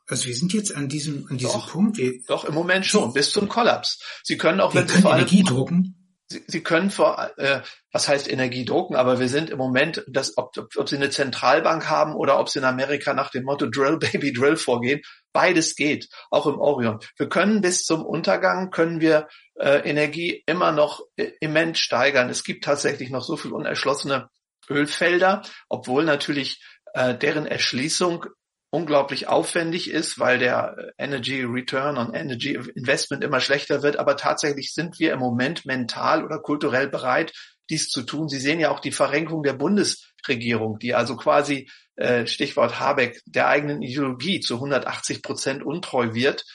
Also 0.06 0.26
wir 0.26 0.36
sind 0.36 0.52
jetzt 0.52 0.76
an 0.76 0.90
diesem, 0.90 1.26
an 1.30 1.38
diesem 1.38 1.54
doch, 1.54 1.72
Punkt. 1.72 1.98
Wir, 1.98 2.22
doch, 2.28 2.44
im 2.44 2.54
Moment 2.54 2.86
schon, 2.86 3.14
bis 3.14 3.32
zum 3.32 3.48
Kollaps. 3.48 4.04
Sie 4.22 4.36
können 4.36 4.60
auch, 4.60 4.76
wenn 4.76 4.90
Sie 4.90 5.02
vor 5.02 5.14
allem, 5.14 5.22
Energie 5.22 5.44
drucken. 5.44 6.01
Sie, 6.32 6.44
Sie 6.48 6.64
können 6.64 6.90
vor, 6.90 7.32
äh, 7.38 7.62
was 7.92 8.08
heißt 8.08 8.32
Energie 8.32 8.66
drucken, 8.66 8.96
aber 8.96 9.20
wir 9.20 9.28
sind 9.28 9.50
im 9.50 9.58
Moment, 9.58 10.04
das, 10.08 10.38
ob, 10.38 10.58
ob, 10.58 10.70
ob 10.78 10.90
Sie 10.90 10.96
eine 10.96 11.10
Zentralbank 11.10 11.90
haben 11.90 12.16
oder 12.16 12.40
ob 12.40 12.50
Sie 12.50 12.60
in 12.60 12.66
Amerika 12.66 13.14
nach 13.14 13.30
dem 13.30 13.44
Motto 13.44 13.68
Drill 13.68 13.98
Baby 13.98 14.32
Drill 14.32 14.56
vorgehen, 14.56 15.02
beides 15.34 15.76
geht, 15.76 16.08
auch 16.30 16.48
im 16.48 16.60
Orion. 16.60 17.00
Wir 17.18 17.28
können 17.28 17.62
bis 17.62 17.84
zum 17.84 18.06
Untergang, 18.06 18.72
können 18.72 19.02
wir 19.02 19.28
äh, 19.56 19.88
Energie 19.90 20.42
immer 20.46 20.72
noch 20.72 21.02
äh, 21.18 21.32
immens 21.42 21.80
steigern. 21.80 22.30
Es 22.30 22.44
gibt 22.44 22.64
tatsächlich 22.64 23.10
noch 23.10 23.24
so 23.24 23.36
viel 23.36 23.52
unerschlossene 23.52 24.30
Ölfelder, 24.70 25.42
obwohl 25.68 26.06
natürlich 26.06 26.64
äh, 26.94 27.18
deren 27.18 27.46
Erschließung 27.46 28.26
unglaublich 28.72 29.28
aufwendig 29.28 29.92
ist, 29.92 30.18
weil 30.18 30.40
der 30.40 30.94
Energy 30.98 31.44
Return 31.44 31.98
on 31.98 32.14
Energy 32.14 32.54
Investment 32.54 33.24
immer 33.24 33.42
schlechter 33.42 33.84
wird. 33.84 33.98
Aber 33.98 34.16
tatsächlich 34.16 34.74
sind 34.74 34.98
wir 34.98 35.14
im 35.14 35.20
Moment 35.20 35.66
mental 35.66 36.26
oder 36.26 36.40
kulturell 36.40 36.88
bereit, 36.88 37.34
dies 37.70 37.90
zu 37.90 38.02
tun. 38.04 38.30
Sie 38.30 38.40
sehen 38.40 38.60
ja 38.60 38.72
auch 38.72 38.80
die 38.80 38.94
Verrenkung 38.94 39.44
der 39.44 39.54
Bundesregierung, 39.54 40.80
die 40.80 40.96
also 40.96 41.18
quasi, 41.18 41.70
äh, 41.98 42.26
Stichwort 42.26 42.80
Habeck, 42.80 43.22
der 43.26 43.50
eigenen 43.50 43.82
Ideologie 43.82 44.40
zu 44.40 44.56
180 44.56 45.22
Prozent 45.22 45.64
untreu 45.64 46.14
wird. 46.14 46.46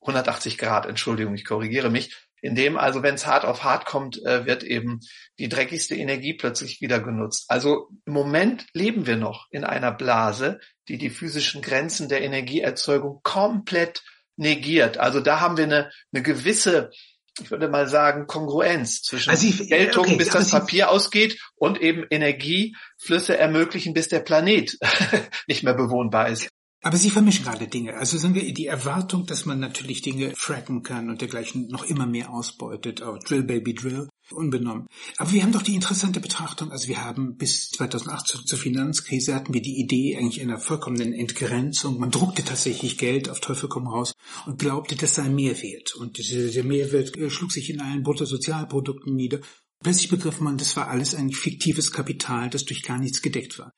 180 0.00 0.56
Grad, 0.56 0.86
Entschuldigung, 0.86 1.34
ich 1.34 1.44
korrigiere 1.44 1.90
mich, 1.90 2.25
in 2.42 2.54
dem 2.54 2.76
also, 2.76 3.02
wenn 3.02 3.14
es 3.14 3.26
hart 3.26 3.44
auf 3.44 3.64
hart 3.64 3.86
kommt, 3.86 4.24
äh, 4.24 4.46
wird 4.46 4.62
eben 4.62 5.00
die 5.38 5.48
dreckigste 5.48 5.94
Energie 5.96 6.34
plötzlich 6.34 6.80
wieder 6.80 7.00
genutzt. 7.00 7.46
Also 7.48 7.88
im 8.04 8.12
Moment 8.12 8.66
leben 8.72 9.06
wir 9.06 9.16
noch 9.16 9.46
in 9.50 9.64
einer 9.64 9.92
Blase, 9.92 10.60
die 10.88 10.98
die 10.98 11.10
physischen 11.10 11.62
Grenzen 11.62 12.08
der 12.08 12.22
Energieerzeugung 12.22 13.20
komplett 13.22 14.02
negiert. 14.36 14.98
Also 14.98 15.20
da 15.20 15.40
haben 15.40 15.56
wir 15.56 15.64
eine, 15.64 15.90
eine 16.12 16.22
gewisse 16.22 16.90
ich 17.42 17.50
würde 17.50 17.68
mal 17.68 17.86
sagen, 17.86 18.26
Kongruenz 18.26 19.02
zwischen 19.02 19.30
also 19.30 19.46
ich, 19.46 19.68
Geltung, 19.68 20.06
okay, 20.06 20.16
bis 20.16 20.30
das 20.30 20.50
Papier 20.50 20.90
ausgeht 20.90 21.38
und 21.54 21.80
eben 21.80 22.06
Energieflüsse 22.08 23.36
ermöglichen, 23.36 23.92
bis 23.92 24.08
der 24.08 24.20
Planet 24.20 24.78
nicht 25.46 25.62
mehr 25.62 25.74
bewohnbar 25.74 26.28
ist. 26.30 26.48
Aber 26.86 26.98
Sie 26.98 27.10
vermischen 27.10 27.44
gerade 27.44 27.66
Dinge. 27.66 27.96
Also 27.96 28.16
sagen 28.16 28.36
wir, 28.36 28.54
die 28.54 28.66
Erwartung, 28.66 29.26
dass 29.26 29.44
man 29.44 29.58
natürlich 29.58 30.02
Dinge 30.02 30.32
fracken 30.36 30.84
kann 30.84 31.10
und 31.10 31.20
dergleichen 31.20 31.66
noch 31.66 31.82
immer 31.82 32.06
mehr 32.06 32.32
ausbeutet, 32.32 33.02
auch 33.02 33.18
Drill 33.18 33.42
Baby 33.42 33.74
Drill, 33.74 34.08
unbenommen. 34.30 34.86
Aber 35.16 35.32
wir 35.32 35.42
haben 35.42 35.50
doch 35.50 35.62
die 35.62 35.74
interessante 35.74 36.20
Betrachtung, 36.20 36.70
also 36.70 36.86
wir 36.86 37.04
haben 37.04 37.34
bis 37.38 37.70
2008 37.70 38.46
zur 38.46 38.58
Finanzkrise 38.58 39.34
hatten 39.34 39.52
wir 39.52 39.62
die 39.62 39.80
Idee 39.80 40.16
eigentlich 40.16 40.40
einer 40.40 40.60
vollkommenen 40.60 41.12
Entgrenzung. 41.12 41.98
Man 41.98 42.12
druckte 42.12 42.44
tatsächlich 42.44 42.98
Geld 42.98 43.28
auf 43.30 43.40
Teufel 43.40 43.68
komm 43.68 43.88
raus 43.88 44.12
und 44.46 44.60
glaubte, 44.60 44.94
das 44.94 45.16
sei 45.16 45.28
Mehrwert. 45.28 45.96
Und 45.96 46.18
der 46.18 46.62
Mehrwert 46.62 47.16
äh, 47.16 47.30
schlug 47.30 47.50
sich 47.50 47.68
in 47.68 47.80
allen 47.80 48.04
Bruttosozialprodukten 48.04 49.12
nieder. 49.12 49.40
Plötzlich 49.82 50.08
begriff 50.08 50.40
man, 50.40 50.56
das 50.56 50.76
war 50.76 50.88
alles 50.88 51.16
ein 51.16 51.32
fiktives 51.32 51.90
Kapital, 51.90 52.48
das 52.48 52.64
durch 52.64 52.82
gar 52.82 52.98
nichts 52.98 53.22
gedeckt 53.22 53.58
war. 53.58 53.72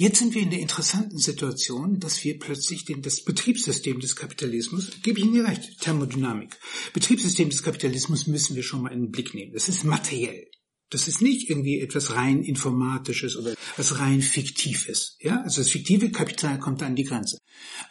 Jetzt 0.00 0.18
sind 0.18 0.34
wir 0.34 0.40
in 0.40 0.48
der 0.48 0.60
interessanten 0.60 1.18
Situation, 1.18 2.00
dass 2.00 2.24
wir 2.24 2.38
plötzlich 2.38 2.86
den, 2.86 3.02
das 3.02 3.22
Betriebssystem 3.22 4.00
des 4.00 4.16
Kapitalismus, 4.16 4.92
gebe 5.02 5.18
ich 5.18 5.26
Ihnen 5.26 5.44
recht, 5.44 5.78
Thermodynamik, 5.78 6.56
Betriebssystem 6.94 7.50
des 7.50 7.62
Kapitalismus 7.62 8.26
müssen 8.26 8.56
wir 8.56 8.62
schon 8.62 8.80
mal 8.80 8.94
in 8.94 9.02
den 9.02 9.10
Blick 9.10 9.34
nehmen. 9.34 9.52
Das 9.52 9.68
ist 9.68 9.84
materiell. 9.84 10.46
Das 10.88 11.06
ist 11.06 11.20
nicht 11.20 11.50
irgendwie 11.50 11.80
etwas 11.80 12.14
rein 12.14 12.42
informatisches 12.42 13.36
oder 13.36 13.54
was 13.76 13.98
rein 13.98 14.22
fiktives. 14.22 15.18
Ja, 15.20 15.42
also 15.42 15.60
das 15.60 15.68
fiktive 15.68 16.10
Kapital 16.10 16.58
kommt 16.58 16.80
da 16.80 16.86
an 16.86 16.96
die 16.96 17.04
Grenze. 17.04 17.36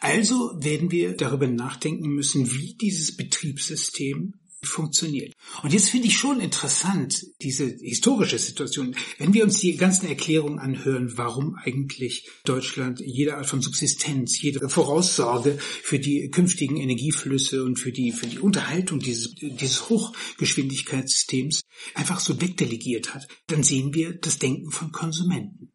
Also 0.00 0.34
werden 0.58 0.90
wir 0.90 1.12
darüber 1.12 1.46
nachdenken 1.46 2.08
müssen, 2.08 2.50
wie 2.50 2.74
dieses 2.74 3.16
Betriebssystem 3.16 4.34
funktioniert. 4.62 5.34
Und 5.62 5.72
jetzt 5.72 5.90
finde 5.90 6.08
ich 6.08 6.16
schon 6.16 6.40
interessant, 6.40 7.24
diese 7.40 7.66
historische 7.66 8.38
Situation. 8.38 8.94
Wenn 9.18 9.32
wir 9.32 9.44
uns 9.44 9.58
die 9.60 9.76
ganzen 9.76 10.06
Erklärungen 10.06 10.58
anhören, 10.58 11.16
warum 11.16 11.54
eigentlich 11.54 12.28
Deutschland 12.44 13.00
jede 13.00 13.36
Art 13.36 13.46
von 13.46 13.62
Subsistenz, 13.62 14.40
jede 14.40 14.68
Voraussorge 14.68 15.58
für 15.58 15.98
die 15.98 16.30
künftigen 16.30 16.76
Energieflüsse 16.76 17.64
und 17.64 17.78
für 17.78 17.92
die, 17.92 18.12
für 18.12 18.26
die 18.26 18.38
Unterhaltung 18.38 18.98
dieses, 19.00 19.34
dieses 19.34 19.88
Hochgeschwindigkeitssystems 19.88 21.62
einfach 21.94 22.20
so 22.20 22.40
wegdelegiert 22.40 23.14
hat, 23.14 23.26
dann 23.46 23.62
sehen 23.62 23.94
wir 23.94 24.14
das 24.14 24.38
Denken 24.38 24.70
von 24.70 24.92
Konsumenten. 24.92 25.69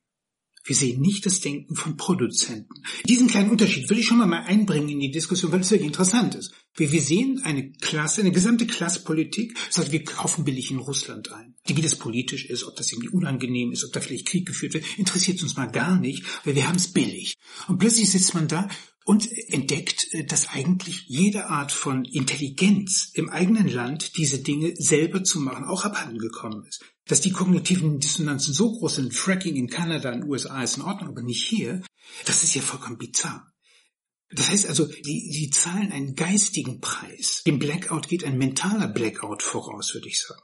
Wir 0.66 0.76
sehen 0.76 1.00
nicht 1.00 1.26
das 1.28 1.42
Denken 1.42 1.76
von 1.76 1.96
Produzenten. 1.96 2.74
Diesen 3.08 3.28
kleinen 3.28 3.52
Unterschied 3.52 3.88
würde 3.88 4.02
ich 4.02 4.08
schon 4.08 4.18
mal 4.18 4.34
einbringen 4.34 4.90
in 4.90 5.00
die 5.00 5.12
Diskussion, 5.12 5.52
weil 5.52 5.62
es 5.62 5.70
wirklich 5.70 5.88
interessant 5.88 6.34
ist. 6.34 6.54
Wir, 6.76 7.02
sehen 7.02 7.40
eine 7.44 7.72
Klasse, 7.72 8.22
eine 8.22 8.32
gesamte 8.32 8.68
Klasspolitik, 8.68 9.56
das 9.68 9.78
heißt, 9.78 9.92
wir 9.92 10.04
kaufen 10.04 10.44
billig 10.44 10.72
in 10.72 10.80
Russland 10.80 11.32
ein. 11.32 11.56
Wie 11.68 11.82
das 11.82 11.96
politisch 11.96 12.46
ist, 12.46 12.66
ob 12.66 12.76
das 12.76 12.92
irgendwie 12.92 13.10
unangenehm 13.10 13.72
ist, 13.72 13.86
ob 13.86 13.94
da 13.94 14.02
vielleicht 14.02 14.28
Krieg 14.28 14.46
geführt 14.46 14.74
wird, 14.74 14.86
interessiert 14.98 15.42
uns 15.42 15.56
mal 15.56 15.68
gar 15.68 15.98
nicht, 15.98 16.24
weil 16.44 16.56
wir 16.56 16.68
haben 16.68 16.76
es 16.76 16.92
billig. 16.92 17.36
Und 17.68 17.78
plötzlich 17.78 18.12
sitzt 18.12 18.34
man 18.34 18.48
da 18.48 18.68
und 19.06 19.30
entdeckt, 19.50 20.08
äh, 20.12 20.26
dass 20.26 20.50
eigentlich 20.50 21.06
jede 21.08 21.46
Art 21.46 21.72
von 21.72 22.04
Intelligenz 22.06 23.12
im 23.14 23.30
eigenen 23.30 23.70
Land, 23.70 24.18
diese 24.18 24.40
Dinge 24.40 24.74
selber 24.76 25.24
zu 25.24 25.40
machen, 25.40 25.64
auch 25.64 25.86
abhanden 25.86 26.18
gekommen 26.18 26.66
ist. 26.68 26.84
Dass 27.08 27.22
die 27.22 27.32
kognitiven 27.32 28.00
Dissonanzen 28.00 28.54
so 28.54 28.72
groß 28.72 28.96
sind, 28.96 29.14
Fracking 29.14 29.56
in 29.56 29.70
Kanada, 29.70 30.12
den 30.12 30.24
USA 30.24 30.64
ist 30.64 30.78
in 30.78 30.84
Ordnung, 30.84 31.10
aber 31.10 31.22
nicht 31.22 31.44
hier, 31.44 31.82
das 32.26 32.44
ist 32.44 32.56
ja 32.56 32.62
vollkommen 32.62 32.98
bizarr. 32.98 33.52
Das 34.32 34.50
heißt 34.50 34.68
also, 34.68 34.86
die, 34.88 35.30
die 35.30 35.50
zahlen 35.52 35.92
einen 35.92 36.16
geistigen 36.16 36.82
Preis. 36.82 37.44
Dem 37.46 37.60
Blackout 37.60 38.08
geht 38.08 38.24
ein 38.24 38.38
mentaler 38.38 38.88
Blackout 38.88 39.44
voraus, 39.44 39.94
würde 39.94 40.08
ich 40.08 40.22
sagen. 40.22 40.42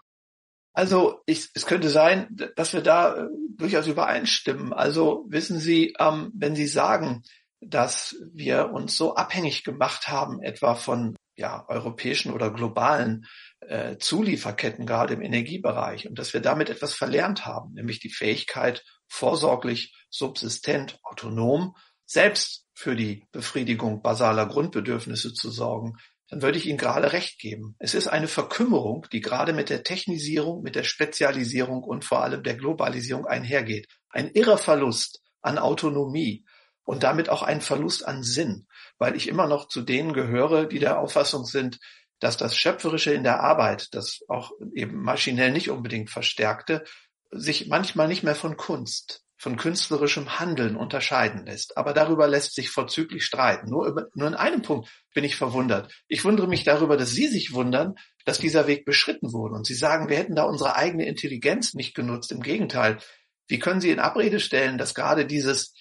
Also 0.74 1.22
ich, 1.26 1.50
es 1.54 1.66
könnte 1.66 1.90
sein, 1.90 2.30
dass 2.56 2.74
wir 2.74 2.82
da 2.82 3.16
äh, 3.16 3.28
durchaus 3.58 3.88
übereinstimmen. 3.88 4.72
Also 4.72 5.26
wissen 5.28 5.60
Sie, 5.60 5.94
ähm, 6.00 6.32
wenn 6.36 6.56
Sie 6.56 6.68
sagen, 6.68 7.24
dass 7.60 8.16
wir 8.34 8.72
uns 8.72 8.96
so 8.96 9.16
abhängig 9.16 9.64
gemacht 9.64 10.08
haben, 10.08 10.42
etwa 10.42 10.76
von 10.76 11.18
ja, 11.36 11.68
europäischen 11.68 12.32
oder 12.32 12.52
globalen 12.52 13.26
äh, 13.62 13.98
Zulieferketten, 13.98 14.86
gerade 14.86 15.14
im 15.14 15.22
Energiebereich, 15.22 16.08
und 16.08 16.20
dass 16.20 16.34
wir 16.34 16.42
damit 16.42 16.70
etwas 16.70 16.94
verlernt 16.94 17.46
haben, 17.46 17.74
nämlich 17.74 18.00
die 18.00 18.10
Fähigkeit, 18.10 18.84
vorsorglich, 19.08 19.96
subsistent, 20.10 21.00
autonom, 21.04 21.76
selbst 22.06 22.66
für 22.74 22.96
die 22.96 23.28
Befriedigung 23.32 24.02
basaler 24.02 24.48
Grundbedürfnisse 24.48 25.34
zu 25.34 25.52
sorgen, 25.52 25.98
dann 26.30 26.42
würde 26.42 26.58
ich 26.58 26.66
Ihnen 26.66 26.78
gerade 26.78 27.12
recht 27.12 27.40
geben. 27.40 27.76
Es 27.78 27.94
ist 27.94 28.08
eine 28.08 28.30
Verkümmerung, 28.30 29.06
die 29.12 29.20
gerade 29.20 29.52
mit 29.52 29.70
der 29.70 29.84
Technisierung, 29.84 30.64
mit 30.64 30.76
der 30.76 30.84
Spezialisierung 30.84 31.84
und 31.84 32.06
vor 32.06 32.24
allem 32.24 32.42
der 32.42 32.56
Globalisierung 32.56 33.26
einhergeht. 33.26 33.88
Ein 34.10 34.32
irrer 34.32 34.58
Verlust 34.58 35.22
an 35.42 35.58
Autonomie 35.58 36.46
und 36.84 37.04
damit 37.04 37.30
auch 37.30 37.44
ein 37.44 37.62
Verlust 37.62 38.08
an 38.08 38.24
Sinn, 38.24 38.66
weil 38.98 39.16
ich 39.16 39.28
immer 39.28 39.48
noch 39.48 39.68
zu 39.68 39.82
denen 39.82 40.14
gehöre, 40.14 40.66
die 40.66 40.80
der 40.80 41.00
Auffassung 41.00 41.46
sind, 41.46 41.80
dass 42.22 42.38
das 42.38 42.56
Schöpferische 42.56 43.12
in 43.12 43.24
der 43.24 43.42
Arbeit, 43.42 43.90
das 43.92 44.20
auch 44.30 44.52
eben 44.74 45.02
maschinell 45.02 45.52
nicht 45.52 45.70
unbedingt 45.70 46.10
verstärkte, 46.10 46.86
sich 47.32 47.68
manchmal 47.68 48.08
nicht 48.08 48.24
mehr 48.24 48.36
von 48.36 48.58
Kunst, 48.58 49.24
von 49.38 49.58
künstlerischem 49.58 50.40
Handeln 50.40 50.76
unterscheiden 50.76 51.48
lässt. 51.48 51.78
Aber 51.78 51.94
darüber 51.94 52.28
lässt 52.28 52.54
sich 52.54 52.70
vorzüglich 52.70 53.26
streiten. 53.26 53.72
Nur, 53.72 53.88
über, 53.88 54.08
nur 54.14 54.28
in 54.28 54.36
einem 54.36 54.62
Punkt 54.62 54.88
bin 55.16 55.24
ich 55.24 55.36
verwundert. 55.36 55.92
Ich 56.08 56.24
wundere 56.24 56.48
mich 56.48 56.64
darüber, 56.64 56.96
dass 56.96 57.10
Sie 57.10 57.28
sich 57.28 57.54
wundern, 57.54 57.96
dass 58.24 58.38
dieser 58.38 58.68
Weg 58.68 58.86
beschritten 58.86 59.34
wurde. 59.34 59.56
Und 59.56 59.66
Sie 59.66 59.74
sagen, 59.74 60.08
wir 60.08 60.18
hätten 60.18 60.36
da 60.36 60.44
unsere 60.44 60.76
eigene 60.76 61.08
Intelligenz 61.08 61.74
nicht 61.74 61.96
genutzt. 61.96 62.32
Im 62.32 62.44
Gegenteil. 62.44 63.00
Wie 63.48 63.58
können 63.58 63.82
Sie 63.82 63.90
in 63.90 64.00
Abrede 64.00 64.40
stellen, 64.40 64.78
dass 64.78 64.94
gerade 64.94 65.26
dieses 65.26 65.74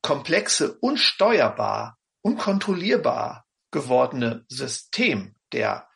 komplexe, 0.00 0.78
unsteuerbar, 0.78 1.98
unkontrollierbar 2.22 3.46
gewordene 3.72 4.44
System 4.48 5.34
der 5.52 5.86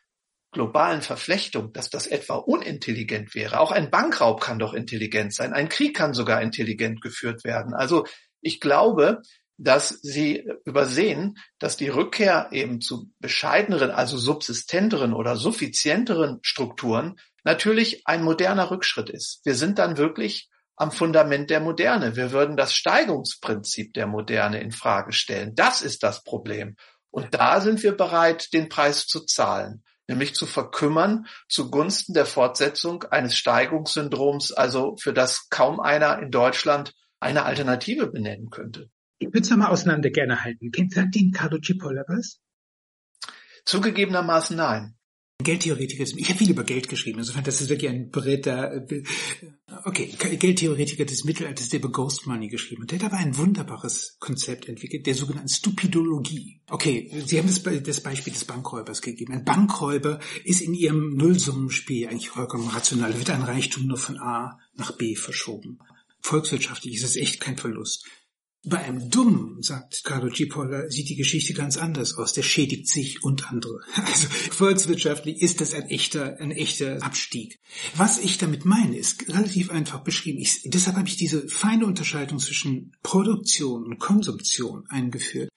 globalen 0.51 1.01
Verflechtung, 1.01 1.73
dass 1.73 1.89
das 1.89 2.07
etwa 2.07 2.35
unintelligent 2.35 3.35
wäre. 3.35 3.59
Auch 3.59 3.71
ein 3.71 3.91
Bankraub 3.91 4.41
kann 4.41 4.59
doch 4.59 4.73
intelligent 4.73 5.33
sein. 5.33 5.53
Ein 5.53 5.69
Krieg 5.69 5.95
kann 5.95 6.13
sogar 6.13 6.41
intelligent 6.41 7.01
geführt 7.01 7.43
werden. 7.43 7.73
Also 7.73 8.05
ich 8.41 8.59
glaube, 8.59 9.21
dass 9.57 9.89
sie 9.89 10.47
übersehen, 10.65 11.37
dass 11.59 11.77
die 11.77 11.89
Rückkehr 11.89 12.49
eben 12.51 12.79
zu 12.79 13.11
bescheideneren, 13.19 13.91
also 13.91 14.17
subsistenteren 14.17 15.13
oder 15.13 15.35
suffizienteren 15.35 16.39
Strukturen 16.43 17.15
natürlich 17.43 18.05
ein 18.05 18.23
moderner 18.23 18.71
Rückschritt 18.71 19.09
ist. 19.09 19.41
Wir 19.43 19.55
sind 19.55 19.79
dann 19.79 19.97
wirklich 19.97 20.49
am 20.75 20.91
Fundament 20.91 21.49
der 21.49 21.59
Moderne. 21.59 22.15
Wir 22.15 22.31
würden 22.31 22.55
das 22.55 22.73
Steigungsprinzip 22.73 23.93
der 23.93 24.05
Moderne 24.05 24.61
in 24.61 24.71
Frage 24.71 25.11
stellen. 25.11 25.55
Das 25.55 25.81
ist 25.81 26.03
das 26.03 26.23
Problem. 26.23 26.75
Und 27.11 27.33
da 27.33 27.61
sind 27.61 27.81
wir 27.83 27.95
bereit, 27.95 28.53
den 28.53 28.69
Preis 28.69 29.07
zu 29.07 29.21
zahlen 29.21 29.83
nämlich 30.07 30.35
zu 30.35 30.45
verkümmern 30.45 31.27
zugunsten 31.47 32.13
der 32.13 32.25
Fortsetzung 32.25 33.03
eines 33.03 33.35
Steigungssyndroms, 33.35 34.51
also 34.53 34.95
für 34.97 35.13
das 35.13 35.49
kaum 35.49 35.79
einer 35.79 36.19
in 36.19 36.31
Deutschland 36.31 36.93
eine 37.19 37.43
Alternative 37.43 38.07
benennen 38.07 38.49
könnte. 38.49 38.89
Ich 39.19 39.27
würde 39.27 39.41
es 39.41 39.49
nochmal 39.49 39.71
auseinander 39.71 40.09
gerne 40.09 40.43
halten. 40.43 40.71
Sagt 40.89 41.15
Ihnen 41.15 41.31
Carlo 41.31 41.59
Cipolla 41.59 42.03
was? 42.07 42.39
Zugegebenermaßen 43.65 44.55
nein. 44.55 44.96
Geldtheoretiker, 45.43 46.03
ich 46.03 46.29
habe 46.29 46.39
viel 46.39 46.49
über 46.49 46.63
Geld 46.63 46.89
geschrieben, 46.89 47.19
insofern 47.19 47.43
das 47.43 47.61
ist 47.61 47.69
wirklich 47.69 47.91
ein 47.91 48.09
Bretter, 48.09 48.89
äh, 48.89 49.03
okay, 49.85 50.07
Geldtheoretiker 50.17 51.05
des 51.05 51.25
Mittelalters, 51.25 51.69
der 51.69 51.79
über 51.79 51.91
Ghost 51.91 52.25
Money 52.25 52.47
geschrieben 52.47 52.83
hat. 52.83 52.91
Der 52.91 52.99
hat 52.99 53.13
aber 53.13 53.17
ein 53.17 53.37
wunderbares 53.37 54.17
Konzept 54.19 54.67
entwickelt, 54.67 55.05
der 55.05 55.13
sogenannten 55.13 55.49
Stupidologie. 55.49 56.61
Okay, 56.69 57.11
Sie 57.25 57.37
haben 57.37 57.47
das, 57.47 57.61
das 57.83 58.01
Beispiel 58.01 58.33
des 58.33 58.45
Bankräubers 58.45 59.03
gegeben. 59.03 59.33
Ein 59.33 59.45
Bankräuber 59.45 60.19
ist 60.43 60.61
in 60.61 60.73
ihrem 60.73 61.15
Nullsummenspiel 61.15 62.07
eigentlich 62.07 62.29
vollkommen 62.29 62.69
rational, 62.69 63.13
da 63.13 63.19
wird 63.19 63.29
ein 63.29 63.43
Reichtum 63.43 63.85
nur 63.85 63.97
von 63.97 64.17
A 64.17 64.59
nach 64.75 64.93
B 64.93 65.15
verschoben. 65.15 65.77
Volkswirtschaftlich 66.19 66.95
ist 66.95 67.03
es 67.03 67.15
echt 67.15 67.39
kein 67.39 67.57
Verlust. 67.57 68.05
Bei 68.65 68.79
einem 68.79 69.09
Dummen, 69.09 69.61
sagt 69.61 70.03
Carlo 70.03 70.29
Cipolla, 70.29 70.89
sieht 70.89 71.09
die 71.09 71.15
Geschichte 71.15 71.53
ganz 71.53 71.77
anders 71.77 72.17
aus. 72.17 72.33
Der 72.33 72.41
schädigt 72.41 72.87
sich 72.87 73.23
und 73.23 73.49
andere. 73.51 73.79
Also 73.95 74.27
volkswirtschaftlich 74.27 75.41
ist 75.41 75.61
das 75.61 75.73
ein 75.73 75.89
echter, 75.89 76.37
ein 76.39 76.51
echter 76.51 77.01
Abstieg. 77.03 77.59
Was 77.95 78.17
ich 78.19 78.37
damit 78.37 78.65
meine, 78.65 78.97
ist 78.97 79.29
relativ 79.29 79.69
einfach 79.69 80.03
beschrieben. 80.03 80.39
Ich, 80.39 80.61
deshalb 80.65 80.97
habe 80.97 81.07
ich 81.07 81.17
diese 81.17 81.47
feine 81.47 81.85
Unterscheidung 81.85 82.39
zwischen 82.39 82.93
Produktion 83.03 83.85
und 83.85 83.99
Konsumption 83.99 84.85
eingeführt. 84.89 85.49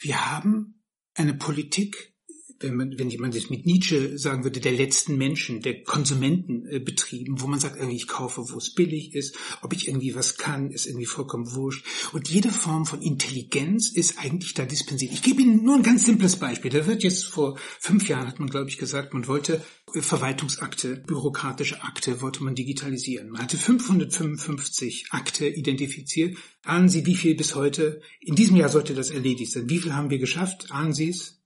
Wir 0.00 0.30
haben 0.30 0.82
eine 1.14 1.34
Politik 1.34 2.14
wenn 2.60 2.74
man, 2.74 2.98
wenn 2.98 3.10
jemand 3.10 3.36
das 3.36 3.50
mit 3.50 3.66
Nietzsche 3.66 4.18
sagen 4.18 4.42
würde, 4.42 4.60
der 4.60 4.72
letzten 4.72 5.16
Menschen, 5.16 5.62
der 5.62 5.82
Konsumenten 5.84 6.66
äh, 6.66 6.80
betrieben, 6.80 7.40
wo 7.40 7.46
man 7.46 7.60
sagt, 7.60 7.76
irgendwie 7.76 7.96
ich 7.96 8.08
kaufe, 8.08 8.50
wo 8.50 8.58
es 8.58 8.74
billig 8.74 9.14
ist, 9.14 9.36
ob 9.62 9.72
ich 9.72 9.86
irgendwie 9.86 10.14
was 10.14 10.36
kann, 10.36 10.70
ist 10.70 10.86
irgendwie 10.86 11.06
vollkommen 11.06 11.54
wurscht. 11.54 11.84
Und 12.12 12.28
jede 12.28 12.50
Form 12.50 12.84
von 12.84 13.00
Intelligenz 13.00 13.90
ist 13.90 14.18
eigentlich 14.18 14.54
da 14.54 14.64
dispensiert. 14.64 15.12
Ich 15.12 15.22
gebe 15.22 15.42
Ihnen 15.42 15.62
nur 15.62 15.76
ein 15.76 15.82
ganz 15.82 16.04
simples 16.04 16.36
Beispiel. 16.36 16.70
Da 16.70 16.86
wird 16.86 17.04
jetzt 17.04 17.26
vor 17.26 17.58
fünf 17.78 18.08
Jahren, 18.08 18.26
hat 18.26 18.40
man 18.40 18.50
glaube 18.50 18.70
ich 18.70 18.78
gesagt, 18.78 19.14
man 19.14 19.28
wollte 19.28 19.62
äh, 19.94 20.02
Verwaltungsakte, 20.02 20.96
bürokratische 20.96 21.82
Akte 21.82 22.20
wollte 22.20 22.42
man 22.42 22.56
digitalisieren. 22.56 23.30
Man 23.30 23.42
hatte 23.42 23.56
555 23.56 25.08
Akte 25.10 25.46
identifiziert. 25.46 26.36
Ahnen 26.64 26.88
Sie, 26.88 27.06
wie 27.06 27.14
viel 27.14 27.36
bis 27.36 27.54
heute? 27.54 28.02
In 28.20 28.34
diesem 28.34 28.56
Jahr 28.56 28.68
sollte 28.68 28.94
das 28.94 29.10
erledigt 29.10 29.52
sein. 29.52 29.70
Wie 29.70 29.78
viel 29.78 29.94
haben 29.94 30.10
wir 30.10 30.18
geschafft? 30.18 30.72
Ahnen 30.72 30.92
Sie 30.92 31.10
es? 31.10 31.37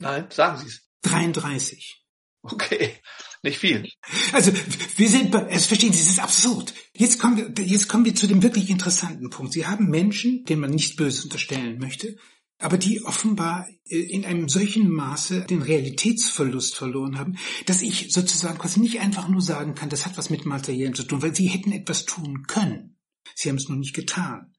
Nein, 0.00 0.26
sagen 0.30 0.58
Sie 0.58 0.66
es. 0.66 0.80
33. 1.02 2.04
Okay, 2.42 2.94
nicht 3.42 3.58
viel. 3.58 3.88
Also 4.32 4.50
wir 4.96 5.08
sind, 5.08 5.34
also 5.34 5.68
verstehen 5.68 5.92
Sie, 5.92 6.00
es 6.00 6.10
ist 6.10 6.20
absurd. 6.20 6.72
Jetzt 6.94 7.18
kommen 7.18 7.36
wir, 7.36 7.64
jetzt 7.64 7.88
kommen 7.88 8.06
wir 8.06 8.14
zu 8.14 8.26
dem 8.26 8.42
wirklich 8.42 8.70
interessanten 8.70 9.30
Punkt. 9.30 9.52
Sie 9.52 9.66
haben 9.66 9.90
Menschen, 9.90 10.44
denen 10.44 10.62
man 10.62 10.70
nichts 10.70 10.96
Böses 10.96 11.24
unterstellen 11.24 11.78
möchte, 11.78 12.16
aber 12.58 12.78
die 12.78 13.04
offenbar 13.04 13.68
äh, 13.88 13.98
in 13.98 14.24
einem 14.24 14.48
solchen 14.48 14.90
Maße 14.90 15.42
den 15.42 15.62
Realitätsverlust 15.62 16.76
verloren 16.76 17.18
haben, 17.18 17.36
dass 17.66 17.82
ich 17.82 18.10
sozusagen 18.10 18.58
quasi 18.58 18.80
nicht 18.80 19.00
einfach 19.00 19.28
nur 19.28 19.42
sagen 19.42 19.74
kann, 19.74 19.90
das 19.90 20.06
hat 20.06 20.16
was 20.16 20.30
mit 20.30 20.46
Materiellen 20.46 20.94
zu 20.94 21.02
tun, 21.02 21.20
weil 21.22 21.34
sie 21.34 21.48
hätten 21.48 21.72
etwas 21.72 22.06
tun 22.06 22.46
können. 22.46 22.98
Sie 23.34 23.50
haben 23.50 23.56
es 23.56 23.68
nur 23.68 23.78
nicht 23.78 23.94
getan. 23.94 24.49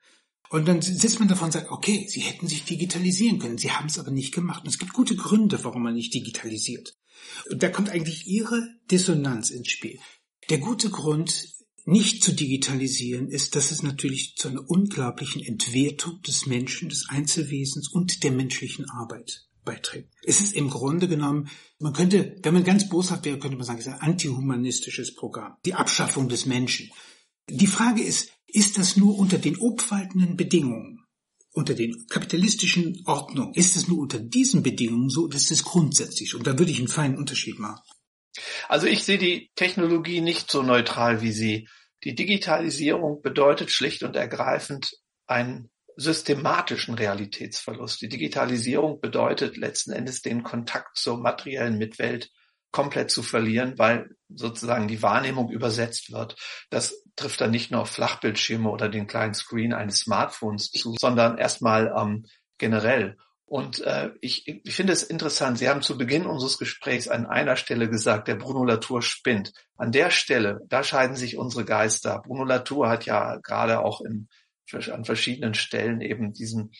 Und 0.52 0.68
dann 0.68 0.82
sitzt 0.82 1.19
man 1.19 1.30
davon 1.30 1.45
und 1.45 1.53
sagt, 1.53 1.72
okay, 1.72 2.06
Sie 2.10 2.19
hätten 2.19 2.45
sich 2.45 2.65
digitalisieren 2.65 3.40
können, 3.40 3.57
Sie 3.57 3.72
haben 3.72 3.88
es 3.88 3.98
aber 3.98 4.11
nicht 4.11 4.34
gemacht. 4.34 4.64
Und 4.64 4.69
es 4.69 4.78
gibt 4.78 4.91
gute 4.91 5.15
Gründe, 5.15 5.64
warum 5.64 5.82
man 5.82 5.94
nicht 5.94 6.14
digitalisiert. 6.14 6.98
Und 7.49 7.64
da 7.64 7.69
kommt 7.69 7.90
eigentlich 7.90 8.28
Ihre 8.28 8.68
Dissonanz 8.91 9.49
ins 9.49 9.69
Spiel. 9.69 9.98
Der 10.49 10.57
gute 10.57 10.90
Grund, 10.90 11.48
nicht 11.86 12.22
zu 12.22 12.34
digitalisieren, 12.34 13.30
ist, 13.30 13.56
dass 13.56 13.72
es 13.72 13.82
natürlich 13.82 14.36
zu 14.36 14.49
einer 14.49 14.69
unglaublichen 14.69 15.41
Entwertung 15.41 16.22
des 16.22 16.45
Menschen, 16.45 16.90
des 16.90 17.07
Einzelwesens 17.07 17.88
und 17.88 18.23
der 18.23 18.32
menschlichen 18.32 18.90
Arbeit 18.90 19.48
beiträgt. 19.64 20.14
Es 20.23 20.41
ist 20.41 20.53
im 20.53 20.69
Grunde 20.69 21.07
genommen, 21.07 21.49
man 21.80 21.94
könnte, 21.94 22.36
wenn 22.44 22.53
man 22.53 22.65
ganz 22.65 22.90
boshaft 22.90 23.23
wäre, 23.23 23.40
könnte 23.40 23.56
man 23.56 23.65
sagen, 23.65 23.80
es 23.80 23.88
ist 23.88 23.94
ein 23.94 24.02
antihumanistisches 24.02 25.15
Programm. 25.15 25.56
Die 25.65 25.76
Abschaffung 25.76 26.28
des 26.28 26.45
Menschen. 26.45 26.91
Die 27.49 27.68
Frage 27.68 28.03
ist, 28.03 28.32
ist 28.53 28.78
das 28.78 28.98
nur 28.98 29.18
unter 29.18 29.38
den 29.38 29.57
obwaltenden 29.57 30.36
Bedingungen, 30.36 31.06
unter 31.53 31.73
den 31.73 32.07
kapitalistischen 32.07 33.02
Ordnungen, 33.06 33.53
ist 33.53 33.76
es 33.76 33.88
nur 33.88 33.99
unter 33.99 34.19
diesen 34.19 34.64
Bedingungen 34.64 35.10
so, 35.10 35.28
dass 35.28 35.52
es 35.52 35.64
grundsätzlich, 35.64 36.36
und 36.36 36.48
da 36.48 36.57
würde 36.57 36.72
ich 36.72 36.80
einen 36.80 36.88
feinen 36.88 37.18
Unterschied 37.18 37.60
machen. 37.60 37.82
Also 38.69 38.88
ich 38.88 39.03
sehe 39.03 39.18
die 39.18 39.52
Technologie 39.56 40.22
nicht 40.22 40.49
so 40.49 40.64
neutral 40.64 41.22
wie 41.22 41.32
Sie. 41.32 41.68
Die 42.03 42.15
Digitalisierung 42.15 43.22
bedeutet 43.22 43.72
schlicht 43.72 44.03
und 44.03 44.15
ergreifend 44.15 44.91
einen 45.28 45.69
systematischen 45.98 46.95
Realitätsverlust. 46.95 48.02
Die 48.02 48.10
Digitalisierung 48.10 49.02
bedeutet 49.02 49.57
letzten 49.57 49.91
Endes 49.91 50.22
den 50.22 50.44
Kontakt 50.44 50.98
zur 50.98 51.18
materiellen 51.18 51.78
Mitwelt 51.78 52.32
komplett 52.72 53.11
zu 53.11 53.22
verlieren, 53.22 53.77
weil 53.77 54.10
sozusagen 54.30 54.88
die 54.88 55.02
Wahrnehmung 55.02 55.49
übersetzt 55.49 56.11
wird. 56.11 56.35
Das 56.69 57.03
trifft 57.15 57.41
dann 57.41 57.52
nicht 57.52 57.72
nur 57.72 57.81
auf 57.81 57.91
Flachbildschirme 57.91 58.69
oder 58.69 58.89
den 58.89 59.07
kleinen 59.07 59.34
Screen 59.34 59.73
eines 59.73 59.99
Smartphones 59.99 60.72
zu, 60.72 60.95
sondern 60.99 61.38
erstmal 61.38 61.93
ähm, 61.98 62.26
generell. 62.57 63.18
Und 63.52 63.81
äh, 63.81 64.11
ich, 64.22 64.48
ich 64.48 64.73
finde 64.73 64.93
es 64.93 65.03
interessant, 65.03 65.57
Sie 65.57 65.68
haben 65.68 65.81
zu 65.81 65.98
Beginn 65.98 66.26
unseres 66.26 66.57
Gesprächs 66.57 67.10
an 67.10 67.26
einer 67.26 67.57
Stelle 67.57 67.89
gesagt, 67.89 68.30
der 68.30 68.35
Bruno 68.35 68.64
Latour 68.64 69.02
spinnt. 69.02 69.52
An 69.76 69.91
der 69.91 70.10
Stelle, 70.10 70.61
da 70.69 70.85
scheiden 70.85 71.18
sich 71.18 71.35
unsere 71.35 71.65
Geister. 71.65 72.22
Bruno 72.26 72.45
Latour 72.45 72.88
hat 72.88 73.06
ja 73.06 73.35
gerade 73.43 73.84
auch 73.84 73.99
in, 73.99 74.30
an 74.72 75.03
verschiedenen 75.03 75.53
Stellen 75.53 75.99
eben 75.99 76.31
diesen, 76.31 76.72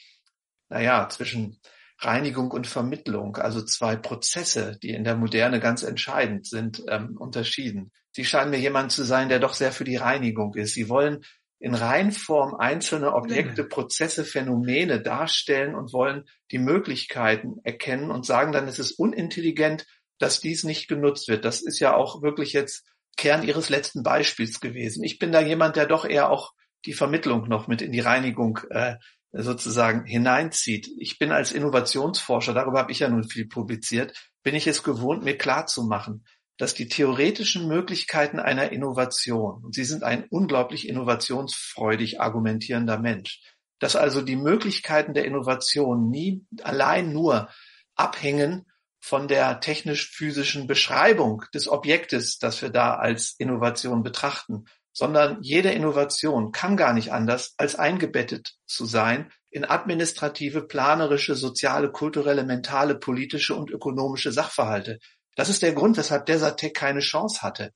naja, 0.70 1.10
zwischen 1.10 1.60
Reinigung 2.02 2.52
und 2.52 2.68
Vermittlung, 2.68 3.38
also 3.38 3.62
zwei 3.64 3.96
Prozesse, 3.96 4.78
die 4.82 4.90
in 4.90 5.04
der 5.04 5.16
Moderne 5.16 5.60
ganz 5.60 5.84
entscheidend 5.84 6.48
sind, 6.48 6.84
ähm, 6.88 7.16
unterschieden. 7.18 7.92
Sie 8.12 8.26
scheinen 8.26 8.52
mir 8.52 8.60
jemand 8.60 8.92
zu 8.92 9.04
sein, 9.04 9.30
der 9.30 9.40
doch 9.40 9.54
sehr 9.54 9.72
für 9.72 9.84
die 9.84 9.96
Reinigung 9.96 10.56
ist. 10.56 10.74
Sie 10.74 10.90
wollen 10.90 11.24
in 11.60 11.76
Reinform 11.76 12.56
einzelne 12.56 13.14
Objekte, 13.14 13.64
Prozesse, 13.64 14.26
Phänomene 14.26 15.00
darstellen 15.00 15.76
und 15.76 15.94
wollen 15.94 16.26
die 16.50 16.58
Möglichkeiten 16.58 17.58
erkennen 17.64 18.10
und 18.10 18.26
sagen 18.26 18.52
dann, 18.52 18.68
es 18.68 18.80
ist 18.80 18.94
unintelligent, 18.94 19.86
dass 20.18 20.40
dies 20.42 20.64
nicht 20.64 20.88
genutzt 20.88 21.28
wird. 21.28 21.46
Das 21.46 21.62
ist 21.62 21.80
ja 21.80 21.96
auch 21.96 22.24
wirklich 22.24 22.54
jetzt 22.54 22.88
Kern 23.16 23.44
Ihres 23.44 23.70
letzten 23.70 24.02
Beispiels 24.02 24.60
gewesen. 24.60 25.04
Ich 25.04 25.20
bin 25.20 25.32
da 25.32 25.40
jemand, 25.40 25.76
der 25.76 25.86
doch 25.86 26.06
eher 26.06 26.32
auch 26.32 26.54
die 26.86 26.94
Vermittlung 26.94 27.48
noch 27.48 27.68
mit 27.68 27.84
in 27.84 27.92
die 27.92 28.00
Reinigung 28.00 28.60
äh, 28.72 28.96
sozusagen 29.32 30.06
hineinzieht. 30.06 30.90
Ich 30.98 31.18
bin 31.18 31.32
als 31.32 31.52
Innovationsforscher, 31.52 32.54
darüber 32.54 32.80
habe 32.80 32.92
ich 32.92 33.00
ja 33.00 33.10
nun 33.10 33.24
viel 33.24 33.48
publiziert, 33.48 34.14
bin 34.44 34.56
ich 34.56 34.68
es 34.68 34.84
gewohnt, 34.84 35.24
mir 35.24 35.38
klar 35.38 35.68
zu 35.68 35.84
machen, 35.84 36.26
dass 36.58 36.74
die 36.74 36.88
theoretischen 36.88 37.68
Möglichkeiten 37.68 38.40
einer 38.40 38.72
Innovation, 38.72 39.64
und 39.64 39.74
Sie 39.74 39.84
sind 39.84 40.04
ein 40.04 40.26
unglaublich 40.30 40.88
innovationsfreudig 40.88 42.22
argumentierender 42.22 43.00
Mensch, 43.00 43.42
dass 43.80 43.96
also 43.96 44.22
die 44.22 44.36
Möglichkeiten 44.36 45.14
der 45.14 45.26
Innovation 45.26 46.10
nie 46.10 46.46
allein 46.62 47.14
nur 47.14 47.50
abhängen 47.96 48.66
von 49.00 49.28
der 49.28 49.60
technisch-physischen 49.60 50.68
Beschreibung 50.68 51.44
des 51.54 51.68
Objektes, 51.68 52.38
das 52.38 52.62
wir 52.62 52.70
da 52.70 52.96
als 52.96 53.34
Innovation 53.40 54.04
betrachten, 54.04 54.66
sondern 54.94 55.38
jede 55.42 55.72
Innovation 55.72 56.52
kann 56.52 56.78
gar 56.78 56.94
nicht 56.94 57.12
anders, 57.12 57.54
als 57.58 57.76
eingebettet 57.76 58.54
zu 58.66 58.86
sein 58.86 59.32
in 59.50 59.66
administrative, 59.66 60.68
planerische, 60.68 61.36
soziale, 61.36 61.92
kulturelle, 61.92 62.44
mentale, 62.44 62.96
politische 62.96 63.56
und 63.56 63.70
ökonomische 63.70 64.32
Sachverhalte. 64.32 65.00
Das 65.36 65.50
ist 65.50 65.62
der 65.62 65.74
Grund, 65.74 65.98
weshalb 65.98 66.26
Desertec 66.26 66.74
keine 66.74 67.00
Chance 67.00 67.42
hatte. 67.42 67.72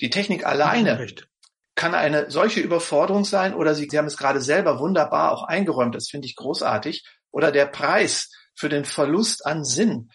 Die 0.00 0.10
Technik 0.10 0.46
alleine 0.46 1.06
kann 1.74 1.94
eine 1.94 2.30
solche 2.30 2.60
Überforderung 2.60 3.24
sein 3.24 3.54
oder 3.54 3.74
Sie, 3.74 3.88
Sie 3.90 3.98
haben 3.98 4.06
es 4.06 4.16
gerade 4.16 4.40
selber 4.40 4.80
wunderbar 4.80 5.32
auch 5.32 5.44
eingeräumt, 5.44 5.94
das 5.94 6.08
finde 6.08 6.26
ich 6.26 6.34
großartig, 6.34 7.04
oder 7.30 7.52
der 7.52 7.66
Preis 7.66 8.30
für 8.54 8.68
den 8.68 8.84
Verlust 8.84 9.46
an 9.46 9.64
Sinn, 9.64 10.10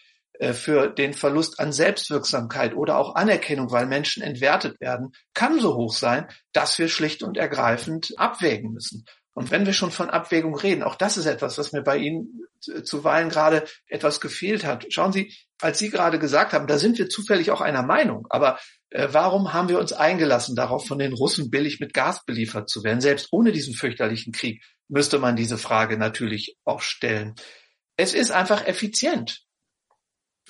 für 0.52 0.88
den 0.88 1.14
Verlust 1.14 1.60
an 1.60 1.72
Selbstwirksamkeit 1.72 2.74
oder 2.74 2.98
auch 2.98 3.14
Anerkennung, 3.14 3.70
weil 3.70 3.86
Menschen 3.86 4.22
entwertet 4.22 4.80
werden, 4.80 5.12
kann 5.32 5.60
so 5.60 5.76
hoch 5.76 5.94
sein, 5.94 6.26
dass 6.52 6.78
wir 6.78 6.88
schlicht 6.88 7.22
und 7.22 7.36
ergreifend 7.36 8.12
abwägen 8.16 8.72
müssen. 8.72 9.04
Und 9.34 9.50
wenn 9.50 9.66
wir 9.66 9.72
schon 9.72 9.90
von 9.90 10.10
Abwägung 10.10 10.56
reden, 10.56 10.84
auch 10.84 10.94
das 10.94 11.16
ist 11.16 11.26
etwas, 11.26 11.58
was 11.58 11.72
mir 11.72 11.82
bei 11.82 11.98
Ihnen 11.98 12.46
zuweilen 12.84 13.28
gerade 13.28 13.64
etwas 13.88 14.20
gefehlt 14.20 14.64
hat. 14.64 14.86
Schauen 14.90 15.12
Sie, 15.12 15.34
als 15.60 15.78
Sie 15.78 15.90
gerade 15.90 16.18
gesagt 16.18 16.52
haben, 16.52 16.66
da 16.66 16.78
sind 16.78 16.98
wir 16.98 17.08
zufällig 17.08 17.50
auch 17.50 17.60
einer 17.60 17.82
Meinung. 17.82 18.26
Aber 18.30 18.58
äh, 18.90 19.08
warum 19.10 19.52
haben 19.52 19.68
wir 19.68 19.80
uns 19.80 19.92
eingelassen, 19.92 20.54
darauf 20.56 20.86
von 20.86 20.98
den 20.98 21.12
Russen 21.12 21.50
billig 21.50 21.80
mit 21.80 21.92
Gas 21.94 22.24
beliefert 22.24 22.70
zu 22.70 22.84
werden? 22.84 23.00
Selbst 23.00 23.28
ohne 23.32 23.50
diesen 23.50 23.74
fürchterlichen 23.74 24.32
Krieg 24.32 24.62
müsste 24.88 25.18
man 25.18 25.36
diese 25.36 25.58
Frage 25.58 25.98
natürlich 25.98 26.56
auch 26.64 26.80
stellen. 26.80 27.34
Es 27.96 28.14
ist 28.14 28.30
einfach 28.30 28.66
effizient 28.66 29.43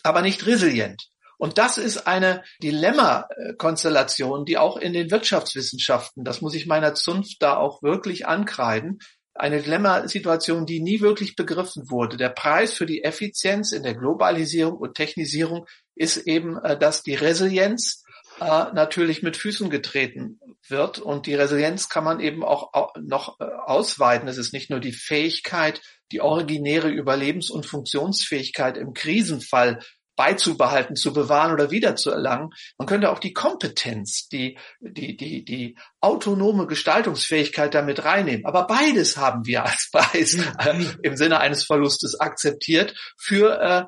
aber 0.04 0.22
nicht 0.22 0.46
resilient. 0.46 1.08
Und 1.36 1.58
das 1.58 1.78
ist 1.78 2.06
eine 2.06 2.44
Dilemma-Konstellation, 2.62 4.44
die 4.44 4.56
auch 4.56 4.76
in 4.76 4.92
den 4.92 5.10
Wirtschaftswissenschaften, 5.10 6.24
das 6.24 6.40
muss 6.40 6.54
ich 6.54 6.66
meiner 6.66 6.94
Zunft 6.94 7.38
da 7.40 7.56
auch 7.56 7.82
wirklich 7.82 8.26
ankreiden, 8.26 9.00
eine 9.34 9.60
Dilemma-Situation, 9.60 10.64
die 10.64 10.80
nie 10.80 11.00
wirklich 11.00 11.34
begriffen 11.34 11.90
wurde. 11.90 12.16
Der 12.16 12.28
Preis 12.28 12.74
für 12.74 12.86
die 12.86 13.02
Effizienz 13.02 13.72
in 13.72 13.82
der 13.82 13.94
Globalisierung 13.94 14.76
und 14.78 14.94
Technisierung 14.94 15.66
ist 15.96 16.18
eben, 16.18 16.56
äh, 16.58 16.78
dass 16.78 17.02
die 17.02 17.14
Resilienz 17.14 18.04
äh, 18.40 18.44
natürlich 18.72 19.22
mit 19.22 19.36
Füßen 19.36 19.70
getreten 19.70 20.38
wird. 20.68 21.00
Und 21.00 21.26
die 21.26 21.34
Resilienz 21.34 21.88
kann 21.88 22.04
man 22.04 22.20
eben 22.20 22.44
auch 22.44 22.94
noch 23.00 23.40
äh, 23.40 23.44
ausweiten. 23.44 24.28
Es 24.28 24.38
ist 24.38 24.52
nicht 24.52 24.70
nur 24.70 24.80
die 24.80 24.92
Fähigkeit, 24.92 25.80
die 26.14 26.20
originäre 26.20 26.90
Überlebens- 26.90 27.50
und 27.50 27.66
Funktionsfähigkeit 27.66 28.76
im 28.76 28.94
Krisenfall 28.94 29.80
beizubehalten, 30.14 30.94
zu 30.94 31.12
bewahren 31.12 31.52
oder 31.52 31.72
wiederzuerlangen. 31.72 32.50
Man 32.78 32.86
könnte 32.86 33.10
auch 33.10 33.18
die 33.18 33.32
Kompetenz, 33.32 34.28
die, 34.28 34.56
die, 34.78 35.16
die, 35.16 35.44
die 35.44 35.76
autonome 36.00 36.68
Gestaltungsfähigkeit 36.68 37.74
damit 37.74 38.04
reinnehmen. 38.04 38.46
Aber 38.46 38.68
beides 38.68 39.16
haben 39.16 39.44
wir 39.44 39.64
als 39.64 39.88
Preis 39.90 40.34
äh, 40.34 40.84
im 41.02 41.16
Sinne 41.16 41.40
eines 41.40 41.64
Verlustes 41.64 42.20
akzeptiert 42.20 42.94
für, 43.18 43.60
äh, 43.60 43.84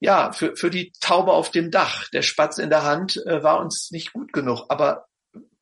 ja, 0.00 0.32
für, 0.32 0.56
für 0.56 0.70
die 0.70 0.92
Taube 0.98 1.30
auf 1.32 1.52
dem 1.52 1.70
Dach. 1.70 2.08
Der 2.08 2.22
Spatz 2.22 2.58
in 2.58 2.70
der 2.70 2.82
Hand 2.82 3.16
äh, 3.24 3.44
war 3.44 3.60
uns 3.60 3.92
nicht 3.92 4.12
gut 4.12 4.32
genug. 4.32 4.64
Aber 4.70 5.06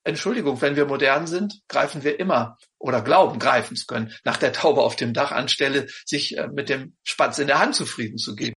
Entschuldigung, 0.09 0.61
wenn 0.61 0.77
wir 0.77 0.87
modern 0.87 1.27
sind, 1.27 1.61
greifen 1.69 2.03
wir 2.03 2.19
immer 2.19 2.57
oder 2.79 3.03
glauben, 3.03 3.39
greifen 3.39 3.77
zu 3.77 3.87
können, 3.87 4.13
nach 4.25 4.37
der 4.37 4.53
Taube 4.53 4.83
auf 4.83 4.97
dem 4.97 5.13
Dach, 5.13 5.33
anstelle 5.33 5.87
sich 6.05 6.37
äh, 6.37 6.49
mit 6.49 6.69
dem 6.69 6.97
Spatz 7.03 7.39
in 7.39 7.47
der 7.47 7.59
Hand 7.59 7.75
zufrieden 7.75 8.19
zu 8.19 8.35
geben. 8.35 8.55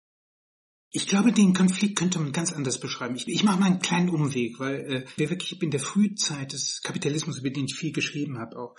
Ich 0.92 1.08
glaube, 1.08 1.32
den 1.32 1.54
Konflikt 1.54 2.00
könnte 2.00 2.20
man 2.20 2.32
ganz 2.32 2.52
anders 2.52 2.80
beschreiben. 2.80 3.16
Ich, 3.16 3.28
ich 3.28 3.44
mache 3.44 3.60
mal 3.60 3.68
einen 3.68 3.80
kleinen 3.80 4.10
Umweg, 4.10 4.60
weil 4.60 4.80
äh, 4.80 5.06
wir 5.18 5.30
wirklich 5.30 5.62
in 5.62 5.70
der 5.70 5.80
Frühzeit 5.80 6.52
des 6.54 6.82
Kapitalismus, 6.82 7.38
über 7.40 7.52
den 7.52 7.66
ich 7.66 7.76
viel 7.76 7.92
geschrieben 7.92 8.40
habe, 8.40 8.58
auch 8.58 8.76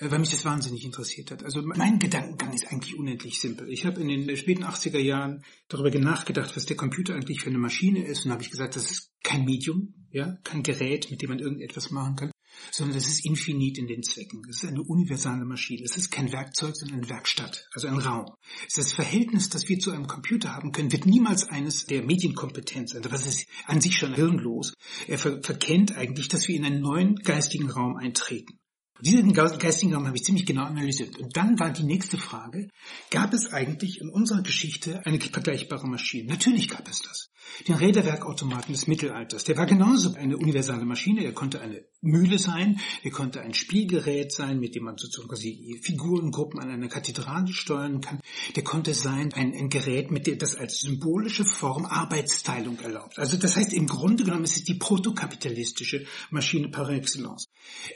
weil 0.00 0.18
mich 0.18 0.30
das 0.30 0.44
wahnsinnig 0.44 0.84
interessiert 0.84 1.30
hat. 1.30 1.44
Also 1.44 1.62
mein 1.62 1.98
Gedankengang 1.98 2.52
ist 2.52 2.70
eigentlich 2.70 2.96
unendlich 2.98 3.40
simpel. 3.40 3.68
Ich 3.70 3.86
habe 3.86 4.00
in 4.00 4.08
den 4.08 4.36
späten 4.36 4.64
80er 4.64 4.98
Jahren 4.98 5.44
darüber 5.68 5.96
nachgedacht, 5.98 6.56
was 6.56 6.66
der 6.66 6.76
Computer 6.76 7.14
eigentlich 7.14 7.40
für 7.40 7.50
eine 7.50 7.58
Maschine 7.58 8.04
ist 8.04 8.24
und 8.24 8.32
habe 8.32 8.42
ich 8.42 8.50
gesagt, 8.50 8.76
das 8.76 8.90
ist 8.90 9.12
kein 9.22 9.44
Medium, 9.44 9.94
ja, 10.10 10.36
kein 10.44 10.62
Gerät, 10.62 11.10
mit 11.10 11.22
dem 11.22 11.30
man 11.30 11.38
irgendetwas 11.38 11.90
machen 11.90 12.16
kann, 12.16 12.30
sondern 12.70 12.96
das 12.96 13.08
ist 13.08 13.24
infinit 13.24 13.78
in 13.78 13.86
den 13.86 14.02
Zwecken. 14.02 14.42
Es 14.48 14.62
ist 14.62 14.68
eine 14.68 14.82
universale 14.82 15.44
Maschine. 15.44 15.84
Es 15.84 15.96
ist 15.96 16.10
kein 16.10 16.32
Werkzeug, 16.32 16.76
sondern 16.76 16.98
eine 16.98 17.08
Werkstatt, 17.08 17.68
also 17.72 17.86
ein 17.86 17.98
Raum. 17.98 18.26
Das 18.74 18.92
Verhältnis, 18.92 19.48
das 19.48 19.68
wir 19.68 19.78
zu 19.78 19.92
einem 19.92 20.06
Computer 20.06 20.54
haben 20.54 20.72
können, 20.72 20.92
wird 20.92 21.06
niemals 21.06 21.48
eines 21.48 21.86
der 21.86 22.02
Medienkompetenz 22.02 22.92
sein. 22.92 23.02
Das 23.02 23.26
ist 23.26 23.46
an 23.66 23.80
sich 23.80 23.96
schon 23.96 24.14
hirnlos. 24.14 24.74
Er 25.06 25.18
ver 25.18 25.40
verkennt 25.42 25.96
eigentlich, 25.96 26.28
dass 26.28 26.48
wir 26.48 26.56
in 26.56 26.64
einen 26.64 26.80
neuen 26.80 27.16
geistigen 27.16 27.70
Raum 27.70 27.96
eintreten. 27.96 28.58
Diesen 29.00 29.32
geistigen 29.32 29.94
Raum 29.94 30.06
habe 30.06 30.16
ich 30.16 30.24
ziemlich 30.24 30.46
genau 30.46 30.64
analysiert. 30.64 31.18
Und 31.18 31.36
dann 31.36 31.58
war 31.58 31.70
die 31.70 31.82
nächste 31.82 32.16
Frage, 32.16 32.68
gab 33.10 33.32
es 33.34 33.52
eigentlich 33.52 34.00
in 34.00 34.08
unserer 34.08 34.42
Geschichte 34.42 35.04
eine 35.04 35.20
vergleichbare 35.20 35.88
Maschine? 35.88 36.32
Natürlich 36.32 36.68
gab 36.68 36.88
es 36.88 37.02
das 37.02 37.30
den 37.68 37.76
Räderwerkautomaten 37.76 38.74
des 38.74 38.86
Mittelalters. 38.86 39.44
Der 39.44 39.56
war 39.56 39.66
genauso 39.66 40.14
eine 40.14 40.36
universale 40.36 40.84
Maschine. 40.84 41.24
Er 41.24 41.32
konnte 41.32 41.60
eine 41.60 41.84
Mühle 42.00 42.38
sein, 42.38 42.80
er 43.02 43.10
konnte 43.10 43.40
ein 43.40 43.54
Spielgerät 43.54 44.32
sein, 44.32 44.60
mit 44.60 44.74
dem 44.74 44.84
man 44.84 44.98
sozusagen 44.98 45.28
quasi 45.28 45.78
Figurengruppen 45.82 46.60
an 46.60 46.70
einer 46.70 46.88
Kathedrale 46.88 47.52
steuern 47.52 48.00
kann. 48.00 48.20
Der 48.56 48.62
konnte 48.62 48.92
sein 48.94 49.32
ein, 49.32 49.54
ein 49.54 49.68
Gerät, 49.70 50.10
mit 50.10 50.26
dem 50.26 50.38
das 50.38 50.54
als 50.54 50.80
symbolische 50.80 51.44
Form 51.44 51.86
Arbeitsteilung 51.86 52.78
erlaubt. 52.80 53.18
Also 53.18 53.36
das 53.36 53.56
heißt, 53.56 53.72
im 53.72 53.86
Grunde 53.86 54.24
genommen 54.24 54.44
ist 54.44 54.56
es 54.56 54.64
die 54.64 54.74
protokapitalistische 54.74 56.04
Maschine 56.30 56.68
par 56.68 56.90
excellence. 56.90 57.48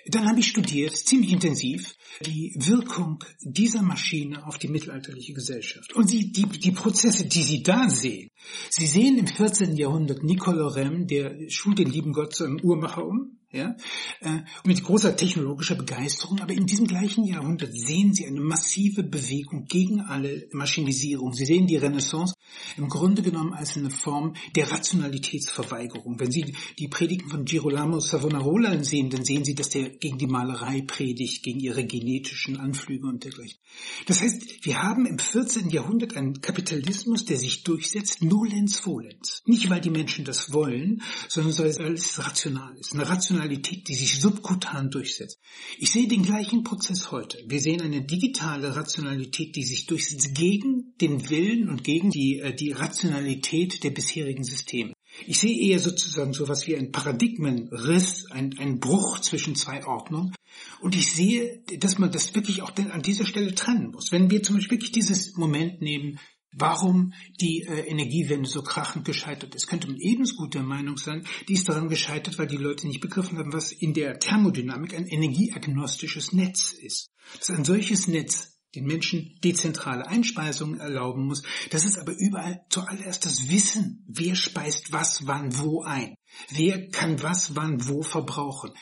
Dann 0.06 0.26
habe 0.26 0.40
ich 0.40 0.48
studiert, 0.48 0.96
ziemlich 0.96 1.32
intensiv, 1.32 1.94
die 2.24 2.54
Wirkung 2.56 3.22
dieser 3.42 3.82
Maschine 3.82 4.46
auf 4.46 4.58
die 4.58 4.68
mittelalterliche 4.68 5.34
Gesellschaft. 5.34 5.94
Und 5.94 6.08
sie, 6.08 6.32
die, 6.32 6.46
die 6.46 6.72
Prozesse, 6.72 7.26
die 7.26 7.42
Sie 7.42 7.62
da 7.62 7.88
sehen, 7.90 8.30
Sie 8.70 8.86
sehen 8.86 9.18
im 9.18 9.26
14. 9.38 9.76
Jahrhundert 9.76 10.24
Nicolo 10.24 10.66
Rem, 10.66 11.06
der 11.06 11.48
schult 11.48 11.78
den 11.78 11.88
lieben 11.88 12.12
Gott 12.12 12.34
zu 12.34 12.42
einem 12.42 12.58
Uhrmacher 12.60 13.06
um, 13.06 13.37
ja, 13.50 13.76
äh, 14.20 14.40
mit 14.64 14.82
großer 14.82 15.16
technologischer 15.16 15.74
Begeisterung. 15.74 16.40
Aber 16.40 16.52
in 16.52 16.66
diesem 16.66 16.86
gleichen 16.86 17.24
Jahrhundert 17.24 17.72
sehen 17.72 18.12
Sie 18.12 18.26
eine 18.26 18.40
massive 18.40 19.02
Bewegung 19.02 19.64
gegen 19.64 20.00
alle 20.00 20.48
Maschinisierung. 20.52 21.32
Sie 21.32 21.46
sehen 21.46 21.66
die 21.66 21.76
Renaissance 21.76 22.34
im 22.76 22.88
Grunde 22.88 23.22
genommen 23.22 23.54
als 23.54 23.76
eine 23.76 23.90
Form 23.90 24.34
der 24.54 24.70
Rationalitätsverweigerung. 24.70 26.20
Wenn 26.20 26.30
Sie 26.30 26.54
die 26.78 26.88
Predigten 26.88 27.30
von 27.30 27.44
Girolamo 27.44 28.00
Savonarola 28.00 28.82
sehen, 28.84 29.08
dann 29.08 29.24
sehen 29.24 29.44
Sie, 29.44 29.54
dass 29.54 29.70
der 29.70 29.90
gegen 29.90 30.18
die 30.18 30.26
Malerei 30.26 30.82
predigt, 30.82 31.42
gegen 31.42 31.60
ihre 31.60 31.86
genetischen 31.86 32.58
Anflüge 32.58 33.06
und 33.06 33.24
dergleichen. 33.24 33.58
Das 34.06 34.20
heißt, 34.20 34.66
wir 34.66 34.82
haben 34.82 35.06
im 35.06 35.18
14. 35.18 35.70
Jahrhundert 35.70 36.16
einen 36.16 36.40
Kapitalismus, 36.40 37.24
der 37.24 37.38
sich 37.38 37.64
durchsetzt, 37.64 38.22
nolens 38.22 38.78
volens. 38.78 39.42
Nicht, 39.46 39.70
weil 39.70 39.80
die 39.80 39.90
Menschen 39.90 40.24
das 40.24 40.52
wollen, 40.52 41.02
sondern 41.28 41.56
weil 41.58 41.94
es 41.94 42.18
rational 42.18 42.76
ist. 42.76 42.92
Eine 42.92 43.08
Rationalität, 43.38 43.88
die 43.88 43.94
sich 43.94 44.20
subkutan 44.20 44.90
durchsetzt. 44.90 45.38
Ich 45.78 45.90
sehe 45.90 46.08
den 46.08 46.24
gleichen 46.24 46.64
Prozess 46.64 47.12
heute. 47.12 47.38
Wir 47.46 47.60
sehen 47.60 47.80
eine 47.80 48.02
digitale 48.02 48.74
Rationalität, 48.74 49.54
die 49.54 49.64
sich 49.64 49.86
durchsetzt 49.86 50.34
gegen 50.34 50.94
den 51.00 51.30
Willen 51.30 51.68
und 51.68 51.84
gegen 51.84 52.10
die, 52.10 52.40
äh, 52.40 52.54
die 52.54 52.72
Rationalität 52.72 53.84
der 53.84 53.90
bisherigen 53.90 54.42
Systeme. 54.42 54.92
Ich 55.26 55.38
sehe 55.38 55.56
eher 55.56 55.78
sozusagen 55.78 56.32
so 56.32 56.44
etwas 56.44 56.66
wie 56.66 56.76
ein 56.76 56.90
Paradigmenriss, 56.90 58.26
ein, 58.30 58.58
ein 58.58 58.80
Bruch 58.80 59.20
zwischen 59.20 59.54
zwei 59.54 59.86
Ordnungen. 59.86 60.34
Und 60.80 60.96
ich 60.96 61.12
sehe, 61.12 61.62
dass 61.78 61.98
man 61.98 62.10
das 62.10 62.34
wirklich 62.34 62.62
auch 62.62 62.72
an 62.76 63.02
dieser 63.02 63.24
Stelle 63.24 63.54
trennen 63.54 63.92
muss. 63.92 64.12
Wenn 64.12 64.30
wir 64.30 64.42
zum 64.42 64.56
Beispiel 64.56 64.78
wirklich 64.78 64.92
dieses 64.92 65.36
Moment 65.36 65.80
nehmen, 65.80 66.18
warum 66.52 67.12
die 67.40 67.62
äh, 67.62 67.88
Energiewende 67.88 68.48
so 68.48 68.62
krachend 68.62 69.04
gescheitert 69.04 69.54
ist. 69.54 69.66
Könnte 69.66 69.88
man 69.88 69.98
ebenso 69.98 70.36
gut 70.36 70.54
der 70.54 70.62
Meinung 70.62 70.96
sein, 70.96 71.26
die 71.48 71.54
ist 71.54 71.68
daran 71.68 71.88
gescheitert, 71.88 72.38
weil 72.38 72.46
die 72.46 72.56
Leute 72.56 72.86
nicht 72.86 73.00
begriffen 73.00 73.38
haben, 73.38 73.52
was 73.52 73.72
in 73.72 73.94
der 73.94 74.18
Thermodynamik 74.18 74.94
ein 74.94 75.06
energieagnostisches 75.06 76.32
Netz 76.32 76.72
ist. 76.72 77.10
Dass 77.38 77.50
ein 77.50 77.64
solches 77.64 78.08
Netz 78.08 78.58
den 78.74 78.86
Menschen 78.86 79.38
dezentrale 79.42 80.06
Einspeisungen 80.06 80.78
erlauben 80.78 81.26
muss. 81.26 81.42
Das 81.70 81.84
ist 81.84 81.98
aber 81.98 82.12
überall 82.18 82.64
zuallererst 82.68 83.24
das 83.24 83.48
Wissen, 83.48 84.04
wer 84.06 84.34
speist 84.34 84.92
was 84.92 85.26
wann 85.26 85.58
wo 85.58 85.82
ein. 85.82 86.14
Wer 86.50 86.90
kann 86.90 87.22
was 87.22 87.56
wann 87.56 87.88
wo 87.88 88.02
verbrauchen. 88.02 88.72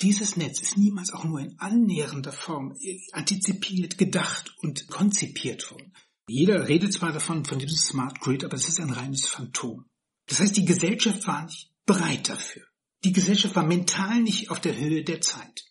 Dieses 0.00 0.36
Netz 0.36 0.60
ist 0.60 0.76
niemals 0.76 1.12
auch 1.12 1.24
nur 1.24 1.40
in 1.40 1.58
annähernder 1.58 2.32
Form 2.32 2.74
antizipiert, 3.12 3.96
gedacht 3.96 4.54
und 4.60 4.88
konzipiert 4.88 5.70
worden. 5.70 5.92
Jeder 6.26 6.68
redet 6.68 6.92
zwar 6.92 7.12
davon, 7.12 7.44
von 7.44 7.58
diesem 7.58 7.76
Smart 7.76 8.20
Grid, 8.20 8.44
aber 8.44 8.54
es 8.54 8.68
ist 8.68 8.80
ein 8.80 8.90
reines 8.90 9.26
Phantom. 9.26 9.84
Das 10.26 10.40
heißt, 10.40 10.56
die 10.56 10.64
Gesellschaft 10.64 11.26
war 11.26 11.44
nicht 11.44 11.70
bereit 11.84 12.28
dafür. 12.28 12.62
Die 13.04 13.12
Gesellschaft 13.12 13.54
war 13.56 13.64
mental 13.64 14.20
nicht 14.22 14.50
auf 14.50 14.60
der 14.60 14.76
Höhe 14.76 15.04
der 15.04 15.20
Zeit. 15.20 15.64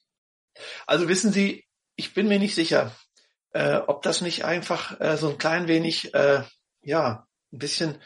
Also 0.86 1.08
wissen 1.08 1.32
Sie, 1.32 1.66
ich 1.96 2.14
bin 2.14 2.28
mir 2.28 2.38
nicht 2.38 2.54
sicher, 2.54 2.96
äh, 3.54 3.78
ob 3.78 4.04
das 4.04 4.22
nicht 4.22 4.46
einfach 4.46 5.00
äh, 5.00 5.18
so 5.18 5.30
ein 5.30 5.38
klein 5.40 5.68
wenig, 5.68 6.14
äh, 6.14 6.44
ja, 6.82 7.28
ein 7.52 7.58
bisschen 7.58 8.00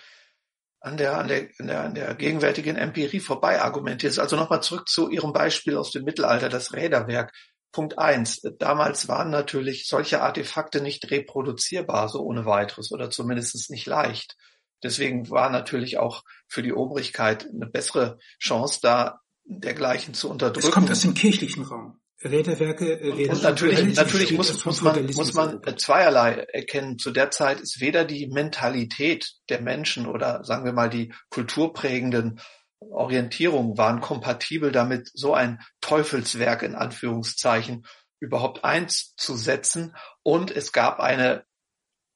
an 0.79 0.95
der, 0.95 1.17
an 1.17 1.27
der, 1.27 1.49
an 1.59 1.67
der, 1.67 1.83
an 1.83 1.95
der 1.95 2.15
gegenwärtigen 2.15 2.77
Empirie 2.77 3.19
vorbei 3.19 3.61
argumentiert 3.61 4.11
ist. 4.11 4.19
Also 4.19 4.37
nochmal 4.37 4.63
zurück 4.63 4.87
zu 4.87 5.09
Ihrem 5.09 5.33
Beispiel 5.33 5.75
aus 5.75 5.91
dem 5.91 6.03
Mittelalter, 6.03 6.47
das 6.47 6.73
Räderwerk. 6.73 7.33
Punkt 7.71 7.99
eins. 7.99 8.41
Damals 8.59 9.07
waren 9.07 9.29
natürlich 9.29 9.87
solche 9.87 10.21
Artefakte 10.21 10.81
nicht 10.81 11.11
reproduzierbar, 11.11 12.09
so 12.09 12.21
ohne 12.21 12.45
weiteres 12.45 12.91
oder 12.91 13.09
zumindest 13.09 13.69
nicht 13.69 13.85
leicht. 13.85 14.35
Deswegen 14.83 15.29
war 15.29 15.49
natürlich 15.49 15.97
auch 15.97 16.23
für 16.47 16.61
die 16.61 16.73
Obrigkeit 16.73 17.47
eine 17.47 17.65
bessere 17.65 18.19
Chance 18.39 18.79
da, 18.81 19.21
dergleichen 19.43 20.13
zu 20.13 20.29
unterdrücken. 20.29 20.67
Es 20.67 20.73
kommt 20.73 20.91
aus 20.91 21.01
dem 21.01 21.13
kirchlichen 21.13 21.63
Raum. 21.63 21.99
Räderwerke 22.23 22.99
äh, 22.99 23.29
und 23.29 23.43
natürlich, 23.43 23.95
natürlich 23.95 24.31
muss, 24.31 24.65
muss 24.65 24.81
man, 24.81 25.05
muss 25.13 25.33
man 25.33 25.61
zweierlei 25.77 26.47
erkennen. 26.51 26.97
Zu 26.97 27.11
der 27.11 27.29
Zeit 27.29 27.59
ist 27.59 27.79
weder 27.79 28.05
die 28.05 28.27
Mentalität 28.27 29.33
der 29.49 29.61
Menschen 29.61 30.07
oder 30.07 30.43
sagen 30.43 30.65
wir 30.65 30.73
mal 30.73 30.89
die 30.89 31.13
kulturprägenden 31.29 32.39
Orientierungen 32.79 33.77
waren 33.77 34.01
kompatibel 34.01 34.71
damit, 34.71 35.09
so 35.13 35.33
ein 35.33 35.61
Teufelswerk 35.81 36.63
in 36.63 36.75
Anführungszeichen 36.75 37.85
überhaupt 38.19 38.63
einzusetzen. 38.63 39.95
Und 40.23 40.51
es 40.51 40.71
gab 40.71 40.99
eine 40.99 41.45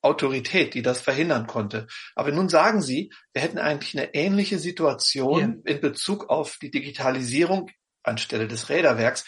Autorität, 0.02 0.74
die 0.74 0.82
das 0.82 1.00
verhindern 1.02 1.48
konnte. 1.48 1.88
Aber 2.16 2.32
nun 2.32 2.50
sagen 2.50 2.82
Sie, 2.82 3.12
wir 3.34 3.42
hätten 3.42 3.60
eigentlich 3.60 3.98
eine 3.98 4.14
ähnliche 4.14 4.58
Situation 4.58 5.62
ja. 5.66 5.74
in 5.74 5.82
Bezug 5.82 6.30
auf 6.30 6.58
die 6.62 6.72
Digitalisierung 6.72 7.70
anstelle 8.04 8.48
des 8.48 8.70
Räderwerks. 8.70 9.26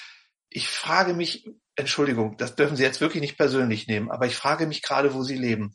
Ich 0.50 0.68
frage 0.68 1.14
mich, 1.14 1.48
Entschuldigung, 1.76 2.38
das 2.38 2.56
dürfen 2.56 2.76
Sie 2.76 2.84
jetzt 2.84 3.02
wirklich 3.02 3.22
nicht 3.22 3.38
persönlich 3.38 3.88
nehmen, 3.88 4.12
aber 4.12 4.26
ich 4.26 4.36
frage 4.36 4.68
mich 4.68 4.82
gerade, 4.82 5.14
wo 5.14 5.24
Sie 5.24 5.38
leben. 5.38 5.74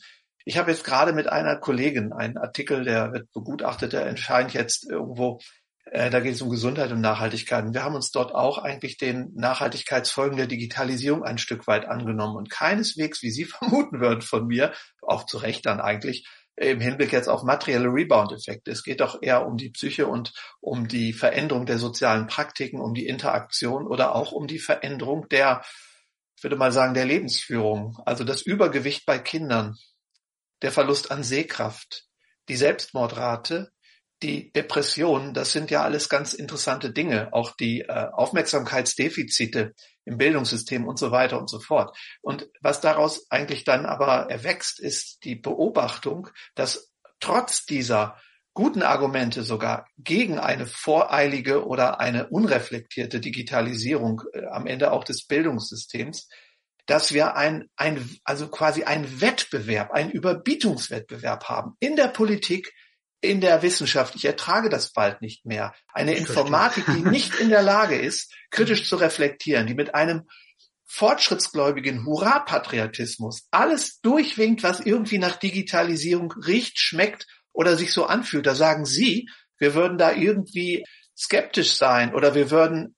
Ich 0.48 0.56
habe 0.56 0.70
jetzt 0.70 0.82
gerade 0.82 1.12
mit 1.12 1.28
einer 1.28 1.56
Kollegin 1.56 2.14
einen 2.14 2.38
Artikel, 2.38 2.82
der 2.82 3.12
wird 3.12 3.30
begutachtet, 3.34 3.92
der 3.92 4.06
erscheint 4.06 4.54
jetzt 4.54 4.90
irgendwo, 4.90 5.40
äh, 5.84 6.08
da 6.08 6.20
geht 6.20 6.36
es 6.36 6.40
um 6.40 6.48
Gesundheit 6.48 6.90
und 6.90 7.02
Nachhaltigkeit. 7.02 7.66
Und 7.66 7.74
wir 7.74 7.84
haben 7.84 7.94
uns 7.94 8.12
dort 8.12 8.34
auch 8.34 8.56
eigentlich 8.56 8.96
den 8.96 9.30
Nachhaltigkeitsfolgen 9.34 10.38
der 10.38 10.46
Digitalisierung 10.46 11.22
ein 11.22 11.36
Stück 11.36 11.66
weit 11.66 11.84
angenommen 11.84 12.34
und 12.34 12.48
keineswegs, 12.48 13.22
wie 13.22 13.30
Sie 13.30 13.44
vermuten 13.44 14.00
würden 14.00 14.22
von 14.22 14.46
mir, 14.46 14.72
auch 15.02 15.26
zu 15.26 15.36
Recht 15.36 15.66
dann 15.66 15.82
eigentlich, 15.82 16.26
im 16.56 16.80
Hinblick 16.80 17.12
jetzt 17.12 17.28
auf 17.28 17.42
materielle 17.42 17.88
Rebound-Effekte. 17.88 18.70
Es 18.70 18.82
geht 18.82 19.02
doch 19.02 19.20
eher 19.20 19.44
um 19.46 19.58
die 19.58 19.68
Psyche 19.68 20.06
und 20.06 20.32
um 20.62 20.88
die 20.88 21.12
Veränderung 21.12 21.66
der 21.66 21.76
sozialen 21.76 22.26
Praktiken, 22.26 22.80
um 22.80 22.94
die 22.94 23.06
Interaktion 23.06 23.86
oder 23.86 24.14
auch 24.14 24.32
um 24.32 24.46
die 24.46 24.60
Veränderung 24.60 25.28
der, 25.28 25.62
ich 26.38 26.42
würde 26.42 26.56
mal 26.56 26.72
sagen, 26.72 26.94
der 26.94 27.04
Lebensführung. 27.04 27.98
Also 28.06 28.24
das 28.24 28.40
Übergewicht 28.40 29.04
bei 29.04 29.18
Kindern, 29.18 29.76
der 30.62 30.72
Verlust 30.72 31.10
an 31.10 31.22
Sehkraft, 31.22 32.04
die 32.48 32.56
Selbstmordrate, 32.56 33.70
die 34.22 34.50
Depression, 34.52 35.32
das 35.32 35.52
sind 35.52 35.70
ja 35.70 35.82
alles 35.82 36.08
ganz 36.08 36.34
interessante 36.34 36.92
Dinge, 36.92 37.32
auch 37.32 37.54
die 37.54 37.82
äh, 37.82 38.08
Aufmerksamkeitsdefizite 38.12 39.74
im 40.04 40.18
Bildungssystem 40.18 40.86
und 40.86 40.98
so 40.98 41.12
weiter 41.12 41.38
und 41.38 41.48
so 41.48 41.60
fort. 41.60 41.96
Und 42.20 42.48
was 42.60 42.80
daraus 42.80 43.30
eigentlich 43.30 43.64
dann 43.64 43.86
aber 43.86 44.28
erwächst, 44.28 44.80
ist 44.80 45.24
die 45.24 45.36
Beobachtung, 45.36 46.30
dass 46.54 46.90
trotz 47.20 47.64
dieser 47.64 48.16
guten 48.54 48.82
Argumente 48.82 49.44
sogar 49.44 49.86
gegen 49.98 50.40
eine 50.40 50.66
voreilige 50.66 51.64
oder 51.64 52.00
eine 52.00 52.28
unreflektierte 52.28 53.20
Digitalisierung 53.20 54.22
äh, 54.32 54.46
am 54.46 54.66
Ende 54.66 54.90
auch 54.90 55.04
des 55.04 55.26
Bildungssystems 55.26 56.28
dass 56.88 57.12
wir 57.12 57.36
ein, 57.36 57.68
ein, 57.76 58.08
also 58.24 58.48
quasi 58.48 58.84
ein 58.84 59.20
Wettbewerb, 59.20 59.92
ein 59.92 60.10
Überbietungswettbewerb 60.10 61.44
haben 61.44 61.76
in 61.80 61.96
der 61.96 62.08
Politik, 62.08 62.72
in 63.20 63.42
der 63.42 63.62
Wissenschaft, 63.62 64.14
ich 64.14 64.24
ertrage 64.24 64.70
das 64.70 64.92
bald 64.92 65.20
nicht 65.20 65.44
mehr. 65.44 65.74
Eine 65.92 66.14
Informatik, 66.14 66.86
die 66.86 67.02
nicht 67.10 67.38
in 67.40 67.50
der 67.50 67.62
Lage 67.62 67.96
ist, 67.96 68.32
kritisch 68.50 68.88
zu 68.88 68.96
reflektieren, 68.96 69.66
die 69.66 69.74
mit 69.74 69.94
einem 69.94 70.28
fortschrittsgläubigen 70.86 72.06
Hurra-Patriotismus 72.06 73.48
alles 73.50 74.00
durchwinkt, 74.00 74.62
was 74.62 74.80
irgendwie 74.80 75.18
nach 75.18 75.36
Digitalisierung 75.36 76.32
riecht, 76.32 76.78
schmeckt 76.78 77.26
oder 77.52 77.76
sich 77.76 77.92
so 77.92 78.06
anfühlt. 78.06 78.46
Da 78.46 78.54
sagen 78.54 78.86
Sie, 78.86 79.28
wir 79.58 79.74
würden 79.74 79.98
da 79.98 80.12
irgendwie 80.12 80.86
skeptisch 81.14 81.72
sein 81.72 82.14
oder 82.14 82.34
wir 82.34 82.50
würden 82.50 82.96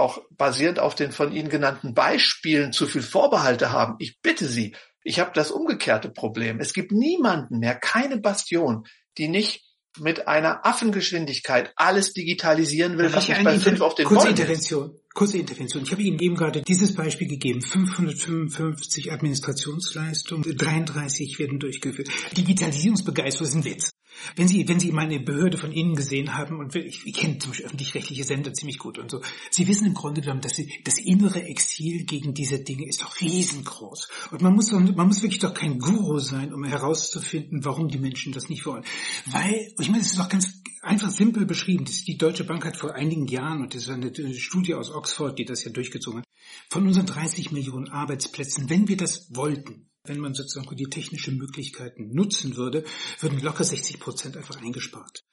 auch 0.00 0.22
basierend 0.30 0.78
auf 0.78 0.94
den 0.94 1.12
von 1.12 1.32
Ihnen 1.32 1.48
genannten 1.48 1.94
Beispielen 1.94 2.72
zu 2.72 2.86
viel 2.86 3.02
Vorbehalte 3.02 3.72
haben. 3.72 3.96
Ich 3.98 4.20
bitte 4.20 4.46
Sie, 4.46 4.74
ich 5.02 5.20
habe 5.20 5.30
das 5.34 5.50
umgekehrte 5.50 6.10
Problem. 6.10 6.60
Es 6.60 6.72
gibt 6.72 6.92
niemanden 6.92 7.58
mehr, 7.58 7.74
keine 7.74 8.18
Bastion, 8.18 8.86
die 9.18 9.28
nicht 9.28 9.64
mit 9.98 10.28
einer 10.28 10.64
Affengeschwindigkeit 10.64 11.72
alles 11.74 12.12
digitalisieren 12.12 12.96
will, 12.96 13.12
was 13.12 13.28
nicht 13.28 13.42
bei 13.42 13.58
fünf 13.58 13.80
auf 13.80 13.94
den 13.94 14.06
kurze 14.06 14.26
Bäumen 14.26 14.38
Intervention, 14.38 14.90
ist. 14.94 15.14
Kurze 15.14 15.38
Intervention. 15.38 15.82
Ich 15.82 15.90
habe 15.90 16.02
Ihnen 16.02 16.18
eben 16.20 16.36
gerade 16.36 16.62
dieses 16.62 16.94
Beispiel 16.94 17.26
gegeben. 17.26 17.60
555 17.60 19.12
Administrationsleistungen, 19.12 20.56
33 20.56 21.38
werden 21.38 21.58
durchgeführt. 21.58 22.08
Digitalisierungsbegeisterung 22.36 23.48
ist 23.48 23.54
ein 23.54 23.64
Witz. 23.64 23.90
Wenn 24.36 24.48
Sie, 24.48 24.68
wenn 24.68 24.80
Sie 24.80 24.92
mal 24.92 25.02
eine 25.02 25.20
Behörde 25.20 25.58
von 25.58 25.72
innen 25.72 25.94
gesehen 25.94 26.34
haben, 26.34 26.58
und 26.58 26.74
ich, 26.74 27.06
ich 27.06 27.14
kenne 27.14 27.38
zum 27.38 27.50
Beispiel 27.50 27.66
öffentlich-rechtliche 27.66 28.24
Sender 28.24 28.52
ziemlich 28.52 28.78
gut 28.78 28.98
und 28.98 29.10
so, 29.10 29.20
Sie 29.50 29.66
wissen 29.66 29.86
im 29.86 29.94
Grunde 29.94 30.20
genommen, 30.20 30.40
dass 30.40 30.56
Sie, 30.56 30.72
das 30.84 30.98
innere 30.98 31.42
Exil 31.42 32.04
gegen 32.04 32.34
diese 32.34 32.60
Dinge 32.60 32.86
ist 32.88 33.02
doch 33.02 33.20
riesengroß. 33.20 34.08
Und 34.30 34.42
man 34.42 34.54
muss, 34.54 34.72
man 34.72 35.06
muss 35.06 35.22
wirklich 35.22 35.40
doch 35.40 35.54
kein 35.54 35.78
Guru 35.78 36.18
sein, 36.18 36.52
um 36.52 36.64
herauszufinden, 36.64 37.64
warum 37.64 37.88
die 37.88 37.98
Menschen 37.98 38.32
das 38.32 38.48
nicht 38.48 38.66
wollen. 38.66 38.84
Weil, 39.26 39.72
ich 39.78 39.88
meine, 39.88 40.02
es 40.02 40.12
ist 40.12 40.18
doch 40.18 40.28
ganz 40.28 40.60
einfach 40.82 41.10
simpel 41.10 41.46
beschrieben. 41.46 41.84
Die 41.84 42.18
Deutsche 42.18 42.44
Bank 42.44 42.64
hat 42.64 42.76
vor 42.76 42.94
einigen 42.94 43.26
Jahren, 43.26 43.62
und 43.62 43.74
das 43.74 43.88
war 43.88 43.94
eine 43.94 44.12
Studie 44.34 44.74
aus 44.74 44.90
Oxford, 44.90 45.38
die 45.38 45.44
das 45.44 45.64
ja 45.64 45.70
durchgezogen 45.70 46.20
hat, 46.20 46.26
von 46.68 46.86
unseren 46.86 47.06
30 47.06 47.52
Millionen 47.52 47.88
Arbeitsplätzen, 47.88 48.70
wenn 48.70 48.88
wir 48.88 48.96
das 48.96 49.34
wollten, 49.34 49.89
wenn 50.04 50.18
man 50.18 50.34
sozusagen 50.34 50.74
die 50.76 50.88
technischen 50.88 51.36
Möglichkeiten 51.36 52.14
nutzen 52.14 52.56
würde, 52.56 52.84
würden 53.20 53.40
locker 53.40 53.64
60 53.64 54.00
Prozent 54.00 54.36
einfach 54.36 54.60
eingespart. 54.60 55.24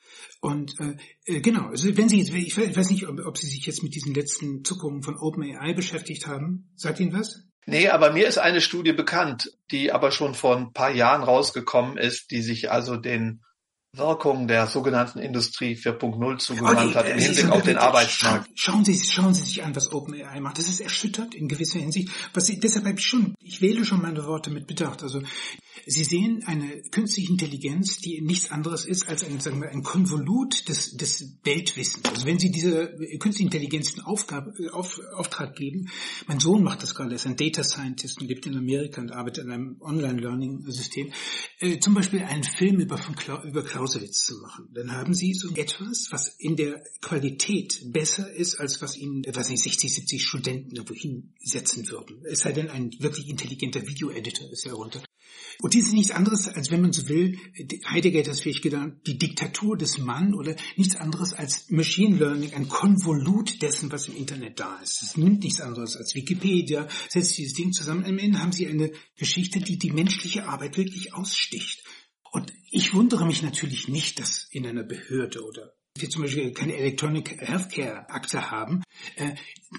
Und 0.42 0.74
äh, 0.80 0.96
äh, 1.26 1.42
genau, 1.42 1.68
also 1.68 1.96
wenn 1.96 2.10
Sie, 2.10 2.22
ich 2.22 2.58
weiß 2.58 2.90
nicht, 2.90 3.08
ob, 3.08 3.20
ob 3.26 3.38
Sie 3.38 3.48
sich 3.48 3.66
jetzt 3.66 3.84
mit 3.84 3.96
diesen 3.96 4.14
letzten 4.14 4.64
Zuckungen 4.64 5.04
von 5.04 5.18
OpenAI 5.18 5.74
beschäftigt 5.74 6.28
haben. 6.28 6.70
Sagt 6.76 7.00
Ihnen 7.00 7.14
was? 7.14 7.44
Nee, 7.66 7.90
aber 7.90 8.14
mir 8.14 8.28
ist 8.28 8.38
eine 8.38 8.62
Studie 8.62 8.94
bekannt, 8.94 9.52
die 9.72 9.92
aber 9.92 10.12
schon 10.12 10.36
vor 10.36 10.56
ein 10.56 10.72
paar 10.72 10.92
Jahren 10.92 11.24
rausgekommen 11.24 11.98
ist, 11.98 12.32
die 12.32 12.42
sich 12.42 12.72
also 12.72 12.96
den 12.96 13.42
Wirkung 13.98 14.48
der 14.48 14.68
sogenannten 14.68 15.20
Industrie 15.20 15.76
4.0 15.76 16.38
zugewandt 16.38 16.80
okay, 16.80 16.94
hat 16.96 17.10
im 17.10 17.20
Hinblick 17.20 17.50
auf 17.50 17.64
den 17.64 17.78
Arbeitsmarkt. 17.78 18.50
Schauen 18.56 18.86
Sie, 18.86 18.98
schauen 19.00 19.34
Sie 19.34 19.42
sich 19.42 19.64
an, 19.64 19.76
was 19.76 19.92
OpenAI 19.92 20.40
macht. 20.40 20.58
Das 20.58 20.68
ist 20.68 20.80
erschüttert 20.80 21.36
in 21.36 21.48
gewisser 21.48 21.80
Hinsicht. 21.80 22.10
Was 22.34 22.50
ich, 22.50 22.60
deshalb 22.60 22.86
habe 22.86 23.00
ich 23.00 23.06
schon, 23.06 23.36
ich 23.42 23.62
wähle 23.62 23.86
schon 23.86 24.02
meine 24.02 24.26
Worte 24.26 24.50
mit 24.50 24.68
Bedacht. 24.68 25.04
Also 25.04 25.22
Sie 25.90 26.04
sehen 26.04 26.44
eine 26.46 26.82
künstliche 26.92 27.32
Intelligenz, 27.32 28.00
die 28.00 28.22
nichts 28.22 28.52
anderes 28.52 28.86
ist 28.86 29.08
als 29.08 29.24
ein, 29.24 29.40
sagen 29.40 29.62
wir, 29.62 29.70
ein 29.70 29.84
Konvolut 29.84 30.68
des, 30.68 30.98
des 30.98 31.38
Weltwissens. 31.44 32.04
Also 32.10 32.26
wenn 32.26 32.40
Sie 32.40 32.52
diese 32.52 32.88
künstliche 33.20 33.46
Intelligenz 33.46 33.94
einen 33.94 34.06
Aufgabe, 34.06 34.54
auf, 34.74 35.00
Auftrag 35.16 35.56
geben, 35.56 35.90
mein 36.28 36.42
Sohn 36.42 36.62
macht 36.62 36.84
das 36.84 36.94
gerade, 36.94 37.12
er 37.12 37.16
ist 37.16 37.26
ein 37.26 37.38
Data 37.38 37.64
Scientist 37.64 38.20
und 38.20 38.28
lebt 38.28 38.46
in 38.46 38.58
Amerika 38.58 39.00
und 39.00 39.14
arbeitet 39.14 39.46
an 39.46 39.52
einem 39.52 39.78
Online-Learning-System, 39.80 41.12
äh, 41.60 41.80
zum 41.80 41.94
Beispiel 41.94 42.22
einen 42.22 42.44
Film 42.44 42.80
über, 42.80 42.98
von 42.98 43.16
Kla 43.16 43.42
über 43.44 43.64
Clausewitz 43.88 44.26
zu 44.26 44.38
machen. 44.40 44.70
Dann 44.74 44.92
haben 44.92 45.14
Sie 45.14 45.34
so 45.34 45.50
etwas, 45.56 46.08
was 46.12 46.28
in 46.40 46.56
der 46.56 46.84
Qualität 47.02 47.82
besser 47.92 48.32
ist, 48.32 48.60
als 48.60 48.82
was 48.82 48.98
Ihnen, 48.98 49.24
was 49.34 49.50
nicht 49.50 49.64
60, 49.64 49.94
70 49.94 50.24
Studenten 50.24 50.76
irgendwo 50.76 50.94
hinsetzen 50.94 51.90
würden. 51.90 52.22
Es 52.26 52.40
sei 52.40 52.52
denn, 52.52 52.70
ein 52.70 52.92
wirklich 53.00 53.30
intelligenter 53.30 53.82
Video-Editor 53.88 54.52
ist 54.52 54.66
ja 54.66 54.74
runter. 54.74 55.02
Und 55.60 55.74
dies 55.74 55.88
ist 55.88 55.94
nichts 55.94 56.12
anderes, 56.12 56.48
als 56.48 56.70
wenn 56.70 56.82
man 56.82 56.94
so 56.94 57.08
will, 57.10 57.38
Heidegger 57.86 58.20
hat 58.20 58.28
das 58.28 58.42
vielleicht 58.42 58.62
gedacht, 58.62 58.92
die 59.08 59.18
Diktatur 59.18 59.76
des 59.76 59.98
Mann 59.98 60.34
oder 60.36 60.56
nichts 60.76 60.96
anderes 60.96 61.34
als 61.34 61.70
Machine 61.70 62.18
Learning, 62.18 62.54
ein 62.54 62.68
Konvolut 62.68 63.62
dessen, 63.62 63.92
was 63.92 64.08
im 64.08 64.16
Internet 64.16 64.60
da 64.60 64.80
ist. 64.82 65.02
Es 65.02 65.18
nimmt 65.18 65.44
nichts 65.44 65.60
anderes 65.60 65.96
als 65.96 66.14
Wikipedia, 66.14 66.88
setzt 67.10 67.38
dieses 67.38 67.54
Ding 67.54 67.74
zusammen. 67.74 68.06
Am 68.06 68.20
Ende 68.20 68.40
haben 68.40 68.52
sie 68.52 68.68
eine 68.68 68.92
Geschichte, 69.18 69.60
die 69.60 69.78
die 69.78 69.92
menschliche 69.92 70.48
Arbeit 70.48 70.78
wirklich 70.78 71.14
aussticht. 71.14 71.84
Und 72.32 72.54
ich 72.70 72.94
wundere 72.94 73.26
mich 73.26 73.42
natürlich 73.42 73.88
nicht, 73.88 74.20
dass 74.20 74.48
in 74.52 74.66
einer 74.66 74.84
Behörde 74.84 75.44
oder 75.44 75.74
wir 75.96 76.10
zum 76.10 76.24
Beispiel 76.24 76.52
keine 76.52 76.76
Electronic 76.76 77.42
Healthcare 77.42 78.10
Akte 78.10 78.52
haben, 78.52 78.84
äh, 79.16 79.36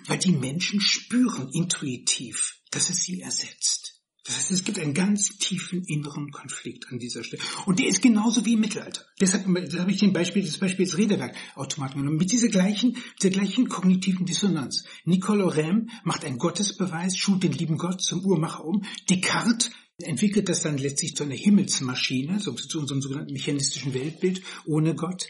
weil 0.06 0.18
die 0.18 0.32
Menschen 0.32 0.80
spüren 0.80 1.48
intuitiv, 1.52 2.60
dass 2.70 2.90
es 2.90 3.02
sie 3.02 3.20
ersetzt. 3.20 3.88
Das 4.28 4.36
heißt, 4.36 4.50
es 4.50 4.64
gibt 4.64 4.78
einen 4.78 4.92
ganz 4.92 5.38
tiefen 5.38 5.84
inneren 5.84 6.30
Konflikt 6.30 6.86
an 6.92 6.98
dieser 6.98 7.24
Stelle. 7.24 7.42
Und 7.64 7.78
der 7.78 7.86
ist 7.86 8.02
genauso 8.02 8.44
wie 8.44 8.54
im 8.54 8.60
Mittelalter. 8.60 9.06
Deshalb 9.18 9.46
habe 9.46 9.90
ich 9.90 10.00
den 10.00 10.12
Beispiel, 10.12 10.44
das 10.44 10.58
Beispiel 10.58 10.84
des 10.84 10.98
Räderwerkautomaten 10.98 12.00
genommen. 12.00 12.18
Mit 12.18 12.30
dieser 12.30 12.48
gleichen, 12.48 12.98
der 13.22 13.30
gleichen 13.30 13.70
kognitiven 13.70 14.26
Dissonanz. 14.26 14.84
Nicolo 15.06 15.48
Rem 15.48 15.88
macht 16.04 16.26
einen 16.26 16.36
Gottesbeweis, 16.36 17.16
schult 17.16 17.42
den 17.42 17.52
lieben 17.52 17.78
Gott 17.78 18.02
zum 18.02 18.22
Uhrmacher 18.22 18.66
um. 18.66 18.84
Descartes 19.08 19.70
entwickelt 20.02 20.48
das 20.48 20.62
dann 20.62 20.78
letztlich 20.78 21.16
zu 21.16 21.24
einer 21.24 21.34
Himmelsmaschine, 21.34 22.40
so 22.40 22.52
zu 22.52 22.80
unserem 22.80 23.02
sogenannten 23.02 23.32
mechanistischen 23.32 23.94
Weltbild 23.94 24.42
ohne 24.64 24.94
Gott. 24.94 25.26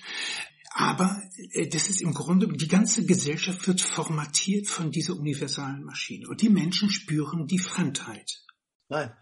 Aber 0.70 1.20
äh, 1.52 1.66
das 1.66 1.88
ist 1.88 2.02
im 2.02 2.14
Grunde, 2.14 2.48
die 2.48 2.68
ganze 2.68 3.06
Gesellschaft 3.06 3.66
wird 3.66 3.80
formatiert 3.80 4.66
von 4.66 4.90
dieser 4.90 5.16
universalen 5.16 5.82
Maschine. 5.84 6.28
Und 6.28 6.42
die 6.42 6.50
Menschen 6.50 6.90
spüren 6.90 7.46
die 7.46 7.58
Fremdheit. 7.58 8.42
Nein, 8.90 9.12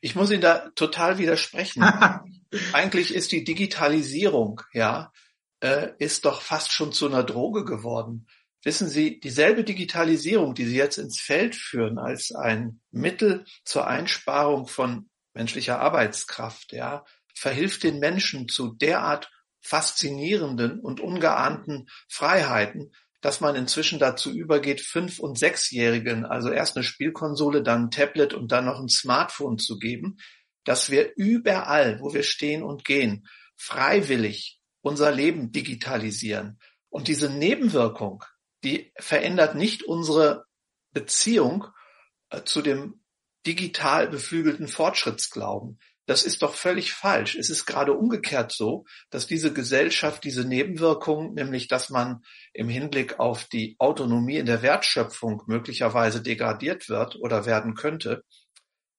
ich 0.00 0.14
muss 0.16 0.30
Ihnen 0.30 0.42
da 0.42 0.70
total 0.74 1.18
widersprechen. 1.18 1.82
Eigentlich 2.72 3.14
ist 3.14 3.32
die 3.32 3.44
Digitalisierung, 3.44 4.60
ja, 4.72 5.12
äh, 5.60 5.92
ist 5.98 6.24
doch 6.24 6.42
fast 6.42 6.72
schon 6.72 6.92
zu 6.92 7.06
einer 7.06 7.24
Droge 7.24 7.64
geworden. 7.64 8.26
Wissen 8.64 8.88
Sie, 8.88 9.20
dieselbe 9.20 9.62
Digitalisierung, 9.62 10.54
die 10.54 10.64
Sie 10.64 10.76
jetzt 10.76 10.96
ins 10.96 11.20
Feld 11.20 11.54
führen 11.54 11.98
als 11.98 12.32
ein 12.32 12.80
Mittel 12.90 13.44
zur 13.64 13.86
Einsparung 13.86 14.66
von 14.66 15.10
menschlicher 15.34 15.80
Arbeitskraft, 15.80 16.72
ja, 16.72 17.04
verhilft 17.34 17.82
den 17.82 17.98
Menschen 17.98 18.48
zu 18.48 18.72
derart 18.74 19.30
faszinierenden 19.60 20.80
und 20.80 21.00
ungeahnten 21.00 21.88
Freiheiten, 22.08 22.92
dass 23.20 23.40
man 23.40 23.54
inzwischen 23.54 23.98
dazu 23.98 24.30
übergeht, 24.30 24.80
fünf- 24.80 25.18
und 25.18 25.38
sechsjährigen, 25.38 26.24
also 26.24 26.50
erst 26.50 26.76
eine 26.76 26.84
Spielkonsole, 26.84 27.62
dann 27.62 27.84
ein 27.84 27.90
Tablet 27.90 28.34
und 28.34 28.52
dann 28.52 28.66
noch 28.66 28.78
ein 28.78 28.88
Smartphone 28.88 29.58
zu 29.58 29.78
geben, 29.78 30.18
dass 30.64 30.90
wir 30.90 31.14
überall, 31.16 32.00
wo 32.00 32.14
wir 32.14 32.22
stehen 32.22 32.62
und 32.62 32.84
gehen, 32.84 33.26
freiwillig 33.56 34.60
unser 34.80 35.12
Leben 35.12 35.52
digitalisieren. 35.52 36.58
Und 36.90 37.08
diese 37.08 37.30
Nebenwirkung, 37.30 38.24
die 38.64 38.92
verändert 38.96 39.54
nicht 39.54 39.84
unsere 39.84 40.46
Beziehung 40.92 41.66
äh, 42.30 42.42
zu 42.44 42.62
dem 42.62 43.00
digital 43.46 44.08
beflügelten 44.08 44.68
Fortschrittsglauben. 44.68 45.78
Das 46.06 46.24
ist 46.24 46.42
doch 46.42 46.54
völlig 46.54 46.92
falsch. 46.92 47.34
Es 47.34 47.48
ist 47.48 47.64
gerade 47.64 47.94
umgekehrt 47.94 48.52
so, 48.52 48.84
dass 49.10 49.26
diese 49.26 49.52
Gesellschaft 49.52 50.24
diese 50.24 50.44
Nebenwirkung, 50.44 51.32
nämlich 51.32 51.66
dass 51.66 51.88
man 51.88 52.22
im 52.52 52.68
Hinblick 52.68 53.18
auf 53.20 53.44
die 53.44 53.76
Autonomie 53.78 54.36
in 54.36 54.46
der 54.46 54.60
Wertschöpfung 54.60 55.42
möglicherweise 55.46 56.20
degradiert 56.20 56.90
wird 56.90 57.16
oder 57.16 57.46
werden 57.46 57.74
könnte, 57.74 58.22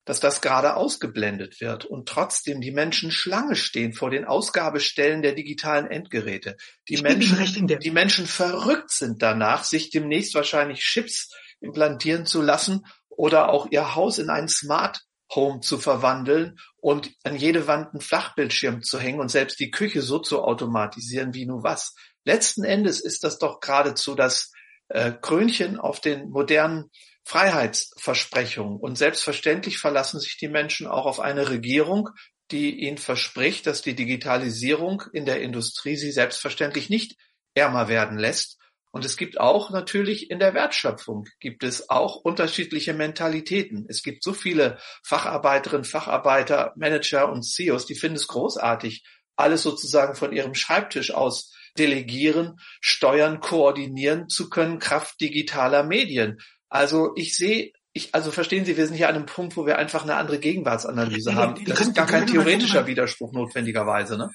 dass 0.06 0.20
das 0.20 0.42
gerade 0.42 0.76
ausgeblendet 0.76 1.60
wird 1.62 1.86
und 1.86 2.08
trotzdem 2.08 2.62
die 2.62 2.72
Menschen 2.72 3.12
Schlange 3.12 3.56
stehen 3.56 3.94
vor 3.94 4.12
den 4.12 4.26
Ausgabestellen 4.26 5.22
der 5.22 5.34
digitalen 5.34 5.88
Endgeräte. 5.88 6.58
Die 6.88 7.02
Menschen, 7.02 7.68
die 7.68 7.92
Menschen 7.92 8.28
verrückt 8.28 8.92
sind 8.92 9.22
danach, 9.22 9.64
sich 9.64 9.90
demnächst 9.90 10.36
wahrscheinlich 10.36 10.80
Chips 10.80 11.30
implantieren 11.60 12.26
zu 12.26 12.42
lassen 12.42 12.86
oder 13.10 13.50
auch 13.50 13.68
ihr 13.72 13.96
Haus 13.96 14.20
in 14.20 14.30
ein 14.30 14.48
Smart 14.48 15.02
Home 15.34 15.62
zu 15.62 15.80
verwandeln 15.80 16.58
und 16.78 17.12
an 17.24 17.36
jede 17.36 17.68
Wand 17.68 17.94
einen 17.94 18.02
Flachbildschirm 18.02 18.84
zu 18.84 19.00
hängen 19.00 19.20
und 19.20 19.30
selbst 19.30 19.60
die 19.60 19.72
Küche 19.72 20.02
so 20.02 20.20
zu 20.20 20.44
automatisieren 20.44 21.34
wie 21.34 21.48
nun 21.48 21.64
was. 21.64 21.96
Letzten 22.26 22.64
Endes 22.64 23.00
ist 23.00 23.24
das 23.24 23.40
doch 23.40 23.60
geradezu 23.60 24.14
das 24.14 24.52
äh, 24.90 25.12
Krönchen 25.20 25.80
auf 25.80 26.00
den 26.00 26.30
modernen 26.30 26.92
Freiheitsversprechungen. 27.26 28.80
Und 28.80 28.98
selbstverständlich 28.98 29.78
verlassen 29.78 30.20
sich 30.20 30.38
die 30.38 30.48
Menschen 30.48 30.88
auch 30.88 31.06
auf 31.06 31.20
eine 31.20 31.50
Regierung, 31.50 32.10
die 32.52 32.80
ihnen 32.80 32.98
verspricht, 32.98 33.68
dass 33.68 33.82
die 33.82 33.96
Digitalisierung 33.96 35.04
in 35.12 35.26
der 35.26 35.42
Industrie 35.42 35.98
sie 35.98 36.12
selbstverständlich 36.12 36.90
nicht 36.90 37.18
ärmer 37.56 37.88
werden 37.88 38.18
lässt, 38.18 38.60
und 38.96 39.04
es 39.04 39.18
gibt 39.18 39.42
auch 39.42 39.72
natürlich 39.72 40.32
in 40.32 40.40
der 40.40 40.54
Wertschöpfung 40.54 41.28
gibt 41.42 41.66
es 41.66 41.90
auch 41.90 42.16
unterschiedliche 42.16 42.94
Mentalitäten. 42.94 43.86
Es 43.90 44.04
gibt 44.04 44.24
so 44.24 44.32
viele 44.32 44.78
Facharbeiterinnen, 45.04 45.84
Facharbeiter, 45.84 46.72
Manager 46.78 47.30
und 47.30 47.44
CEOs, 47.44 47.88
die 47.88 47.96
finden 47.96 48.16
es 48.16 48.30
großartig, 48.30 49.04
alles 49.36 49.64
sozusagen 49.64 50.16
von 50.16 50.32
ihrem 50.32 50.54
Schreibtisch 50.54 51.12
aus 51.12 51.54
delegieren, 51.78 52.56
steuern, 52.80 53.42
koordinieren 53.42 54.30
zu 54.30 54.50
können, 54.50 54.80
Kraft 54.80 55.20
digitaler 55.20 55.84
Medien. 55.84 56.38
Also 56.70 57.14
ich 57.16 57.36
sehe 57.36 57.72
ich, 57.98 58.14
also 58.14 58.30
verstehen 58.30 58.66
Sie, 58.66 58.76
wir 58.76 58.86
sind 58.86 58.98
hier 58.98 59.08
an 59.08 59.16
einem 59.16 59.26
Punkt, 59.26 59.56
wo 59.56 59.66
wir 59.66 59.78
einfach 59.78 60.04
eine 60.04 60.16
andere 60.16 60.38
Gegenwartsanalyse 60.38 61.30
ja, 61.30 61.36
haben. 61.38 61.64
Das 61.64 61.80
ist 61.80 61.96
gar 61.96 62.06
kein 62.06 62.28
theoretischer 62.28 62.86
Widerspruch 62.88 63.32
notwendigerweise, 63.32 64.18
ne? 64.18 64.30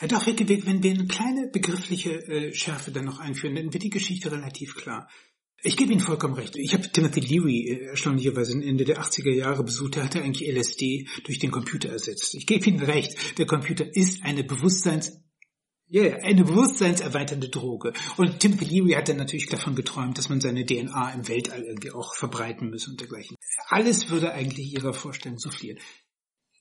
Ja, 0.00 0.08
doch, 0.08 0.26
wenn 0.26 0.82
wir 0.82 0.90
eine 0.90 1.06
kleine 1.06 1.48
begriffliche 1.52 2.26
äh, 2.26 2.54
Schärfe 2.54 2.90
dann 2.90 3.04
noch 3.04 3.20
einführen, 3.20 3.54
dann 3.54 3.72
wird 3.72 3.82
die 3.82 3.90
Geschichte 3.90 4.32
relativ 4.32 4.74
klar. 4.74 5.08
Ich 5.62 5.76
gebe 5.76 5.92
Ihnen 5.92 6.00
vollkommen 6.00 6.34
recht. 6.34 6.56
Ich 6.56 6.72
habe 6.72 6.90
Timothy 6.90 7.20
Leary 7.20 7.68
äh, 7.68 7.84
erstaunlicherweise 7.88 8.52
Ende 8.52 8.84
der 8.84 9.00
80er 9.00 9.30
Jahre 9.30 9.62
besucht. 9.62 9.96
Der 9.96 10.04
hatte 10.04 10.22
eigentlich 10.22 10.50
LSD 10.50 11.06
durch 11.24 11.38
den 11.38 11.50
Computer 11.50 11.90
ersetzt. 11.90 12.34
Ich 12.34 12.46
gebe 12.46 12.64
Ihnen 12.64 12.82
recht. 12.82 13.38
Der 13.38 13.46
Computer 13.46 13.84
ist 13.94 14.24
eine 14.24 14.42
Bewusstseins 14.42 15.22
ja, 15.92 16.04
yeah, 16.04 16.18
eine 16.22 16.42
bewusstseinserweiternde 16.42 17.50
Droge. 17.50 17.92
Und 18.16 18.40
Timothy 18.40 18.64
Leary 18.64 18.92
hat 18.92 19.10
dann 19.10 19.18
natürlich 19.18 19.50
davon 19.50 19.74
geträumt, 19.74 20.16
dass 20.16 20.30
man 20.30 20.40
seine 20.40 20.64
DNA 20.64 21.12
im 21.12 21.28
Weltall 21.28 21.64
irgendwie 21.64 21.90
auch 21.90 22.14
verbreiten 22.14 22.70
müsse 22.70 22.90
und 22.90 22.98
dergleichen. 22.98 23.36
Alles 23.68 24.08
würde 24.08 24.32
eigentlich 24.32 24.72
ihrer 24.72 24.94
Vorstellung 24.94 25.38
soufflieren. 25.38 25.78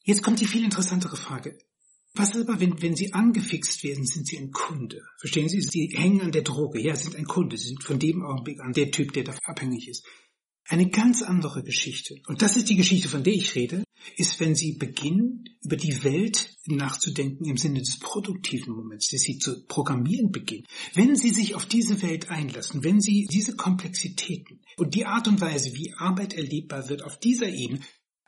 Jetzt 0.03 0.22
kommt 0.22 0.41
die 0.41 0.48
viel 0.48 0.66
interessantere 0.66 1.16
Frage. 1.16 1.58
Was 2.14 2.36
aber, 2.36 2.60
wenn, 2.60 2.82
wenn 2.82 2.98
Sie 2.98 3.14
angefixt 3.14 3.86
werden, 3.86 4.06
sind 4.06 4.28
Sie 4.28 4.38
ein 4.38 4.52
Kunde? 4.52 5.02
Verstehen 5.18 5.48
Sie? 5.48 5.62
Sie 5.62 5.94
hängen 5.95 6.20
an 6.20 6.34
der 6.34 6.41
Droge. 6.41 6.82
Ja, 6.82 6.94
sind 6.98 7.16
ein 7.16 7.24
Kunde. 7.24 7.58
Sie 7.58 7.70
sind 7.70 7.84
von 7.86 7.99
dem 7.99 8.26
Augenblick 8.26 8.60
an 8.60 8.74
der 8.74 8.91
Typ, 8.91 9.14
der 9.14 9.24
davon 9.24 9.40
abhängig 9.45 9.88
ist. 9.88 10.06
Eine 10.68 10.90
ganz 10.90 11.22
andere 11.22 11.64
Geschichte, 11.64 12.16
und 12.28 12.41
das 12.41 12.58
ist 12.58 12.70
die 12.70 12.76
Geschichte, 12.76 13.08
von 13.08 13.24
der 13.24 13.34
ich 13.34 13.56
rede, 13.56 13.84
ist, 14.18 14.40
wenn 14.40 14.56
Sie 14.56 14.73
beginnen, 14.73 15.45
über 15.64 15.78
die 15.78 16.03
Welt 16.03 16.56
nachzudenken 16.65 17.45
im 17.45 17.57
Sinne 17.57 17.80
des 17.80 17.99
produktiven 17.99 18.73
Moments, 18.73 19.10
dass 19.10 19.22
Sie 19.22 19.38
zu 19.38 19.65
programmieren 19.65 20.32
beginnen. 20.32 20.65
Wenn 20.94 21.15
Sie 21.15 21.30
sich 21.30 21.56
auf 21.56 21.65
diese 21.65 22.02
Welt 22.02 22.30
einlassen, 22.30 22.84
wenn 22.84 23.02
Sie 23.02 23.28
diese 23.32 23.56
Komplexitäten 23.56 24.61
und 24.78 24.95
die 24.95 25.06
Art 25.06 25.28
und 25.28 25.41
Weise, 25.41 25.73
wie 25.73 25.94
Arbeit 25.98 26.34
erlebbar 26.34 26.90
wird, 26.90 27.03
auf 27.03 27.19
dieser 27.19 27.49
Ebene, 27.49 27.82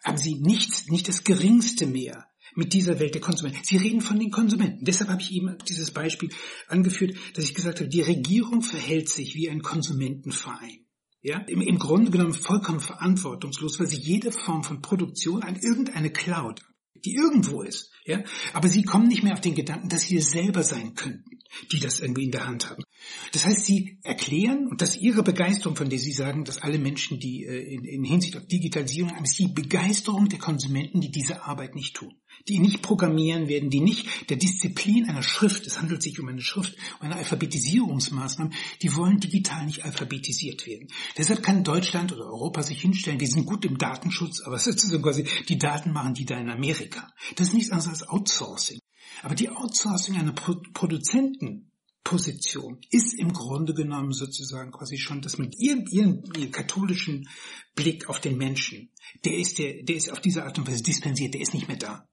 haben 0.04 0.18
Sie 0.18 0.36
nichts, 0.36 0.88
nicht 0.90 1.08
das 1.08 1.24
Geringste 1.24 1.86
mehr 1.86 2.28
mit 2.56 2.74
dieser 2.74 3.00
Welt 3.00 3.14
der 3.14 3.22
Konsumenten. 3.22 3.64
Sie 3.64 3.78
reden 3.78 4.02
von 4.02 4.20
den 4.20 4.32
Konsumenten. 4.32 4.86
Deshalb 4.86 5.10
habe 5.10 5.22
ich 5.22 5.32
eben 5.32 5.58
dieses 5.68 5.92
Beispiel 5.92 6.30
angeführt, 6.68 7.16
dass 7.36 7.46
ich 7.46 7.56
gesagt 7.56 7.80
habe, 7.80 7.90
die 7.90 8.02
Regierung 8.02 8.62
verhält 8.62 9.10
sich 9.10 9.36
wie 9.36 9.50
ein 9.50 9.62
Konsumentenverein 9.62 10.83
ja, 11.24 11.38
im, 11.48 11.62
im 11.62 11.80
Grunde 11.80 12.12
genommen 12.12 12.34
vollkommen 12.34 12.82
verantwortungslos, 12.82 13.80
weil 13.80 13.88
sie 13.88 13.98
jede 13.98 14.32
Form 14.32 14.64
von 14.64 14.82
Produktion 14.82 15.42
an 15.42 15.56
irgendeine 15.56 16.12
Cloud, 16.12 16.62
die 17.06 17.16
irgendwo 17.16 17.62
ist, 17.62 17.92
ja, 18.06 18.24
aber 18.54 18.68
sie 18.68 18.84
kommen 18.84 19.08
nicht 19.08 19.24
mehr 19.24 19.34
auf 19.34 19.42
den 19.42 19.56
Gedanken, 19.56 19.90
dass 19.90 20.04
sie 20.04 20.18
es 20.18 20.32
selber 20.32 20.64
sein 20.64 20.94
könnten, 20.96 21.40
die 21.72 21.80
das 21.80 22.00
irgendwie 22.00 22.26
in 22.26 22.32
der 22.32 22.48
Hand 22.48 22.70
haben. 22.70 22.84
Das 23.32 23.46
heißt, 23.46 23.66
sie 23.66 24.00
erklären, 24.04 24.68
und 24.68 24.82
das 24.82 24.96
ist 24.96 25.02
ihre 25.02 25.24
Begeisterung, 25.24 25.76
von 25.76 25.90
der 25.90 26.00
sie 26.00 26.14
sagen, 26.14 26.46
dass 26.46 26.60
alle 26.60 26.80
Menschen, 26.80 27.20
die 27.20 27.46
äh, 27.46 27.74
in, 27.74 27.84
in 27.84 28.04
Hinsicht 28.04 28.38
auf 28.38 28.46
Digitalisierung 28.48 29.12
haben, 29.12 29.24
ist 29.24 29.40
die 29.40 29.48
Begeisterung 29.48 30.30
der 30.30 30.40
Konsumenten, 30.40 31.02
die 31.02 31.12
diese 31.12 31.44
Arbeit 31.44 31.76
nicht 31.76 31.96
tun 31.96 32.14
die 32.48 32.60
nicht 32.60 32.82
programmieren 32.82 33.48
werden, 33.48 33.70
die 33.70 33.80
nicht 33.80 34.30
der 34.30 34.38
Disziplin 34.38 35.08
einer 35.08 35.24
Schrift, 35.24 35.66
es 35.66 35.80
handelt 35.80 36.02
sich 36.02 36.20
um 36.20 36.28
eine 36.28 36.42
Schrift, 36.42 36.76
um 37.00 37.06
eine 37.06 37.16
Alphabetisierungsmaßnahme, 37.16 38.52
die 38.82 38.96
wollen 38.96 39.20
digital 39.20 39.66
nicht 39.66 39.86
alphabetisiert 39.86 40.66
werden. 40.68 40.88
Deshalb 41.18 41.44
kann 41.44 41.64
Deutschland 41.64 42.12
oder 42.12 42.26
Europa 42.26 42.64
sich 42.64 42.82
hinstellen, 42.82 43.20
wir 43.20 43.28
sind 43.28 43.46
gut 43.46 43.66
im 43.66 43.78
Datenschutz, 43.78 44.42
aber 44.42 44.60
sozusagen 44.60 45.04
quasi 45.04 45.26
die 45.48 45.58
Daten 45.58 45.92
machen 45.92 46.14
die 46.14 46.26
da 46.26 46.38
in 46.38 46.50
Amerika. 46.50 47.10
Das 47.36 47.48
ist 47.48 47.54
nichts 47.54 47.72
anderes 47.72 47.90
als 47.90 48.10
Outsourcing. 48.10 48.80
Aber 49.22 49.36
die 49.36 49.50
Outsourcing 49.50 50.18
einer 50.18 50.34
Pro 50.34 50.56
Produzenten 50.74 51.72
Position 52.04 52.82
ist 52.92 53.18
im 53.18 53.32
Grunde 53.32 53.74
genommen 53.74 54.12
sozusagen 54.12 54.72
quasi 54.72 54.98
schon, 54.98 55.22
dass 55.22 55.38
mit 55.38 55.58
ihrem, 55.58 55.86
ihrem, 55.90 56.24
ihrem 56.38 56.52
katholischen 56.52 57.30
Blick 57.76 58.10
auf 58.10 58.20
den 58.20 58.38
Menschen, 58.38 58.92
der 59.24 59.38
ist 59.38 59.58
der, 59.58 59.84
der 59.84 59.96
ist 59.96 60.12
auf 60.12 60.20
diese 60.20 60.44
Art 60.44 60.58
und 60.60 60.68
Weise 60.68 60.84
dispensiert, 60.84 61.34
der 61.34 61.42
ist 61.42 61.54
nicht 61.54 61.68
mehr 61.68 61.78
da. 61.78 62.08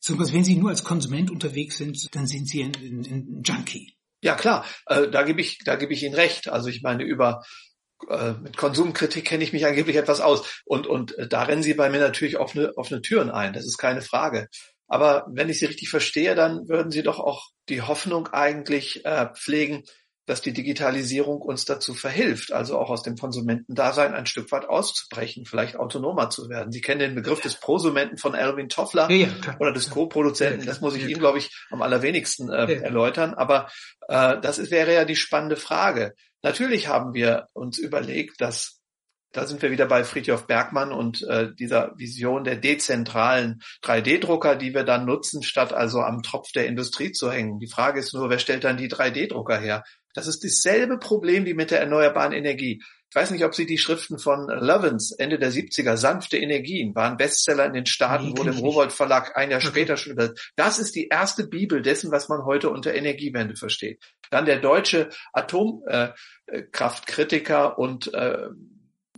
Sondern 0.00 0.32
wenn 0.32 0.44
Sie 0.44 0.56
nur 0.56 0.70
als 0.70 0.84
Konsument 0.84 1.30
unterwegs 1.30 1.78
sind, 1.78 2.14
dann 2.14 2.26
sind 2.26 2.48
Sie 2.48 2.62
ein, 2.62 2.74
ein, 2.74 3.06
ein 3.06 3.42
Junkie. 3.44 3.96
Ja 4.22 4.34
klar, 4.34 4.64
äh, 4.86 5.08
da 5.08 5.22
gebe 5.22 5.40
ich, 5.40 5.58
da 5.64 5.76
gebe 5.76 5.92
ich 5.92 6.02
Ihnen 6.02 6.14
recht. 6.14 6.48
Also 6.48 6.68
ich 6.68 6.82
meine 6.82 7.04
über 7.04 7.44
äh, 8.08 8.32
mit 8.32 8.56
Konsumkritik 8.56 9.24
kenne 9.24 9.44
ich 9.44 9.52
mich 9.52 9.66
angeblich 9.66 9.96
etwas 9.96 10.20
aus 10.20 10.62
und 10.64 10.86
und 10.86 11.16
äh, 11.16 11.28
da 11.28 11.44
rennen 11.44 11.62
Sie 11.62 11.74
bei 11.74 11.88
mir 11.90 12.00
natürlich 12.00 12.38
offene 12.38 12.76
offene 12.76 13.00
Türen 13.02 13.30
ein. 13.30 13.52
Das 13.52 13.64
ist 13.64 13.78
keine 13.78 14.02
Frage. 14.02 14.48
Aber 14.88 15.26
wenn 15.28 15.48
ich 15.48 15.58
Sie 15.58 15.66
richtig 15.66 15.88
verstehe, 15.88 16.34
dann 16.34 16.68
würden 16.68 16.90
Sie 16.90 17.02
doch 17.02 17.18
auch 17.18 17.48
die 17.68 17.82
Hoffnung 17.82 18.28
eigentlich 18.28 19.04
äh, 19.04 19.28
pflegen, 19.34 19.82
dass 20.26 20.40
die 20.42 20.52
Digitalisierung 20.52 21.40
uns 21.40 21.64
dazu 21.64 21.94
verhilft, 21.94 22.52
also 22.52 22.78
auch 22.78 22.90
aus 22.90 23.02
dem 23.02 23.16
Konsumentendasein 23.16 24.12
ein 24.12 24.26
Stück 24.26 24.50
weit 24.50 24.68
auszubrechen, 24.68 25.46
vielleicht 25.46 25.76
autonomer 25.76 26.30
zu 26.30 26.48
werden. 26.48 26.72
Sie 26.72 26.80
kennen 26.80 26.98
den 26.98 27.14
Begriff 27.14 27.40
des 27.40 27.54
Prosumenten 27.54 28.18
von 28.18 28.34
Alvin 28.34 28.68
Toffler 28.68 29.08
ja, 29.10 29.28
ja, 29.28 29.56
oder 29.60 29.72
des 29.72 29.88
Co-Produzenten. 29.88 30.60
Ja, 30.60 30.66
das 30.66 30.80
muss 30.80 30.96
ich 30.96 31.04
Ihnen, 31.04 31.20
glaube 31.20 31.38
ich, 31.38 31.50
am 31.70 31.80
allerwenigsten 31.80 32.50
äh, 32.50 32.74
erläutern. 32.74 33.34
Aber 33.34 33.68
äh, 34.08 34.40
das 34.40 34.70
wäre 34.70 34.92
ja 34.92 35.04
die 35.04 35.16
spannende 35.16 35.56
Frage. 35.56 36.14
Natürlich 36.42 36.88
haben 36.88 37.14
wir 37.14 37.46
uns 37.52 37.78
überlegt, 37.78 38.40
dass 38.40 38.75
da 39.36 39.46
sind 39.46 39.60
wir 39.60 39.70
wieder 39.70 39.84
bei 39.84 40.02
Friedhof 40.02 40.46
Bergmann 40.46 40.92
und 40.92 41.22
äh, 41.24 41.54
dieser 41.54 41.92
Vision 41.98 42.44
der 42.44 42.56
dezentralen 42.56 43.60
3D-Drucker, 43.84 44.56
die 44.56 44.72
wir 44.72 44.82
dann 44.82 45.04
nutzen, 45.04 45.42
statt 45.42 45.74
also 45.74 46.00
am 46.00 46.22
Tropf 46.22 46.52
der 46.52 46.66
Industrie 46.66 47.12
zu 47.12 47.30
hängen. 47.30 47.58
Die 47.58 47.68
Frage 47.68 48.00
ist 48.00 48.14
nur, 48.14 48.30
wer 48.30 48.38
stellt 48.38 48.64
dann 48.64 48.78
die 48.78 48.88
3D-Drucker 48.88 49.58
her? 49.58 49.84
Das 50.14 50.26
ist 50.26 50.42
dasselbe 50.42 50.98
Problem 50.98 51.44
wie 51.44 51.52
mit 51.52 51.70
der 51.70 51.80
erneuerbaren 51.80 52.32
Energie. 52.32 52.82
Ich 53.10 53.14
weiß 53.14 53.30
nicht, 53.30 53.44
ob 53.44 53.54
Sie 53.54 53.66
die 53.66 53.76
Schriften 53.76 54.18
von 54.18 54.46
Lovins 54.48 55.12
Ende 55.12 55.38
der 55.38 55.52
70er, 55.52 55.98
sanfte 55.98 56.38
Energien, 56.38 56.94
waren 56.94 57.18
Bestseller 57.18 57.66
in 57.66 57.74
den 57.74 57.84
Staaten, 57.84 58.30
nee, 58.30 58.38
wurde 58.38 58.52
im 58.52 58.58
Rowold 58.58 58.94
Verlag 58.94 59.36
ein 59.36 59.50
Jahr 59.50 59.60
okay. 59.60 59.68
später 59.68 59.98
schon 59.98 60.12
über. 60.12 60.32
Das 60.56 60.78
ist 60.78 60.94
die 60.94 61.08
erste 61.08 61.46
Bibel 61.46 61.82
dessen, 61.82 62.10
was 62.10 62.30
man 62.30 62.46
heute 62.46 62.70
unter 62.70 62.94
Energiewende 62.94 63.54
versteht. 63.54 64.02
Dann 64.30 64.46
der 64.46 64.60
deutsche 64.60 65.10
Atomkraftkritiker 65.34 67.74
äh, 67.76 67.80
und 67.80 68.14
äh, 68.14 68.48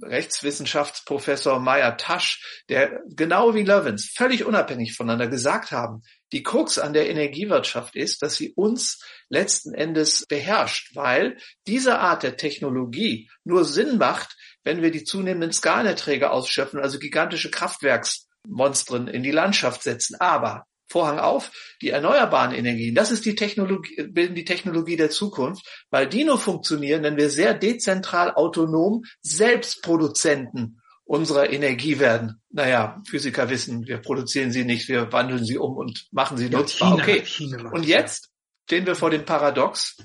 Rechtswissenschaftsprofessor 0.02 1.60
Meyer 1.60 1.96
Tasch, 1.96 2.62
der 2.68 3.00
genau 3.08 3.54
wie 3.54 3.64
Lovins 3.64 4.12
völlig 4.14 4.44
unabhängig 4.44 4.94
voneinander 4.94 5.28
gesagt 5.28 5.72
haben, 5.72 6.02
die 6.32 6.42
Krux 6.42 6.78
an 6.78 6.92
der 6.92 7.08
Energiewirtschaft 7.08 7.96
ist, 7.96 8.22
dass 8.22 8.36
sie 8.36 8.52
uns 8.52 9.02
letzten 9.28 9.74
Endes 9.74 10.26
beherrscht, 10.26 10.94
weil 10.94 11.38
diese 11.66 11.98
Art 11.98 12.22
der 12.22 12.36
Technologie 12.36 13.30
nur 13.44 13.64
Sinn 13.64 13.98
macht, 13.98 14.36
wenn 14.62 14.82
wir 14.82 14.90
die 14.90 15.04
zunehmenden 15.04 15.52
Skalerträge 15.52 16.30
ausschöpfen, 16.30 16.80
also 16.80 16.98
gigantische 16.98 17.50
Kraftwerksmonstren 17.50 19.08
in 19.08 19.22
die 19.22 19.30
Landschaft 19.30 19.82
setzen. 19.82 20.16
Aber 20.20 20.67
Vorhang 20.88 21.18
auf, 21.18 21.50
die 21.82 21.90
erneuerbaren 21.90 22.54
Energien, 22.54 22.94
das 22.94 23.10
ist 23.10 23.24
die 23.24 23.34
Technologie, 23.34 24.02
bilden 24.04 24.34
die 24.34 24.44
Technologie 24.44 24.96
der 24.96 25.10
Zukunft, 25.10 25.66
weil 25.90 26.08
die 26.08 26.24
nur 26.24 26.38
funktionieren, 26.38 27.02
wenn 27.02 27.16
wir 27.16 27.30
sehr 27.30 27.54
dezentral 27.54 28.32
autonom 28.34 29.04
Selbstproduzenten 29.20 30.80
unserer 31.04 31.50
Energie 31.50 31.98
werden. 31.98 32.40
Naja, 32.50 33.02
Physiker 33.08 33.48
wissen, 33.48 33.86
wir 33.86 33.98
produzieren 33.98 34.52
sie 34.52 34.64
nicht, 34.64 34.88
wir 34.88 35.12
wandeln 35.12 35.44
sie 35.44 35.58
um 35.58 35.76
und 35.76 36.06
machen 36.10 36.36
sie 36.36 36.48
ja, 36.48 36.58
nutzbar. 36.58 36.92
China, 36.92 37.02
okay. 37.02 37.24
China 37.24 37.70
und 37.70 37.86
jetzt 37.86 38.30
stehen 38.64 38.86
wir 38.86 38.94
vor 38.94 39.10
dem 39.10 39.24
Paradox, 39.24 39.96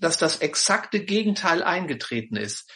dass 0.00 0.16
das 0.16 0.38
exakte 0.38 1.04
Gegenteil 1.04 1.62
eingetreten 1.62 2.36
ist. 2.36 2.70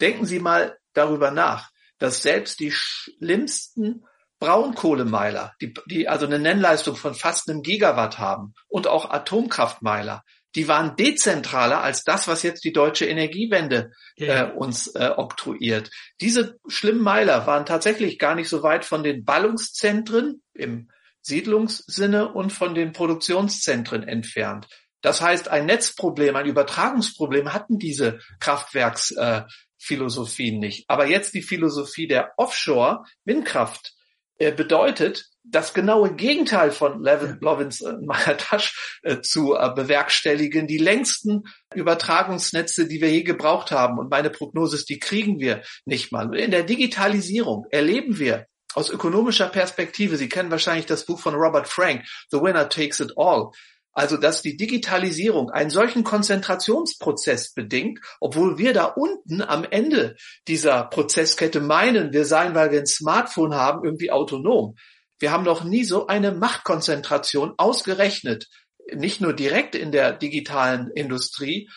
Denken 0.00 0.26
Sie 0.26 0.38
mal 0.38 0.76
darüber 0.92 1.30
nach, 1.30 1.70
dass 1.98 2.22
selbst 2.22 2.60
die 2.60 2.70
schlimmsten 2.72 4.04
Braunkohlemeiler, 4.38 5.54
die, 5.60 5.74
die 5.86 6.08
also 6.08 6.26
eine 6.26 6.38
Nennleistung 6.38 6.96
von 6.96 7.14
fast 7.14 7.48
einem 7.48 7.62
Gigawatt 7.62 8.18
haben 8.18 8.54
und 8.68 8.86
auch 8.86 9.10
Atomkraftmeiler, 9.10 10.22
die 10.54 10.68
waren 10.68 10.96
dezentraler 10.96 11.82
als 11.82 12.04
das, 12.04 12.26
was 12.26 12.42
jetzt 12.42 12.64
die 12.64 12.72
deutsche 12.72 13.06
Energiewende 13.06 13.92
ja. 14.16 14.48
äh, 14.48 14.52
uns 14.52 14.88
äh, 14.88 15.10
oktroyiert. 15.16 15.90
Diese 16.20 16.58
schlimmen 16.66 17.02
Meiler 17.02 17.46
waren 17.46 17.66
tatsächlich 17.66 18.18
gar 18.18 18.34
nicht 18.34 18.48
so 18.48 18.62
weit 18.62 18.84
von 18.84 19.02
den 19.02 19.24
Ballungszentren 19.24 20.42
im 20.54 20.90
Siedlungssinne 21.20 22.32
und 22.32 22.52
von 22.52 22.74
den 22.74 22.92
Produktionszentren 22.92 24.02
entfernt. 24.02 24.66
Das 25.00 25.20
heißt, 25.20 25.48
ein 25.48 25.66
Netzproblem, 25.66 26.34
ein 26.34 26.46
Übertragungsproblem 26.46 27.52
hatten 27.52 27.78
diese 27.78 28.18
Kraftwerksphilosophien 28.40 30.56
äh, 30.56 30.58
nicht. 30.58 30.86
Aber 30.88 31.06
jetzt 31.06 31.34
die 31.34 31.42
Philosophie 31.42 32.08
der 32.08 32.32
Offshore-Windkraft 32.36 33.92
bedeutet, 34.38 35.28
das 35.50 35.74
genaue 35.74 36.14
Gegenteil 36.14 36.70
von 36.70 37.02
Levin, 37.02 37.38
Lovins 37.40 37.80
äh, 37.80 37.94
Mahatash 38.00 39.00
äh, 39.02 39.20
zu 39.20 39.54
äh, 39.54 39.70
bewerkstelligen, 39.74 40.66
die 40.66 40.78
längsten 40.78 41.44
Übertragungsnetze, 41.74 42.86
die 42.86 43.00
wir 43.00 43.10
je 43.10 43.22
gebraucht 43.22 43.70
haben. 43.70 43.98
Und 43.98 44.10
meine 44.10 44.30
Prognose 44.30 44.76
ist, 44.76 44.88
die 44.88 44.98
kriegen 44.98 45.40
wir 45.40 45.62
nicht 45.84 46.12
mal. 46.12 46.34
In 46.36 46.50
der 46.50 46.64
Digitalisierung 46.64 47.66
erleben 47.70 48.18
wir 48.18 48.46
aus 48.74 48.90
ökonomischer 48.90 49.48
Perspektive, 49.48 50.16
Sie 50.16 50.28
kennen 50.28 50.50
wahrscheinlich 50.50 50.86
das 50.86 51.06
Buch 51.06 51.18
von 51.18 51.34
Robert 51.34 51.66
Frank, 51.66 52.04
The 52.30 52.38
Winner 52.38 52.68
Takes 52.68 53.00
It 53.00 53.12
All. 53.16 53.50
Also, 53.98 54.16
dass 54.16 54.42
die 54.42 54.56
Digitalisierung 54.56 55.50
einen 55.50 55.70
solchen 55.70 56.04
Konzentrationsprozess 56.04 57.52
bedingt, 57.52 57.98
obwohl 58.20 58.56
wir 58.56 58.72
da 58.72 58.84
unten 58.84 59.42
am 59.42 59.64
Ende 59.68 60.14
dieser 60.46 60.84
Prozesskette 60.84 61.60
meinen, 61.60 62.12
wir 62.12 62.24
seien, 62.24 62.54
weil 62.54 62.70
wir 62.70 62.78
ein 62.78 62.86
Smartphone 62.86 63.56
haben, 63.56 63.84
irgendwie 63.84 64.12
autonom. 64.12 64.76
Wir 65.18 65.32
haben 65.32 65.42
noch 65.42 65.64
nie 65.64 65.82
so 65.82 66.06
eine 66.06 66.30
Machtkonzentration 66.30 67.54
ausgerechnet 67.56 68.46
nicht 68.94 69.20
nur 69.20 69.32
direkt 69.32 69.74
in 69.74 69.92
der 69.92 70.12
digitalen 70.12 70.90
Industrie, 70.90 71.68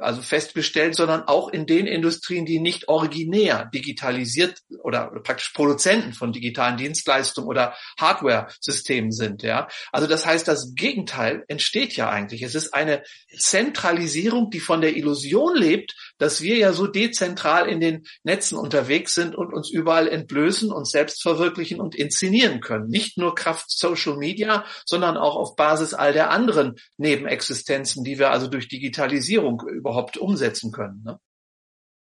also 0.00 0.20
festgestellt, 0.22 0.96
sondern 0.96 1.22
auch 1.22 1.48
in 1.48 1.66
den 1.66 1.86
Industrien, 1.86 2.44
die 2.44 2.58
nicht 2.58 2.88
originär 2.88 3.70
digitalisiert 3.72 4.58
oder 4.82 5.12
praktisch 5.22 5.50
Produzenten 5.50 6.12
von 6.12 6.32
digitalen 6.32 6.76
Dienstleistungen 6.76 7.48
oder 7.48 7.74
Hardware-Systemen 7.98 9.12
sind. 9.12 9.42
Ja, 9.42 9.68
also 9.92 10.06
das 10.08 10.26
heißt, 10.26 10.48
das 10.48 10.74
Gegenteil 10.74 11.44
entsteht 11.46 11.94
ja 11.94 12.08
eigentlich. 12.08 12.42
Es 12.42 12.54
ist 12.54 12.74
eine 12.74 13.02
Zentralisierung, 13.38 14.50
die 14.50 14.60
von 14.60 14.80
der 14.80 14.96
Illusion 14.96 15.56
lebt, 15.56 15.94
dass 16.18 16.42
wir 16.42 16.56
ja 16.56 16.72
so 16.72 16.86
dezentral 16.86 17.68
in 17.68 17.80
den 17.80 18.06
Netzen 18.24 18.58
unterwegs 18.58 19.14
sind 19.14 19.36
und 19.36 19.52
uns 19.52 19.70
überall 19.70 20.08
entblößen, 20.08 20.72
uns 20.72 20.90
selbst 20.90 21.22
verwirklichen 21.22 21.80
und 21.80 21.94
inszenieren 21.94 22.60
können. 22.60 22.88
Nicht 22.88 23.18
nur 23.18 23.34
Kraft 23.34 23.70
Social 23.70 24.16
Media, 24.16 24.64
sondern 24.84 25.16
auch 25.16 25.36
auf 25.36 25.54
Basis 25.54 25.94
all 25.94 26.12
der 26.12 26.30
anderen 26.30 26.74
Nebenexistenzen, 26.96 28.02
die 28.02 28.18
wir 28.18 28.30
also 28.30 28.48
durch 28.48 28.68
Digitalisierung 28.68 29.59
überhaupt 29.64 30.16
umsetzen 30.18 30.72
können. 30.72 31.02
Ne? 31.02 31.18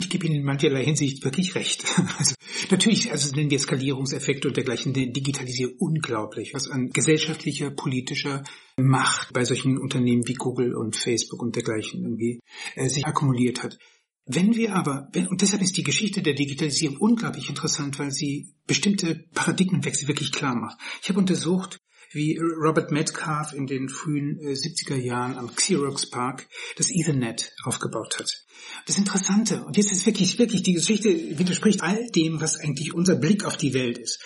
Ich 0.01 0.09
gebe 0.09 0.27
Ihnen 0.27 0.37
in 0.37 0.45
mancherlei 0.45 0.85
Hinsicht 0.85 1.25
wirklich 1.25 1.55
recht. 1.55 1.85
Also 2.19 2.35
natürlich, 2.71 3.11
also 3.11 3.35
nennen 3.35 3.51
wir 3.51 3.59
Skalierungseffekte 3.59 4.49
und 4.49 4.57
dergleichen, 4.57 4.93
die 4.93 5.13
digitalisieren 5.13 5.75
unglaublich, 5.79 6.53
was 6.55 6.69
an 6.69 6.91
gesellschaftlicher, 6.91 7.71
politischer 7.71 8.43
Macht 8.77 9.33
bei 9.33 9.45
solchen 9.45 9.79
Unternehmen 9.79 10.27
wie 10.27 10.35
Google 10.35 10.75
und 10.75 10.97
Facebook 10.97 11.43
und 11.43 11.57
dergleichen 11.57 12.03
irgendwie 12.03 12.41
äh, 12.75 12.89
sich 12.89 13.07
akkumuliert 13.07 13.63
hat. 13.63 13.79
Wenn 14.27 14.55
wir 14.55 14.75
aber, 14.75 15.09
wenn, 15.13 15.29
und 15.29 15.43
deshalb 15.43 15.63
ist 15.63 15.77
die 15.77 15.83
Geschichte 15.83 16.23
der 16.23 16.35
Digitalisierung 16.35 16.99
unglaublich 16.99 17.49
interessant, 17.49 17.99
weil 17.99 18.11
sie 18.11 18.55
bestimmte 18.67 19.25
Paradigmenwechsel 19.35 20.09
wirklich 20.09 20.33
klar 20.33 20.55
macht. 20.55 20.79
Ich 21.03 21.09
habe 21.09 21.19
untersucht, 21.19 21.81
wie 22.13 22.39
Robert 22.39 22.91
Metcalf 22.91 23.53
in 23.53 23.67
den 23.67 23.89
frühen 23.89 24.39
äh, 24.41 24.53
70er 24.53 24.97
Jahren 24.97 25.39
am 25.39 25.55
Xerox 25.55 26.11
Park 26.11 26.49
das 26.77 26.91
Ethernet 26.91 27.53
aufgebaut 27.65 28.19
hat. 28.19 28.45
Das 28.87 28.99
Interessante, 28.99 29.65
und 29.65 29.77
jetzt 29.77 29.93
ist 29.93 30.07
wirklich, 30.07 30.39
wirklich, 30.39 30.63
die 30.63 30.75
Geschichte 30.75 31.09
widerspricht 31.39 31.83
all 31.83 32.07
dem, 32.11 32.41
was 32.41 32.59
eigentlich 32.59 32.95
unser 32.95 33.17
Blick 33.17 33.45
auf 33.45 33.57
die 33.57 33.75
Welt 33.75 33.99
ist. 33.99 34.19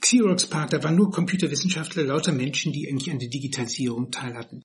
Xerox 0.00 0.46
Park, 0.46 0.70
da 0.70 0.82
waren 0.82 0.96
nur 0.96 1.10
Computerwissenschaftler, 1.10 2.04
lauter 2.04 2.32
Menschen, 2.32 2.72
die 2.72 2.88
eigentlich 2.88 3.10
an 3.10 3.20
der 3.20 3.30
Digitalisierung 3.30 4.10
teil 4.10 4.34
hatten. 4.34 4.64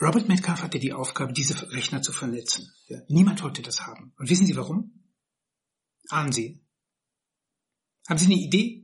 Robert 0.00 0.28
Metcalf 0.28 0.62
hatte 0.62 0.80
die 0.80 0.92
Aufgabe, 0.92 1.32
diese 1.32 1.70
Rechner 1.70 2.02
zu 2.02 2.12
vernetzen. 2.12 2.72
Ja, 2.88 2.98
niemand 3.08 3.42
wollte 3.42 3.62
das 3.62 3.82
haben. 3.82 4.12
Und 4.18 4.28
wissen 4.28 4.46
Sie 4.46 4.56
warum? 4.56 5.04
Ahnen 6.08 6.32
Sie? 6.32 6.60
Haben 8.08 8.18
Sie 8.18 8.26
eine 8.26 8.34
Idee? 8.34 8.81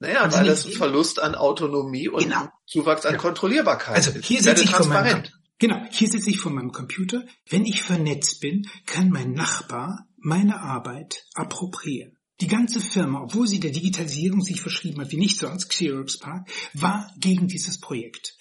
Naja, 0.00 0.32
weil 0.32 0.46
das 0.46 0.66
ein 0.66 0.72
Verlust 0.72 1.20
an 1.20 1.34
Autonomie 1.34 2.08
und 2.08 2.24
genau. 2.24 2.48
Zuwachs 2.66 3.04
an 3.04 3.12
ja. 3.12 3.18
Kontrollierbarkeit 3.18 3.96
also 3.96 4.12
hier 4.12 4.42
sitze 4.42 4.64
ich 4.64 4.70
transparent. 4.70 5.32
Genau, 5.58 5.78
hier 5.90 6.08
sitze 6.08 6.30
ich 6.30 6.38
vor 6.38 6.50
meinem 6.50 6.72
Computer. 6.72 7.22
Wenn 7.46 7.66
ich 7.66 7.82
vernetzt 7.82 8.40
bin, 8.40 8.66
kann 8.86 9.10
mein 9.10 9.32
Nachbar 9.32 10.06
meine 10.16 10.58
Arbeit 10.58 11.26
appropriieren. 11.34 12.16
Die 12.40 12.46
ganze 12.46 12.80
Firma, 12.80 13.20
obwohl 13.24 13.46
sie 13.46 13.60
der 13.60 13.70
Digitalisierung 13.70 14.40
sich 14.40 14.62
verschrieben 14.62 15.02
hat, 15.02 15.10
wie 15.10 15.18
nicht 15.18 15.38
sonst 15.38 15.68
Xerox 15.68 16.18
Park, 16.18 16.48
war 16.72 17.12
gegen 17.18 17.46
dieses 17.46 17.78
Projekt. 17.78 18.38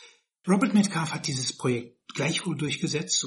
Robert 0.47 0.73
Metcalf 0.73 1.13
hat 1.13 1.27
dieses 1.27 1.57
Projekt 1.57 1.98
gleichwohl 2.13 2.57
durchgesetzt, 2.57 3.25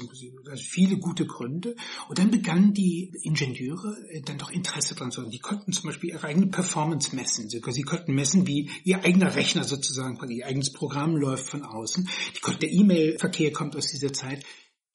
also 0.49 0.63
viele 0.63 0.97
gute 0.97 1.25
Gründe. 1.25 1.75
Und 2.09 2.19
dann 2.19 2.31
begannen 2.31 2.73
die 2.73 3.11
Ingenieure 3.23 3.97
äh, 4.09 4.21
dann 4.21 4.37
doch 4.37 4.51
Interesse 4.51 4.95
dran 4.95 5.11
zu 5.11 5.21
haben. 5.21 5.31
Die 5.31 5.39
konnten 5.39 5.71
zum 5.71 5.89
Beispiel 5.89 6.11
ihre 6.11 6.27
eigene 6.27 6.47
Performance 6.47 7.15
messen. 7.15 7.49
Sie, 7.49 7.59
konnten 7.83 8.13
messen, 8.13 8.47
wie 8.47 8.69
ihr 8.83 9.03
eigener 9.03 9.35
Rechner 9.35 9.63
sozusagen, 9.63 10.17
ihr 10.29 10.45
eigenes 10.45 10.71
Programm 10.71 11.15
läuft 11.15 11.47
von 11.47 11.63
außen. 11.63 12.09
Die 12.35 12.39
konnten, 12.39 12.61
der 12.61 12.71
E-Mail-Verkehr 12.71 13.51
kommt 13.51 13.75
aus 13.75 13.87
dieser 13.87 14.13
Zeit. 14.13 14.43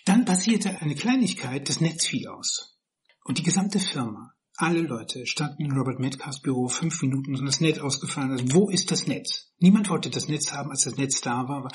Dann 0.04 0.24
passierte 0.24 0.80
eine 0.80 0.94
Kleinigkeit, 0.94 1.68
das 1.68 1.80
Netz 1.80 2.06
fiel 2.06 2.28
aus. 2.28 2.78
Und 3.24 3.38
die 3.38 3.42
gesamte 3.42 3.78
Firma 3.78 4.32
alle 4.58 4.80
Leute 4.80 5.24
standen 5.24 5.64
in 5.64 5.72
Robert 5.72 6.00
Metcalfs 6.00 6.40
Büro 6.40 6.66
fünf 6.68 7.00
Minuten 7.00 7.36
und 7.36 7.46
das 7.46 7.60
Netz 7.60 7.78
ausgefallen 7.78 8.32
ist. 8.32 8.52
Wo 8.52 8.68
ist 8.68 8.90
das 8.90 9.06
Netz? 9.06 9.52
Niemand 9.60 9.88
wollte 9.88 10.10
das 10.10 10.28
Netz 10.28 10.52
haben, 10.52 10.70
als 10.70 10.82
das 10.82 10.96
Netz 10.96 11.20
da 11.20 11.48
war. 11.48 11.70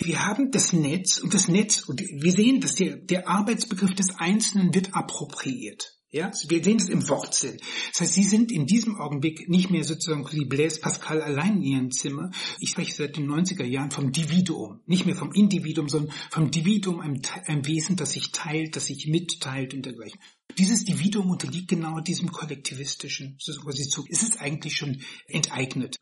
Wir 0.00 0.26
haben 0.26 0.50
das 0.50 0.74
Netz 0.74 1.18
und 1.18 1.32
das 1.32 1.48
Netz 1.48 1.88
und 1.88 2.00
wir 2.00 2.32
sehen, 2.32 2.60
dass 2.60 2.74
der, 2.74 2.96
der 2.96 3.28
Arbeitsbegriff 3.28 3.94
des 3.94 4.18
Einzelnen 4.18 4.74
wird 4.74 4.94
appropriiert. 4.94 5.97
Ja, 6.10 6.32
wir 6.48 6.64
sehen 6.64 6.78
das 6.78 6.88
im 6.88 7.06
Wortsinn. 7.10 7.58
Das 7.92 8.00
heißt, 8.00 8.14
Sie 8.14 8.22
sind 8.22 8.50
in 8.50 8.64
diesem 8.64 8.96
Augenblick 8.96 9.46
nicht 9.50 9.68
mehr 9.68 9.84
sozusagen 9.84 10.26
wie 10.32 10.46
Blaise 10.46 10.80
Pascal 10.80 11.20
allein 11.20 11.56
in 11.56 11.62
Ihrem 11.62 11.90
Zimmer. 11.90 12.30
Ich 12.60 12.70
spreche 12.70 12.94
seit 12.94 13.18
den 13.18 13.30
90er 13.30 13.64
Jahren 13.64 13.90
vom 13.90 14.10
Dividuum. 14.10 14.80
Nicht 14.86 15.04
mehr 15.04 15.16
vom 15.16 15.32
Individuum, 15.32 15.90
sondern 15.90 16.14
vom 16.30 16.50
Dividuum, 16.50 17.00
einem, 17.00 17.20
einem 17.44 17.66
Wesen, 17.66 17.96
das 17.96 18.12
sich 18.12 18.32
teilt, 18.32 18.74
das 18.74 18.86
sich 18.86 19.06
mitteilt 19.06 19.74
und 19.74 19.84
dergleichen. 19.84 20.18
Dieses 20.56 20.86
Dividuum 20.86 21.28
unterliegt 21.28 21.68
genau 21.68 22.00
diesem 22.00 22.32
kollektivistischen 22.32 23.36
Zug. 23.38 23.66
Es 24.08 24.22
ist 24.22 24.40
eigentlich 24.40 24.76
schon 24.76 25.02
enteignet. 25.26 26.00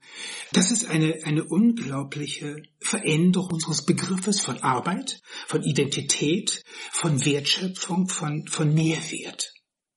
Das 0.52 0.70
ist 0.70 0.88
eine, 0.88 1.18
eine 1.24 1.42
unglaubliche 1.42 2.62
Veränderung 2.78 3.54
unseres 3.54 3.84
Begriffes 3.84 4.40
von 4.40 4.58
Arbeit, 4.58 5.20
von 5.48 5.64
Identität, 5.64 6.62
von 6.92 7.24
Wertschöpfung, 7.24 8.06
von, 8.06 8.46
von 8.46 8.72
Mehrwert 8.72 9.55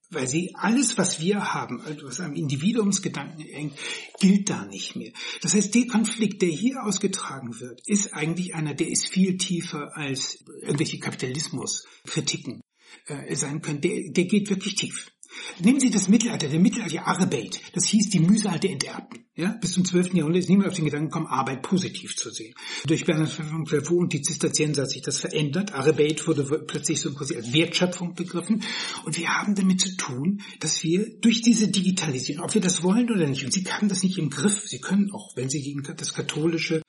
weil 0.10 0.28
sie 0.28 0.52
alles, 0.56 0.98
was 0.98 1.20
wir 1.20 1.54
haben, 1.54 1.82
was 2.04 2.20
am 2.20 2.34
Individuumsgedanken 2.34 3.46
hängt, 3.46 3.78
gilt 4.20 4.50
da 4.50 4.66
nicht 4.66 4.96
mehr. 4.96 5.12
Das 5.42 5.54
heißt, 5.54 5.74
der 5.76 5.88
Konflikt, 5.88 6.42
der 6.42 6.50
hier 6.50 6.84
ausgetragen 6.84 7.60
wird, 7.60 7.82
ist 7.86 8.14
eigentlich 8.14 8.56
einer, 8.56 8.74
der 8.74 8.90
ist 8.90 9.10
viel 9.10 9.38
tiefer 9.38 9.96
als 9.96 10.44
irgendwelche 10.62 11.00
Kapitalismuskritiken 11.00 12.62
äh, 13.06 13.36
sein 13.36 13.62
können. 13.62 13.82
Der, 13.82 14.12
der 14.12 14.26
geht 14.26 14.50
wirklich 14.50 14.76
tief. 14.76 15.12
Nehmen 15.60 15.80
Sie 15.80 15.92
das 15.92 16.08
Mittelalter, 16.08 16.48
der 16.48 16.60
Mittelalter 16.60 17.08
Arbeit, 17.08 17.62
das 17.74 17.86
hieß 17.86 18.10
die 18.10 18.20
Mühsal 18.20 18.60
der 18.60 18.72
Enterbten. 18.72 19.26
Ja? 19.36 19.58
Bis 19.62 19.72
zum 19.72 19.86
12. 19.86 20.16
Jahrhundert 20.16 20.44
ist 20.44 20.50
niemand 20.50 20.70
auf 20.70 20.76
den 20.76 20.86
Gedanken 20.86 21.08
gekommen, 21.08 21.28
Arbeit 21.28 21.62
positiv 21.62 22.16
zu 22.16 22.30
sehen. 22.30 22.54
Durch 22.86 23.06
Bernhard 23.06 23.30
von 23.30 23.66
Clairvaux 23.66 24.02
und 24.02 24.12
die 24.12 24.22
Zisterzienser 24.22 24.84
hat 24.84 24.90
sich 24.90 25.02
das 25.02 25.20
verändert. 25.20 25.74
Arbeit 25.74 26.28
wurde 26.28 26.44
plötzlich 26.44 27.00
so 27.00 27.14
quasi 27.14 27.36
als 27.36 27.54
Wertschöpfung 27.54 28.16
begriffen. 28.16 28.64
Und 29.06 29.18
wir 29.18 29.30
haben 29.30 29.56
damit 29.56 29.82
zu 29.82 29.96
tun, 29.96 30.42
dass 30.60 30.84
wir 30.84 31.10
durch 31.22 31.42
diese 31.42 31.70
Digitalisierung, 31.70 32.44
ob 32.44 32.54
wir 32.54 32.62
das 32.62 32.84
wollen 32.84 33.10
oder 33.10 33.28
nicht, 33.28 33.46
und 33.46 33.54
Sie 33.54 33.64
haben 33.64 33.88
das 33.88 34.04
nicht 34.04 34.18
im 34.18 34.30
Griff, 34.30 34.68
Sie 34.68 34.82
können 34.82 35.12
auch, 35.14 35.36
wenn 35.36 35.50
Sie 35.50 35.62
gegen 35.62 35.84
das 35.84 36.14
katholische 36.14 36.82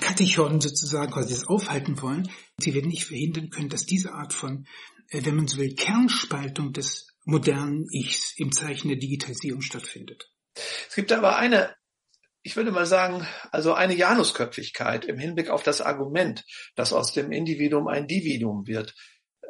Katechon 0.00 0.60
sozusagen 0.60 1.12
quasi 1.12 1.32
das 1.32 1.46
aufhalten 1.46 2.00
wollen, 2.02 2.28
Sie 2.58 2.74
werden 2.74 2.88
nicht 2.88 3.04
verhindern 3.04 3.50
können, 3.50 3.68
dass 3.68 3.86
diese 3.86 4.12
Art 4.12 4.32
von, 4.32 4.66
äh, 5.08 5.24
wenn 5.24 5.36
man 5.36 5.48
so 5.48 5.58
will, 5.58 5.74
Kernspaltung 5.74 6.72
des 6.72 7.07
modernen 7.28 7.86
Ichs 7.92 8.32
im 8.38 8.52
Zeichen 8.52 8.88
der 8.88 8.96
Digitalisierung 8.96 9.60
stattfindet. 9.60 10.30
Es 10.88 10.94
gibt 10.94 11.12
aber 11.12 11.36
eine, 11.36 11.74
ich 12.42 12.56
würde 12.56 12.70
mal 12.70 12.86
sagen, 12.86 13.26
also 13.52 13.74
eine 13.74 13.94
Janusköpfigkeit 13.94 15.04
im 15.04 15.18
Hinblick 15.18 15.50
auf 15.50 15.62
das 15.62 15.82
Argument, 15.82 16.42
dass 16.74 16.94
aus 16.94 17.12
dem 17.12 17.30
Individuum 17.30 17.86
ein 17.86 18.08
Dividum 18.08 18.66
wird. 18.66 18.94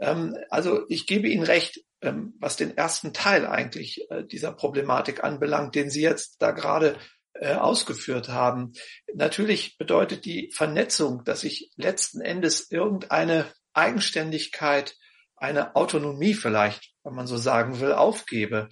Ähm, 0.00 0.36
also 0.50 0.86
ich 0.88 1.06
gebe 1.06 1.28
Ihnen 1.28 1.44
recht, 1.44 1.80
ähm, 2.00 2.34
was 2.40 2.56
den 2.56 2.76
ersten 2.76 3.12
Teil 3.12 3.46
eigentlich 3.46 4.10
äh, 4.10 4.24
dieser 4.24 4.52
Problematik 4.52 5.22
anbelangt, 5.22 5.76
den 5.76 5.88
Sie 5.88 6.02
jetzt 6.02 6.42
da 6.42 6.50
gerade 6.50 6.98
äh, 7.34 7.54
ausgeführt 7.54 8.28
haben. 8.28 8.72
Natürlich 9.14 9.78
bedeutet 9.78 10.24
die 10.24 10.50
Vernetzung, 10.52 11.22
dass 11.22 11.44
ich 11.44 11.70
letzten 11.76 12.20
Endes 12.20 12.72
irgendeine 12.72 13.46
Eigenständigkeit, 13.72 14.96
eine 15.40 15.76
Autonomie 15.76 16.34
vielleicht 16.34 16.94
wenn 17.08 17.16
man 17.16 17.26
so 17.26 17.36
sagen 17.36 17.80
will, 17.80 17.92
aufgebe. 17.92 18.68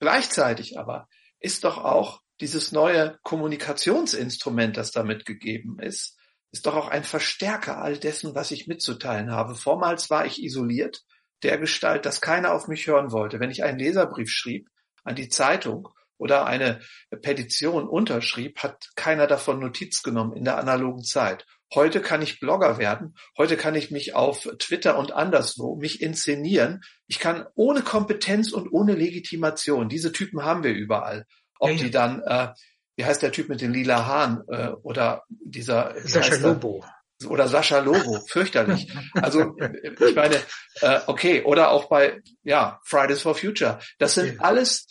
Gleichzeitig 0.00 0.78
aber 0.78 1.08
ist 1.38 1.64
doch 1.64 1.78
auch 1.78 2.20
dieses 2.40 2.72
neue 2.72 3.18
Kommunikationsinstrument, 3.22 4.76
das 4.76 4.90
damit 4.90 5.24
gegeben 5.24 5.78
ist, 5.78 6.18
ist 6.50 6.66
doch 6.66 6.74
auch 6.74 6.88
ein 6.88 7.04
Verstärker 7.04 7.78
all 7.78 7.98
dessen, 7.98 8.34
was 8.34 8.50
ich 8.50 8.66
mitzuteilen 8.66 9.30
habe. 9.30 9.54
Vormals 9.54 10.10
war 10.10 10.24
ich 10.24 10.42
isoliert, 10.42 11.02
der 11.42 11.58
Gestalt, 11.58 12.06
dass 12.06 12.20
keiner 12.20 12.54
auf 12.54 12.68
mich 12.68 12.86
hören 12.86 13.12
wollte. 13.12 13.38
Wenn 13.38 13.50
ich 13.50 13.62
einen 13.62 13.78
Leserbrief 13.78 14.30
schrieb 14.30 14.68
an 15.04 15.14
die 15.14 15.28
Zeitung 15.28 15.88
oder 16.16 16.46
eine 16.46 16.80
Petition 17.22 17.86
unterschrieb, 17.86 18.62
hat 18.62 18.88
keiner 18.96 19.26
davon 19.26 19.60
Notiz 19.60 20.02
genommen 20.02 20.32
in 20.32 20.44
der 20.44 20.58
analogen 20.58 21.04
Zeit. 21.04 21.44
Heute 21.72 22.00
kann 22.00 22.22
ich 22.22 22.40
Blogger 22.40 22.78
werden. 22.78 23.14
Heute 23.36 23.56
kann 23.56 23.74
ich 23.74 23.90
mich 23.90 24.14
auf 24.14 24.48
Twitter 24.58 24.98
und 24.98 25.12
anderswo 25.12 25.76
mich 25.76 26.02
inszenieren. 26.02 26.82
Ich 27.06 27.18
kann 27.18 27.46
ohne 27.54 27.82
Kompetenz 27.82 28.52
und 28.52 28.68
ohne 28.72 28.94
Legitimation, 28.94 29.88
diese 29.88 30.12
Typen 30.12 30.44
haben 30.44 30.62
wir 30.62 30.72
überall, 30.72 31.26
ob 31.58 31.70
ja, 31.70 31.76
ja. 31.76 31.82
die 31.82 31.90
dann, 31.90 32.22
äh, 32.22 32.48
wie 32.96 33.04
heißt 33.04 33.22
der 33.22 33.32
Typ 33.32 33.48
mit 33.48 33.60
den 33.60 33.72
lila 33.72 34.06
Haaren 34.06 34.42
äh, 34.48 34.68
oder 34.82 35.24
dieser 35.28 35.94
Sascha 36.04 36.36
Lobo 36.36 36.84
oder 37.26 37.48
Sascha 37.48 37.78
Lobo, 37.78 38.20
fürchterlich. 38.28 38.92
Also 39.14 39.56
ich 39.82 40.14
meine, 40.14 40.36
äh, 40.80 41.00
okay, 41.06 41.42
oder 41.42 41.70
auch 41.70 41.88
bei 41.88 42.20
ja 42.42 42.80
Fridays 42.84 43.22
for 43.22 43.34
Future. 43.34 43.78
Das 43.98 44.14
sind 44.14 44.40
alles, 44.40 44.86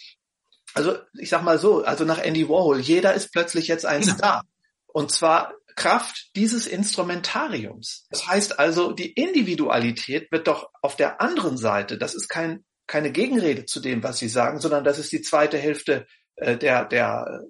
also 0.73 0.97
ich 1.17 1.29
sag 1.29 1.43
mal 1.43 1.59
so, 1.59 1.83
also 1.83 2.05
nach 2.05 2.19
Andy 2.19 2.49
Warhol, 2.49 2.79
jeder 2.79 3.13
ist 3.13 3.31
plötzlich 3.31 3.67
jetzt 3.67 3.85
ein 3.85 4.01
genau. 4.01 4.15
Star. 4.15 4.43
Und 4.87 5.11
zwar 5.11 5.53
Kraft 5.75 6.29
dieses 6.35 6.67
Instrumentariums. 6.67 8.05
Das 8.09 8.27
heißt 8.27 8.59
also, 8.59 8.91
die 8.91 9.11
Individualität 9.11 10.31
wird 10.31 10.47
doch 10.47 10.69
auf 10.81 10.95
der 10.95 11.21
anderen 11.21 11.57
Seite, 11.57 11.97
das 11.97 12.15
ist 12.15 12.27
kein, 12.27 12.63
keine 12.87 13.11
Gegenrede 13.11 13.65
zu 13.65 13.79
dem, 13.79 14.03
was 14.03 14.19
Sie 14.19 14.29
sagen, 14.29 14.59
sondern 14.59 14.83
das 14.83 14.99
ist 14.99 15.11
die 15.11 15.21
zweite 15.21 15.57
Hälfte 15.57 16.05
äh, 16.35 16.57
der, 16.57 16.85
der, 16.85 17.41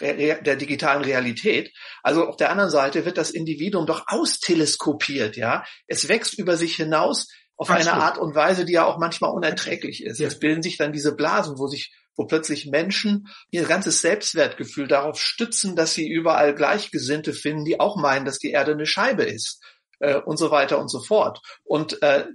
der 0.00 0.56
digitalen 0.56 1.02
Realität. 1.02 1.72
Also 2.02 2.26
auf 2.26 2.36
der 2.36 2.50
anderen 2.50 2.70
Seite 2.70 3.04
wird 3.04 3.18
das 3.18 3.30
Individuum 3.30 3.86
doch 3.86 4.04
austeleskopiert, 4.06 5.36
ja. 5.36 5.64
Es 5.86 6.08
wächst 6.08 6.38
über 6.38 6.56
sich 6.56 6.76
hinaus 6.76 7.28
auf 7.56 7.70
Absolut. 7.70 7.92
eine 7.92 8.02
Art 8.02 8.18
und 8.18 8.34
Weise, 8.34 8.64
die 8.64 8.74
ja 8.74 8.84
auch 8.84 8.98
manchmal 8.98 9.32
unerträglich 9.32 10.04
ist. 10.04 10.20
Ja. 10.20 10.28
Es 10.28 10.38
bilden 10.38 10.62
sich 10.62 10.76
dann 10.76 10.92
diese 10.92 11.14
Blasen, 11.14 11.58
wo 11.58 11.66
sich 11.66 11.92
wo 12.18 12.26
plötzlich 12.26 12.66
Menschen 12.66 13.28
ihr 13.50 13.64
ganzes 13.64 14.02
Selbstwertgefühl 14.02 14.88
darauf 14.88 15.20
stützen, 15.20 15.76
dass 15.76 15.94
sie 15.94 16.08
überall 16.08 16.54
Gleichgesinnte 16.54 17.32
finden, 17.32 17.64
die 17.64 17.80
auch 17.80 17.96
meinen, 17.96 18.26
dass 18.26 18.38
die 18.38 18.50
Erde 18.50 18.72
eine 18.72 18.86
Scheibe 18.86 19.22
ist 19.22 19.62
äh, 20.00 20.16
und 20.16 20.36
so 20.36 20.50
weiter 20.50 20.80
und 20.80 20.88
so 20.88 21.00
fort. 21.00 21.40
Und 21.64 22.02
äh, 22.02 22.26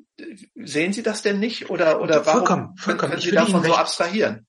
sehen 0.56 0.94
Sie 0.94 1.04
das 1.04 1.22
denn 1.22 1.40
nicht 1.40 1.70
oder 1.70 2.02
oder 2.02 2.26
warum 2.26 2.40
vollkommen, 2.40 2.78
vollkommen. 2.78 3.12
können 3.12 3.22
Sie 3.22 3.32
davon 3.32 3.64
so 3.64 3.74
abstrahieren? 3.74 4.48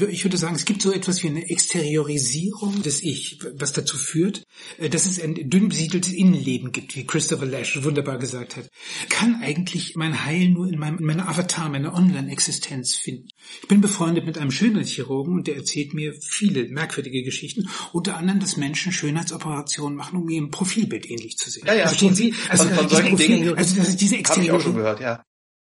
Ich 0.00 0.24
würde 0.24 0.36
sagen, 0.36 0.54
es 0.54 0.64
gibt 0.64 0.82
so 0.82 0.92
etwas 0.92 1.22
wie 1.22 1.28
eine 1.28 1.48
Exteriorisierung 1.48 2.82
des 2.82 3.02
Ich, 3.02 3.38
was 3.54 3.72
dazu 3.72 3.96
führt, 3.96 4.44
äh, 4.78 4.88
dass 4.88 5.06
es 5.06 5.20
ein 5.20 5.34
dünn 5.50 5.68
besiedeltes 5.68 6.12
Innenleben 6.12 6.72
gibt, 6.72 6.96
wie 6.96 7.06
Christopher 7.06 7.46
Lash 7.46 7.82
wunderbar 7.82 8.18
gesagt 8.18 8.56
hat. 8.56 8.68
Kann 9.08 9.40
eigentlich 9.42 9.96
mein 9.96 10.24
Heil 10.24 10.48
nur 10.50 10.68
in, 10.68 10.78
meinem, 10.78 10.98
in 10.98 11.06
meiner 11.06 11.28
Avatar, 11.28 11.68
meiner 11.68 11.94
Online-Existenz 11.94 12.94
finden. 12.94 13.28
Ich 13.62 13.68
bin 13.68 13.80
befreundet 13.80 14.26
mit 14.26 14.38
einem 14.38 14.50
Schönheitschirurgen 14.50 15.34
und 15.34 15.46
der 15.46 15.56
erzählt 15.56 15.94
mir 15.94 16.14
viele 16.20 16.68
merkwürdige 16.68 17.22
Geschichten, 17.22 17.68
unter 17.92 18.16
anderem, 18.16 18.40
dass 18.40 18.56
Menschen 18.56 18.92
Schönheitsoperationen 18.92 19.96
machen, 19.96 20.18
um 20.18 20.28
ihrem 20.28 20.50
Profilbild 20.50 21.10
ähnlich 21.10 21.36
zu 21.36 21.50
sehen. 21.50 21.64
Ja, 21.66 21.74
ja, 21.74 21.86
Verstehen 21.86 22.14
Sie? 22.14 22.34
Also, 22.48 22.64
von, 22.64 22.74
von 22.74 22.84
also, 22.84 22.96
solchen 22.96 23.16
Dingen, 23.16 23.56
also 23.56 23.80
ist 23.80 24.00
diese 24.00 24.16
Exteriorisierung. 24.16 24.36
Habe 24.38 24.44
ich 24.44 24.52
auch 24.52 24.62
schon 24.62 24.76
gehört, 24.76 25.00
ja. 25.00 25.24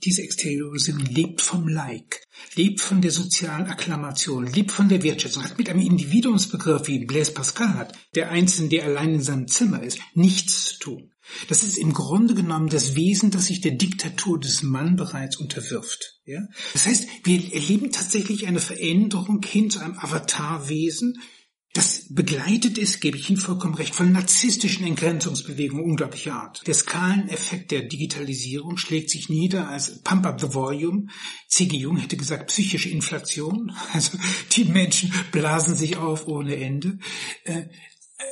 Diese 0.03 0.22
Exteriorisierung 0.22 1.06
lebt 1.06 1.41
vom 1.41 1.68
Like, 1.68 2.24
lebt 2.56 2.82
von 2.82 3.02
der 3.02 3.11
sozialen 3.11 3.65
Akklamation, 3.65 4.45
lebt 4.45 4.72
von 4.72 4.90
der 4.90 5.02
Wertschätzung, 5.02 5.44
hat 5.44 5.57
mit 5.57 5.69
einem 5.69 5.82
Individuumsbegriff, 5.82 6.88
wie 6.88 7.06
Blaise 7.06 7.32
Pascal 7.32 7.74
hat, 7.74 7.98
der 8.14 8.30
Einzelne, 8.30 8.69
der 8.69 8.86
allein 8.86 9.15
in 9.15 9.24
seinem 9.24 9.48
Zimmer 9.48 9.82
ist, 9.82 9.99
nichts 10.14 10.65
zu 10.65 10.80
tun. 10.80 11.14
Das 11.49 11.64
ist 11.64 11.78
im 11.78 11.94
Grunde 11.94 12.36
genommen 12.36 12.69
das 12.69 12.95
Wesen, 12.95 13.32
das 13.32 13.48
sich 13.48 13.60
der 13.60 13.74
Diktatur 13.74 14.40
des 14.40 14.64
Mann 14.64 14.95
bereits 14.95 15.36
unterwirft. 15.36 16.19
Ja? 16.26 16.41
Das 16.74 16.86
heißt, 16.86 17.07
wir 17.24 17.53
erleben 17.53 17.91
tatsächlich 17.91 18.48
eine 18.48 18.60
Veränderung 18.60 19.44
hin 19.44 19.69
zu 19.69 19.80
einem 19.80 19.98
Avatarwesen, 19.98 21.19
das 21.77 22.07
begleitet 22.09 22.79
ist, 22.79 23.01
gebe 23.01 23.17
ich 23.17 23.29
Ihnen 23.29 23.39
vollkommen 23.39 23.75
recht, 23.75 23.93
von 23.93 24.11
narzisstischen 24.11 24.87
Entgrenzungsbewegungen 24.87 25.85
unglaublicher 25.85 26.33
Art. 26.33 26.65
Der 26.65 26.73
Skaleneffekt 26.73 27.69
der 27.69 27.83
Digitalisierung 27.83 28.77
schlägt 28.77 29.11
sich 29.11 29.29
nieder 29.29 29.69
als 29.69 29.99
Pump 29.99 30.25
up 30.25 30.41
the 30.41 30.55
volume. 30.55 31.07
C.G. 31.47 31.77
Jung 31.77 31.97
hätte 31.97 32.17
gesagt 32.17 32.47
psychische 32.47 32.89
Inflation. 32.89 33.71
Also 33.93 34.17
die 34.53 34.65
Menschen 34.65 35.13
blasen 35.31 35.75
sich 35.75 35.97
auf 35.97 36.27
ohne 36.27 36.55
Ende. 36.55 36.99
Äh, 37.43 37.65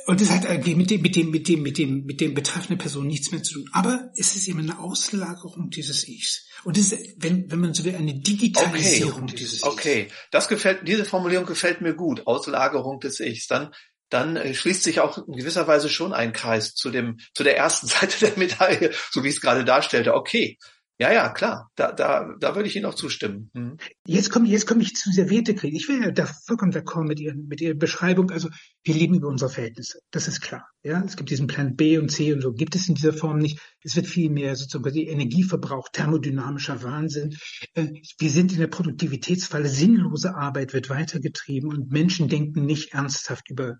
und 0.06 0.20
das 0.20 0.30
hat 0.30 0.46
eigentlich 0.46 0.76
mit 0.76 0.90
dem, 0.90 1.02
mit 1.02 1.14
dem, 1.14 1.30
mit 1.30 1.46
dem, 1.48 1.62
mit 1.62 1.78
dem, 1.78 2.04
mit 2.04 2.20
dem 2.20 2.34
betreffenden 2.34 2.78
Person 2.78 3.06
nichts 3.06 3.30
mehr 3.30 3.42
zu 3.42 3.54
tun. 3.54 3.70
Aber 3.72 4.10
es 4.16 4.34
ist 4.34 4.48
eben 4.48 4.60
eine 4.60 4.80
Auslagerung 4.80 5.70
dieses 5.70 6.08
Ichs. 6.08 6.46
Und 6.66 6.76
das 6.76 6.90
ist, 6.90 7.22
wenn, 7.22 7.48
wenn 7.48 7.60
man 7.60 7.74
so 7.74 7.84
will, 7.84 7.94
eine 7.94 8.12
Digitalisierung 8.12 9.22
okay. 9.22 9.36
dieses 9.36 9.58
Ichs. 9.58 9.62
Okay, 9.62 10.08
das 10.32 10.48
gefällt, 10.48 10.80
diese 10.82 11.04
Formulierung 11.04 11.46
gefällt 11.46 11.80
mir 11.80 11.94
gut. 11.94 12.26
Auslagerung 12.26 12.98
des 12.98 13.20
Ichs. 13.20 13.46
Dann, 13.46 13.72
dann 14.08 14.34
äh, 14.34 14.52
schließt 14.52 14.82
sich 14.82 14.98
auch 14.98 15.28
in 15.28 15.36
gewisser 15.36 15.68
Weise 15.68 15.88
schon 15.88 16.12
ein 16.12 16.32
Kreis 16.32 16.74
zu 16.74 16.90
dem, 16.90 17.18
zu 17.34 17.44
der 17.44 17.56
ersten 17.56 17.86
Seite 17.86 18.18
der 18.18 18.36
Medaille, 18.36 18.90
so 19.12 19.22
wie 19.22 19.28
ich 19.28 19.36
es 19.36 19.40
gerade 19.40 19.64
darstellte. 19.64 20.14
Okay. 20.14 20.58
Ja, 20.98 21.12
ja, 21.12 21.28
klar. 21.28 21.70
Da, 21.76 21.92
da, 21.92 22.34
da 22.40 22.54
würde 22.54 22.68
ich 22.68 22.76
Ihnen 22.76 22.86
auch 22.86 22.94
zustimmen. 22.94 23.50
Hm. 23.54 23.76
Jetzt 24.06 24.30
komme 24.30 24.48
jetzt 24.48 24.66
komme 24.66 24.80
ich 24.82 24.94
zu 24.94 25.10
dieser 25.10 25.28
Wertekrieg. 25.28 25.74
Ich 25.74 25.88
will 25.88 26.00
ja 26.00 26.10
da 26.10 26.26
vollkommen 26.46 26.72
d'accord 26.72 27.06
mit 27.06 27.20
Ihren, 27.20 27.46
mit 27.48 27.60
Ihrer 27.60 27.74
Beschreibung. 27.74 28.30
Also 28.30 28.48
wir 28.82 28.94
leben 28.94 29.14
über 29.14 29.28
unsere 29.28 29.50
Verhältnisse. 29.50 29.98
Das 30.10 30.26
ist 30.26 30.40
klar. 30.40 30.66
Ja, 30.82 31.02
es 31.04 31.16
gibt 31.16 31.28
diesen 31.28 31.48
Plan 31.48 31.76
B 31.76 31.98
und 31.98 32.10
C 32.10 32.32
und 32.32 32.40
so. 32.40 32.52
Gibt 32.52 32.74
es 32.76 32.88
in 32.88 32.94
dieser 32.94 33.12
Form 33.12 33.38
nicht. 33.38 33.60
Es 33.82 33.94
wird 33.94 34.06
viel 34.06 34.30
mehr 34.30 34.56
sozusagen 34.56 34.94
die 34.94 35.08
Energieverbrauch, 35.08 35.90
thermodynamischer 35.92 36.82
Wahnsinn. 36.82 37.36
Äh, 37.74 37.88
wir 38.18 38.30
sind 38.30 38.52
in 38.52 38.58
der 38.58 38.68
Produktivitätsfalle. 38.68 39.68
Sinnlose 39.68 40.34
Arbeit 40.34 40.72
wird 40.72 40.88
weitergetrieben 40.88 41.68
und 41.68 41.92
Menschen 41.92 42.28
denken 42.28 42.64
nicht 42.64 42.94
ernsthaft 42.94 43.50
über 43.50 43.76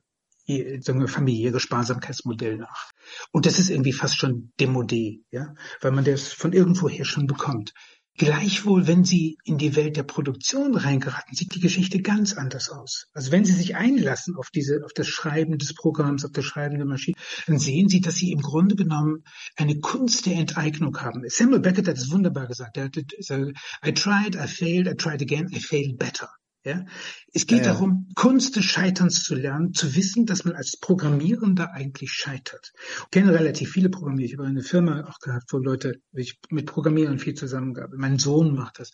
sagen 0.80 1.00
wir, 1.00 1.08
familiäre 1.08 1.58
Sparsamkeitsmodell 1.58 2.58
nach. 2.58 2.92
Und 3.32 3.46
das 3.46 3.58
ist 3.58 3.70
irgendwie 3.70 3.92
fast 3.92 4.16
schon 4.18 4.52
demodé, 4.58 5.22
ja, 5.30 5.54
weil 5.80 5.92
man 5.92 6.04
das 6.04 6.32
von 6.32 6.52
irgendwoher 6.52 7.04
schon 7.04 7.26
bekommt. 7.26 7.72
Gleichwohl, 8.18 8.86
wenn 8.86 9.04
Sie 9.04 9.36
in 9.44 9.58
die 9.58 9.76
Welt 9.76 9.98
der 9.98 10.02
Produktion 10.02 10.74
reingeraten, 10.74 11.36
sieht 11.36 11.54
die 11.54 11.60
Geschichte 11.60 12.00
ganz 12.00 12.32
anders 12.32 12.70
aus. 12.70 13.08
Also 13.12 13.30
wenn 13.30 13.44
Sie 13.44 13.52
sich 13.52 13.76
einlassen 13.76 14.36
auf 14.36 14.48
diese, 14.48 14.80
auf 14.86 14.94
das 14.94 15.06
Schreiben 15.06 15.58
des 15.58 15.74
Programms, 15.74 16.24
auf 16.24 16.32
das 16.32 16.46
Schreiben 16.46 16.78
der 16.78 16.86
Maschine, 16.86 17.16
dann 17.46 17.58
sehen 17.58 17.90
Sie, 17.90 18.00
dass 18.00 18.14
Sie 18.14 18.32
im 18.32 18.40
Grunde 18.40 18.74
genommen 18.74 19.22
eine 19.56 19.78
Kunst 19.80 20.24
der 20.24 20.36
Enteignung 20.36 20.98
haben. 20.98 21.24
Samuel 21.28 21.60
Beckett 21.60 21.88
hat 21.88 21.98
es 21.98 22.10
wunderbar 22.10 22.46
gesagt. 22.46 22.78
Er 22.78 22.84
hat, 22.84 22.96
I 22.96 23.92
tried, 23.92 24.34
I 24.34 24.46
failed, 24.46 24.88
I 24.88 24.94
tried 24.94 25.20
again, 25.20 25.50
I 25.52 25.60
failed 25.60 25.98
better. 25.98 26.30
Ja? 26.66 26.84
Es 27.32 27.46
geht 27.46 27.64
ja, 27.64 27.72
darum, 27.72 28.08
Kunst 28.16 28.56
des 28.56 28.64
Scheiterns 28.64 29.22
zu 29.22 29.36
lernen, 29.36 29.72
zu 29.72 29.94
wissen, 29.94 30.26
dass 30.26 30.44
man 30.44 30.56
als 30.56 30.78
Programmierender 30.80 31.72
eigentlich 31.72 32.10
scheitert. 32.10 32.72
Ich 33.04 33.10
kenne 33.12 33.32
relativ 33.32 33.70
viele 33.70 33.88
Programmierer. 33.88 34.26
Ich 34.26 34.36
habe 34.36 34.48
eine 34.48 34.64
Firma 34.64 35.04
auch 35.08 35.20
gehabt, 35.20 35.52
wo 35.52 35.58
Leute 35.58 36.00
ich 36.12 36.40
mit 36.50 36.66
Programmierern 36.66 37.20
viel 37.20 37.34
zusammengearbeitet. 37.34 38.00
Mein 38.00 38.18
Sohn 38.18 38.52
macht 38.52 38.80
das. 38.80 38.90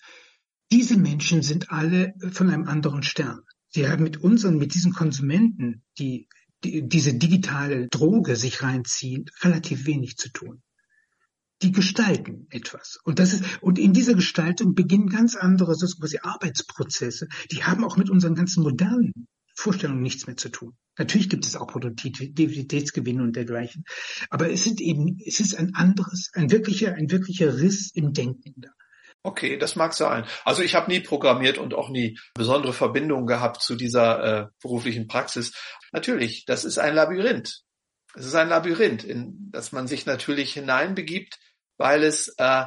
Diese 0.71 0.99
Menschen 0.99 1.41
sind 1.43 1.71
alle 1.71 2.13
von 2.33 2.51
einem 2.51 2.69
anderen 2.69 3.03
Stern. 3.03 3.41
Sie 3.69 3.89
haben 3.89 4.03
mit 4.03 4.19
unseren, 4.19 4.59
mit 4.59 4.75
diesen 4.75 4.93
Konsumenten, 4.93 5.83
die, 5.99 6.29
die 6.65 6.87
diese 6.87 7.15
digitale 7.15 7.89
Droge 7.89 8.37
sich 8.37 8.63
reinziehen, 8.63 9.31
relativ 9.43 9.87
wenig 9.87 10.19
zu 10.19 10.31
tun 10.31 10.63
die 11.63 11.73
gestalten 11.73 12.47
etwas. 12.51 12.99
Und 13.05 13.19
das 13.19 13.33
ist, 13.33 13.45
und 13.63 13.79
in 13.79 13.93
dieser 13.93 14.15
Gestaltung 14.15 14.75
beginnen 14.75 15.09
ganz 15.09 15.37
andere, 15.37 15.75
quasi 15.75 16.19
Arbeitsprozesse. 16.23 17.29
Die 17.51 17.65
haben 17.65 17.85
auch 17.85 17.97
mit 17.97 18.11
unseren 18.11 18.35
ganzen 18.35 18.63
modernen 18.63 19.13
Vorstellungen 19.55 20.03
nichts 20.03 20.27
mehr 20.27 20.37
zu 20.37 20.49
tun. 20.49 20.77
Natürlich 20.99 21.29
gibt 21.29 21.47
es 21.47 21.57
auch 21.57 21.67
Produktivitätsgewinn 21.67 23.21
und 23.21 23.37
dergleichen. 23.37 23.85
Aber 24.31 24.51
es 24.51 24.65
sind 24.65 24.81
eben, 24.81 25.19
es 25.25 25.41
ist 25.41 25.55
ein 25.55 25.75
anderes, 25.75 26.31
ein 26.35 26.51
wirklicher, 26.51 26.95
ein 26.95 27.11
wirklicher 27.11 27.59
Riss 27.59 27.91
im 27.95 28.13
Denken 28.13 28.55
da. 28.57 28.71
Okay, 29.25 29.57
das 29.57 29.77
mag 29.77 29.95
sein. 29.95 30.25
Also 30.45 30.63
ich 30.63 30.75
habe 30.75 30.91
nie 30.91 31.01
programmiert 31.01 31.57
und 31.57 31.75
auch 31.75 31.91
nie 31.91 32.19
besondere 32.35 32.73
Verbindungen 32.73 33.27
gehabt 33.27 33.63
zu 33.63 33.77
dieser 33.77 34.25
äh, 34.25 34.47
beruflichen 34.61 35.07
Praxis. 35.07 35.53
Natürlich, 35.93 36.45
das 36.45 36.65
ist 36.65 36.79
ein 36.79 36.95
Labyrinth. 36.95 37.61
Es 38.15 38.27
ist 38.27 38.35
ein 38.35 38.49
Labyrinth, 38.49 39.05
in 39.05 39.51
das 39.53 39.71
man 39.71 39.87
sich 39.87 40.07
natürlich 40.07 40.55
hineinbegibt 40.55 41.39
weil 41.79 42.05
es 42.05 42.35
äh, 42.39 42.67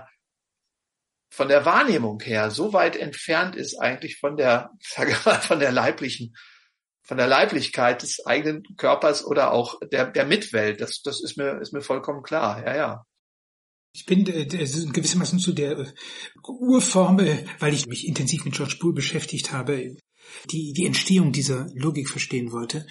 von 1.29 1.49
der 1.49 1.65
Wahrnehmung 1.65 2.21
her 2.21 2.49
so 2.49 2.71
weit 2.71 2.95
entfernt 2.95 3.55
ist 3.55 3.77
eigentlich 3.77 4.17
von 4.19 4.37
der, 4.37 4.71
sage 4.81 5.15
mal, 5.25 5.41
von 5.41 5.59
der 5.59 5.71
leiblichen, 5.71 6.35
von 7.03 7.17
der 7.17 7.27
Leiblichkeit 7.27 8.01
des 8.01 8.25
eigenen 8.25 8.63
Körpers 8.77 9.25
oder 9.25 9.51
auch 9.51 9.79
der, 9.91 10.11
der 10.11 10.25
Mitwelt. 10.25 10.81
Das, 10.81 11.01
das 11.01 11.21
ist 11.21 11.37
mir, 11.37 11.59
ist 11.61 11.73
mir 11.73 11.81
vollkommen 11.81 12.23
klar. 12.23 12.65
Ja, 12.65 12.75
ja. 12.75 13.05
Ich 13.93 14.05
bin 14.05 14.27
äh, 14.27 14.45
gewissermaßen 14.45 15.39
zu 15.39 15.53
der 15.53 15.77
äh, 15.77 15.93
Urformel, 16.47 17.45
weil 17.59 17.73
ich 17.73 17.85
mich 17.85 18.07
intensiv 18.07 18.43
mit 18.43 18.55
George 18.55 18.77
Bull 18.79 18.93
beschäftigt 18.93 19.51
habe, 19.51 19.95
die, 20.51 20.73
die 20.73 20.85
Entstehung 20.85 21.31
dieser 21.31 21.67
Logik 21.73 22.09
verstehen 22.09 22.51
wollte. 22.51 22.85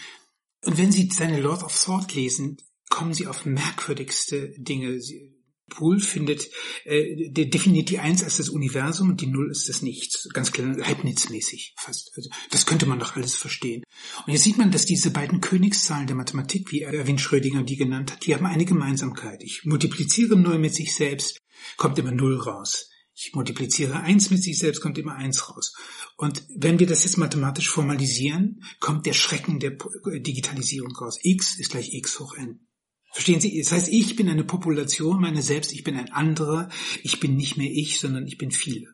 Und 0.64 0.78
wenn 0.78 0.92
Sie 0.92 1.10
seine 1.10 1.40
Lord 1.40 1.62
of 1.62 1.78
Thought 1.78 2.14
lesen, 2.14 2.56
kommen 2.88 3.12
Sie 3.12 3.26
auf 3.26 3.44
merkwürdigste 3.44 4.54
Dinge. 4.56 5.00
Sie, 5.00 5.33
Pool 5.68 5.98
findet, 6.00 6.48
äh, 6.84 7.30
der 7.30 7.46
definiert 7.46 7.90
die 7.90 7.98
Eins 7.98 8.22
als 8.22 8.36
das 8.36 8.48
Universum 8.48 9.10
und 9.10 9.20
die 9.20 9.26
Null 9.26 9.50
ist 9.50 9.68
das 9.68 9.82
Nichts. 9.82 10.28
Ganz 10.32 10.52
klar, 10.52 10.76
Leibniz-mäßig 10.76 11.74
fast. 11.76 12.12
Also, 12.16 12.30
das 12.50 12.66
könnte 12.66 12.86
man 12.86 12.98
doch 12.98 13.16
alles 13.16 13.34
verstehen. 13.34 13.82
Und 14.26 14.32
jetzt 14.32 14.44
sieht 14.44 14.58
man, 14.58 14.70
dass 14.70 14.86
diese 14.86 15.10
beiden 15.10 15.40
Königszahlen 15.40 16.06
der 16.06 16.16
Mathematik, 16.16 16.70
wie 16.70 16.82
Erwin 16.82 17.18
Schrödinger 17.18 17.62
die 17.62 17.76
genannt 17.76 18.12
hat, 18.12 18.26
die 18.26 18.34
haben 18.34 18.46
eine 18.46 18.64
Gemeinsamkeit. 18.64 19.42
Ich 19.42 19.64
multipliziere 19.64 20.36
Null 20.36 20.58
mit 20.58 20.74
sich 20.74 20.94
selbst, 20.94 21.38
kommt 21.76 21.98
immer 21.98 22.12
Null 22.12 22.38
raus. 22.38 22.90
Ich 23.16 23.32
multipliziere 23.32 24.00
eins 24.00 24.30
mit 24.30 24.42
sich 24.42 24.58
selbst, 24.58 24.80
kommt 24.80 24.98
immer 24.98 25.14
eins 25.14 25.48
raus. 25.48 25.72
Und 26.16 26.44
wenn 26.56 26.80
wir 26.80 26.86
das 26.86 27.04
jetzt 27.04 27.16
mathematisch 27.16 27.68
formalisieren, 27.68 28.64
kommt 28.80 29.06
der 29.06 29.12
Schrecken 29.12 29.60
der 29.60 29.76
Digitalisierung 30.04 30.94
raus. 30.96 31.18
x 31.22 31.58
ist 31.58 31.70
gleich 31.70 31.94
x 31.94 32.18
hoch 32.18 32.34
n. 32.36 32.66
Verstehen 33.14 33.40
Sie? 33.40 33.56
Das 33.60 33.70
heißt, 33.70 33.92
ich 33.92 34.16
bin 34.16 34.28
eine 34.28 34.42
Population 34.42 35.20
meiner 35.20 35.40
selbst, 35.40 35.72
ich 35.72 35.84
bin 35.84 35.96
ein 35.96 36.10
anderer, 36.10 36.68
ich 37.04 37.20
bin 37.20 37.36
nicht 37.36 37.56
mehr 37.56 37.70
ich, 37.70 38.00
sondern 38.00 38.26
ich 38.26 38.38
bin 38.38 38.50
viele. 38.50 38.88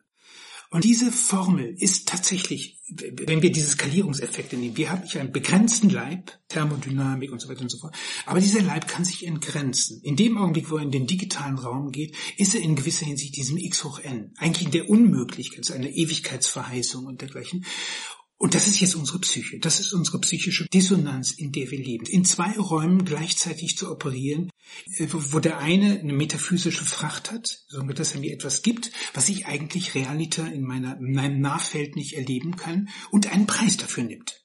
Und 0.69 0.83
diese 0.83 1.11
Formel 1.11 1.75
ist 1.79 2.07
tatsächlich, 2.07 2.79
wenn 2.87 3.41
wir 3.41 3.51
diese 3.51 3.69
Skalierungseffekte 3.71 4.57
nehmen, 4.57 4.77
wir 4.77 4.91
haben 4.91 5.01
einen 5.15 5.31
begrenzten 5.31 5.89
Leib, 5.89 6.39
Thermodynamik 6.49 7.31
und 7.31 7.41
so 7.41 7.49
weiter 7.49 7.61
und 7.61 7.71
so 7.71 7.79
fort, 7.79 7.95
aber 8.27 8.39
dieser 8.39 8.61
Leib 8.61 8.87
kann 8.87 9.03
sich 9.03 9.25
entgrenzen. 9.25 9.99
In 10.03 10.15
dem 10.15 10.37
Augenblick, 10.37 10.69
wo 10.69 10.77
er 10.77 10.83
in 10.83 10.91
den 10.91 11.07
digitalen 11.07 11.57
Raum 11.57 11.91
geht, 11.91 12.15
ist 12.37 12.53
er 12.53 12.61
in 12.61 12.75
gewisser 12.75 13.07
Hinsicht 13.07 13.35
diesem 13.35 13.57
x 13.57 13.83
hoch 13.83 13.99
n, 13.99 14.35
eigentlich 14.37 14.67
in 14.67 14.71
der 14.71 14.87
Unmöglichkeit, 14.87 15.65
so 15.65 15.73
eine 15.73 15.89
Ewigkeitsverheißung 15.89 17.07
und 17.07 17.21
dergleichen. 17.21 17.65
Und 18.41 18.55
das 18.55 18.65
ist 18.65 18.79
jetzt 18.79 18.95
unsere 18.95 19.19
Psyche. 19.19 19.59
Das 19.59 19.79
ist 19.79 19.93
unsere 19.93 20.19
psychische 20.19 20.65
Dissonanz, 20.65 21.29
in 21.29 21.51
der 21.51 21.69
wir 21.69 21.77
leben. 21.77 22.07
In 22.07 22.25
zwei 22.25 22.57
Räumen 22.57 23.05
gleichzeitig 23.05 23.77
zu 23.77 23.91
operieren, 23.91 24.49
äh, 24.97 25.05
wo 25.11 25.37
der 25.37 25.59
eine 25.59 25.99
eine 25.99 26.11
metaphysische 26.11 26.83
Fracht 26.83 27.31
hat, 27.31 27.59
so 27.67 27.83
dass 27.83 28.15
er 28.15 28.19
mir 28.19 28.33
etwas 28.33 28.63
gibt, 28.63 28.91
was 29.13 29.29
ich 29.29 29.45
eigentlich 29.45 29.93
realiter 29.93 30.51
in, 30.51 30.63
meiner, 30.63 30.97
in 30.97 31.13
meinem 31.13 31.39
Nahfeld 31.39 31.95
nicht 31.95 32.13
erleben 32.13 32.55
kann 32.55 32.89
und 33.11 33.31
einen 33.31 33.45
Preis 33.45 33.77
dafür 33.77 34.05
nimmt. 34.05 34.43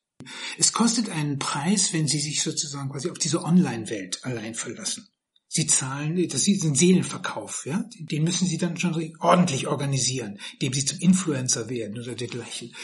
Es 0.58 0.74
kostet 0.74 1.08
einen 1.08 1.38
Preis, 1.38 1.94
wenn 1.94 2.06
Sie 2.06 2.20
sich 2.20 2.42
sozusagen 2.42 2.90
quasi 2.90 3.08
auf 3.08 3.18
diese 3.18 3.44
Online-Welt 3.44 4.18
allein 4.24 4.54
verlassen. 4.54 5.08
Sie 5.48 5.66
zahlen, 5.66 6.28
das 6.28 6.46
ist 6.48 6.64
ein 6.64 6.74
Seelenverkauf, 6.74 7.64
ja, 7.64 7.88
den 7.98 8.24
müssen 8.24 8.46
Sie 8.46 8.58
dann 8.58 8.76
schon 8.76 9.16
ordentlich 9.20 9.68
organisieren, 9.68 10.38
indem 10.54 10.74
Sie 10.74 10.84
zum 10.84 10.98
Influencer 10.98 11.70
werden 11.70 11.98
oder 11.98 12.14
dergleichen. 12.14 12.74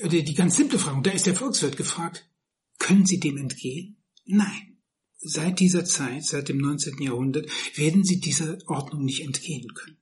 Äh, 0.00 0.22
die 0.22 0.34
ganz 0.34 0.56
simple 0.56 0.78
Frage, 0.78 1.02
da 1.02 1.10
ist 1.10 1.26
der 1.26 1.34
Volkswirt 1.34 1.76
gefragt, 1.76 2.28
können 2.78 3.06
Sie 3.06 3.20
dem 3.20 3.36
entgehen? 3.36 3.96
Nein. 4.24 4.78
Seit 5.22 5.60
dieser 5.60 5.84
Zeit, 5.84 6.24
seit 6.24 6.48
dem 6.48 6.58
19. 6.58 7.02
Jahrhundert, 7.02 7.50
werden 7.76 8.04
Sie 8.04 8.20
dieser 8.20 8.56
Ordnung 8.66 9.04
nicht 9.04 9.22
entgehen 9.22 9.74
können. 9.74 9.98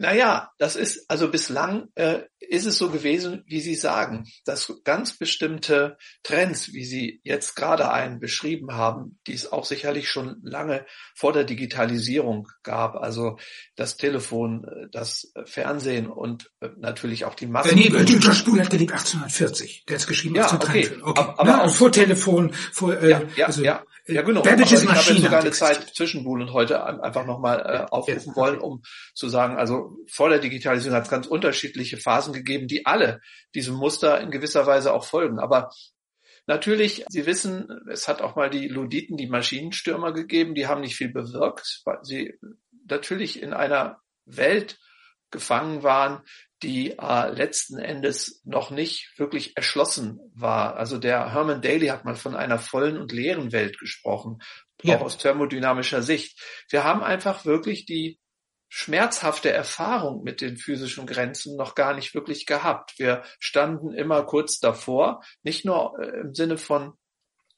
Naja, 0.00 0.50
das 0.56 0.76
ist, 0.76 1.10
also 1.10 1.30
bislang 1.30 1.88
äh, 1.94 2.20
ist 2.38 2.64
es 2.64 2.78
so 2.78 2.88
gewesen, 2.88 3.44
wie 3.46 3.60
Sie 3.60 3.74
sagen, 3.74 4.26
dass 4.46 4.72
ganz 4.82 5.18
bestimmte 5.18 5.98
Trends, 6.22 6.72
wie 6.72 6.86
Sie 6.86 7.20
jetzt 7.22 7.54
gerade 7.54 7.92
einen 7.92 8.18
beschrieben 8.18 8.72
haben, 8.72 9.18
die 9.26 9.34
es 9.34 9.52
auch 9.52 9.66
sicherlich 9.66 10.08
schon 10.08 10.40
lange 10.42 10.86
vor 11.14 11.34
der 11.34 11.44
Digitalisierung 11.44 12.48
gab, 12.62 12.96
also 12.96 13.38
das 13.76 13.98
Telefon, 13.98 14.64
äh, 14.64 14.86
das 14.90 15.34
Fernsehen 15.44 16.06
und 16.06 16.50
äh, 16.60 16.70
natürlich 16.78 17.26
auch 17.26 17.34
die 17.34 17.46
Massen. 17.46 17.74
Nee, 17.74 17.90
Dieter 17.90 18.32
Stuhl 18.32 18.58
hat 18.58 18.70
gelebt 18.70 18.92
1840, 18.92 19.84
der 19.86 19.96
ist 19.96 20.06
geschrieben 20.06 20.36
ja, 20.36 20.50
okay. 20.50 20.88
okay. 20.88 21.02
Aber, 21.02 21.38
aber 21.38 21.44
Na, 21.44 21.64
auch 21.64 21.74
vor 21.74 21.92
Telefon, 21.92 22.54
vor, 22.72 22.96
äh, 22.96 23.10
ja, 23.10 23.22
ja, 23.36 23.46
also, 23.48 23.62
ja. 23.62 23.84
Ja, 24.10 24.22
genau. 24.22 24.42
Maschine. 24.84 25.00
Ich 25.00 25.08
habe 25.08 25.20
sogar 25.20 25.40
eine 25.40 25.50
Zeit 25.50 25.94
zwischen 25.94 26.24
Buhl 26.24 26.42
und 26.42 26.52
heute 26.52 26.84
einfach 26.84 27.26
nochmal 27.26 27.60
äh, 27.60 27.90
aufrufen 27.90 28.34
wollen, 28.36 28.58
um 28.58 28.82
zu 29.14 29.28
sagen, 29.28 29.56
also 29.56 29.96
vor 30.08 30.28
der 30.28 30.38
Digitalisierung 30.38 30.96
hat 30.96 31.04
es 31.04 31.10
ganz 31.10 31.26
unterschiedliche 31.26 31.96
Phasen 31.96 32.32
gegeben, 32.32 32.68
die 32.68 32.86
alle 32.86 33.20
diesem 33.54 33.76
Muster 33.76 34.20
in 34.20 34.30
gewisser 34.30 34.66
Weise 34.66 34.92
auch 34.92 35.04
folgen. 35.04 35.38
Aber 35.38 35.70
Natürlich, 36.46 37.04
Sie 37.08 37.26
wissen, 37.26 37.68
es 37.88 38.08
hat 38.08 38.22
auch 38.22 38.34
mal 38.34 38.50
die 38.50 38.66
Luditen, 38.66 39.16
die 39.16 39.28
Maschinenstürmer 39.28 40.12
gegeben, 40.12 40.56
die 40.56 40.66
haben 40.66 40.80
nicht 40.80 40.96
viel 40.96 41.12
bewirkt, 41.12 41.82
weil 41.84 41.98
sie 42.02 42.34
natürlich 42.88 43.40
in 43.40 43.52
einer 43.52 44.00
Welt 44.24 44.78
gefangen 45.30 45.84
waren, 45.84 46.22
die 46.62 46.98
äh, 46.98 47.30
letzten 47.30 47.78
Endes 47.78 48.42
noch 48.44 48.70
nicht 48.70 49.18
wirklich 49.18 49.56
erschlossen 49.56 50.20
war. 50.34 50.76
Also 50.76 50.98
der 50.98 51.32
Herman 51.32 51.62
Daly 51.62 51.88
hat 51.88 52.04
mal 52.04 52.16
von 52.16 52.36
einer 52.36 52.58
vollen 52.58 52.98
und 52.98 53.12
leeren 53.12 53.52
Welt 53.52 53.78
gesprochen, 53.78 54.38
ja. 54.82 54.96
auch 54.96 55.02
aus 55.02 55.18
thermodynamischer 55.18 56.02
Sicht. 56.02 56.38
Wir 56.68 56.84
haben 56.84 57.02
einfach 57.02 57.44
wirklich 57.44 57.86
die 57.86 58.18
schmerzhafte 58.68 59.50
Erfahrung 59.50 60.22
mit 60.22 60.40
den 60.40 60.56
physischen 60.56 61.06
Grenzen 61.06 61.56
noch 61.56 61.74
gar 61.74 61.94
nicht 61.94 62.14
wirklich 62.14 62.46
gehabt. 62.46 62.98
Wir 62.98 63.24
standen 63.40 63.92
immer 63.92 64.22
kurz 64.22 64.60
davor, 64.60 65.22
nicht 65.42 65.64
nur 65.64 65.98
äh, 65.98 66.20
im 66.20 66.34
Sinne 66.34 66.56
von 66.56 66.94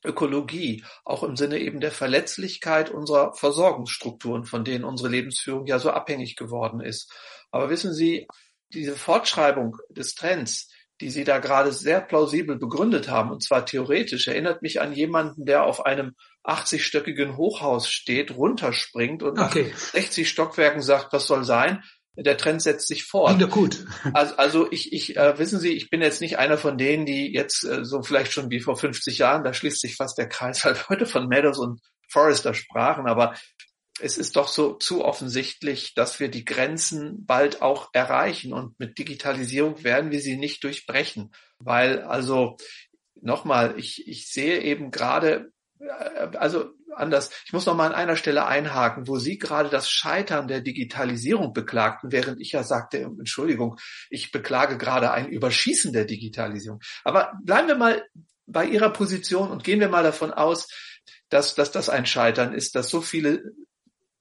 Ökologie, 0.05 0.85
auch 1.05 1.23
im 1.23 1.37
Sinne 1.37 1.59
eben 1.59 1.81
der 1.81 1.93
Verletzlichkeit 1.93 2.91
unserer 2.91 3.35
Versorgungsstrukturen, 3.35 4.45
von 4.45 4.65
denen 4.65 4.85
unsere 4.85 5.09
Lebensführung 5.09 5.67
ja 5.67 5.79
so 5.79 5.91
abhängig 5.91 6.35
geworden 6.35 6.81
ist. 6.81 7.13
Aber 7.51 7.71
wissen 7.71 7.93
Sie, 7.93 8.27
diese 8.75 8.97
Fortschreibung 8.97 9.77
des 9.91 10.15
Trends, 10.15 10.69
die 11.01 11.11
Sie 11.11 11.25
da 11.25 11.39
gerade 11.39 11.73
sehr 11.73 12.01
plausibel 12.01 12.59
begründet 12.59 13.09
haben, 13.09 13.31
und 13.31 13.43
zwar 13.43 13.67
theoretisch, 13.67 14.29
erinnert 14.29 14.63
mich 14.63 14.81
an 14.81 14.93
jemanden, 14.93 15.45
der 15.45 15.65
auf 15.65 15.85
einem 15.85 16.15
80-stöckigen 16.45 17.37
Hochhaus 17.37 17.89
steht, 17.89 18.37
runterspringt 18.37 19.23
und 19.23 19.39
okay. 19.39 19.71
nach 19.71 19.79
60 19.79 20.29
Stockwerken 20.29 20.83
sagt, 20.83 21.13
was 21.13 21.27
soll 21.27 21.45
sein? 21.45 21.83
Der 22.15 22.37
Trend 22.37 22.61
setzt 22.61 22.89
sich 22.89 23.05
fort. 23.05 23.41
Ja, 23.41 23.47
gut. 23.47 23.87
Also, 24.13 24.37
also 24.37 24.71
ich, 24.71 24.93
ich 24.93 25.17
äh, 25.17 25.39
wissen 25.39 25.59
Sie, 25.59 25.73
ich 25.73 25.89
bin 25.89 26.03
jetzt 26.03 26.21
nicht 26.21 26.39
einer 26.39 26.59
von 26.59 26.77
denen, 26.77 27.07
die 27.07 27.33
jetzt 27.33 27.65
äh, 27.65 27.87
so 27.87 28.03
vielleicht 28.03 28.33
schon 28.33 28.51
wie 28.51 28.61
vor 28.61 28.77
50 28.77 29.17
Jahren, 29.17 29.45
da 29.45 29.55
schließt 29.55 29.81
sich 29.81 29.97
fast 29.97 30.19
der 30.19 30.29
Kreis, 30.29 30.63
weil 30.65 30.77
heute 30.89 31.07
von 31.07 31.27
Meadows 31.27 31.59
und 31.59 31.81
Forrester 32.11 32.53
sprachen, 32.53 33.07
aber 33.07 33.35
es 34.01 34.17
ist 34.17 34.37
doch 34.37 34.49
so 34.49 34.75
zu 34.75 35.05
offensichtlich, 35.05 35.95
dass 35.95 36.19
wir 36.19 36.29
die 36.29 36.45
Grenzen 36.45 37.27
bald 37.27 37.63
auch 37.63 37.91
erreichen 37.93 38.53
und 38.53 38.79
mit 38.79 38.99
Digitalisierung 38.99 39.85
werden 39.85 40.11
wir 40.11 40.21
sie 40.21 40.37
nicht 40.37 40.65
durchbrechen, 40.65 41.33
weil 41.59 42.03
also 42.03 42.57
nochmal, 43.21 43.79
ich, 43.79 44.07
ich 44.09 44.31
sehe 44.31 44.61
eben 44.61 44.91
gerade, 44.91 45.53
äh, 45.79 46.37
also 46.37 46.71
anders, 46.95 47.31
ich 47.47 47.53
muss 47.53 47.67
noch 47.67 47.75
mal 47.75 47.87
an 47.87 47.95
einer 47.95 48.17
Stelle 48.17 48.47
einhaken, 48.47 49.09
wo 49.09 49.19
Sie 49.19 49.39
gerade 49.39 49.69
das 49.69 49.89
Scheitern 49.89 50.49
der 50.49 50.61
Digitalisierung 50.61 51.53
beklagten, 51.53 52.13
während 52.13 52.41
ich 52.41 52.53
ja 52.53 52.63
sagte, 52.63 52.99
Entschuldigung, 52.99 53.79
ich 54.11 54.31
beklage 54.31 54.77
gerade 54.77 55.11
ein 55.11 55.29
Überschießen 55.29 55.93
der 55.93 56.05
Digitalisierung. 56.05 56.81
Aber 57.05 57.33
bleiben 57.45 57.69
wir 57.69 57.77
mal 57.77 58.05
bei 58.47 58.67
Ihrer 58.67 58.91
Position 58.91 59.51
und 59.51 59.65
gehen 59.65 59.81
wir 59.81 59.89
mal 59.89 60.03
davon 60.03 60.33
aus, 60.33 60.69
dass, 61.31 61.55
dass 61.55 61.73
das 61.73 61.89
ein 61.89 62.05
Scheitern 62.05 62.53
ist, 62.53 62.75
dass 62.75 62.91
so 62.91 63.01
viele 63.01 63.43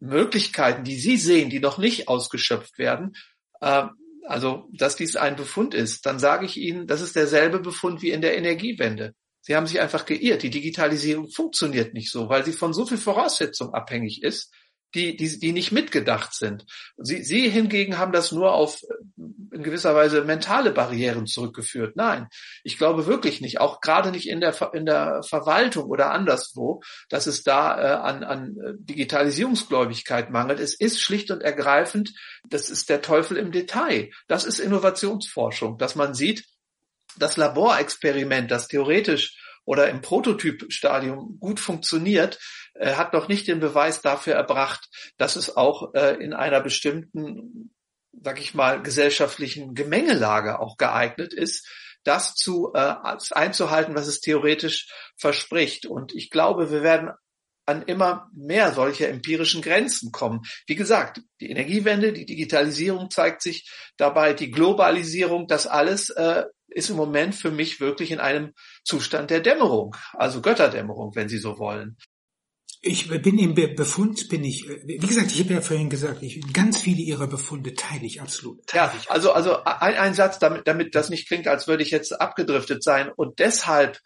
Möglichkeiten, 0.01 0.83
die 0.83 0.99
Sie 0.99 1.15
sehen, 1.15 1.49
die 1.49 1.59
noch 1.59 1.77
nicht 1.77 2.07
ausgeschöpft 2.07 2.77
werden, 2.77 3.15
äh, 3.61 3.85
also 4.27 4.67
dass 4.73 4.95
dies 4.95 5.15
ein 5.15 5.35
Befund 5.35 5.73
ist, 5.73 6.05
dann 6.05 6.19
sage 6.19 6.45
ich 6.45 6.57
Ihnen, 6.57 6.87
das 6.87 7.01
ist 7.01 7.15
derselbe 7.15 7.59
Befund 7.59 8.01
wie 8.01 8.11
in 8.11 8.21
der 8.21 8.37
Energiewende. 8.37 9.13
Sie 9.41 9.55
haben 9.55 9.65
sich 9.65 9.79
einfach 9.79 10.05
geirrt. 10.05 10.43
Die 10.43 10.51
Digitalisierung 10.51 11.29
funktioniert 11.29 11.93
nicht 11.93 12.11
so, 12.11 12.29
weil 12.29 12.45
sie 12.45 12.53
von 12.53 12.73
so 12.73 12.85
viel 12.85 12.97
Voraussetzungen 12.97 13.73
abhängig 13.73 14.21
ist, 14.21 14.53
die, 14.93 15.15
die, 15.15 15.39
die 15.39 15.51
nicht 15.53 15.71
mitgedacht 15.71 16.33
sind. 16.33 16.65
Sie, 16.97 17.23
Sie 17.23 17.49
hingegen 17.49 17.97
haben 17.97 18.11
das 18.11 18.31
nur 18.31 18.53
auf 18.53 18.81
äh, 18.83 19.55
in 19.55 19.63
gewisser 19.63 19.95
Weise 19.95 20.23
mentale 20.23 20.71
Barrieren 20.71 21.27
zurückgeführt. 21.27 21.95
Nein, 21.95 22.27
ich 22.63 22.77
glaube 22.77 23.05
wirklich 23.05 23.41
nicht, 23.41 23.59
auch 23.59 23.81
gerade 23.81 24.11
nicht 24.11 24.27
in 24.27 24.39
der, 24.39 24.55
in 24.73 24.85
der 24.85 25.23
Verwaltung 25.23 25.85
oder 25.85 26.11
anderswo, 26.11 26.81
dass 27.09 27.27
es 27.27 27.43
da 27.43 27.79
äh, 27.79 28.01
an, 28.01 28.23
an 28.23 28.55
Digitalisierungsgläubigkeit 28.79 30.29
mangelt. 30.29 30.59
Es 30.59 30.73
ist 30.73 31.01
schlicht 31.01 31.31
und 31.31 31.41
ergreifend, 31.41 32.13
das 32.47 32.69
ist 32.69 32.89
der 32.89 33.01
Teufel 33.01 33.37
im 33.37 33.51
Detail. 33.51 34.11
Das 34.27 34.45
ist 34.45 34.59
Innovationsforschung, 34.59 35.77
dass 35.77 35.95
man 35.95 36.13
sieht, 36.13 36.45
das 37.17 37.37
Laborexperiment, 37.37 38.51
das 38.51 38.67
theoretisch 38.67 39.37
oder 39.65 39.89
im 39.89 40.01
Prototypstadium 40.01 41.37
gut 41.39 41.59
funktioniert, 41.59 42.39
äh, 42.73 42.93
hat 42.93 43.13
noch 43.13 43.27
nicht 43.27 43.47
den 43.47 43.59
Beweis 43.59 44.01
dafür 44.01 44.33
erbracht, 44.33 44.89
dass 45.17 45.35
es 45.35 45.55
auch 45.55 45.93
äh, 45.93 46.15
in 46.23 46.33
einer 46.33 46.61
bestimmten, 46.61 47.73
sag 48.11 48.39
ich 48.39 48.53
mal, 48.53 48.81
gesellschaftlichen 48.81 49.73
Gemengelage 49.73 50.59
auch 50.59 50.77
geeignet 50.77 51.33
ist, 51.33 51.67
das 52.03 52.33
zu 52.35 52.71
äh, 52.73 52.95
einzuhalten, 53.31 53.95
was 53.95 54.07
es 54.07 54.21
theoretisch 54.21 54.87
verspricht. 55.17 55.85
Und 55.85 56.13
ich 56.13 56.29
glaube, 56.29 56.71
wir 56.71 56.81
werden 56.81 57.11
an 57.65 57.83
immer 57.83 58.29
mehr 58.33 58.73
solcher 58.73 59.09
empirischen 59.09 59.61
Grenzen 59.61 60.11
kommen. 60.11 60.41
Wie 60.65 60.75
gesagt, 60.75 61.21
die 61.39 61.49
Energiewende, 61.49 62.11
die 62.11 62.25
Digitalisierung 62.25 63.11
zeigt 63.11 63.41
sich 63.41 63.69
dabei, 63.97 64.33
die 64.33 64.51
Globalisierung, 64.51 65.47
das 65.47 65.67
alles 65.67 66.09
äh, 66.09 66.45
ist 66.67 66.89
im 66.89 66.95
Moment 66.95 67.35
für 67.35 67.51
mich 67.51 67.79
wirklich 67.79 68.11
in 68.11 68.19
einem 68.19 68.53
Zustand 68.83 69.29
der 69.29 69.41
Dämmerung, 69.41 69.95
also 70.13 70.41
Götterdämmerung, 70.41 71.15
wenn 71.15 71.29
Sie 71.29 71.37
so 71.37 71.59
wollen. 71.59 71.97
Ich 72.83 73.09
bin 73.09 73.37
im 73.37 73.53
Befund, 73.53 74.27
bin 74.29 74.43
ich, 74.43 74.67
wie 74.85 74.97
gesagt, 74.97 75.31
ich 75.31 75.39
habe 75.41 75.53
ja 75.53 75.61
vorhin 75.61 75.89
gesagt, 75.89 76.23
ich, 76.23 76.41
ganz 76.51 76.79
viele 76.79 77.01
Ihrer 77.01 77.27
Befunde 77.27 77.75
teile 77.75 78.05
ich 78.05 78.21
absolut. 78.21 78.65
Teile 78.65 78.91
ja, 78.93 79.01
also, 79.07 79.33
also 79.33 79.63
ein, 79.63 79.95
ein 79.95 80.13
Satz, 80.15 80.39
damit, 80.39 80.67
damit 80.67 80.95
das 80.95 81.09
nicht 81.09 81.27
klingt, 81.27 81.47
als 81.47 81.67
würde 81.67 81.83
ich 81.83 81.91
jetzt 81.91 82.19
abgedriftet 82.19 82.83
sein 82.83 83.11
und 83.15 83.37
deshalb 83.37 83.99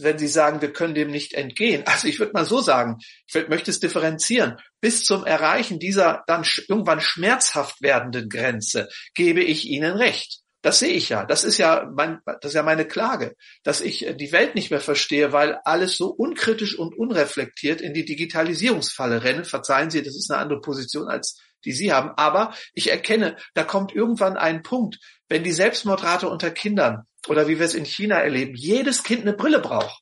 wenn 0.00 0.18
Sie 0.18 0.28
sagen, 0.28 0.60
wir 0.62 0.72
können 0.72 0.94
dem 0.94 1.10
nicht 1.10 1.34
entgehen. 1.34 1.84
Also 1.92 2.08
ich 2.08 2.18
würde 2.18 2.32
mal 2.32 2.44
so 2.44 2.60
sagen, 2.60 2.98
ich 3.26 3.48
möchte 3.48 3.70
es 3.70 3.80
differenzieren. 3.80 4.56
Bis 4.80 5.04
zum 5.04 5.24
Erreichen 5.24 5.78
dieser 5.78 6.22
dann 6.26 6.46
irgendwann 6.68 7.00
schmerzhaft 7.00 7.82
werdenden 7.82 8.28
Grenze 8.28 8.88
gebe 9.14 9.42
ich 9.42 9.66
Ihnen 9.66 9.92
recht. 9.96 10.41
Das 10.62 10.78
sehe 10.78 10.92
ich 10.92 11.08
ja. 11.08 11.24
Das 11.24 11.44
ist 11.44 11.58
ja 11.58 11.90
mein, 11.94 12.20
das 12.24 12.50
ist 12.50 12.54
ja 12.54 12.62
meine 12.62 12.86
Klage, 12.86 13.34
dass 13.64 13.80
ich 13.80 14.06
die 14.18 14.32
Welt 14.32 14.54
nicht 14.54 14.70
mehr 14.70 14.80
verstehe, 14.80 15.32
weil 15.32 15.58
alles 15.64 15.96
so 15.96 16.06
unkritisch 16.08 16.78
und 16.78 16.96
unreflektiert 16.96 17.80
in 17.80 17.94
die 17.94 18.04
Digitalisierungsfalle 18.04 19.24
rennen. 19.24 19.44
Verzeihen 19.44 19.90
Sie, 19.90 20.02
das 20.02 20.16
ist 20.16 20.30
eine 20.30 20.40
andere 20.40 20.60
Position 20.60 21.08
als 21.08 21.40
die 21.64 21.72
Sie 21.72 21.92
haben. 21.92 22.10
Aber 22.16 22.54
ich 22.74 22.90
erkenne, 22.90 23.36
da 23.54 23.64
kommt 23.64 23.94
irgendwann 23.94 24.36
ein 24.36 24.62
Punkt, 24.62 24.98
wenn 25.28 25.44
die 25.44 25.52
Selbstmordrate 25.52 26.28
unter 26.28 26.50
Kindern 26.50 27.04
oder 27.28 27.48
wie 27.48 27.58
wir 27.58 27.66
es 27.66 27.74
in 27.74 27.84
China 27.84 28.16
erleben, 28.16 28.54
jedes 28.54 29.02
Kind 29.02 29.22
eine 29.22 29.32
Brille 29.32 29.60
braucht 29.60 30.01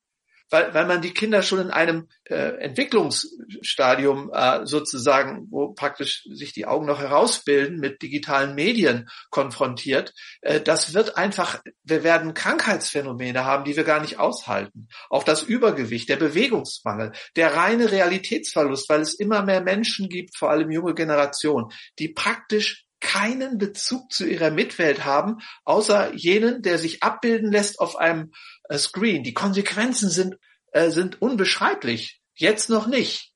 weil, 0.51 0.75
weil 0.75 0.87
man 0.87 1.01
die 1.01 1.15
Kinder 1.15 1.43
schon 1.43 1.61
in 1.61 1.71
einem 1.71 2.09
äh, 2.25 2.57
Entwicklungsstadium 2.59 4.31
äh, 4.33 4.67
sozusagen, 4.67 5.47
wo 5.51 5.73
praktisch 5.73 6.25
sich 6.33 6.53
die 6.53 6.67
Augen 6.67 6.87
noch 6.87 7.01
herausbilden, 7.01 7.79
mit 7.79 8.03
digitalen 8.03 8.55
Medien 8.55 9.09
konfrontiert. 9.31 10.13
Äh, 10.43 10.61
das 10.61 10.93
wird 10.93 11.17
einfach, 11.17 11.63
wir 11.85 12.05
werden 12.05 12.35
Krankheitsphänomene 12.35 13.45
haben, 13.45 13.65
die 13.65 13.77
wir 13.77 13.85
gar 13.85 14.01
nicht 14.01 14.19
aushalten. 14.19 14.89
Auch 15.09 15.25
das 15.25 15.43
Übergewicht, 15.43 16.09
der 16.09 16.17
Bewegungsmangel, 16.17 17.13
der 17.37 17.55
reine 17.55 17.91
Realitätsverlust, 17.91 18.89
weil 18.89 19.01
es 19.01 19.15
immer 19.15 19.43
mehr 19.43 19.61
Menschen 19.61 20.09
gibt, 20.09 20.37
vor 20.37 20.51
allem 20.51 20.71
junge 20.71 20.95
Generation, 20.95 21.73
die 21.99 22.09
praktisch 22.09 22.85
keinen 23.01 23.59
Bezug 23.59 24.13
zu 24.13 24.27
ihrer 24.27 24.51
Mitwelt 24.51 25.05
haben, 25.05 25.39
außer 25.65 26.15
jenen, 26.15 26.63
der 26.63 26.79
sich 26.79 27.03
abbilden 27.03 27.51
lässt 27.51 27.81
auf 27.81 27.97
einem 27.97 28.33
Screen. 28.79 29.23
Die 29.25 29.35
Konsequenzen 29.35 30.11
sind, 30.11 30.37
äh, 30.73 30.91
sind 30.91 31.21
unbeschreiblich. 31.21 32.21
Jetzt 32.35 32.71
noch 32.71 32.87
nicht. 32.87 33.31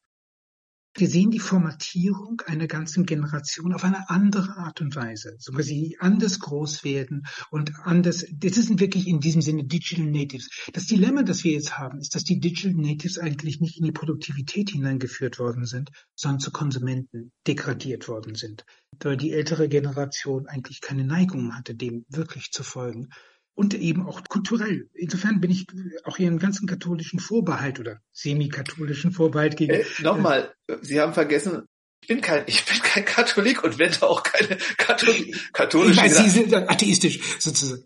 Wir 0.97 1.09
sehen 1.09 1.32
die 1.32 1.40
Formatierung 1.40 2.40
einer 2.47 2.69
ganzen 2.69 3.05
Generation 3.05 3.74
auf 3.74 3.82
eine 3.82 4.09
andere 4.09 4.56
Art 4.59 4.81
und 4.81 4.94
Weise, 4.94 5.35
so 5.40 5.52
sie 5.61 5.97
anders 5.98 6.39
groß 6.39 6.85
werden 6.85 7.27
und 7.51 7.73
anders, 7.82 8.24
das 8.32 8.55
sind 8.55 8.78
wirklich 8.78 9.09
in 9.09 9.19
diesem 9.19 9.43
Sinne 9.43 9.65
Digital 9.65 10.06
Natives. 10.06 10.48
Das 10.73 10.86
Dilemma, 10.86 11.24
das 11.24 11.43
wir 11.43 11.51
jetzt 11.51 11.77
haben, 11.78 11.98
ist, 11.98 12.15
dass 12.15 12.23
die 12.23 12.39
Digital 12.39 12.74
Natives 12.74 13.19
eigentlich 13.19 13.61
nicht 13.61 13.77
in 13.78 13.86
die 13.86 13.93
Produktivität 13.93 14.70
hineingeführt 14.70 15.40
worden 15.40 15.66
sind, 15.66 15.90
sondern 16.15 16.39
zu 16.39 16.52
Konsumenten 16.52 17.32
degradiert 17.44 18.06
worden 18.06 18.36
sind, 18.36 18.65
weil 19.01 19.16
die 19.16 19.32
ältere 19.32 19.69
Generation 19.69 20.47
eigentlich 20.47 20.81
keine 20.81 21.02
Neigung 21.02 21.56
hatte, 21.56 21.74
dem 21.74 22.05
wirklich 22.09 22.52
zu 22.52 22.62
folgen 22.62 23.09
und 23.55 23.74
eben 23.74 24.06
auch 24.06 24.22
kulturell. 24.24 24.89
Insofern 24.94 25.40
bin 25.40 25.51
ich 25.51 25.66
auch 26.05 26.18
einen 26.18 26.39
ganzen 26.39 26.66
katholischen 26.66 27.20
Vorbehalt 27.20 27.81
oder 27.81 28.01
semi-katholischen 28.12 29.12
Vorbehalt 29.12 29.56
gegen. 29.56 29.74
Äh, 29.74 29.85
Nochmal, 30.02 30.55
äh, 30.66 30.76
Sie 30.82 31.01
haben 31.01 31.14
vergessen, 31.14 31.62
ich 32.02 32.09
bin 32.09 32.20
kein, 32.20 32.44
ich 32.47 32.64
bin 32.64 32.78
kein 32.82 33.05
Katholik 33.05 33.64
und 33.64 33.78
werde 33.78 34.02
auch 34.06 34.22
keine 34.22 34.59
Katholik, 34.76 35.52
katholische. 35.52 36.05
Ich 36.05 36.12
weiß, 36.12 36.24
Sie 36.24 36.31
sind 36.31 36.55
atheistisch 36.55 37.20
sozusagen. 37.39 37.85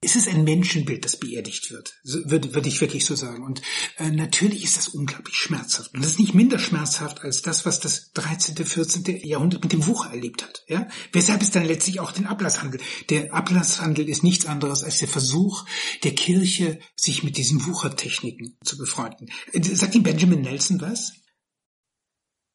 Es 0.00 0.14
ist 0.14 0.28
ein 0.28 0.44
Menschenbild, 0.44 1.04
das 1.04 1.18
beerdigt 1.18 1.72
wird, 1.72 1.98
würde, 2.04 2.54
würde 2.54 2.68
ich 2.68 2.80
wirklich 2.80 3.04
so 3.04 3.16
sagen. 3.16 3.42
Und 3.42 3.62
äh, 3.96 4.10
natürlich 4.10 4.62
ist 4.62 4.76
das 4.76 4.88
unglaublich 4.88 5.34
schmerzhaft. 5.34 5.92
Und 5.92 6.04
das 6.04 6.12
ist 6.12 6.20
nicht 6.20 6.34
minder 6.34 6.60
schmerzhaft 6.60 7.22
als 7.22 7.42
das, 7.42 7.66
was 7.66 7.80
das 7.80 8.12
13., 8.12 8.64
14. 8.64 9.26
Jahrhundert 9.26 9.64
mit 9.64 9.72
dem 9.72 9.86
Wucher 9.88 10.10
erlebt 10.10 10.44
hat. 10.44 10.62
Ja? 10.68 10.86
Weshalb 11.12 11.42
es 11.42 11.50
dann 11.50 11.64
letztlich 11.64 11.98
auch 11.98 12.12
den 12.12 12.26
Ablasshandel. 12.26 12.80
Der 13.10 13.34
Ablasshandel 13.34 14.08
ist 14.08 14.22
nichts 14.22 14.46
anderes 14.46 14.84
als 14.84 14.98
der 14.98 15.08
Versuch 15.08 15.66
der 16.04 16.14
Kirche, 16.14 16.78
sich 16.94 17.24
mit 17.24 17.36
diesen 17.36 17.66
Wuchertechniken 17.66 18.56
zu 18.62 18.78
befreunden. 18.78 19.30
Sagt 19.52 19.96
Ihnen 19.96 20.04
Benjamin 20.04 20.42
Nelson 20.42 20.80
was? 20.80 21.14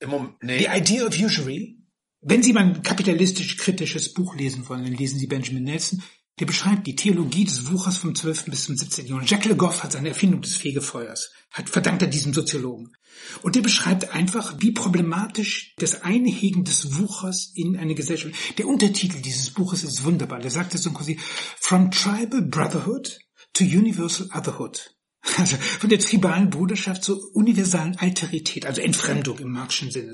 Moment, 0.05 0.41
nee. 0.41 0.59
The 0.59 0.67
Idea 0.69 1.05
of 1.05 1.17
Usury. 1.17 1.77
Wenn 2.21 2.41
Sie 2.41 2.53
mal 2.53 2.63
ein 2.63 2.83
kapitalistisch-kritisches 2.83 4.13
Buch 4.13 4.35
lesen 4.35 4.69
wollen, 4.69 4.85
dann 4.85 4.93
lesen 4.93 5.19
Sie 5.19 5.27
Benjamin 5.27 5.63
Nelson 5.63 6.01
der 6.39 6.45
beschreibt 6.45 6.87
die 6.87 6.95
Theologie 6.95 7.45
des 7.45 7.71
Wuchers 7.71 7.97
vom 7.97 8.15
12. 8.15 8.45
bis 8.45 8.65
zum 8.65 8.75
17. 8.75 9.05
Jahrhundert. 9.05 9.29
Jacques 9.29 9.49
Le 9.49 9.55
Goff 9.55 9.83
hat 9.83 9.91
seine 9.91 10.09
Erfindung 10.09 10.41
des 10.41 10.55
Fegefeuers, 10.55 11.31
hat 11.51 11.69
verdankt 11.69 12.01
er 12.01 12.07
diesem 12.07 12.33
Soziologen. 12.33 12.91
Und 13.43 13.55
der 13.55 13.61
beschreibt 13.61 14.13
einfach, 14.13 14.55
wie 14.57 14.71
problematisch 14.71 15.75
das 15.77 16.01
Einhegen 16.01 16.63
des 16.63 16.97
Wuchers 16.97 17.51
in 17.53 17.77
eine 17.77 17.93
Gesellschaft. 17.93 18.33
Der 18.57 18.67
Untertitel 18.67 19.21
dieses 19.21 19.51
Buches 19.51 19.83
ist 19.83 20.03
wunderbar. 20.03 20.39
Der 20.39 20.51
sagt 20.51 20.73
es 20.73 20.81
so 20.81 20.91
quasi, 20.91 21.19
From 21.59 21.91
Tribal 21.91 22.41
Brotherhood 22.41 23.19
to 23.53 23.63
Universal 23.63 24.29
Otherhood. 24.33 24.92
Also 25.37 25.55
von 25.55 25.89
der 25.89 25.99
tribalen 25.99 26.49
Bruderschaft 26.49 27.03
zur 27.03 27.33
universalen 27.33 27.95
Alterität, 27.97 28.65
also 28.65 28.81
Entfremdung 28.81 29.39
im 29.39 29.51
Marxischen 29.51 29.89
Sinne. 29.89 30.13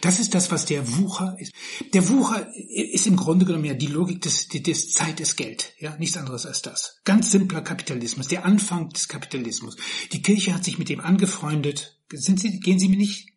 Das 0.00 0.18
ist 0.18 0.34
das, 0.34 0.50
was 0.50 0.66
der 0.66 0.96
Wucher 0.98 1.36
ist. 1.38 1.52
Der 1.94 2.08
Wucher 2.08 2.52
ist 2.56 3.06
im 3.06 3.16
Grunde 3.16 3.46
genommen 3.46 3.64
ja 3.64 3.74
die 3.74 3.86
Logik 3.86 4.20
des, 4.20 4.48
des 4.48 4.90
Zeit 4.90 5.20
ist 5.20 5.36
Geld. 5.36 5.74
Ja, 5.78 5.96
nichts 5.96 6.16
anderes 6.16 6.44
als 6.44 6.60
das. 6.62 7.00
Ganz 7.04 7.30
simpler 7.30 7.62
Kapitalismus, 7.62 8.26
der 8.26 8.44
Anfang 8.44 8.88
des 8.88 9.06
Kapitalismus. 9.06 9.76
Die 10.12 10.22
Kirche 10.22 10.54
hat 10.54 10.64
sich 10.64 10.76
mit 10.76 10.88
dem 10.88 11.00
angefreundet. 11.00 12.00
Sind 12.12 12.40
Sie, 12.40 12.58
gehen 12.58 12.80
Sie 12.80 12.88
mir 12.88 12.98
nicht, 12.98 13.30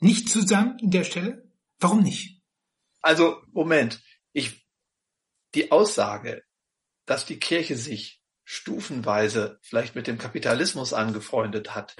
nicht 0.00 0.30
zusammen 0.30 0.78
in 0.80 0.90
der 0.90 1.04
Stelle? 1.04 1.50
Warum 1.80 2.02
nicht? 2.02 2.40
Also, 3.02 3.36
Moment. 3.52 4.02
Ich, 4.32 4.66
die 5.54 5.70
Aussage, 5.70 6.42
dass 7.04 7.26
die 7.26 7.38
Kirche 7.38 7.76
sich 7.76 8.21
stufenweise 8.44 9.58
vielleicht 9.62 9.94
mit 9.94 10.06
dem 10.06 10.18
Kapitalismus 10.18 10.92
angefreundet 10.92 11.74
hat. 11.74 11.96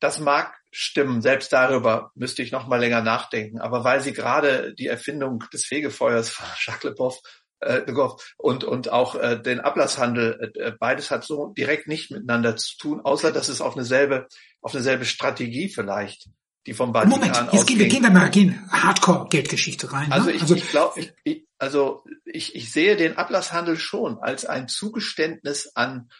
Das 0.00 0.18
mag 0.18 0.58
stimmen. 0.70 1.20
Selbst 1.20 1.52
darüber 1.52 2.10
müsste 2.14 2.42
ich 2.42 2.52
noch 2.52 2.66
mal 2.66 2.80
länger 2.80 3.02
nachdenken. 3.02 3.60
Aber 3.60 3.84
weil 3.84 4.00
Sie 4.00 4.12
gerade 4.12 4.74
die 4.74 4.86
Erfindung 4.86 5.44
des 5.52 5.64
Fegefeuers 5.66 6.30
von 6.30 6.46
Jacques 6.58 6.84
Le 6.84 6.94
Boff 6.94 7.20
äh, 7.60 7.82
und, 8.38 8.64
und 8.64 8.90
auch 8.90 9.14
äh, 9.14 9.40
den 9.40 9.60
Ablasshandel, 9.60 10.52
äh, 10.54 10.72
beides 10.72 11.10
hat 11.10 11.24
so 11.24 11.48
direkt 11.48 11.86
nicht 11.86 12.10
miteinander 12.10 12.56
zu 12.56 12.78
tun, 12.78 13.00
außer 13.02 13.32
dass 13.32 13.48
es 13.48 13.60
auf 13.60 13.76
eine 13.76 13.84
selbe, 13.84 14.26
auf 14.62 14.74
eine 14.74 14.82
selbe 14.82 15.04
Strategie 15.04 15.68
vielleicht 15.68 16.28
die 16.70 16.74
vom 16.74 16.92
Vatikan 16.92 17.10
Moment, 17.10 17.36
jetzt 17.36 17.52
ausging. 17.52 17.78
gehen, 17.78 17.88
gehen 17.88 18.02
wir 18.04 18.10
mal 18.10 18.30
gehen 18.30 18.70
Hardcore-Geldgeschichte 18.70 19.92
rein. 19.92 20.12
Also 20.12 20.26
ne? 20.26 20.36
ich, 20.36 20.42
also, 20.42 20.54
ich 20.54 20.68
glaube, 20.68 21.00
ich, 21.00 21.12
ich, 21.24 21.48
also 21.58 22.04
ich, 22.24 22.54
ich 22.54 22.70
sehe 22.70 22.96
den 22.96 23.16
Ablasshandel 23.16 23.76
schon 23.76 24.18
als 24.18 24.44
ein 24.44 24.68
Zugeständnis 24.68 25.72
an 25.74 26.10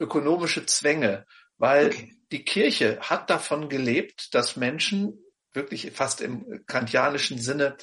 ökonomische 0.00 0.64
Zwänge, 0.64 1.26
weil 1.58 1.88
okay. 1.88 2.16
die 2.32 2.44
Kirche 2.44 2.98
hat 3.00 3.28
davon 3.28 3.68
gelebt, 3.68 4.34
dass 4.34 4.56
Menschen 4.56 5.18
wirklich 5.52 5.90
fast 5.92 6.22
im 6.22 6.64
kantianischen 6.66 7.38
Sinne 7.38 7.76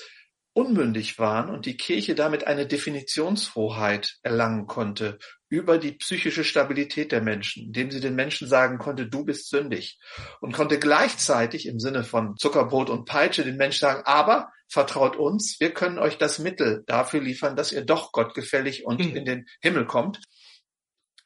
unmündig 0.54 1.20
waren 1.20 1.50
und 1.50 1.68
die 1.68 1.78
Kirche 1.78 2.16
damit 2.16 2.48
eine 2.48 2.66
Definitionshoheit 2.66 4.18
erlangen 4.24 4.66
konnte 4.66 5.20
über 5.54 5.78
die 5.78 5.92
psychische 5.92 6.44
Stabilität 6.44 7.12
der 7.12 7.22
Menschen, 7.22 7.66
indem 7.66 7.92
sie 7.92 8.00
den 8.00 8.16
Menschen 8.16 8.48
sagen 8.48 8.80
konnte, 8.80 9.06
du 9.06 9.24
bist 9.24 9.50
sündig 9.50 10.00
und 10.42 10.52
konnte 10.52 10.80
gleichzeitig 10.80 11.68
im 11.68 11.80
Sinne 11.80 12.04
von 12.04 12.36
Zuckerbrot 12.38 12.90
und 12.90 13.06
Peitsche 13.06 13.44
den 13.44 13.56
Menschen 13.56 13.82
sagen, 13.82 14.02
aber 14.06 14.52
vertraut 14.68 15.16
uns, 15.16 15.60
wir 15.60 15.72
können 15.72 16.00
euch 16.00 16.18
das 16.18 16.40
Mittel 16.40 16.84
dafür 16.88 17.22
liefern, 17.22 17.56
dass 17.56 17.72
ihr 17.72 17.86
doch 17.86 18.12
gottgefällig 18.14 18.84
und 18.88 19.00
mhm. 19.00 19.16
in 19.16 19.26
den 19.26 19.46
Himmel 19.62 19.86
kommt. 19.86 20.22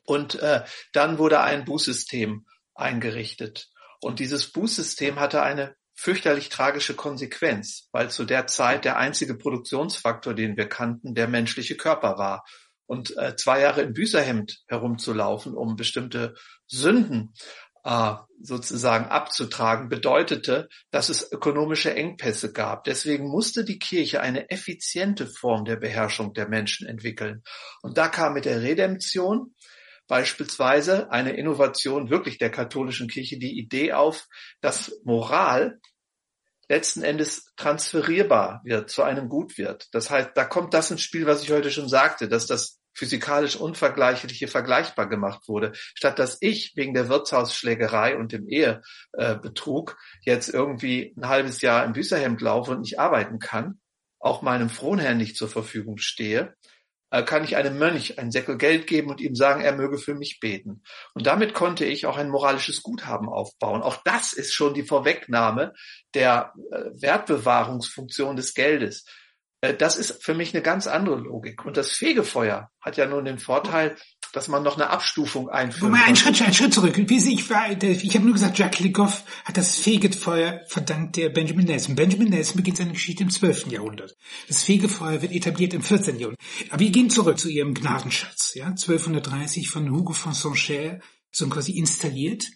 Und 0.03 0.35
äh, 0.35 0.65
dann 0.91 1.19
wurde 1.19 1.39
ein 1.39 1.63
Bußsystem 1.63 2.45
eingerichtet. 2.75 3.69
Und 4.01 4.19
dieses 4.19 4.51
Bußsystem 4.51 5.21
hatte 5.21 5.41
eine 5.41 5.73
fürchterlich 5.93 6.49
tragische 6.49 6.95
Konsequenz, 6.95 7.87
weil 7.93 8.11
zu 8.11 8.25
der 8.25 8.45
Zeit 8.47 8.83
der 8.83 8.97
einzige 8.97 9.35
Produktionsfaktor, 9.35 10.33
den 10.33 10.57
wir 10.57 10.67
kannten, 10.67 11.15
der 11.15 11.29
menschliche 11.29 11.77
Körper 11.77 12.17
war. 12.17 12.43
Und 12.87 13.15
äh, 13.17 13.35
zwei 13.35 13.61
Jahre 13.61 13.81
im 13.81 13.93
Büßerhemd 13.93 14.63
herumzulaufen, 14.67 15.53
um 15.53 15.75
bestimmte 15.75 16.35
Sünden 16.65 17.33
äh, 17.83 18.15
sozusagen 18.41 19.05
abzutragen, 19.05 19.87
bedeutete, 19.87 20.67
dass 20.91 21.09
es 21.09 21.31
ökonomische 21.31 21.93
Engpässe 21.93 22.51
gab. 22.51 22.83
Deswegen 22.83 23.27
musste 23.29 23.63
die 23.63 23.79
Kirche 23.79 24.21
eine 24.21 24.49
effiziente 24.49 25.27
Form 25.27 25.65
der 25.65 25.77
Beherrschung 25.77 26.33
der 26.33 26.49
Menschen 26.49 26.87
entwickeln. 26.87 27.43
Und 27.81 27.97
da 27.97 28.07
kam 28.07 28.33
mit 28.33 28.45
der 28.45 28.61
Redemption 28.61 29.53
beispielsweise 30.07 31.11
eine 31.11 31.37
Innovation 31.37 32.09
wirklich 32.09 32.37
der 32.37 32.51
katholischen 32.51 33.07
Kirche 33.07 33.37
die 33.37 33.57
Idee 33.57 33.93
auf, 33.93 34.27
dass 34.61 34.99
Moral 35.03 35.79
letzten 36.69 37.03
Endes 37.03 37.53
transferierbar 37.55 38.61
wird, 38.63 38.89
zu 38.89 39.03
einem 39.03 39.29
Gut 39.29 39.57
wird. 39.57 39.87
Das 39.93 40.09
heißt, 40.09 40.31
da 40.35 40.45
kommt 40.45 40.73
das 40.73 40.91
ins 40.91 41.01
Spiel, 41.01 41.25
was 41.25 41.43
ich 41.43 41.51
heute 41.51 41.71
schon 41.71 41.87
sagte, 41.87 42.27
dass 42.27 42.45
das 42.45 42.79
physikalisch 42.93 43.55
Unvergleichliche 43.55 44.47
vergleichbar 44.47 45.07
gemacht 45.07 45.47
wurde. 45.47 45.71
Statt 45.75 46.17
dass 46.17 46.37
ich 46.41 46.73
wegen 46.75 46.95
der 46.95 47.09
Wirtshausschlägerei 47.09 48.17
und 48.17 48.31
dem 48.31 48.47
Ehebetrug 48.47 49.97
jetzt 50.21 50.49
irgendwie 50.49 51.13
ein 51.15 51.27
halbes 51.27 51.61
Jahr 51.61 51.85
im 51.85 51.93
Büßerhemd 51.93 52.41
laufe 52.41 52.71
und 52.71 52.81
nicht 52.81 52.99
arbeiten 52.99 53.37
kann, 53.37 53.79
auch 54.19 54.41
meinem 54.41 54.69
Fronherrn 54.69 55.17
nicht 55.17 55.37
zur 55.37 55.47
Verfügung 55.47 55.97
stehe, 55.97 56.41
äh, 56.41 56.76
kann 57.09 57.43
ich 57.43 57.55
einem 57.55 57.77
Mönch 57.77 58.19
einen 58.19 58.31
Säckel 58.31 58.57
Geld 58.57 58.87
geben 58.87 59.09
und 59.09 59.21
ihm 59.21 59.35
sagen, 59.35 59.61
er 59.61 59.75
möge 59.75 59.97
für 59.97 60.15
mich 60.15 60.39
beten. 60.39 60.83
Und 61.13 61.25
damit 61.25 61.53
konnte 61.53 61.85
ich 61.85 62.05
auch 62.05 62.17
ein 62.17 62.29
moralisches 62.29 62.83
Guthaben 62.83 63.29
aufbauen. 63.29 63.81
Auch 63.81 63.97
das 64.03 64.33
ist 64.33 64.53
schon 64.53 64.73
die 64.73 64.83
Vorwegnahme 64.83 65.73
der 66.13 66.53
äh, 66.71 67.01
Wertbewahrungsfunktion 67.01 68.35
des 68.35 68.53
Geldes. 68.53 69.05
Äh, 69.61 69.73
das 69.75 69.97
ist 69.97 70.23
für 70.23 70.33
mich 70.33 70.53
eine 70.53 70.63
ganz 70.63 70.87
andere 70.87 71.17
Logik. 71.17 71.65
Und 71.65 71.77
das 71.77 71.91
Fegefeuer 71.91 72.69
hat 72.81 72.97
ja 72.97 73.05
nun 73.05 73.25
den 73.25 73.39
Vorteil, 73.39 73.95
dass 74.33 74.47
man 74.47 74.61
noch 74.61 74.75
eine 74.75 74.89
Abstufung 74.89 75.49
einführt. 75.49 75.91
Mal 75.91 76.03
einen 76.03 76.15
Schritt, 76.15 76.41
einen 76.41 76.53
Schritt 76.53 76.73
zurück. 76.73 76.97
Ich, 76.97 77.11
ich, 77.11 78.03
ich 78.03 78.15
habe 78.15 78.25
nur 78.25 78.33
gesagt, 78.33 78.57
Jacques 78.59 78.79
Legoff 78.79 79.23
hat 79.45 79.57
das 79.57 79.75
Fegefeuer 79.77 80.61
verdankt 80.67 81.15
der 81.15 81.29
Benjamin 81.29 81.65
Nelson. 81.65 81.95
Benjamin 81.95 82.29
Nelson 82.29 82.57
beginnt 82.57 82.77
seine 82.77 82.91
Geschichte 82.91 83.23
im 83.23 83.29
12. 83.29 83.67
Jahrhundert. 83.67 84.15
Das 84.47 84.63
Fegefeuer 84.63 85.21
wird 85.21 85.31
etabliert 85.31 85.73
im 85.73 85.81
14. 85.81 86.19
Jahrhundert. 86.19 86.41
Aber 86.69 86.79
wir 86.79 86.91
gehen 86.91 87.09
zurück 87.09 87.39
zu 87.39 87.49
ihrem 87.49 87.73
Gnadenschatz. 87.73 88.53
Ja, 88.55 88.67
1230 88.67 89.69
von 89.69 89.89
Hugo 89.89 90.13
von 90.13 90.33
Saint-Cher, 90.33 90.99
so 91.31 91.47
quasi 91.47 91.77
installiert. 91.77 92.47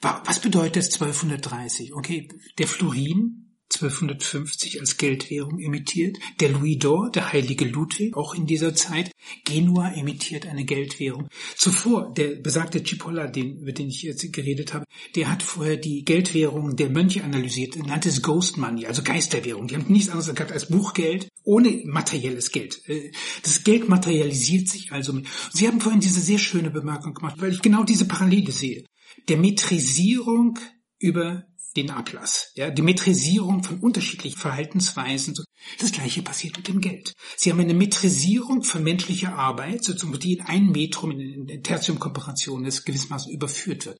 Was 0.00 0.40
bedeutet 0.40 0.76
das 0.76 0.92
1230? 0.94 1.92
Okay, 1.94 2.28
der 2.58 2.68
Florin 2.68 3.47
1250 3.82 4.80
als 4.80 4.96
Geldwährung 4.96 5.58
emittiert. 5.58 6.18
Der 6.40 6.50
Louis 6.50 6.78
d'Or, 6.78 7.10
der 7.10 7.32
heilige 7.32 7.64
Ludwig, 7.64 8.16
auch 8.16 8.34
in 8.34 8.46
dieser 8.46 8.74
Zeit. 8.74 9.10
Genua 9.44 9.92
emittiert 9.92 10.46
eine 10.46 10.64
Geldwährung. 10.64 11.28
Zuvor, 11.56 12.12
der 12.12 12.36
besagte 12.36 12.82
Cipolla, 12.82 13.26
den, 13.26 13.58
über 13.58 13.72
den 13.72 13.88
ich 13.88 14.02
jetzt 14.02 14.32
geredet 14.32 14.74
habe, 14.74 14.84
der 15.14 15.30
hat 15.30 15.42
vorher 15.42 15.76
die 15.76 16.04
Geldwährung 16.04 16.76
der 16.76 16.90
Mönche 16.90 17.24
analysiert, 17.24 17.76
nannte 17.76 18.08
es 18.08 18.22
Ghost 18.22 18.56
Money, 18.56 18.86
also 18.86 19.02
Geisterwährung. 19.02 19.68
Die 19.68 19.76
haben 19.76 19.92
nichts 19.92 20.10
anderes 20.10 20.34
gehabt 20.34 20.52
als 20.52 20.68
Buchgeld 20.68 21.28
ohne 21.44 21.82
materielles 21.84 22.50
Geld. 22.50 22.82
Äh, 22.88 23.10
das 23.42 23.64
Geld 23.64 23.88
materialisiert 23.88 24.68
sich 24.68 24.92
also. 24.92 25.20
Sie 25.52 25.66
haben 25.66 25.80
vorhin 25.80 26.00
diese 26.00 26.20
sehr 26.20 26.38
schöne 26.38 26.70
Bemerkung 26.70 27.14
gemacht, 27.14 27.36
weil 27.40 27.52
ich 27.52 27.62
genau 27.62 27.84
diese 27.84 28.06
Parallele 28.06 28.52
sehe. 28.52 28.84
Der 29.28 29.38
Metrisierung 29.38 30.58
über 30.98 31.44
den 31.76 31.90
Ablass, 31.90 32.52
ja, 32.54 32.70
die 32.70 32.82
Metrisierung 32.82 33.62
von 33.62 33.78
unterschiedlichen 33.78 34.38
Verhaltensweisen. 34.38 35.34
Das 35.78 35.92
gleiche 35.92 36.22
passiert 36.22 36.56
mit 36.56 36.68
dem 36.68 36.80
Geld. 36.80 37.14
Sie 37.36 37.50
haben 37.50 37.60
eine 37.60 37.74
Metrisierung 37.74 38.62
von 38.62 38.82
menschlicher 38.82 39.34
Arbeit, 39.34 39.84
sozusagen, 39.84 40.18
die 40.18 40.34
in 40.34 40.40
ein 40.42 40.70
Metrum, 40.70 41.10
in 41.10 41.46
der 41.46 41.62
Tertiumkooperation 41.62 42.64
ist, 42.64 42.84
gewissermaßen 42.84 43.32
überführt 43.32 43.86
wird. 43.86 43.98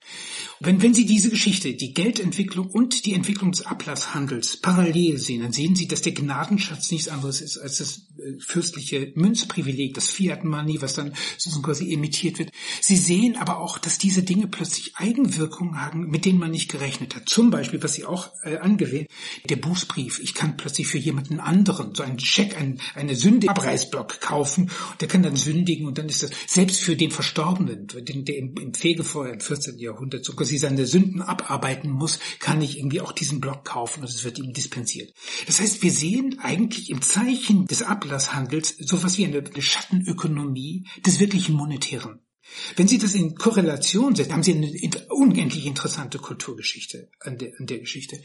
Wenn, 0.60 0.80
wenn 0.82 0.94
Sie 0.94 1.04
diese 1.04 1.30
Geschichte, 1.30 1.74
die 1.74 1.92
Geldentwicklung 1.92 2.70
und 2.70 3.04
die 3.04 3.14
Entwicklung 3.14 3.52
des 3.52 3.66
Ablasshandels 3.66 4.56
parallel 4.58 5.18
sehen, 5.18 5.42
dann 5.42 5.52
sehen 5.52 5.76
Sie, 5.76 5.86
dass 5.86 6.02
der 6.02 6.12
Gnadenschatz 6.12 6.90
nichts 6.90 7.08
anderes 7.08 7.40
ist 7.40 7.58
als 7.58 7.78
das 7.78 8.06
äh, 8.18 8.38
fürstliche 8.40 9.12
Münzprivileg, 9.14 9.94
das 9.94 10.08
Fiat 10.08 10.44
Money, 10.44 10.80
was 10.80 10.94
dann 10.94 11.14
sozusagen 11.36 11.64
quasi 11.64 11.92
emittiert 11.92 12.38
wird. 12.38 12.50
Sie 12.80 12.96
sehen 12.96 13.36
aber 13.36 13.58
auch, 13.58 13.78
dass 13.78 13.98
diese 13.98 14.22
Dinge 14.22 14.46
plötzlich 14.46 14.96
Eigenwirkungen 14.96 15.80
haben, 15.80 16.08
mit 16.08 16.24
denen 16.24 16.38
man 16.38 16.50
nicht 16.50 16.70
gerechnet 16.70 17.14
hat. 17.14 17.28
Zum 17.28 17.50
Beispiel, 17.50 17.57
was 17.82 17.94
Sie 17.94 18.04
auch 18.04 18.32
äh, 18.44 18.56
angewählt, 18.58 19.08
der 19.48 19.56
Bußbrief. 19.56 20.18
Ich 20.20 20.34
kann 20.34 20.56
plötzlich 20.56 20.86
für 20.86 20.98
jemanden 20.98 21.40
anderen 21.40 21.94
so 21.94 22.02
einen 22.02 22.18
Scheck, 22.18 22.58
einen, 22.58 22.80
eine 22.94 23.14
Sünde 23.14 23.48
Abreißblock 23.48 24.20
kaufen 24.20 24.70
der 25.00 25.08
kann 25.08 25.22
dann 25.22 25.36
sündigen 25.36 25.86
und 25.86 25.98
dann 25.98 26.08
ist 26.08 26.22
das 26.22 26.30
selbst 26.46 26.80
für 26.80 26.96
den 26.96 27.10
Verstorbenen, 27.10 27.86
den, 27.86 28.24
der 28.24 28.36
im, 28.36 28.54
im 28.56 28.74
Fegefeuer 28.74 29.32
im 29.32 29.40
14. 29.40 29.78
Jahrhundert 29.78 30.24
so 30.24 30.34
quasi 30.34 30.58
seine 30.58 30.86
Sünden 30.86 31.22
abarbeiten 31.22 31.90
muss, 31.90 32.18
kann 32.38 32.62
ich 32.62 32.78
irgendwie 32.78 33.00
auch 33.00 33.12
diesen 33.12 33.40
Block 33.40 33.64
kaufen 33.64 34.00
und 34.00 34.08
es 34.08 34.24
wird 34.24 34.38
ihm 34.38 34.52
dispensiert. 34.52 35.12
Das 35.46 35.60
heißt, 35.60 35.82
wir 35.82 35.92
sehen 35.92 36.38
eigentlich 36.40 36.90
im 36.90 37.02
Zeichen 37.02 37.66
des 37.66 37.82
Ablasshandels 37.82 38.76
sowas 38.78 39.18
wie 39.18 39.26
eine 39.26 39.42
Schattenökonomie 39.60 40.86
des 41.04 41.20
wirklichen 41.20 41.54
Monetären. 41.54 42.20
Wenn 42.76 42.88
Sie 42.88 42.98
das 42.98 43.14
in 43.14 43.34
Korrelation 43.34 44.14
setzen, 44.14 44.32
haben 44.32 44.42
Sie 44.42 44.54
eine 44.54 45.06
unendlich 45.08 45.66
interessante 45.66 46.18
Kulturgeschichte 46.18 47.10
an 47.20 47.38
der, 47.38 47.52
an 47.58 47.66
der 47.66 47.78
Geschichte. 47.78 48.20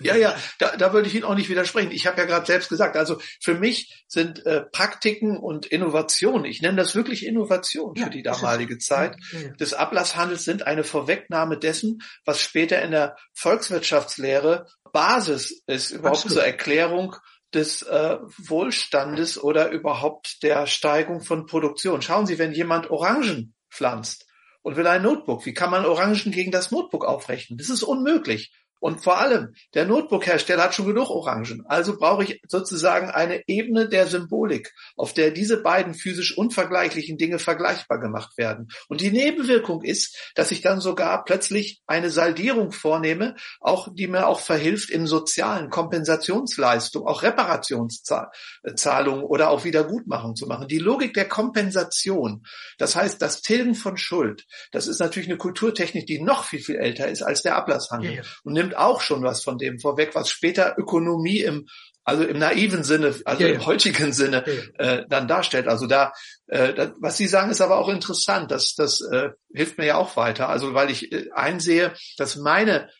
Ja, 0.00 0.16
ja, 0.16 0.34
da, 0.58 0.76
da 0.76 0.92
würde 0.92 1.08
ich 1.08 1.14
Ihnen 1.14 1.24
auch 1.24 1.34
nicht 1.34 1.50
widersprechen. 1.50 1.90
Ich 1.90 2.06
habe 2.06 2.18
ja 2.18 2.24
gerade 2.24 2.46
selbst 2.46 2.68
gesagt, 2.68 2.96
also 2.96 3.20
für 3.40 3.54
mich 3.54 4.04
sind 4.08 4.44
äh, 4.46 4.62
Praktiken 4.62 5.36
und 5.36 5.66
Innovationen, 5.66 6.46
ich 6.46 6.62
nenne 6.62 6.78
das 6.78 6.94
wirklich 6.94 7.26
Innovation 7.26 7.94
ja, 7.96 8.04
für 8.04 8.10
die 8.10 8.22
damalige 8.22 8.76
ist, 8.76 8.86
Zeit, 8.86 9.16
ja, 9.32 9.40
ja. 9.40 9.48
des 9.50 9.74
Ablasshandels 9.74 10.44
sind 10.44 10.66
eine 10.66 10.84
Vorwegnahme 10.84 11.58
dessen, 11.58 11.98
was 12.24 12.40
später 12.40 12.80
in 12.82 12.92
der 12.92 13.16
Volkswirtschaftslehre 13.34 14.66
Basis 14.92 15.62
ist, 15.66 15.90
überhaupt 15.90 16.24
Absolut. 16.24 16.38
zur 16.38 16.44
Erklärung 16.44 17.16
des 17.52 17.82
äh, 17.82 18.16
Wohlstandes 18.38 19.42
oder 19.42 19.70
überhaupt 19.70 20.42
der 20.42 20.66
Steigung 20.66 21.20
von 21.20 21.46
Produktion. 21.46 22.00
Schauen 22.00 22.26
Sie, 22.26 22.38
wenn 22.38 22.52
jemand 22.52 22.90
Orangen 22.90 23.54
pflanzt 23.70 24.26
und 24.62 24.76
will 24.76 24.86
ein 24.86 25.02
Notebook, 25.02 25.46
wie 25.46 25.54
kann 25.54 25.70
man 25.70 25.86
Orangen 25.86 26.32
gegen 26.32 26.50
das 26.50 26.70
Notebook 26.70 27.04
aufrechnen? 27.04 27.58
Das 27.58 27.70
ist 27.70 27.82
unmöglich. 27.82 28.52
Und 28.80 29.04
vor 29.04 29.18
allem, 29.18 29.54
der 29.74 29.84
Notebook-Hersteller 29.84 30.64
hat 30.64 30.74
schon 30.74 30.86
genug 30.86 31.10
Orangen. 31.10 31.62
Also 31.66 31.98
brauche 31.98 32.24
ich 32.24 32.40
sozusagen 32.48 33.10
eine 33.10 33.46
Ebene 33.46 33.86
der 33.88 34.06
Symbolik, 34.06 34.72
auf 34.96 35.12
der 35.12 35.30
diese 35.30 35.62
beiden 35.62 35.92
physisch 35.94 36.36
unvergleichlichen 36.36 37.18
Dinge 37.18 37.38
vergleichbar 37.38 38.00
gemacht 38.00 38.38
werden. 38.38 38.68
Und 38.88 39.02
die 39.02 39.10
Nebenwirkung 39.10 39.82
ist, 39.82 40.16
dass 40.34 40.50
ich 40.50 40.62
dann 40.62 40.80
sogar 40.80 41.24
plötzlich 41.24 41.82
eine 41.86 42.10
Saldierung 42.10 42.72
vornehme, 42.72 43.36
auch 43.60 43.88
die 43.92 44.08
mir 44.08 44.26
auch 44.26 44.40
verhilft 44.40 44.88
im 44.90 45.06
sozialen 45.06 45.68
Kompensationsleistung, 45.68 47.06
auch 47.06 47.22
Reparationszahlungen 47.22 49.24
oder 49.24 49.50
auch 49.50 49.64
Wiedergutmachung 49.64 50.36
zu 50.36 50.46
machen. 50.46 50.68
Die 50.68 50.78
Logik 50.78 51.12
der 51.14 51.28
Kompensation, 51.28 52.44
das 52.78 52.96
heißt 52.96 53.20
das 53.20 53.42
Tilgen 53.42 53.74
von 53.74 53.98
Schuld, 53.98 54.46
das 54.72 54.86
ist 54.86 55.00
natürlich 55.00 55.28
eine 55.28 55.38
Kulturtechnik, 55.38 56.06
die 56.06 56.22
noch 56.22 56.44
viel, 56.44 56.60
viel 56.60 56.76
älter 56.76 57.08
ist 57.08 57.22
als 57.22 57.42
der 57.42 57.56
Ablasshandel. 57.56 58.10
Ja, 58.10 58.22
ja. 58.22 58.28
Und 58.42 58.54
nimmt 58.54 58.69
auch 58.76 59.00
schon 59.00 59.22
was 59.22 59.42
von 59.42 59.58
dem 59.58 59.78
vorweg, 59.78 60.14
was 60.14 60.30
später 60.30 60.76
Ökonomie 60.78 61.40
im 61.40 61.66
also 62.02 62.24
im 62.24 62.38
naiven 62.38 62.82
Sinne, 62.82 63.14
also 63.24 63.42
ja, 63.42 63.50
im 63.50 63.64
heutigen 63.66 64.12
Sinne 64.12 64.44
äh, 64.78 65.04
dann 65.08 65.28
darstellt. 65.28 65.68
Also 65.68 65.86
da, 65.86 66.12
äh, 66.46 66.74
das, 66.74 66.92
was 66.98 67.16
Sie 67.16 67.28
sagen, 67.28 67.50
ist 67.50 67.60
aber 67.60 67.78
auch 67.78 67.88
interessant. 67.88 68.50
Das, 68.50 68.74
das 68.74 69.00
äh, 69.00 69.30
hilft 69.52 69.78
mir 69.78 69.86
ja 69.86 69.96
auch 69.96 70.16
weiter. 70.16 70.48
Also 70.48 70.74
weil 70.74 70.90
ich 70.90 71.12
äh, 71.12 71.30
einsehe, 71.32 71.94
dass 72.16 72.36
meine 72.36 72.90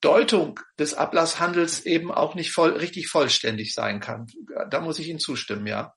Deutung 0.00 0.60
des 0.78 0.94
Ablasshandels 0.94 1.86
eben 1.86 2.12
auch 2.12 2.34
nicht 2.34 2.52
voll, 2.52 2.70
richtig 2.70 3.08
vollständig 3.08 3.74
sein 3.74 4.00
kann. 4.00 4.26
Da 4.70 4.80
muss 4.80 4.98
ich 4.98 5.08
Ihnen 5.08 5.18
zustimmen, 5.18 5.66
ja. 5.66 5.94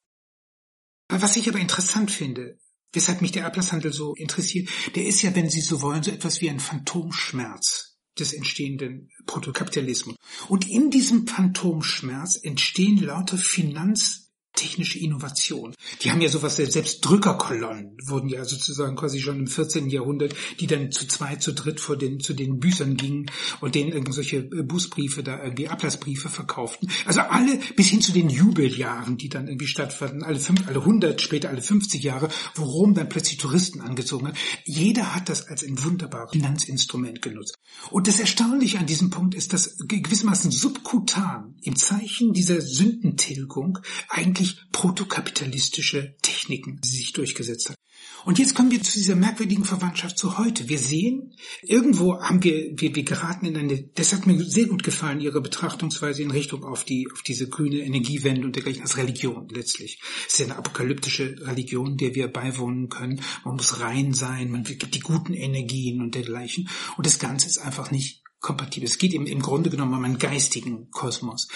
Was 1.10 1.36
ich 1.36 1.48
aber 1.48 1.60
interessant 1.60 2.10
finde, 2.10 2.58
weshalb 2.92 3.22
mich 3.22 3.32
der 3.32 3.46
Ablasshandel 3.46 3.94
so 3.94 4.16
interessiert, 4.16 4.70
der 4.96 5.06
ist 5.06 5.22
ja, 5.22 5.36
wenn 5.36 5.50
Sie 5.50 5.62
so 5.62 5.82
wollen, 5.82 6.04
so 6.04 6.12
etwas 6.12 6.42
wie 6.42 6.50
ein 6.50 6.60
Phantomschmerz 6.60 7.93
des 8.20 8.34
entstehenden 8.34 9.10
Protokapitalismus. 9.26 10.16
Und 10.50 10.70
in 10.70 10.92
diesem 10.92 11.28
Phantomschmerz 11.28 12.40
entstehen 12.42 12.98
lauter 12.98 13.38
Finanz 13.38 14.23
technische 14.56 15.00
Innovation. 15.00 15.74
Die 16.02 16.12
haben 16.12 16.22
ja 16.22 16.30
sowas, 16.30 16.56
selbst 16.56 17.02
Drückerkolonnen 17.02 17.98
wurden 18.06 18.30
ja 18.30 18.46
sozusagen 18.46 18.96
quasi 18.96 19.20
schon 19.20 19.40
im 19.40 19.48
14. 19.48 19.90
Jahrhundert, 19.90 20.36
die 20.60 20.68
dann 20.68 20.92
zu 20.92 21.08
zwei, 21.08 21.36
zu 21.36 21.54
dritt 21.54 21.80
vor 21.80 21.98
den, 21.98 22.20
zu 22.20 22.34
den 22.34 22.60
Büßern 22.60 22.96
gingen 22.98 23.32
und 23.62 23.76
denen 23.76 23.92
irgendwelche 23.92 24.38
äh, 24.38 24.64
Bußbriefe 24.64 25.24
da 25.24 25.44
irgendwie 25.44 25.68
Ablassbriefe 25.68 26.30
verkauften. 26.30 26.90
Also 27.06 27.22
alle 27.22 27.60
bis 27.76 27.88
hin 27.88 28.02
zu 28.02 28.12
den 28.12 28.30
Jubeljahren, 28.30 29.18
die 29.18 29.30
dann 29.30 29.48
irgendwie 29.48 29.68
stattfanden, 29.68 30.24
alle 30.24 30.40
fünf, 30.40 30.68
alle 30.68 30.80
100, 30.80 31.22
später 31.22 31.50
alle 31.50 31.62
50 31.62 32.04
Jahre, 32.04 32.30
wo 32.56 32.64
Rom 32.64 32.94
dann 32.94 33.10
plötzlich 33.10 33.38
Touristen 33.38 33.82
angezogen 33.82 34.28
hat. 34.28 34.38
Jeder 34.66 35.16
hat 35.16 35.30
das 35.30 35.48
als 35.48 35.64
ein 35.64 35.84
wunderbares 35.84 36.32
Finanzinstrument 36.32 37.22
genutzt. 37.22 37.58
Und 37.90 38.08
das 38.08 38.20
Erstaunliche 38.20 38.80
an 38.80 38.86
diesem 38.86 39.10
Punkt 39.10 39.36
ist, 39.36 39.54
dass 39.54 39.78
gewissermaßen 39.88 40.52
subkutan 40.52 41.56
im 41.62 41.76
Zeichen 41.76 42.34
dieser 42.34 42.62
Sündentilgung 42.62 43.80
eigentlich 44.10 44.43
wirklich 44.44 44.72
protokapitalistische 44.72 46.16
Techniken, 46.22 46.80
die 46.82 46.90
sich 46.90 47.14
durchgesetzt 47.14 47.70
hat. 47.70 47.78
Und 48.26 48.40
jetzt 48.40 48.56
kommen 48.56 48.72
wir 48.72 48.82
zu 48.82 48.98
dieser 48.98 49.16
merkwürdigen 49.16 49.66
Verwandtschaft 49.66 50.18
zu 50.18 50.38
heute. 50.38 50.70
Wir 50.70 50.80
sehen, 50.80 51.36
irgendwo 51.62 52.22
haben 52.22 52.44
wir, 52.44 52.72
wir, 52.76 52.96
wir 52.96 53.04
geraten 53.04 53.46
in 53.46 53.58
eine, 53.58 53.84
das 53.96 54.14
hat 54.14 54.26
mir 54.26 54.44
sehr 54.44 54.66
gut 54.66 54.84
gefallen, 54.84 55.20
Ihre 55.20 55.42
Betrachtungsweise 55.42 56.24
in 56.24 56.32
Richtung 56.32 56.64
auf 56.64 56.86
die, 56.86 57.08
auf 57.12 57.22
diese 57.22 57.50
grüne 57.50 57.80
Energiewende 57.80 58.46
und 58.46 58.56
dergleichen 58.56 58.82
als 58.82 58.98
Religion 58.98 59.48
letztlich. 59.50 60.02
Es 60.28 60.34
ist 60.34 60.40
ja 60.40 60.46
eine 60.46 60.58
apokalyptische 60.58 61.36
Religion, 61.42 61.98
der 61.98 62.16
wir 62.16 62.28
beiwohnen 62.28 62.90
können. 62.90 63.22
Man 63.44 63.56
muss 63.56 63.80
rein 63.82 64.14
sein, 64.14 64.52
man 64.52 64.64
gibt 64.64 64.96
die 64.96 65.00
guten 65.00 65.34
Energien 65.34 66.02
und 66.02 66.16
dergleichen. 66.16 66.70
Und 66.98 67.06
das 67.06 67.20
Ganze 67.20 67.48
ist 67.48 67.58
einfach 67.58 67.92
nicht 67.92 68.22
kompatibel. 68.40 68.88
Es 68.88 68.98
geht 68.98 69.14
im, 69.14 69.26
im 69.26 69.42
Grunde 69.42 69.70
genommen 69.70 69.94
um 69.94 70.04
einen 70.04 70.18
geistigen 70.18 70.90
Kosmos. 70.92 71.48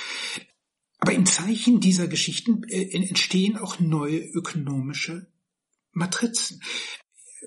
Aber 0.99 1.13
im 1.13 1.25
Zeichen 1.25 1.79
dieser 1.79 2.07
Geschichten 2.07 2.63
äh, 2.69 2.91
entstehen 2.91 3.57
auch 3.57 3.79
neue 3.79 4.19
ökonomische 4.19 5.27
Matrizen. 5.91 6.61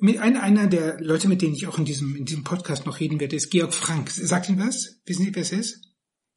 Mit 0.01 0.19
einer, 0.19 0.43
einer 0.43 0.67
der 0.67 1.01
Leute, 1.01 1.29
mit 1.29 1.43
denen 1.43 1.55
ich 1.55 1.67
auch 1.67 1.79
in 1.79 1.85
diesem, 1.85 2.17
in 2.17 2.25
diesem 2.25 2.45
Podcast 2.45 2.87
noch 2.87 3.01
reden 3.01 3.21
werde, 3.21 3.37
ist 3.37 3.51
Georg 3.51 3.75
Frank. 3.75 4.11
Sagt 4.11 4.49
Ihnen 4.49 4.61
was? 4.61 5.01
Wissen 5.05 5.25
Sie, 5.25 5.35
wer 5.35 5.43
es 5.43 5.53
ist? 5.53 5.83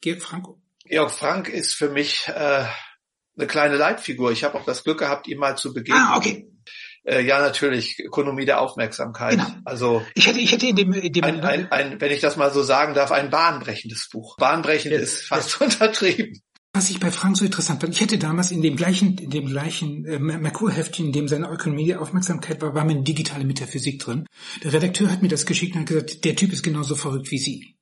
Georg 0.02 0.22
Frank? 0.22 0.48
Georg 0.86 1.12
Frank 1.12 1.50
ist 1.50 1.76
für 1.76 1.90
mich 1.90 2.28
äh, 2.28 2.66
eine 3.38 3.48
kleine 3.48 3.78
Leitfigur. 3.78 4.32
Ich 4.32 4.44
habe 4.44 4.58
auch 4.58 4.66
das 4.66 4.84
Glück 4.84 5.00
gehabt, 5.00 5.28
ihm 5.28 5.38
mal 5.38 5.58
zu 5.58 5.74
begegnen. 5.74 6.04
Ah, 6.04 6.18
okay. 6.18 6.50
Äh, 7.06 7.22
ja, 7.22 7.40
natürlich, 7.40 8.00
Ökonomie 8.00 8.46
der 8.46 8.62
Aufmerksamkeit. 8.62 9.32
Genau. 9.32 9.48
Also 9.66 10.06
ich 10.16 10.28
hätte, 10.28 10.40
ich 10.40 10.52
hätte 10.52 10.68
in 10.68 10.76
dem, 10.76 10.94
in 10.94 11.12
dem 11.12 11.24
ein, 11.24 11.42
ein, 11.42 11.72
ein, 11.72 12.02
wenn 12.02 12.12
ich 12.12 12.22
das 12.22 12.38
mal 12.38 12.52
so 12.52 12.64
sagen 12.64 12.94
darf, 12.94 13.12
ein 13.12 13.30
bahnbrechendes 13.30 14.10
Buch. 14.10 14.38
Bahnbrechend 14.38 14.94
ja, 14.94 15.00
ist 15.00 15.28
fast 15.28 15.60
ja. 15.60 15.66
untertrieben. 15.66 16.42
Was 16.76 16.90
ich 16.90 17.00
bei 17.00 17.12
Frank 17.12 17.38
so 17.38 17.46
interessant 17.46 17.82
fand, 17.82 17.94
ich 17.94 18.02
hätte 18.02 18.18
damals 18.18 18.50
in 18.50 18.64
dem 18.64 18.76
gleichen, 18.76 19.16
in 19.20 19.30
dem 19.30 19.46
gleichen 19.46 20.06
äh, 20.06 20.18
Merkur-Heftchen, 20.18 21.06
in 21.06 21.12
dem 21.12 21.28
seine 21.28 21.48
Ökonomie 21.48 21.94
Aufmerksamkeit 21.94 22.64
war, 22.64 22.74
war 22.74 22.84
meine 22.84 23.04
digitale 23.04 23.46
Metaphysik 23.46 24.00
drin. 24.00 24.26
Der 24.64 24.74
Redakteur 24.74 25.12
hat 25.12 25.22
mir 25.22 25.28
das 25.28 25.46
geschickt 25.46 25.76
und 25.76 25.82
hat 25.82 25.88
gesagt, 25.88 26.26
der 26.26 26.36
Typ 26.36 26.52
ist 26.52 26.64
genauso 26.64 26.96
verrückt 26.96 27.30
wie 27.30 27.38
Sie. 27.38 27.76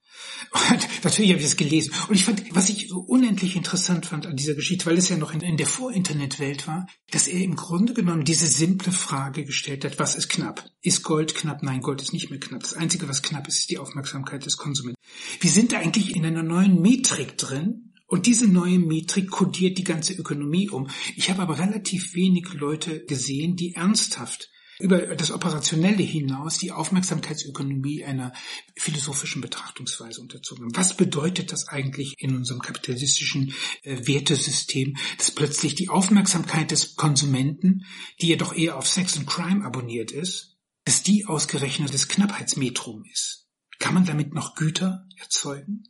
Und 0.51 0.87
natürlich 1.05 1.31
habe 1.31 1.39
ich 1.39 1.47
das 1.47 1.55
gelesen. 1.55 1.93
Und 2.09 2.15
ich 2.15 2.25
fand, 2.25 2.43
was 2.53 2.67
ich 2.67 2.89
so 2.89 2.99
unendlich 2.99 3.55
interessant 3.55 4.07
fand 4.07 4.27
an 4.27 4.35
dieser 4.35 4.55
Geschichte, 4.55 4.85
weil 4.87 4.97
es 4.97 5.07
ja 5.07 5.15
noch 5.15 5.33
in, 5.33 5.39
in 5.39 5.55
der 5.55 5.67
Vor-Internet-Welt 5.67 6.67
war, 6.67 6.85
dass 7.11 7.29
er 7.29 7.39
im 7.39 7.55
Grunde 7.55 7.93
genommen 7.93 8.25
diese 8.25 8.47
simple 8.47 8.91
Frage 8.91 9.45
gestellt 9.45 9.85
hat, 9.85 9.99
was 9.99 10.15
ist 10.15 10.27
knapp? 10.27 10.69
Ist 10.81 11.03
Gold 11.03 11.33
knapp? 11.33 11.63
Nein, 11.63 11.79
Gold 11.79 12.01
ist 12.01 12.11
nicht 12.11 12.29
mehr 12.29 12.41
knapp. 12.41 12.63
Das 12.63 12.73
Einzige, 12.73 13.07
was 13.07 13.21
knapp 13.21 13.47
ist, 13.47 13.59
ist 13.59 13.69
die 13.69 13.77
Aufmerksamkeit 13.77 14.45
des 14.45 14.57
Konsumenten. 14.57 14.99
Wir 15.39 15.49
sind 15.49 15.71
da 15.71 15.77
eigentlich 15.77 16.13
in 16.13 16.25
einer 16.25 16.43
neuen 16.43 16.81
Metrik 16.81 17.37
drin, 17.37 17.90
und 18.11 18.25
diese 18.25 18.45
neue 18.45 18.77
Metrik 18.77 19.31
kodiert 19.31 19.77
die 19.77 19.85
ganze 19.85 20.13
Ökonomie 20.13 20.69
um. 20.69 20.89
Ich 21.15 21.29
habe 21.29 21.41
aber 21.41 21.59
relativ 21.59 22.13
wenig 22.13 22.53
Leute 22.53 23.05
gesehen, 23.05 23.55
die 23.55 23.75
ernsthaft 23.75 24.49
über 24.81 25.15
das 25.15 25.31
Operationelle 25.31 26.03
hinaus 26.03 26.57
die 26.57 26.73
Aufmerksamkeitsökonomie 26.73 28.03
einer 28.03 28.33
philosophischen 28.75 29.41
Betrachtungsweise 29.41 30.19
unterzogen 30.19 30.65
haben. 30.65 30.75
Was 30.75 30.97
bedeutet 30.97 31.53
das 31.53 31.69
eigentlich 31.69 32.15
in 32.17 32.35
unserem 32.35 32.59
kapitalistischen 32.59 33.53
äh, 33.83 34.05
Wertesystem, 34.05 34.97
dass 35.17 35.31
plötzlich 35.31 35.75
die 35.75 35.87
Aufmerksamkeit 35.87 36.71
des 36.71 36.97
Konsumenten, 36.97 37.85
die 38.19 38.27
ja 38.27 38.35
doch 38.35 38.53
eher 38.53 38.75
auf 38.75 38.87
Sex 38.87 39.15
und 39.15 39.25
Crime 39.25 39.63
abonniert 39.63 40.11
ist, 40.11 40.57
dass 40.83 41.01
die 41.01 41.27
ausgerechnet 41.27 41.93
das 41.93 42.09
Knappheitsmetrum 42.09 43.05
ist? 43.09 43.47
Kann 43.79 43.93
man 43.93 44.03
damit 44.03 44.33
noch 44.33 44.55
Güter 44.55 45.07
erzeugen? 45.17 45.85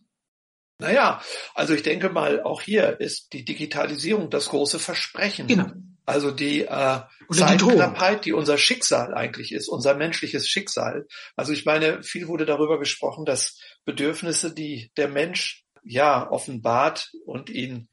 Naja, 0.81 1.21
also 1.53 1.75
ich 1.75 1.83
denke 1.83 2.09
mal, 2.09 2.41
auch 2.41 2.61
hier 2.61 2.99
ist 2.99 3.33
die 3.33 3.45
Digitalisierung 3.45 4.31
das 4.31 4.49
große 4.49 4.79
Versprechen. 4.79 5.45
Genau. 5.45 5.71
Also 6.07 6.31
die 6.31 6.63
äh, 6.63 6.99
Zeitknappheit, 7.31 8.25
die 8.25 8.33
unser 8.33 8.57
Schicksal 8.57 9.13
eigentlich 9.13 9.51
ist, 9.51 9.69
unser 9.69 9.93
menschliches 9.93 10.47
Schicksal. 10.47 11.05
Also 11.35 11.53
ich 11.53 11.65
meine, 11.65 12.01
viel 12.01 12.27
wurde 12.27 12.47
darüber 12.47 12.79
gesprochen, 12.79 13.25
dass 13.25 13.59
Bedürfnisse, 13.85 14.55
die 14.55 14.91
der 14.97 15.07
Mensch 15.07 15.63
ja 15.83 16.27
offenbart 16.31 17.11
und 17.25 17.51
ihn 17.51 17.87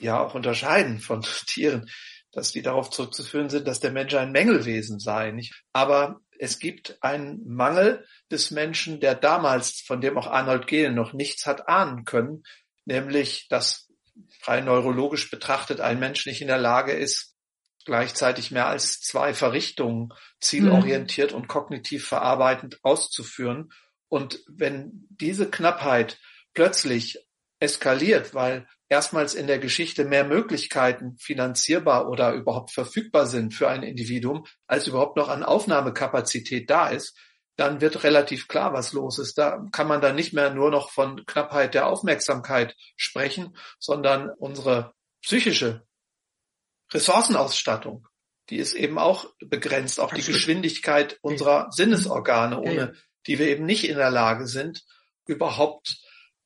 ja 0.00 0.18
auch 0.18 0.34
unterscheiden 0.34 1.00
von 1.00 1.20
Tieren, 1.46 1.90
dass 2.32 2.50
die 2.50 2.62
darauf 2.62 2.88
zurückzuführen 2.88 3.50
sind, 3.50 3.68
dass 3.68 3.80
der 3.80 3.92
Mensch 3.92 4.14
ein 4.14 4.32
Mängelwesen 4.32 5.00
sei. 5.00 5.32
Nicht? 5.32 5.54
Aber 5.74 6.20
es 6.38 6.58
gibt 6.58 6.98
einen 7.02 7.46
Mangel 7.46 8.06
des 8.30 8.50
Menschen, 8.50 9.00
der 9.00 9.14
damals, 9.14 9.80
von 9.80 10.00
dem 10.00 10.16
auch 10.18 10.26
Arnold 10.26 10.66
Gehlen 10.66 10.94
noch 10.94 11.12
nichts 11.12 11.46
hat 11.46 11.68
ahnen 11.68 12.04
können, 12.04 12.44
nämlich, 12.84 13.46
dass 13.48 13.88
rein 14.44 14.64
neurologisch 14.64 15.30
betrachtet 15.30 15.80
ein 15.80 15.98
Mensch 15.98 16.26
nicht 16.26 16.40
in 16.40 16.48
der 16.48 16.58
Lage 16.58 16.92
ist, 16.92 17.34
gleichzeitig 17.84 18.50
mehr 18.50 18.66
als 18.66 19.00
zwei 19.00 19.32
Verrichtungen 19.32 20.12
zielorientiert 20.40 21.32
mhm. 21.32 21.38
und 21.38 21.48
kognitiv 21.48 22.06
verarbeitend 22.06 22.78
auszuführen. 22.82 23.70
Und 24.08 24.40
wenn 24.48 25.06
diese 25.10 25.50
Knappheit 25.50 26.18
plötzlich 26.52 27.18
eskaliert, 27.60 28.34
weil 28.34 28.68
erstmals 28.88 29.34
in 29.34 29.46
der 29.46 29.58
Geschichte 29.58 30.04
mehr 30.04 30.24
Möglichkeiten 30.24 31.16
finanzierbar 31.18 32.08
oder 32.08 32.32
überhaupt 32.32 32.70
verfügbar 32.70 33.26
sind 33.26 33.54
für 33.54 33.68
ein 33.68 33.82
Individuum, 33.82 34.46
als 34.66 34.86
überhaupt 34.86 35.16
noch 35.16 35.28
an 35.28 35.42
Aufnahmekapazität 35.42 36.70
da 36.70 36.88
ist, 36.88 37.16
dann 37.56 37.80
wird 37.80 38.04
relativ 38.04 38.48
klar, 38.48 38.72
was 38.72 38.92
los 38.92 39.18
ist. 39.18 39.38
Da 39.38 39.64
kann 39.72 39.88
man 39.88 40.00
dann 40.00 40.14
nicht 40.14 40.32
mehr 40.32 40.50
nur 40.50 40.70
noch 40.70 40.90
von 40.90 41.24
Knappheit 41.24 41.74
der 41.74 41.86
Aufmerksamkeit 41.86 42.76
sprechen, 42.96 43.56
sondern 43.78 44.30
unsere 44.30 44.92
psychische 45.22 45.86
Ressourcenausstattung, 46.92 48.06
die 48.50 48.58
ist 48.58 48.74
eben 48.74 48.98
auch 48.98 49.32
begrenzt 49.40 49.98
auf 49.98 50.12
die 50.12 50.22
Geschwindigkeit 50.22 51.18
unserer 51.22 51.68
Sinnesorgane, 51.72 52.60
ohne 52.60 52.94
die 53.26 53.38
wir 53.38 53.48
eben 53.48 53.66
nicht 53.66 53.88
in 53.88 53.96
der 53.96 54.10
Lage 54.10 54.46
sind, 54.46 54.84
überhaupt 55.26 55.96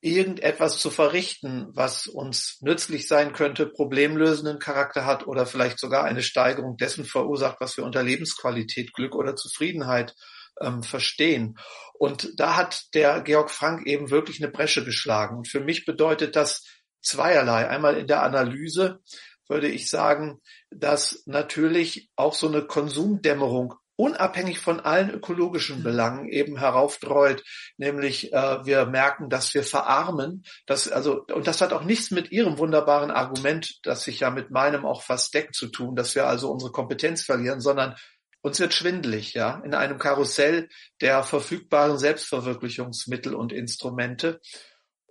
irgendetwas 0.00 0.78
zu 0.78 0.90
verrichten, 0.90 1.68
was 1.72 2.06
uns 2.06 2.58
nützlich 2.60 3.06
sein 3.06 3.32
könnte, 3.32 3.66
problemlösenden 3.66 4.58
Charakter 4.58 5.04
hat 5.04 5.26
oder 5.26 5.44
vielleicht 5.46 5.78
sogar 5.78 6.04
eine 6.04 6.22
Steigerung 6.22 6.76
dessen 6.76 7.04
verursacht, 7.04 7.60
was 7.60 7.76
wir 7.76 7.84
unter 7.84 8.02
Lebensqualität, 8.02 8.92
Glück 8.94 9.14
oder 9.14 9.36
Zufriedenheit 9.36 10.14
ähm, 10.60 10.82
verstehen. 10.82 11.58
Und 11.94 12.40
da 12.40 12.56
hat 12.56 12.94
der 12.94 13.20
Georg 13.20 13.50
Frank 13.50 13.86
eben 13.86 14.10
wirklich 14.10 14.42
eine 14.42 14.50
Bresche 14.50 14.84
geschlagen. 14.84 15.38
Und 15.38 15.48
für 15.48 15.60
mich 15.60 15.84
bedeutet 15.84 16.34
das 16.34 16.64
zweierlei. 17.02 17.68
Einmal 17.68 17.96
in 17.96 18.06
der 18.06 18.22
Analyse 18.22 19.00
würde 19.48 19.68
ich 19.68 19.90
sagen, 19.90 20.40
dass 20.70 21.22
natürlich 21.26 22.08
auch 22.16 22.34
so 22.34 22.48
eine 22.48 22.62
Konsumdämmerung 22.62 23.74
unabhängig 24.00 24.58
von 24.58 24.80
allen 24.80 25.10
ökologischen. 25.10 25.82
Belangen 25.82 26.28
eben 26.28 26.58
heraufdreut, 26.58 27.42
nämlich 27.76 28.32
äh, 28.32 28.64
wir 28.64 28.86
merken, 28.86 29.28
dass 29.28 29.52
wir 29.52 29.62
verarmen, 29.62 30.44
dass 30.66 30.90
also 30.90 31.24
und 31.26 31.46
das 31.46 31.60
hat 31.60 31.72
auch 31.72 31.84
nichts 31.84 32.10
mit 32.10 32.32
Ihrem 32.32 32.58
wunderbaren 32.58 33.10
Argument, 33.10 33.78
das 33.82 34.04
sich 34.04 34.20
ja 34.20 34.30
mit 34.30 34.50
meinem 34.50 34.86
auch 34.86 35.02
fast 35.02 35.34
deckt 35.34 35.54
zu 35.54 35.68
tun, 35.68 35.96
dass 35.96 36.14
wir 36.14 36.26
also 36.26 36.50
unsere 36.50 36.72
Kompetenz 36.72 37.24
verlieren, 37.24 37.60
sondern 37.60 37.94
uns 38.40 38.58
wird 38.58 38.72
schwindelig, 38.72 39.34
ja, 39.34 39.60
in 39.64 39.74
einem 39.74 39.98
Karussell 39.98 40.68
der 41.02 41.22
verfügbaren 41.22 41.98
Selbstverwirklichungsmittel 41.98 43.34
und 43.34 43.52
Instrumente. 43.52 44.40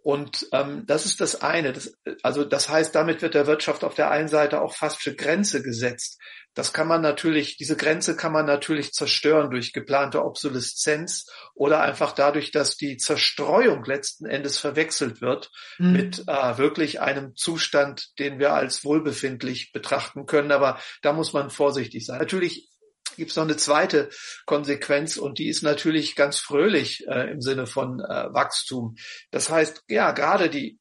Und 0.02 0.48
ähm, 0.54 0.86
das 0.88 1.06
ist 1.06 1.22
das 1.22 1.42
eine. 1.42 1.74
Das, 1.74 1.94
also 2.24 2.44
das 2.44 2.70
heißt, 2.70 2.96
damit 2.96 3.22
wird 3.22 3.36
der 3.36 3.46
Wirtschaft 3.46 3.84
auf 3.84 3.94
der 3.94 4.10
einen 4.10 4.30
Seite 4.30 4.62
auch 4.62 4.74
fast 4.74 5.02
für 5.02 5.14
Grenze 5.14 5.62
gesetzt. 5.62 6.20
Das 6.56 6.74
kann 6.74 6.88
man 6.88 7.02
natürlich, 7.02 7.58
diese 7.58 7.78
Grenze 7.78 8.16
kann 8.16 8.32
man 8.32 8.46
natürlich 8.46 8.92
zerstören 8.92 9.52
durch 9.52 9.72
geplante 9.72 10.24
Obsoleszenz 10.24 11.26
oder 11.54 11.82
einfach 11.82 12.12
dadurch, 12.12 12.52
dass 12.52 12.76
die 12.76 12.98
Zerstreuung 12.98 13.86
letzten 13.86 14.26
Endes 14.26 14.58
verwechselt 14.58 15.22
wird 15.22 15.52
mhm. 15.78 15.94
mit 15.94 16.24
äh, 16.28 16.58
wirklich 16.58 17.02
einem 17.02 17.36
Zustand, 17.36 18.18
den 18.20 18.40
wir 18.40 18.54
als 18.54 18.84
wohlbefindlich 18.84 19.72
betrachten 19.72 20.26
können. 20.26 20.52
Aber 20.52 20.80
da 21.02 21.14
muss 21.14 21.34
man 21.34 21.50
vorsichtig 21.50 22.06
sein. 22.06 22.20
Natürlich 22.20 22.70
gibt 23.16 23.32
es 23.32 23.38
noch 23.38 23.44
eine 23.44 23.58
zweite 23.58 24.10
Konsequenz 24.46 25.18
und 25.18 25.38
die 25.38 25.50
ist 25.50 25.62
natürlich 25.62 26.16
ganz 26.16 26.40
fröhlich 26.40 27.06
äh, 27.08 27.32
im 27.32 27.42
Sinne 27.42 27.68
von 27.68 28.00
äh, 28.00 28.34
Wachstum. 28.34 28.96
Das 29.30 29.50
heißt, 29.50 29.84
ja, 29.88 30.12
gerade 30.12 30.50
die 30.50 30.79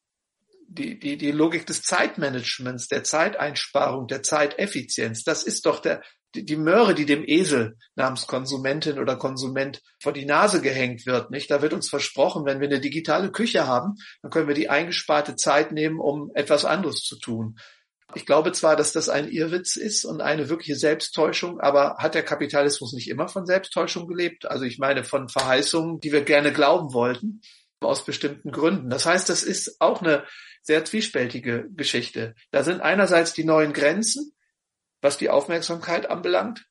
die, 0.69 0.99
die, 0.99 1.17
die 1.17 1.31
Logik 1.31 1.65
des 1.65 1.81
Zeitmanagements, 1.81 2.87
der 2.87 3.03
Zeiteinsparung, 3.03 4.07
der 4.07 4.21
Zeiteffizienz, 4.23 5.23
das 5.23 5.43
ist 5.43 5.65
doch 5.65 5.79
der, 5.79 6.01
die, 6.35 6.45
die 6.45 6.57
Möhre, 6.57 6.93
die 6.93 7.05
dem 7.05 7.23
Esel 7.27 7.75
namens 7.95 8.27
Konsumentin 8.27 8.99
oder 8.99 9.15
Konsument 9.15 9.81
vor 9.99 10.13
die 10.13 10.25
Nase 10.25 10.61
gehängt 10.61 11.05
wird, 11.07 11.31
nicht? 11.31 11.49
Da 11.49 11.61
wird 11.61 11.73
uns 11.73 11.89
versprochen, 11.89 12.45
wenn 12.45 12.59
wir 12.59 12.67
eine 12.67 12.79
digitale 12.79 13.31
Küche 13.31 13.65
haben, 13.65 13.95
dann 14.21 14.31
können 14.31 14.47
wir 14.47 14.55
die 14.55 14.69
eingesparte 14.69 15.35
Zeit 15.35 15.71
nehmen, 15.71 15.99
um 15.99 16.31
etwas 16.35 16.65
anderes 16.65 17.01
zu 17.01 17.17
tun. 17.17 17.57
Ich 18.15 18.25
glaube 18.25 18.51
zwar, 18.51 18.75
dass 18.75 18.91
das 18.91 19.09
ein 19.09 19.27
Irrwitz 19.27 19.75
ist 19.75 20.03
und 20.03 20.21
eine 20.21 20.49
wirkliche 20.49 20.75
Selbsttäuschung, 20.75 21.59
aber 21.59 21.97
hat 21.97 22.15
der 22.15 22.23
Kapitalismus 22.23 22.93
nicht 22.93 23.07
immer 23.07 23.27
von 23.27 23.45
Selbsttäuschung 23.45 24.07
gelebt? 24.07 24.45
Also 24.47 24.65
ich 24.65 24.79
meine 24.79 25.03
von 25.03 25.29
Verheißungen, 25.29 25.99
die 25.99 26.11
wir 26.11 26.21
gerne 26.21 26.51
glauben 26.51 26.93
wollten, 26.93 27.41
aus 27.81 28.05
bestimmten 28.05 28.51
Gründen. 28.51 28.89
Das 28.89 29.05
heißt, 29.05 29.29
das 29.29 29.43
ist 29.43 29.79
auch 29.79 30.01
eine 30.01 30.25
sehr 30.61 30.85
zwiespältige 30.85 31.69
Geschichte. 31.71 32.35
Da 32.51 32.63
sind 32.63 32.81
einerseits 32.81 33.33
die 33.33 33.43
neuen 33.43 33.73
Grenzen, 33.73 34.33
was 35.01 35.17
die 35.17 35.29
Aufmerksamkeit 35.29 36.09
anbelangt, 36.09 36.65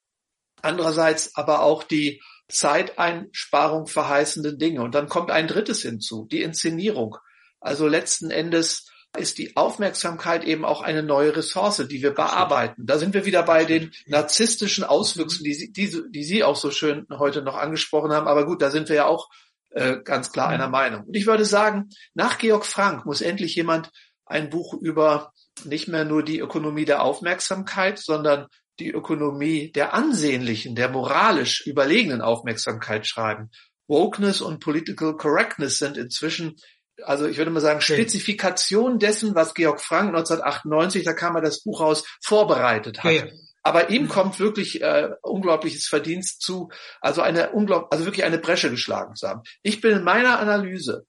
andererseits 0.62 1.34
aber 1.36 1.62
auch 1.62 1.82
die 1.82 2.20
Zeiteinsparung 2.48 3.86
verheißenden 3.86 4.58
Dinge. 4.58 4.82
Und 4.82 4.94
dann 4.94 5.08
kommt 5.08 5.30
ein 5.30 5.48
drittes 5.48 5.82
hinzu, 5.82 6.26
die 6.30 6.42
Inszenierung. 6.42 7.16
Also 7.60 7.86
letzten 7.86 8.30
Endes 8.30 8.90
ist 9.16 9.38
die 9.38 9.56
Aufmerksamkeit 9.56 10.44
eben 10.44 10.64
auch 10.64 10.82
eine 10.82 11.02
neue 11.02 11.34
Ressource, 11.34 11.86
die 11.88 12.02
wir 12.02 12.12
bearbeiten. 12.12 12.86
Da 12.86 12.98
sind 12.98 13.14
wir 13.14 13.24
wieder 13.24 13.42
bei 13.42 13.64
den 13.64 13.92
narzisstischen 14.06 14.84
Auswüchsen, 14.84 15.44
die, 15.44 15.54
Sie, 15.54 15.72
die, 15.72 16.02
die 16.10 16.24
Sie 16.24 16.44
auch 16.44 16.56
so 16.56 16.70
schön 16.70 17.06
heute 17.10 17.42
noch 17.42 17.56
angesprochen 17.56 18.12
haben. 18.12 18.28
Aber 18.28 18.46
gut, 18.46 18.62
da 18.62 18.70
sind 18.70 18.88
wir 18.88 18.96
ja 18.96 19.06
auch 19.06 19.28
äh, 19.70 19.98
ganz 20.02 20.32
klar 20.32 20.48
einer 20.48 20.68
Meinung. 20.68 21.04
Und 21.04 21.16
ich 21.16 21.26
würde 21.26 21.44
sagen, 21.44 21.88
nach 22.14 22.38
Georg 22.38 22.64
Frank 22.64 23.06
muss 23.06 23.20
endlich 23.20 23.54
jemand 23.54 23.90
ein 24.26 24.50
Buch 24.50 24.74
über 24.74 25.32
nicht 25.64 25.88
mehr 25.88 26.04
nur 26.04 26.22
die 26.22 26.38
Ökonomie 26.38 26.84
der 26.84 27.02
Aufmerksamkeit, 27.02 27.98
sondern 27.98 28.46
die 28.78 28.90
Ökonomie 28.90 29.72
der 29.72 29.94
ansehnlichen, 29.94 30.74
der 30.74 30.88
moralisch 30.88 31.66
überlegenen 31.66 32.20
Aufmerksamkeit 32.20 33.06
schreiben. 33.06 33.50
Wokeness 33.88 34.40
und 34.40 34.60
Political 34.60 35.16
Correctness 35.16 35.78
sind 35.78 35.96
inzwischen 35.96 36.56
also 37.04 37.26
ich 37.26 37.38
würde 37.38 37.52
mal 37.52 37.60
sagen, 37.60 37.80
Spezifikation 37.80 38.98
dessen, 38.98 39.34
was 39.36 39.54
Georg 39.54 39.80
Frank 39.80 40.08
1998, 40.08 41.04
da 41.04 41.12
kam 41.12 41.36
er 41.36 41.42
das 41.42 41.62
Buch 41.62 41.80
raus, 41.80 42.04
vorbereitet 42.24 43.04
hat. 43.04 43.12
Ja. 43.12 43.24
Aber 43.62 43.90
ihm 43.90 44.08
kommt 44.08 44.38
wirklich 44.38 44.82
äh, 44.82 45.10
unglaubliches 45.22 45.86
Verdienst 45.86 46.42
zu, 46.42 46.70
also 47.00 47.22
eine 47.22 47.50
unglaublich, 47.50 47.92
also 47.92 48.04
wirklich 48.04 48.24
eine 48.24 48.38
Bresche 48.38 48.70
geschlagen 48.70 49.16
zu 49.16 49.28
haben. 49.28 49.42
Ich 49.62 49.80
bin 49.80 49.96
in 49.96 50.04
meiner 50.04 50.38
Analyse 50.38 51.06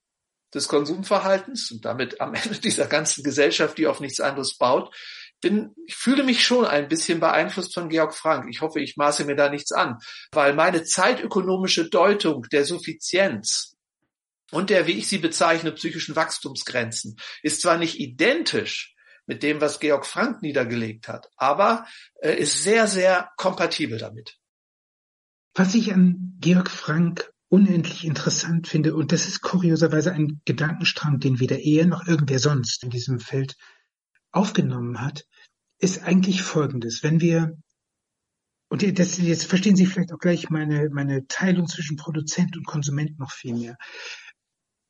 des 0.52 0.68
Konsumverhaltens 0.68 1.70
und 1.70 1.84
damit 1.84 2.20
am 2.20 2.34
Ende 2.34 2.58
dieser 2.58 2.86
ganzen 2.86 3.22
Gesellschaft, 3.22 3.78
die 3.78 3.86
auf 3.86 4.00
nichts 4.00 4.20
anderes 4.20 4.56
baut, 4.56 4.94
bin, 5.40 5.74
ich 5.86 5.96
fühle 5.96 6.22
mich 6.22 6.44
schon 6.44 6.66
ein 6.66 6.88
bisschen 6.88 7.18
beeinflusst 7.18 7.72
von 7.72 7.88
Georg 7.88 8.14
Frank. 8.14 8.46
Ich 8.50 8.60
hoffe, 8.60 8.80
ich 8.80 8.96
maße 8.96 9.24
mir 9.24 9.36
da 9.36 9.48
nichts 9.48 9.72
an, 9.72 9.98
weil 10.32 10.52
meine 10.52 10.84
zeitökonomische 10.84 11.88
Deutung 11.88 12.46
der 12.52 12.64
Suffizienz 12.66 13.76
und 14.50 14.70
der, 14.70 14.86
wie 14.86 14.98
ich 14.98 15.08
sie 15.08 15.18
bezeichne, 15.18 15.72
psychischen 15.72 16.16
Wachstumsgrenzen 16.16 17.16
ist 17.42 17.62
zwar 17.62 17.78
nicht 17.78 17.98
identisch, 17.98 18.94
mit 19.30 19.44
dem, 19.44 19.60
was 19.60 19.78
Georg 19.78 20.06
Frank 20.06 20.42
niedergelegt 20.42 21.06
hat, 21.06 21.30
aber 21.36 21.86
äh, 22.20 22.34
ist 22.34 22.64
sehr, 22.64 22.88
sehr 22.88 23.30
kompatibel 23.36 23.96
damit. 23.96 24.40
Was 25.54 25.76
ich 25.76 25.94
an 25.94 26.36
Georg 26.40 26.68
Frank 26.68 27.32
unendlich 27.48 28.04
interessant 28.04 28.66
finde, 28.66 28.96
und 28.96 29.12
das 29.12 29.28
ist 29.28 29.40
kurioserweise 29.40 30.10
ein 30.10 30.40
Gedankenstrang, 30.46 31.20
den 31.20 31.38
weder 31.38 31.60
er 31.60 31.86
noch 31.86 32.08
irgendwer 32.08 32.40
sonst 32.40 32.82
in 32.82 32.90
diesem 32.90 33.20
Feld 33.20 33.56
aufgenommen 34.32 35.00
hat, 35.00 35.24
ist 35.78 36.02
eigentlich 36.02 36.42
Folgendes. 36.42 37.04
Wenn 37.04 37.20
wir, 37.20 37.56
und 38.68 38.98
das, 38.98 39.16
jetzt 39.16 39.44
verstehen 39.44 39.76
Sie 39.76 39.86
vielleicht 39.86 40.12
auch 40.12 40.18
gleich 40.18 40.50
meine, 40.50 40.90
meine 40.90 41.28
Teilung 41.28 41.68
zwischen 41.68 41.96
Produzent 41.96 42.56
und 42.56 42.66
Konsument 42.66 43.16
noch 43.20 43.30
viel 43.30 43.54
mehr. 43.54 43.76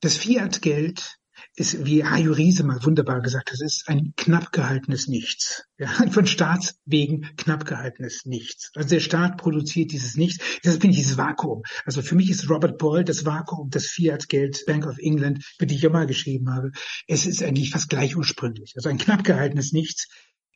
Das 0.00 0.16
Fiat-Geld 0.16 1.19
ist, 1.56 1.84
wie 1.84 2.04
Hajo 2.04 2.32
Riese 2.32 2.64
mal 2.64 2.84
wunderbar 2.84 3.20
gesagt 3.20 3.50
hat, 3.50 3.60
ist 3.60 3.88
ein 3.88 4.12
knapp 4.16 4.52
gehaltenes 4.52 5.08
Nichts. 5.08 5.64
Ja, 5.78 5.88
von 6.10 6.26
Staats 6.26 6.76
wegen 6.84 7.22
knapp 7.36 7.64
gehaltenes 7.64 8.24
Nichts. 8.24 8.70
Also 8.74 8.90
der 8.90 9.00
Staat 9.00 9.38
produziert 9.38 9.92
dieses 9.92 10.16
Nichts. 10.16 10.44
Das 10.62 10.78
bin 10.78 10.90
ich 10.90 10.96
dieses 10.96 11.16
Vakuum. 11.16 11.62
Also 11.84 12.02
für 12.02 12.14
mich 12.14 12.30
ist 12.30 12.48
Robert 12.48 12.78
Boyle 12.78 13.04
das 13.04 13.24
Vakuum, 13.24 13.70
das 13.70 13.86
Fiat-Geld 13.86 14.64
Bank 14.66 14.86
of 14.86 14.98
England, 14.98 15.44
für 15.58 15.66
die 15.66 15.74
ich 15.74 15.82
ja 15.82 15.90
mal 15.90 16.06
geschrieben 16.06 16.50
habe. 16.50 16.72
Es 17.06 17.26
ist 17.26 17.42
eigentlich 17.42 17.70
fast 17.70 17.88
gleich 17.88 18.16
ursprünglich. 18.16 18.72
Also 18.76 18.88
ein 18.88 18.98
knapp 18.98 19.24
gehaltenes 19.24 19.72
Nichts. 19.72 20.08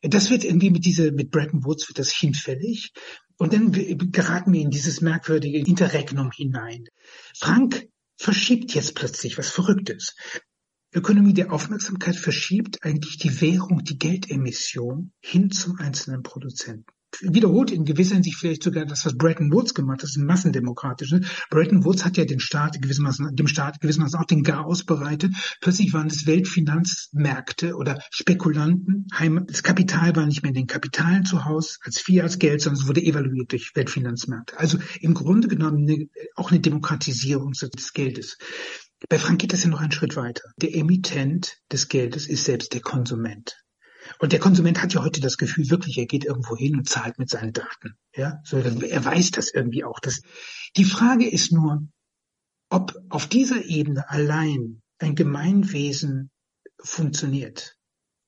Das 0.02 0.31
wird 0.31 0.44
irgendwie 0.44 0.70
mit 0.70 0.85
dieser, 0.85 1.12
mit 1.12 1.31
Bretton 1.31 1.65
Woods 1.65 1.89
wird 1.89 1.98
das 1.98 2.12
hinfällig. 2.12 2.93
Und 3.36 3.52
dann 3.52 3.73
geraten 4.12 4.52
wir 4.52 4.61
in 4.61 4.70
dieses 4.70 5.01
merkwürdige 5.01 5.59
Interregnum 5.59 6.31
hinein. 6.31 6.85
Frank 7.39 7.89
verschiebt 8.16 8.74
jetzt 8.74 8.94
plötzlich 8.94 9.39
was 9.39 9.51
Verrücktes. 9.51 10.15
Ökonomie 10.95 11.35
der 11.35 11.53
Aufmerksamkeit 11.53 12.16
verschiebt 12.16 12.85
eigentlich 12.85 13.19
die 13.19 13.41
Währung, 13.41 13.83
die 13.83 13.99
Geldemission 13.99 15.12
hin 15.21 15.51
zum 15.51 15.77
einzelnen 15.79 16.23
Produzenten. 16.23 16.87
Wiederholt 17.21 17.71
in 17.71 17.85
gewisser 17.85 18.15
Hinsicht 18.15 18.39
vielleicht 18.39 18.62
sogar 18.62 18.87
das, 18.87 19.05
was 19.05 19.16
Bretton 19.16 19.53
Woods 19.53 19.75
gemacht 19.75 19.99
hat, 19.99 20.05
das 20.05 20.16
ist 20.16 20.23
massendemokratisch. 20.23 21.12
Ne? 21.12 21.21
Bretton 21.51 21.85
Woods 21.85 22.05
hat 22.05 22.16
ja 22.16 22.25
den 22.25 22.41
Staat 22.41 22.81
gewissermaßen, 22.81 23.37
dem 23.37 23.47
Staat 23.47 23.81
gewissermaßen 23.81 24.19
auch 24.19 24.25
den 24.25 24.43
Chaos 24.43 24.85
bereitet. 24.85 25.33
Plötzlich 25.61 25.93
waren 25.93 26.09
es 26.09 26.27
Weltfinanzmärkte 26.27 27.77
oder 27.77 28.01
Spekulanten. 28.11 29.07
Das 29.47 29.62
Kapital 29.62 30.16
war 30.16 30.27
nicht 30.27 30.43
mehr 30.43 30.51
in 30.51 30.55
den 30.55 30.66
Kapitalen 30.66 31.25
zu 31.25 31.45
Hause 31.45 31.79
als 31.83 32.01
Fiat-Geld, 32.01 32.61
sondern 32.61 32.83
es 32.83 32.89
wurde 32.89 33.03
evaluiert 33.03 33.53
durch 33.53 33.73
Weltfinanzmärkte. 33.75 34.59
Also 34.59 34.79
im 35.01 35.15
Grunde 35.15 35.49
genommen 35.49 35.89
eine, 35.89 36.09
auch 36.35 36.51
eine 36.51 36.61
Demokratisierung 36.61 37.53
des 37.53 37.93
Geldes. 37.93 38.39
Bei 39.09 39.18
Frank 39.18 39.40
geht 39.40 39.52
das 39.52 39.64
ja 39.64 39.70
noch 39.70 39.81
einen 39.81 39.93
Schritt 39.93 40.16
weiter. 40.16 40.44
Der 40.56 40.74
Emittent 40.74 41.59
des 41.70 41.89
Geldes 41.89 42.28
ist 42.28 42.44
selbst 42.44 42.72
der 42.74 42.81
Konsument. 42.81 43.56
Und 44.18 44.32
der 44.32 44.40
Konsument 44.40 44.82
hat 44.82 44.93
ja 44.93 45.02
heute 45.02 45.20
das 45.20 45.36
Gefühl, 45.36 45.70
wirklich, 45.70 45.98
er 45.98 46.06
geht 46.06 46.24
irgendwo 46.24 46.56
hin 46.56 46.76
und 46.76 46.89
zahlt 46.89 47.18
mit 47.18 47.31
seinen 47.31 47.52
Daten. 47.52 47.97
Ja, 48.14 48.40
so, 48.44 48.59
er 48.59 49.05
weiß 49.05 49.31
das 49.31 49.52
irgendwie 49.52 49.85
auch. 49.85 49.98
Das, 50.01 50.20
die 50.76 50.85
Frage 50.85 51.28
ist 51.28 51.52
nur, 51.52 51.86
ob 52.70 52.94
auf 53.09 53.26
dieser 53.26 53.64
Ebene 53.64 54.09
allein 54.09 54.82
ein 54.98 55.14
Gemeinwesen 55.14 56.31
funktioniert. 56.82 57.76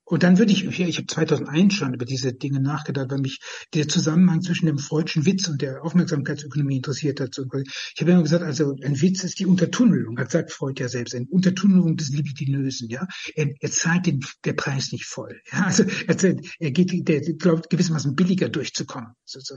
Und 0.08 0.22
dann 0.22 0.38
würde 0.38 0.52
ich, 0.52 0.64
ich 0.64 0.96
habe 0.98 1.06
2001 1.06 1.74
schon 1.74 1.92
über 1.92 2.04
diese 2.04 2.32
Dinge 2.32 2.60
nachgedacht, 2.60 3.10
weil 3.10 3.18
mich 3.18 3.40
der 3.74 3.88
Zusammenhang 3.88 4.40
zwischen 4.40 4.66
dem 4.66 4.78
freudschen 4.78 5.26
Witz 5.26 5.48
und 5.48 5.60
der 5.60 5.82
Aufmerksamkeitsökonomie 5.82 6.76
interessiert 6.76 7.18
hat. 7.18 7.36
Ich 7.36 8.00
habe 8.00 8.12
immer 8.12 8.22
gesagt, 8.22 8.44
also 8.44 8.76
ein 8.84 9.02
Witz 9.02 9.24
ist 9.24 9.40
die 9.40 9.46
Untertunnelung, 9.46 10.16
hat 10.18 10.30
sagt 10.30 10.52
Freud 10.52 10.80
ja 10.80 10.88
selbst, 10.88 11.14
eine 11.16 11.26
Untertunnelung 11.26 11.96
des 11.96 12.10
Libidinösen. 12.10 12.88
Ja, 12.88 13.08
er, 13.34 13.52
er 13.58 13.70
zahlt 13.72 14.06
den 14.06 14.20
der 14.44 14.52
Preis 14.52 14.92
nicht 14.92 15.06
voll. 15.06 15.40
Ja, 15.50 15.64
also 15.64 15.82
er, 16.06 16.36
er 16.60 16.70
geht, 16.70 17.08
der 17.08 17.20
glaubt 17.20 17.68
gewissermaßen 17.68 18.14
billiger 18.14 18.48
durchzukommen. 18.48 19.10
So, 19.24 19.40
so. 19.40 19.56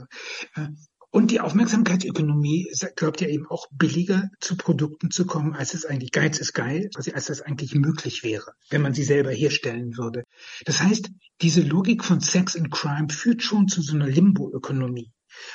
Und 1.12 1.32
die 1.32 1.40
Aufmerksamkeitsökonomie 1.40 2.72
glaubt 2.94 3.20
ja 3.20 3.26
eben 3.26 3.46
auch 3.48 3.66
billiger 3.72 4.30
zu 4.38 4.56
Produkten 4.56 5.10
zu 5.10 5.26
kommen, 5.26 5.54
als 5.54 5.74
es 5.74 5.84
eigentlich, 5.84 6.12
Geiz 6.12 6.38
ist 6.38 6.52
geil, 6.52 6.88
also 6.94 7.12
als 7.12 7.26
das 7.26 7.42
eigentlich 7.42 7.74
möglich 7.74 8.22
wäre, 8.22 8.52
wenn 8.68 8.80
man 8.80 8.94
sie 8.94 9.02
selber 9.02 9.32
herstellen 9.32 9.96
würde. 9.96 10.22
Das 10.66 10.80
heißt, 10.80 11.10
diese 11.42 11.62
Logik 11.62 12.04
von 12.04 12.20
Sex 12.20 12.54
and 12.54 12.70
Crime 12.70 13.08
führt 13.08 13.42
schon 13.42 13.66
zu 13.66 13.82
so 13.82 13.94
einer 13.94 14.06
Limbo-Ökonomie. 14.06 15.10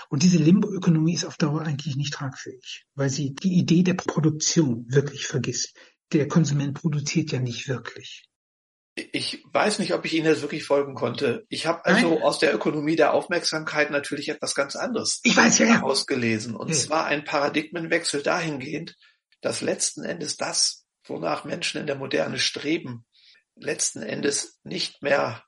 Und 0.09 0.23
diese 0.23 0.39
Limbo-Ökonomie 0.39 1.13
ist 1.13 1.25
auf 1.25 1.37
Dauer 1.37 1.61
eigentlich 1.61 1.95
nicht 1.95 2.13
tragfähig, 2.13 2.85
weil 2.93 3.09
sie 3.09 3.33
die 3.33 3.57
Idee 3.57 3.83
der 3.83 3.93
Produktion 3.93 4.85
wirklich 4.89 5.25
vergisst. 5.25 5.73
Der 6.11 6.27
Konsument 6.27 6.73
produziert 6.73 7.31
ja 7.31 7.39
nicht 7.39 7.69
wirklich. 7.69 8.27
Ich 8.95 9.43
weiß 9.51 9.79
nicht, 9.79 9.93
ob 9.93 10.05
ich 10.05 10.13
Ihnen 10.13 10.27
jetzt 10.27 10.41
wirklich 10.41 10.63
folgen 10.63 10.95
konnte. 10.95 11.45
Ich 11.49 11.65
habe 11.67 11.83
also 11.83 12.13
Nein. 12.13 12.23
aus 12.23 12.39
der 12.39 12.55
Ökonomie 12.55 12.95
der 12.95 13.13
Aufmerksamkeit 13.13 13.91
natürlich 13.91 14.29
etwas 14.29 14.55
ganz 14.55 14.77
anderes 14.77 15.19
ich 15.23 15.35
weiß, 15.35 15.59
ja, 15.59 15.81
ausgelesen. 15.81 16.55
Und 16.55 16.69
ja. 16.69 16.75
zwar 16.75 17.05
ein 17.05 17.25
Paradigmenwechsel 17.25 18.23
dahingehend, 18.23 18.95
dass 19.41 19.59
letzten 19.59 20.03
Endes 20.03 20.37
das, 20.37 20.85
wonach 21.05 21.43
Menschen 21.43 21.81
in 21.81 21.87
der 21.87 21.97
Moderne 21.97 22.39
streben, 22.39 23.05
letzten 23.55 24.01
Endes 24.01 24.59
nicht 24.63 25.03
mehr 25.03 25.43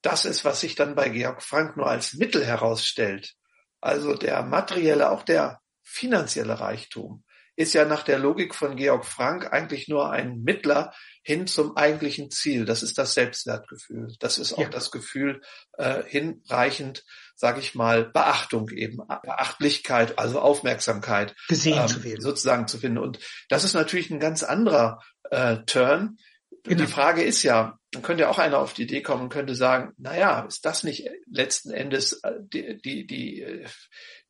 das 0.00 0.24
ist, 0.24 0.44
was 0.44 0.60
sich 0.60 0.74
dann 0.74 0.94
bei 0.94 1.08
Georg 1.08 1.42
Frank 1.42 1.76
nur 1.76 1.88
als 1.88 2.14
Mittel 2.14 2.44
herausstellt. 2.44 3.34
Also 3.80 4.14
der 4.14 4.42
materielle, 4.42 5.10
auch 5.10 5.22
der 5.22 5.60
finanzielle 5.82 6.60
Reichtum 6.60 7.24
ist 7.58 7.74
ja 7.74 7.84
nach 7.84 8.04
der 8.04 8.20
Logik 8.20 8.54
von 8.54 8.76
Georg 8.76 9.04
Frank 9.04 9.52
eigentlich 9.52 9.88
nur 9.88 10.12
ein 10.12 10.42
Mittler 10.44 10.94
hin 11.24 11.48
zum 11.48 11.76
eigentlichen 11.76 12.30
Ziel. 12.30 12.64
Das 12.64 12.84
ist 12.84 12.98
das 12.98 13.14
Selbstwertgefühl. 13.14 14.14
Das 14.20 14.38
ist 14.38 14.52
auch 14.52 14.60
ja. 14.60 14.68
das 14.68 14.92
Gefühl 14.92 15.40
äh, 15.76 16.04
hinreichend, 16.04 17.04
sage 17.34 17.58
ich 17.58 17.74
mal, 17.74 18.04
Beachtung 18.04 18.68
eben, 18.70 18.98
Beachtlichkeit, 19.24 20.20
also 20.20 20.40
Aufmerksamkeit 20.40 21.34
gesehen 21.48 21.80
ähm, 21.80 21.88
zu 21.88 22.04
werden, 22.04 22.20
sozusagen 22.20 22.68
zu 22.68 22.78
finden. 22.78 22.98
Und 22.98 23.18
das 23.48 23.64
ist 23.64 23.74
natürlich 23.74 24.10
ein 24.10 24.20
ganz 24.20 24.44
anderer 24.44 25.02
äh, 25.30 25.56
Turn. 25.66 26.16
Genau. 26.64 26.84
Die 26.84 26.90
Frage 26.90 27.22
ist 27.22 27.42
ja, 27.42 27.78
dann 27.92 28.02
könnte 28.02 28.28
auch 28.28 28.38
einer 28.38 28.58
auf 28.58 28.74
die 28.74 28.82
Idee 28.82 29.02
kommen 29.02 29.24
und 29.24 29.28
könnte 29.30 29.54
sagen, 29.54 29.92
na 29.96 30.16
ja, 30.16 30.40
ist 30.40 30.64
das 30.64 30.82
nicht 30.82 31.08
letzten 31.30 31.70
Endes 31.70 32.20
äh, 32.22 32.32
die, 32.40 32.80
die, 32.82 33.06
die, 33.06 33.42
äh, 33.42 33.64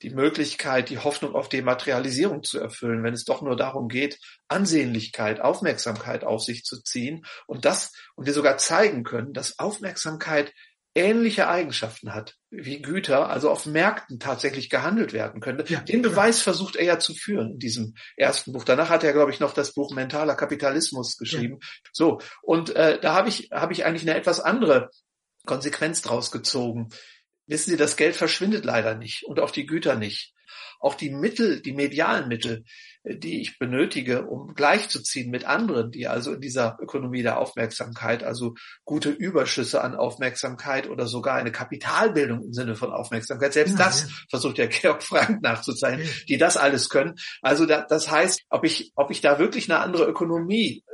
die 0.02 0.10
Möglichkeit, 0.10 0.90
die 0.90 0.98
Hoffnung 0.98 1.34
auf 1.34 1.48
Dematerialisierung 1.48 2.44
zu 2.44 2.60
erfüllen, 2.60 3.02
wenn 3.02 3.14
es 3.14 3.24
doch 3.24 3.42
nur 3.42 3.56
darum 3.56 3.88
geht, 3.88 4.18
Ansehnlichkeit, 4.46 5.40
Aufmerksamkeit 5.40 6.22
auf 6.22 6.42
sich 6.42 6.62
zu 6.62 6.80
ziehen 6.82 7.24
und 7.46 7.64
das, 7.64 7.92
und 8.14 8.26
wir 8.26 8.32
sogar 8.32 8.59
zeigen 8.59 9.02
können, 9.02 9.32
dass 9.32 9.59
Aufmerksamkeit 9.59 10.52
ähnliche 10.99 11.49
Eigenschaften 11.49 12.15
hat 12.15 12.37
wie 12.51 12.83
Güter, 12.83 13.31
also 13.31 13.51
auf 13.51 13.66
Märkten 13.66 14.19
tatsächlich 14.19 14.69
gehandelt 14.70 15.12
werden 15.12 15.41
können. 15.41 15.62
Ja, 15.69 15.81
Den 15.81 16.03
Beweis 16.03 16.39
ja. 16.39 16.45
versucht 16.45 16.77
er 16.77 16.85
ja 16.85 16.99
zu 16.99 17.15
führen 17.15 17.53
in 17.53 17.59
diesem 17.59 17.95
ersten 18.16 18.53
Buch. 18.53 18.65
Danach 18.65 18.91
hat 18.91 19.05
er, 19.05 19.12
glaube 19.12 19.31
ich, 19.31 19.41
noch 19.41 19.53
das 19.53 19.75
Buch 19.75 19.93
Mentaler 19.93 20.35
Kapitalismus 20.35 21.16
geschrieben. 21.16 21.59
Ja. 21.61 21.69
So, 21.93 22.20
und 22.43 22.75
äh, 22.75 22.99
da 23.01 23.15
habe 23.15 23.29
ich, 23.29 23.51
hab 23.51 23.70
ich 23.70 23.85
eigentlich 23.85 24.09
eine 24.09 24.19
etwas 24.19 24.41
andere 24.41 24.91
Konsequenz 25.47 26.03
draus 26.03 26.31
gezogen. 26.31 26.89
Wissen 27.47 27.70
Sie, 27.70 27.77
das 27.77 27.97
Geld 27.97 28.16
verschwindet 28.16 28.65
leider 28.65 28.95
nicht 28.95 29.25
und 29.25 29.41
auch 29.41 29.51
die 29.51 29.66
Güter 29.66 29.95
nicht. 29.95 30.35
Auch 30.80 30.94
die 30.94 31.10
Mittel, 31.10 31.60
die 31.60 31.72
medialen 31.72 32.28
Mittel, 32.28 32.64
äh, 33.02 33.16
die 33.16 33.40
ich 33.40 33.59
benötige, 33.59 34.26
um 34.26 34.55
gleichzuziehen 34.55 35.30
mit 35.30 35.44
anderen, 35.44 35.90
die 35.90 36.06
also 36.06 36.34
in 36.34 36.40
dieser 36.40 36.78
Ökonomie 36.80 37.22
der 37.22 37.38
Aufmerksamkeit, 37.38 38.22
also 38.22 38.55
gute 38.84 39.10
Überschüsse 39.10 39.82
an 39.82 39.96
Aufmerksamkeit 39.96 40.88
oder 40.88 41.06
sogar 41.06 41.36
eine 41.36 41.52
Kapitalbildung 41.52 42.42
im 42.42 42.52
Sinne 42.52 42.76
von 42.76 42.92
Aufmerksamkeit, 42.92 43.52
selbst 43.52 43.78
ja, 43.78 43.84
das 43.84 44.02
ja. 44.02 44.09
versucht 44.30 44.59
ja 44.59 44.66
Georg 44.70 45.02
Frank 45.02 45.42
nachzuzeichnen, 45.42 46.06
ja. 46.06 46.12
die 46.28 46.38
das 46.38 46.56
alles 46.56 46.88
können. 46.88 47.14
Also 47.42 47.66
da, 47.66 47.82
das 47.82 48.10
heißt, 48.10 48.42
ob 48.50 48.64
ich, 48.64 48.92
ob 48.94 49.10
ich 49.10 49.20
da 49.20 49.38
wirklich 49.38 49.70
eine 49.70 49.80
andere 49.80 50.06
Ökonomie 50.06 50.84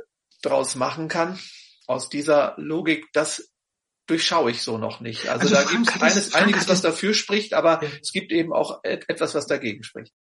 draus 0.41 0.75
machen 0.75 1.07
kann, 1.07 1.39
aus 1.87 2.09
dieser 2.09 2.55
Logik, 2.57 3.05
das 3.13 3.51
durchschaue 4.07 4.51
ich 4.51 4.61
so 4.61 4.77
noch 4.77 4.99
nicht. 4.99 5.27
Also, 5.27 5.55
also 5.55 5.55
da 5.55 5.63
gibt 5.63 5.87
es 5.87 6.33
einiges, 6.33 6.67
was 6.67 6.81
dafür 6.81 7.13
spricht, 7.13 7.53
aber 7.53 7.83
ja. 7.83 7.89
es 8.01 8.11
gibt 8.11 8.31
eben 8.31 8.53
auch 8.53 8.79
etwas, 8.83 9.35
was 9.35 9.47
dagegen 9.47 9.83
spricht. 9.83 10.13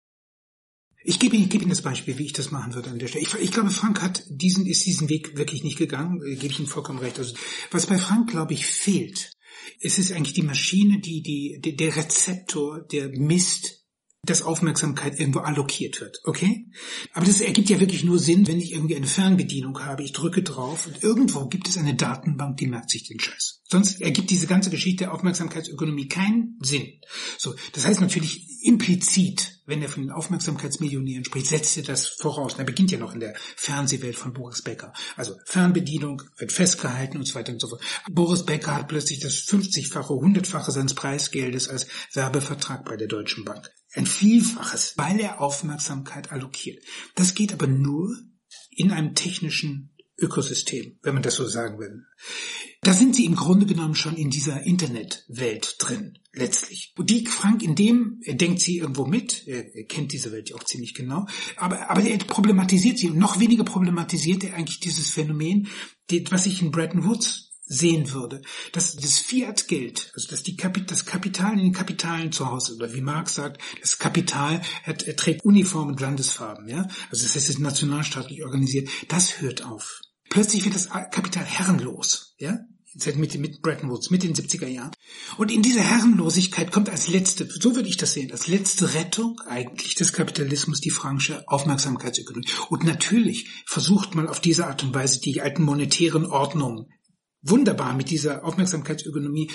Ich 1.04 1.18
gebe, 1.18 1.36
ich 1.36 1.48
gebe 1.48 1.64
Ihnen 1.64 1.70
das 1.70 1.82
Beispiel, 1.82 2.16
wie 2.18 2.26
ich 2.26 2.32
das 2.32 2.52
machen 2.52 2.74
würde 2.74 2.90
an 2.90 2.98
der 2.98 3.08
Stelle. 3.08 3.24
Ich, 3.24 3.34
ich 3.34 3.50
glaube, 3.50 3.70
Frank 3.70 4.02
hat 4.02 4.22
diesen, 4.28 4.66
ist 4.66 4.86
diesen 4.86 5.08
Weg 5.08 5.36
wirklich 5.36 5.64
nicht 5.64 5.78
gegangen, 5.78 6.22
äh, 6.22 6.36
gebe 6.36 6.52
ich 6.52 6.58
Ihnen 6.60 6.68
vollkommen 6.68 7.00
recht. 7.00 7.18
Also, 7.18 7.34
was 7.70 7.86
bei 7.86 7.98
Frank, 7.98 8.30
glaube 8.30 8.54
ich, 8.54 8.66
fehlt, 8.66 9.32
es 9.80 9.98
ist 9.98 10.12
eigentlich 10.12 10.34
die 10.34 10.42
Maschine, 10.42 11.00
die, 11.00 11.22
die, 11.22 11.76
der 11.76 11.96
Rezeptor, 11.96 12.82
der 12.82 13.08
misst, 13.08 13.81
dass 14.24 14.42
Aufmerksamkeit 14.42 15.18
irgendwo 15.18 15.40
allokiert 15.40 16.00
wird, 16.00 16.20
okay? 16.22 16.70
Aber 17.12 17.26
das 17.26 17.40
ergibt 17.40 17.68
ja 17.70 17.80
wirklich 17.80 18.04
nur 18.04 18.20
Sinn, 18.20 18.46
wenn 18.46 18.60
ich 18.60 18.72
irgendwie 18.72 18.94
eine 18.94 19.08
Fernbedienung 19.08 19.84
habe, 19.84 20.04
ich 20.04 20.12
drücke 20.12 20.44
drauf 20.44 20.86
und 20.86 21.02
irgendwo 21.02 21.46
gibt 21.46 21.66
es 21.66 21.76
eine 21.76 21.96
Datenbank, 21.96 22.56
die 22.58 22.68
merkt 22.68 22.90
sich 22.90 23.02
den 23.02 23.18
Scheiß. 23.18 23.62
Sonst 23.64 24.00
ergibt 24.00 24.30
diese 24.30 24.46
ganze 24.46 24.70
Geschichte 24.70 25.04
der 25.04 25.14
Aufmerksamkeitsökonomie 25.14 26.06
keinen 26.06 26.56
Sinn. 26.60 27.00
So, 27.36 27.54
das 27.72 27.84
heißt 27.84 28.00
natürlich 28.00 28.62
implizit, 28.62 29.60
wenn 29.66 29.82
er 29.82 29.88
von 29.88 30.02
den 30.02 30.12
Aufmerksamkeitsmillionären 30.12 31.24
spricht, 31.24 31.46
setzt 31.46 31.76
er 31.76 31.82
das 31.82 32.06
voraus. 32.06 32.54
er 32.58 32.64
beginnt 32.64 32.92
ja 32.92 32.98
noch 32.98 33.14
in 33.14 33.20
der 33.20 33.34
Fernsehwelt 33.56 34.14
von 34.14 34.32
Boris 34.32 34.62
Becker. 34.62 34.92
Also 35.16 35.34
Fernbedienung 35.46 36.22
wird 36.36 36.52
festgehalten 36.52 37.16
und 37.16 37.26
so 37.26 37.34
weiter 37.34 37.52
und 37.52 37.60
so 37.60 37.68
fort. 37.68 37.82
Boris 38.08 38.44
Becker 38.44 38.76
hat 38.76 38.88
plötzlich 38.88 39.18
das 39.18 39.34
50-fache, 39.34 40.12
100-fache 40.12 40.70
seines 40.70 40.94
Preisgeldes 40.94 41.68
als 41.68 41.88
Werbevertrag 42.12 42.84
bei 42.84 42.96
der 42.96 43.08
Deutschen 43.08 43.44
Bank 43.44 43.68
ein 43.94 44.06
Vielfaches, 44.06 44.94
weil 44.96 45.20
er 45.20 45.40
Aufmerksamkeit 45.40 46.32
allokiert. 46.32 46.82
Das 47.14 47.34
geht 47.34 47.52
aber 47.52 47.66
nur 47.66 48.16
in 48.70 48.90
einem 48.90 49.14
technischen 49.14 49.92
Ökosystem, 50.18 50.98
wenn 51.02 51.14
man 51.14 51.22
das 51.22 51.34
so 51.34 51.46
sagen 51.46 51.78
will. 51.78 52.04
Da 52.82 52.92
sind 52.92 53.14
sie 53.14 53.24
im 53.24 53.34
Grunde 53.34 53.66
genommen 53.66 53.94
schon 53.94 54.16
in 54.16 54.30
dieser 54.30 54.62
Internetwelt 54.62 55.76
drin, 55.78 56.18
letztlich. 56.32 56.94
Die 56.98 57.26
Frank 57.26 57.62
in 57.62 57.74
dem, 57.74 58.20
er 58.24 58.34
denkt 58.34 58.60
sie 58.60 58.78
irgendwo 58.78 59.06
mit, 59.06 59.46
er, 59.46 59.84
kennt 59.84 60.12
diese 60.12 60.32
Welt 60.32 60.50
ja 60.50 60.56
auch 60.56 60.64
ziemlich 60.64 60.94
genau, 60.94 61.26
aber, 61.56 61.90
aber 61.90 62.02
er 62.02 62.18
problematisiert 62.18 62.98
sie. 62.98 63.10
Und 63.10 63.18
noch 63.18 63.40
weniger 63.40 63.64
problematisiert 63.64 64.44
er 64.44 64.54
eigentlich 64.54 64.80
dieses 64.80 65.10
Phänomen, 65.10 65.68
was 66.30 66.46
ich 66.46 66.62
in 66.62 66.70
Bretton 66.70 67.04
Woods 67.04 67.51
sehen 67.72 68.12
würde, 68.12 68.42
dass 68.72 68.96
das 68.96 69.18
Fiat-Geld, 69.18 70.12
also 70.14 70.28
dass 70.28 70.42
die 70.42 70.56
Kapit 70.56 70.90
das 70.90 71.06
Kapital 71.06 71.54
in 71.54 71.64
den 71.64 71.72
Kapitalen 71.72 72.32
zu 72.32 72.50
Hause, 72.50 72.74
oder 72.76 72.92
wie 72.94 73.00
Marx 73.00 73.34
sagt, 73.34 73.60
das 73.80 73.98
Kapital 73.98 74.60
hat, 74.84 75.04
trägt 75.16 75.44
Uniform 75.44 75.88
und 75.88 76.00
Landesfarben, 76.00 76.68
ja, 76.68 76.86
also 77.10 77.24
das 77.24 77.34
heißt, 77.34 77.36
es 77.36 77.48
ist 77.50 77.58
nationalstaatlich 77.60 78.44
organisiert, 78.44 78.88
das 79.08 79.40
hört 79.40 79.64
auf. 79.64 80.00
Plötzlich 80.28 80.64
wird 80.64 80.74
das 80.74 80.88
Kapital 80.88 81.44
herrenlos, 81.44 82.34
ja, 82.38 82.58
mit, 83.16 83.38
mit 83.38 83.62
Bretton 83.62 83.90
Woods, 83.90 84.10
mit 84.10 84.22
den 84.22 84.34
70er 84.34 84.66
Jahren. 84.66 84.92
Und 85.38 85.50
in 85.50 85.62
dieser 85.62 85.82
Herrenlosigkeit 85.82 86.72
kommt 86.72 86.90
als 86.90 87.08
letzte, 87.08 87.48
so 87.48 87.74
würde 87.74 87.88
ich 87.88 87.96
das 87.96 88.12
sehen, 88.12 88.30
als 88.32 88.48
letzte 88.48 88.94
Rettung 88.94 89.40
eigentlich 89.46 89.94
des 89.94 90.12
Kapitalismus 90.12 90.80
die 90.80 90.90
frankische 90.90 91.46
Aufmerksamkeitsökonomie. 91.48 92.48
Und 92.68 92.84
natürlich 92.84 93.48
versucht 93.66 94.14
man 94.14 94.28
auf 94.28 94.40
diese 94.40 94.66
Art 94.66 94.82
und 94.82 94.94
Weise 94.94 95.20
die 95.20 95.40
alten 95.40 95.62
monetären 95.62 96.26
Ordnungen 96.26 96.88
wunderbar 97.42 97.94
mit 97.94 98.10
dieser 98.10 98.44
Aufmerksamkeitsökonomie. 98.44 99.50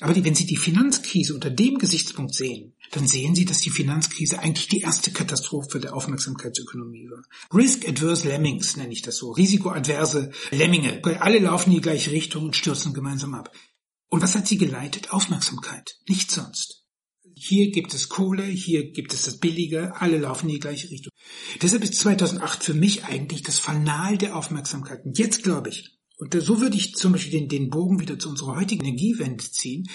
Aber 0.00 0.12
die, 0.12 0.24
wenn 0.24 0.34
Sie 0.34 0.44
die 0.44 0.56
Finanzkrise 0.56 1.34
unter 1.34 1.48
dem 1.48 1.78
Gesichtspunkt 1.78 2.34
sehen, 2.34 2.74
dann 2.90 3.06
sehen 3.06 3.34
Sie, 3.34 3.46
dass 3.46 3.60
die 3.60 3.70
Finanzkrise 3.70 4.38
eigentlich 4.38 4.68
die 4.68 4.80
erste 4.80 5.10
Katastrophe 5.10 5.80
der 5.80 5.94
Aufmerksamkeitsökonomie 5.94 7.08
war. 7.10 7.22
Risk-adverse 7.54 8.28
Lemmings 8.28 8.76
nenne 8.76 8.92
ich 8.92 9.02
das 9.02 9.16
so. 9.16 9.30
Risikoadverse 9.30 10.32
Lemminge. 10.50 11.00
Alle 11.20 11.38
laufen 11.38 11.70
in 11.70 11.76
die 11.76 11.82
gleiche 11.82 12.10
Richtung 12.10 12.44
und 12.44 12.56
stürzen 12.56 12.92
gemeinsam 12.92 13.34
ab. 13.34 13.50
Und 14.08 14.22
was 14.22 14.34
hat 14.34 14.46
sie 14.46 14.58
geleitet? 14.58 15.12
Aufmerksamkeit. 15.12 15.96
Nichts 16.08 16.34
sonst. 16.34 16.84
Hier 17.34 17.70
gibt 17.70 17.92
es 17.92 18.08
Kohle, 18.08 18.44
hier 18.44 18.92
gibt 18.92 19.12
es 19.12 19.22
das 19.22 19.38
Billige, 19.38 20.00
alle 20.00 20.16
laufen 20.16 20.48
in 20.48 20.54
die 20.54 20.60
gleiche 20.60 20.90
Richtung. 20.90 21.12
Deshalb 21.60 21.84
ist 21.84 21.96
2008 21.96 22.64
für 22.64 22.72
mich 22.72 23.04
eigentlich 23.04 23.42
das 23.42 23.58
Fanal 23.58 24.16
der 24.16 24.36
Aufmerksamkeit. 24.36 25.04
Und 25.04 25.18
jetzt 25.18 25.42
glaube 25.42 25.68
ich, 25.68 25.95
und 26.16 26.34
so 26.40 26.60
würde 26.60 26.76
ich 26.76 26.94
zum 26.94 27.12
Beispiel 27.12 27.32
den, 27.40 27.48
den 27.48 27.70
Bogen 27.70 28.00
wieder 28.00 28.18
zu 28.18 28.30
unserer 28.30 28.56
heutigen 28.56 28.84
Energiewende 28.84 29.44
ziehen. 29.44 29.88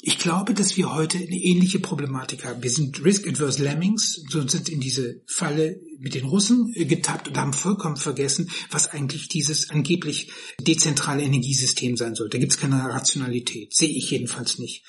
Ich 0.00 0.18
glaube, 0.18 0.54
dass 0.54 0.76
wir 0.76 0.94
heute 0.94 1.18
eine 1.18 1.36
ähnliche 1.36 1.80
Problematik 1.80 2.44
haben. 2.44 2.62
Wir 2.62 2.70
sind 2.70 3.02
Risk-Adverse 3.04 3.62
Lemmings, 3.62 4.22
sind 4.30 4.68
in 4.68 4.80
diese 4.80 5.22
Falle 5.26 5.80
mit 5.98 6.14
den 6.14 6.26
Russen 6.26 6.72
getappt 6.72 7.28
und 7.28 7.38
haben 7.38 7.52
vollkommen 7.52 7.96
vergessen, 7.96 8.50
was 8.70 8.88
eigentlich 8.88 9.28
dieses 9.28 9.70
angeblich 9.70 10.30
dezentrale 10.60 11.22
Energiesystem 11.22 11.96
sein 11.96 12.14
soll. 12.14 12.28
Da 12.28 12.38
gibt 12.38 12.52
es 12.52 12.58
keine 12.58 12.76
Rationalität, 12.76 13.74
sehe 13.74 13.88
ich 13.88 14.10
jedenfalls 14.10 14.58
nicht. 14.58 14.84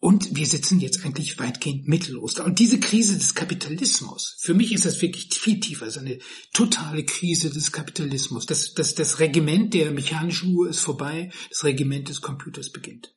Und 0.00 0.36
wir 0.36 0.46
sitzen 0.46 0.78
jetzt 0.78 1.04
eigentlich 1.04 1.40
weitgehend 1.40 1.88
mittellos 1.88 2.38
Und 2.38 2.60
diese 2.60 2.78
Krise 2.78 3.18
des 3.18 3.34
Kapitalismus, 3.34 4.36
für 4.38 4.54
mich 4.54 4.72
ist 4.72 4.84
das 4.84 5.02
wirklich 5.02 5.28
viel 5.34 5.58
tiefer, 5.58 5.86
es 5.86 5.98
eine 5.98 6.18
totale 6.52 7.04
Krise 7.04 7.50
des 7.50 7.72
Kapitalismus. 7.72 8.46
Das, 8.46 8.74
das, 8.74 8.94
das 8.94 9.18
Regiment 9.18 9.74
der 9.74 9.90
mechanischen 9.90 10.54
Uhr 10.54 10.68
ist 10.68 10.80
vorbei, 10.80 11.32
das 11.50 11.64
Regiment 11.64 12.08
des 12.08 12.20
Computers 12.20 12.70
beginnt. 12.70 13.16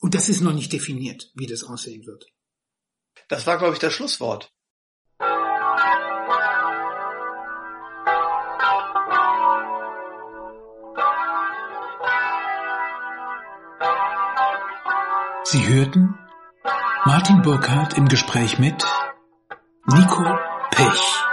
Und 0.00 0.14
das 0.14 0.28
ist 0.28 0.40
noch 0.40 0.54
nicht 0.54 0.72
definiert, 0.72 1.30
wie 1.34 1.46
das 1.46 1.62
aussehen 1.62 2.06
wird. 2.06 2.26
Das 3.28 3.46
war, 3.46 3.58
glaube 3.58 3.74
ich, 3.74 3.80
das 3.80 3.92
Schlusswort. 3.92 4.52
Sie 15.50 15.66
hörten 15.66 16.14
Martin 17.06 17.40
Burkhardt 17.40 17.96
im 17.96 18.06
Gespräch 18.06 18.58
mit 18.58 18.84
Nico 19.86 20.22
Pech. 20.70 21.27